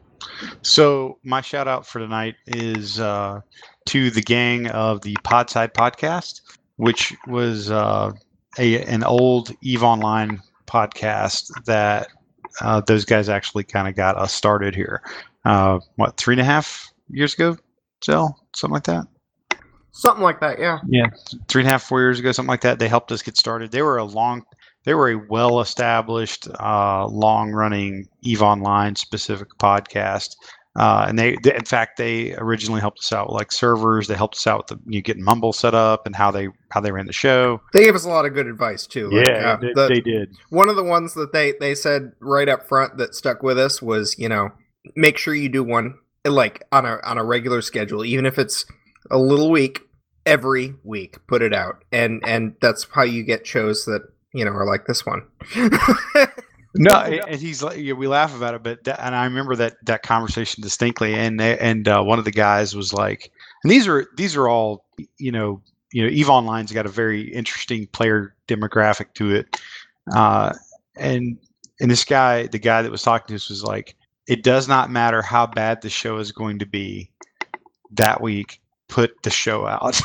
So 0.62 1.18
my 1.24 1.42
shout 1.42 1.68
out 1.68 1.86
for 1.86 2.00
tonight 2.00 2.36
is 2.48 3.00
uh, 3.00 3.42
to 3.88 4.10
the 4.10 4.22
gang 4.22 4.68
of 4.68 5.02
the 5.02 5.16
Podside 5.24 5.74
podcast, 5.74 6.42
which 6.78 7.14
was 7.28 7.70
uh, 7.72 8.12
a 8.58 8.84
an 8.86 9.04
old 9.04 9.52
Eve 9.62 9.84
Online 9.84 10.42
podcast 10.66 11.52
that 11.66 12.08
uh, 12.62 12.82
those 12.82 13.06
guys 13.06 13.30
actually 13.30 13.64
kind 13.64 13.88
of 13.88 13.96
got 13.96 14.18
us 14.18 14.34
started 14.34 14.76
here. 14.76 15.02
Uh, 15.46 15.80
what 15.96 16.18
three 16.18 16.34
and 16.34 16.42
a 16.42 16.46
half 16.46 16.92
years 17.10 17.34
ago, 17.34 17.58
Zell, 18.06 18.40
something 18.56 18.74
like 18.74 18.84
that. 18.84 19.08
Something 19.92 20.24
like 20.24 20.40
that, 20.40 20.60
yeah. 20.60 20.80
Yeah, 20.88 21.08
three 21.48 21.62
and 21.62 21.70
a 21.70 21.72
half, 21.72 21.84
four 21.84 22.00
years 22.00 22.20
ago, 22.20 22.32
something 22.32 22.50
like 22.50 22.62
that. 22.62 22.80
They 22.80 22.88
helped 22.88 23.12
us 23.12 23.22
get 23.22 23.38
started. 23.38 23.72
They 23.72 23.84
were 23.84 23.98
a 23.98 24.04
long, 24.04 24.44
they 24.86 24.96
were 24.96 25.12
a 25.12 25.16
well-established, 25.30 26.48
uh, 26.60 27.06
long-running 27.08 28.08
Eve 28.22 28.42
Online 28.42 28.96
specific 28.96 29.50
podcast. 29.60 30.36
Uh, 30.76 31.06
and 31.08 31.20
they, 31.20 31.36
they- 31.44 31.54
in 31.56 31.66
fact, 31.66 31.98
they 31.98 32.34
originally 32.36 32.82
helped 32.82 33.00
us 33.00 33.12
out 33.14 33.28
with 33.28 33.36
like 33.36 33.52
servers. 33.52 34.08
They 34.08 34.16
helped 34.16 34.36
us 34.38 34.48
out 34.48 34.58
with 34.70 34.80
the, 34.80 34.92
you 34.92 35.02
getting 35.02 35.24
Mumble 35.24 35.54
set 35.54 35.76
up 35.76 36.06
and 36.08 36.16
how 36.16 36.32
they 36.32 36.48
how 36.70 36.82
they 36.82 36.92
ran 36.92 37.06
the 37.06 37.14
show. 37.14 37.62
They 37.74 37.84
gave 37.84 37.94
us 37.96 38.06
a 38.06 38.10
lot 38.10 38.26
of 38.26 38.34
good 38.34 38.48
advice 38.48 38.88
too. 38.88 39.10
Like, 39.12 39.30
uh, 39.30 39.58
they, 39.58 39.74
the- 39.74 39.88
they 39.88 40.02
did. 40.02 40.36
one 40.50 40.70
of 40.70 40.76
the 40.76 40.84
ones 40.84 41.14
that 41.14 41.32
they 41.32 41.54
they 41.60 41.76
said 41.76 42.14
right 42.20 42.50
up 42.50 42.68
front 42.68 42.98
that 42.98 43.14
stuck 43.14 43.44
with 43.44 43.60
us 43.60 43.82
was 43.82 44.18
you 44.18 44.28
know 44.30 44.50
make 44.96 45.18
sure 45.18 45.36
you 45.36 45.48
do 45.50 45.64
one 45.64 45.96
like 46.26 46.64
on 46.72 46.86
a 46.86 47.00
on 47.04 47.18
a 47.18 47.24
regular 47.24 47.62
schedule 47.62 48.04
even 48.04 48.26
if 48.26 48.40
it's 48.40 48.66
a 49.12 49.18
little 49.18 49.52
week 49.52 49.82
every 50.26 50.74
week 50.84 51.18
put 51.28 51.42
it 51.42 51.54
out 51.54 51.84
and 51.92 52.22
and 52.26 52.56
that's 52.62 52.88
how 52.94 53.04
you 53.04 53.24
get 53.24 53.46
shows 53.46 53.86
that 53.86 54.02
you 54.34 54.44
know 54.46 54.52
are 54.52 54.66
like 54.66 54.86
this 54.88 55.06
one 55.06 55.22
No, 56.76 56.92
and 57.28 57.40
he's 57.40 57.62
like, 57.62 57.78
yeah, 57.78 57.94
we 57.94 58.08
laugh 58.08 58.36
about 58.36 58.56
it, 58.56 58.64
but 58.64 58.84
that, 58.86 59.00
and 59.00 59.16
I 59.16 59.26
remember 59.26 59.56
that 59.56 59.76
that 59.86 60.04
conversation 60.04 60.62
distinctly. 60.62 61.14
And 61.14 61.40
they, 61.40 61.58
and 61.60 61.88
uh, 61.88 62.02
one 62.04 62.20
of 62.20 62.26
the 62.26 62.32
guys 62.32 62.76
was 62.76 62.94
like, 62.94 63.32
and 63.64 63.72
these 63.72 63.88
are 63.88 64.08
these 64.16 64.36
are 64.36 64.48
all 64.48 64.86
you 65.18 65.32
know, 65.32 65.62
you 65.92 66.04
know, 66.04 66.10
Eve 66.10 66.30
Online's 66.30 66.72
got 66.72 66.86
a 66.86 66.90
very 66.90 67.32
interesting 67.34 67.88
player 67.88 68.36
demographic 68.48 69.14
to 69.16 69.36
it, 69.36 69.60
uh, 70.16 70.54
and 70.98 71.38
and 71.80 71.92
this 71.92 72.04
guy, 72.04 72.48
the 72.48 72.60
guy 72.60 72.82
that 72.82 72.92
was 72.92 73.02
talking 73.02 73.28
to 73.28 73.36
us, 73.36 73.50
was 73.50 73.64
like, 73.64 73.96
it 74.28 74.44
does 74.44 74.68
not 74.68 74.90
matter 74.90 75.22
how 75.22 75.46
bad 75.46 75.82
the 75.82 75.90
show 75.90 76.18
is 76.18 76.32
going 76.32 76.60
to 76.60 76.66
be 76.66 77.10
that 77.92 78.22
week, 78.22 78.62
put 78.88 79.22
the 79.24 79.30
show 79.30 79.68
out. 79.68 80.00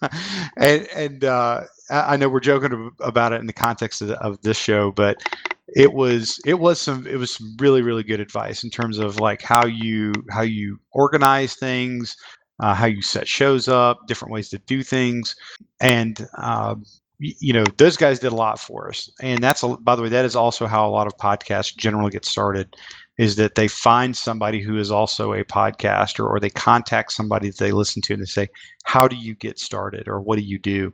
and 0.56 0.86
and 0.94 1.24
uh, 1.24 1.62
I 1.90 2.14
I 2.14 2.16
know 2.16 2.28
we're 2.28 2.40
joking 2.40 2.90
about 3.00 3.32
it 3.32 3.40
in 3.40 3.46
the 3.46 3.52
context 3.52 4.02
of, 4.02 4.08
the, 4.08 4.18
of 4.20 4.40
this 4.42 4.58
show, 4.58 4.92
but 4.92 5.22
it 5.68 5.92
was 5.92 6.40
it 6.46 6.54
was 6.54 6.80
some 6.80 7.06
it 7.06 7.16
was 7.16 7.32
some 7.32 7.56
really 7.60 7.82
really 7.82 8.02
good 8.02 8.20
advice 8.20 8.64
in 8.64 8.70
terms 8.70 8.98
of 8.98 9.20
like 9.20 9.42
how 9.42 9.66
you 9.66 10.12
how 10.30 10.42
you 10.42 10.78
organize 10.92 11.54
things 11.54 12.16
uh, 12.60 12.74
how 12.74 12.86
you 12.86 13.02
set 13.02 13.28
shows 13.28 13.68
up 13.68 14.06
different 14.06 14.32
ways 14.32 14.48
to 14.50 14.58
do 14.60 14.82
things. 14.82 15.34
And 15.80 16.18
um, 16.38 16.84
y- 17.20 17.34
you 17.40 17.52
know 17.52 17.64
those 17.78 17.96
guys 17.96 18.18
did 18.20 18.32
a 18.32 18.36
lot 18.36 18.58
for 18.60 18.88
us. 18.88 19.10
And 19.20 19.42
that's 19.42 19.62
a, 19.62 19.68
by 19.68 19.96
the 19.96 20.02
way 20.02 20.08
that 20.10 20.24
is 20.24 20.36
also 20.36 20.66
how 20.66 20.88
a 20.88 20.90
lot 20.90 21.06
of 21.06 21.16
podcasts 21.18 21.76
generally 21.76 22.10
get 22.10 22.24
started 22.24 22.74
is 23.18 23.36
that 23.36 23.54
they 23.56 23.68
find 23.68 24.16
somebody 24.16 24.60
who 24.60 24.78
is 24.78 24.90
also 24.90 25.32
a 25.34 25.44
podcaster 25.44 26.24
or 26.24 26.40
they 26.40 26.50
contact 26.50 27.12
somebody 27.12 27.48
that 27.48 27.58
they 27.58 27.72
listen 27.72 28.00
to 28.02 28.14
and 28.14 28.22
they 28.22 28.26
say 28.26 28.48
how 28.84 29.06
do 29.08 29.16
you 29.16 29.34
get 29.34 29.58
started? 29.58 30.08
or 30.08 30.20
what 30.20 30.38
do 30.38 30.44
you 30.44 30.58
do? 30.58 30.92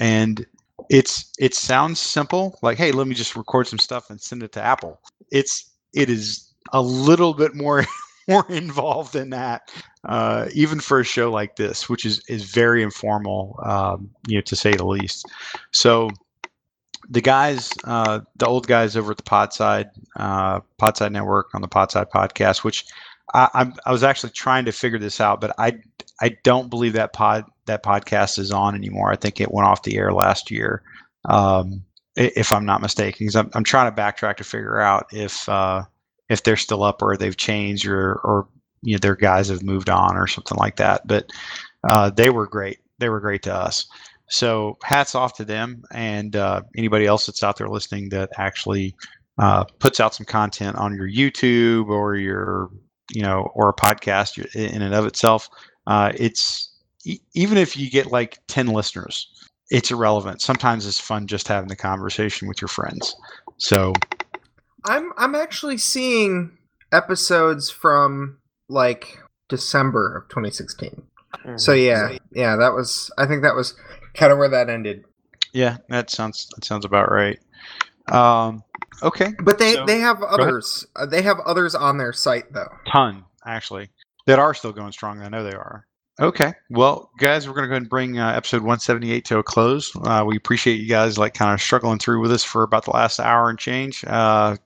And 0.00 0.46
it's 0.90 1.32
it 1.38 1.54
sounds 1.54 2.00
simple 2.00 2.58
like 2.62 2.78
hey 2.78 2.92
let 2.92 3.06
me 3.06 3.14
just 3.14 3.36
record 3.36 3.66
some 3.66 3.78
stuff 3.78 4.10
and 4.10 4.20
send 4.20 4.42
it 4.42 4.52
to 4.52 4.62
apple. 4.62 5.00
It's 5.30 5.70
it 5.94 6.10
is 6.10 6.52
a 6.72 6.80
little 6.80 7.34
bit 7.34 7.54
more 7.54 7.84
more 8.28 8.46
involved 8.48 9.12
than 9.14 9.30
that 9.30 9.70
uh, 10.04 10.48
even 10.52 10.80
for 10.80 11.00
a 11.00 11.04
show 11.04 11.30
like 11.30 11.56
this 11.56 11.88
which 11.88 12.04
is 12.04 12.22
is 12.28 12.44
very 12.44 12.82
informal 12.82 13.58
um, 13.64 14.10
you 14.26 14.36
know 14.36 14.42
to 14.42 14.56
say 14.56 14.72
the 14.72 14.86
least. 14.86 15.24
So 15.72 16.10
the 17.08 17.20
guys 17.20 17.70
uh, 17.84 18.20
the 18.36 18.46
old 18.46 18.66
guys 18.66 18.96
over 18.96 19.12
at 19.12 19.16
the 19.16 19.22
podside 19.22 19.90
uh, 20.16 20.60
podside 20.80 21.12
network 21.12 21.54
on 21.54 21.62
the 21.62 21.68
podside 21.68 22.10
podcast 22.10 22.64
which 22.64 22.84
I, 23.34 23.70
I 23.84 23.92
was 23.92 24.02
actually 24.02 24.30
trying 24.30 24.64
to 24.64 24.72
figure 24.72 24.98
this 24.98 25.20
out 25.20 25.40
but 25.40 25.54
i 25.58 25.74
i 26.22 26.30
don't 26.44 26.70
believe 26.70 26.94
that 26.94 27.12
pod 27.12 27.44
that 27.68 27.84
podcast 27.84 28.38
is 28.38 28.50
on 28.50 28.74
anymore 28.74 29.12
i 29.12 29.16
think 29.16 29.40
it 29.40 29.52
went 29.52 29.68
off 29.68 29.84
the 29.84 29.96
air 29.96 30.12
last 30.12 30.50
year 30.50 30.82
um, 31.28 31.82
if 32.16 32.52
I'm 32.52 32.64
not 32.64 32.80
mistaken. 32.80 33.26
'cause 33.26 33.36
I'm, 33.36 33.50
I'm 33.54 33.64
trying 33.64 33.92
to 33.94 34.00
backtrack 34.00 34.36
to 34.38 34.44
figure 34.44 34.80
out 34.80 35.06
if 35.12 35.48
uh, 35.48 35.84
if 36.28 36.42
they're 36.42 36.56
still 36.56 36.82
up 36.82 37.02
or 37.02 37.16
they've 37.16 37.36
changed 37.36 37.86
or 37.86 38.14
or 38.24 38.48
you 38.82 38.94
know 38.94 38.98
their 38.98 39.16
guys 39.16 39.48
have 39.48 39.62
moved 39.62 39.88
on 39.88 40.16
or 40.16 40.26
something 40.26 40.58
like 40.58 40.76
that. 40.76 41.06
But 41.06 41.30
uh, 41.88 42.10
they 42.10 42.30
were 42.30 42.46
great. 42.46 42.78
They 42.98 43.08
were 43.08 43.20
great 43.20 43.42
to 43.44 43.54
us. 43.54 43.86
So 44.30 44.76
hats 44.82 45.14
off 45.14 45.34
to 45.36 45.44
them 45.44 45.82
and 45.92 46.36
uh, 46.36 46.62
anybody 46.76 47.06
else 47.06 47.26
that's 47.26 47.42
out 47.42 47.56
there 47.56 47.68
listening 47.68 48.10
that 48.10 48.30
actually 48.36 48.94
uh, 49.38 49.64
puts 49.78 50.00
out 50.00 50.14
some 50.14 50.26
content 50.26 50.76
on 50.76 50.94
your 50.94 51.08
YouTube 51.08 51.88
or 51.88 52.16
your 52.16 52.70
you 53.12 53.22
know 53.22 53.48
or 53.54 53.68
a 53.70 53.74
podcast 53.74 54.44
in 54.54 54.82
and 54.82 54.94
of 54.94 55.06
itself. 55.06 55.48
Uh, 55.86 56.12
it's 56.16 56.67
e- 57.08 57.20
even 57.34 57.58
if 57.58 57.76
you 57.76 57.90
get 57.90 58.12
like 58.12 58.38
10 58.48 58.68
listeners 58.68 59.28
it's 59.70 59.90
irrelevant. 59.90 60.40
Sometimes 60.40 60.86
it's 60.86 60.98
fun 60.98 61.26
just 61.26 61.46
having 61.46 61.68
the 61.68 61.76
conversation 61.76 62.48
with 62.48 62.60
your 62.62 62.68
friends. 62.68 63.14
So 63.58 63.92
i'm 64.84 65.12
i'm 65.18 65.34
actually 65.34 65.76
seeing 65.76 66.56
episodes 66.92 67.68
from 67.68 68.38
like 68.68 69.18
december 69.48 70.16
of 70.16 70.28
2016 70.28 71.02
so 71.56 71.72
yeah 71.72 72.16
yeah 72.30 72.54
that 72.54 72.72
was 72.72 73.10
i 73.18 73.26
think 73.26 73.42
that 73.42 73.56
was 73.56 73.74
kind 74.14 74.30
of 74.32 74.38
where 74.38 74.48
that 74.48 74.70
ended 74.70 75.04
yeah, 75.52 75.78
that 75.88 76.10
sounds 76.10 76.46
that 76.54 76.64
sounds 76.64 76.84
about 76.84 77.10
right. 77.10 77.38
Um, 78.12 78.62
okay, 79.02 79.32
but 79.42 79.58
they 79.58 79.74
So- 79.74 79.86
they 79.86 79.98
have 79.98 80.22
others 80.22 80.86
uh, 80.94 81.06
they 81.06 81.22
have 81.22 81.40
others 81.40 81.74
on 81.74 81.98
their 81.98 82.12
site 82.12 82.52
though 82.52 82.70
ton 82.92 83.24
actually 83.44 83.90
that 84.26 84.38
are 84.38 84.54
still 84.54 84.72
going 84.72 84.92
strong. 84.92 85.22
I 85.22 85.28
know 85.28 85.42
they 85.42 85.56
are. 85.56 85.86
Okay, 86.20 86.52
well, 86.68 87.12
guys, 87.18 87.46
we're 87.46 87.54
going 87.54 87.62
to 87.62 87.68
go 87.68 87.74
ahead 87.74 87.82
and 87.82 87.88
bring 87.88 88.18
uh, 88.18 88.32
episode 88.32 88.62
178 88.62 89.24
to 89.26 89.38
a 89.38 89.42
close. 89.44 89.94
Uh, 90.02 90.24
we 90.26 90.36
appreciate 90.36 90.80
you 90.80 90.88
guys 90.88 91.16
like 91.16 91.32
kind 91.32 91.54
of 91.54 91.62
struggling 91.62 92.00
through 92.00 92.20
with 92.20 92.32
us 92.32 92.42
for 92.42 92.64
about 92.64 92.84
the 92.84 92.90
last 92.90 93.20
hour 93.20 93.48
and 93.48 93.56
change. 93.56 94.04
Uh, 94.04 94.56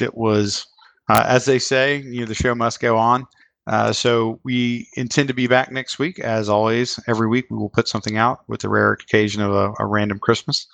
that 0.00 0.16
was, 0.16 0.66
uh, 1.08 1.22
as 1.28 1.44
they 1.44 1.60
say, 1.60 1.98
you 1.98 2.20
know, 2.20 2.26
the 2.26 2.34
show 2.34 2.56
must 2.56 2.80
go 2.80 2.96
on. 2.96 3.24
Uh, 3.68 3.92
so 3.92 4.40
we 4.42 4.88
intend 4.96 5.28
to 5.28 5.34
be 5.34 5.46
back 5.46 5.70
next 5.70 6.00
week, 6.00 6.18
as 6.18 6.48
always. 6.48 6.98
Every 7.06 7.28
week 7.28 7.46
we 7.50 7.56
will 7.56 7.68
put 7.68 7.86
something 7.86 8.16
out, 8.16 8.40
with 8.48 8.62
the 8.62 8.68
rare 8.68 8.90
occasion 8.90 9.42
of 9.42 9.52
a, 9.52 9.72
a 9.78 9.86
random 9.86 10.18
Christmas. 10.18 10.66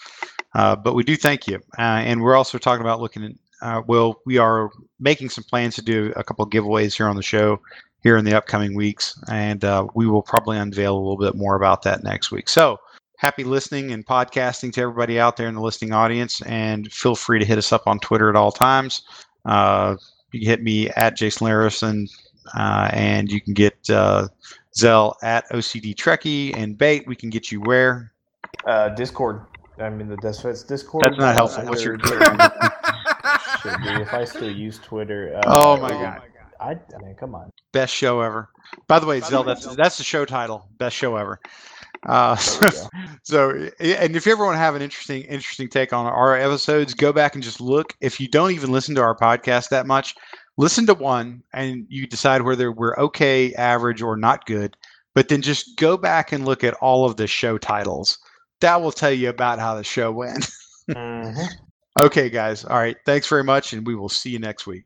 Uh, 0.55 0.75
but 0.75 0.95
we 0.95 1.05
do 1.05 1.15
thank 1.15 1.47
you, 1.47 1.61
and 1.77 2.23
we're 2.23 2.37
also 2.37 2.57
talking 2.57 2.81
about 2.81 3.03
looking 3.03 3.37
uh, 3.63 3.83
we'll 3.87 4.21
we 4.27 4.39
are 4.39 4.71
making 5.01 5.29
some 5.31 5.45
plans 5.45 5.75
to 5.75 5.83
do 5.83 6.13
a 6.17 6.25
couple 6.25 6.49
giveaways 6.49 6.97
here 6.97 7.09
on 7.09 7.17
the 7.17 7.23
show 7.23 7.61
here 8.07 8.17
in 8.17 8.25
the 8.25 8.35
upcoming 8.35 8.73
weeks, 8.77 9.21
and 9.33 9.65
uh, 9.65 9.85
we 9.97 10.07
will 10.07 10.23
probably 10.23 10.57
unveil 10.57 10.95
a 10.95 10.97
little 10.97 11.17
bit 11.17 11.35
more 11.35 11.57
about 11.57 11.83
that 11.83 12.05
next 12.05 12.31
week. 12.31 12.49
So 12.49 12.79
happy 13.19 13.43
listening 13.43 13.91
and 13.91 14.07
podcasting 14.07 14.73
to 14.75 14.83
everybody 14.83 15.19
out 15.19 15.37
there 15.37 15.49
in 15.49 15.57
the 15.57 15.61
listening 15.61 15.93
audience, 15.93 16.41
and 16.43 16.93
feel 16.93 17.17
free 17.17 17.41
to 17.41 17.45
hit 17.45 17.59
us 17.59 17.73
up 17.73 17.89
on 17.89 17.99
Twitter 17.99 18.31
at 18.31 18.37
all 18.37 18.53
times. 18.53 19.03
Uh, 19.45 19.97
you 20.31 20.39
can 20.39 20.49
hit 20.49 20.63
me 20.63 20.89
at 20.91 21.17
Jason 21.17 21.49
Larison, 21.49 22.09
uh, 22.57 22.91
and 22.93 23.29
you 23.29 23.41
can 23.41 23.55
get 23.55 23.75
uh, 23.91 24.29
Zell 24.77 25.17
at 25.25 25.51
OCD 25.51 25.93
Trekkie 25.93 26.57
and 26.57 26.79
Bait. 26.79 27.09
We 27.09 27.17
can 27.17 27.29
get 27.29 27.51
you 27.51 27.61
where? 27.63 28.13
Uh, 28.65 28.91
Discord. 28.91 29.41
I 29.81 29.91
mean, 29.91 30.07
the 30.07 30.17
that's 30.23 30.63
Discord. 30.63 31.03
That's 31.03 31.19
not 31.19 31.35
helpful. 31.35 31.65
What's 31.65 31.83
your 31.83 31.97
Twitter? 31.97 32.37
If 33.69 34.15
I 34.15 34.25
still 34.25 34.51
use 34.51 34.79
Twitter. 34.79 35.37
Uh, 35.37 35.43
Oh 35.47 35.77
my 35.77 35.89
god. 35.89 36.23
I, 36.61 36.71
I 36.73 37.03
mean, 37.03 37.15
come 37.19 37.35
on. 37.35 37.51
Best 37.73 37.95
show 37.95 38.21
ever. 38.21 38.49
By 38.89 38.99
the 38.99 39.07
way, 39.07 39.21
Zell, 39.21 39.45
that's 39.45 39.67
that's 39.77 39.99
the 39.99 40.05
show 40.05 40.25
title. 40.25 40.69
Best 40.79 40.97
show 40.97 41.17
ever. 41.17 41.39
Uh, 42.07 42.37
There 42.37 42.61
we 42.61 42.71
go. 42.71 42.89
so, 43.23 43.51
and 43.81 44.17
if 44.17 44.27
you 44.27 44.33
ever 44.33 44.45
want 44.45 44.55
to 44.55 44.61
have 44.61 44.75
an 44.75 44.83
interesting 44.83 45.23
interesting 45.23 45.69
take 45.69 45.93
on 45.93 46.07
our 46.07 46.37
episodes, 46.37 46.95
go 46.95 47.13
back 47.13 47.35
and 47.35 47.43
just 47.45 47.61
look. 47.61 47.95
If 48.01 48.21
you 48.21 48.29
don't 48.29 48.53
even 48.53 48.71
listen 48.73 48.95
to 48.97 49.03
our 49.03 49.17
podcast 49.17 49.69
that 49.71 49.87
much, 49.87 50.15
listen 50.57 50.87
to 50.87 50.95
one 50.95 51.43
and 51.53 51.87
you 51.89 52.07
decide 52.07 52.43
whether 52.43 52.71
we're 52.73 52.97
okay, 52.97 53.53
average, 53.55 54.03
or 54.03 54.17
not 54.17 54.47
good. 54.47 54.77
But 55.15 55.29
then 55.29 55.43
just 55.43 55.77
go 55.79 55.97
back 55.97 56.33
and 56.33 56.45
look 56.45 56.63
at 56.65 56.75
all 56.75 57.05
of 57.07 57.17
the 57.17 57.27
show 57.27 57.59
titles. 57.59 58.19
That 58.61 58.81
will 58.83 58.93
tell 58.93 59.13
you 59.13 59.29
about 59.29 59.59
how 59.59 59.75
the 59.75 59.85
show 59.85 60.13
went. 60.13 60.49
Mhm. 60.89 61.49
okay, 62.01 62.31
guys. 62.31 62.65
All 62.65 62.77
right. 62.79 62.97
Thanks 63.05 63.27
very 63.27 63.43
much, 63.43 63.73
and 63.73 63.85
we 63.85 63.97
will 63.97 64.09
see 64.09 64.31
you 64.31 64.39
next 64.39 64.69
week. 64.69 64.75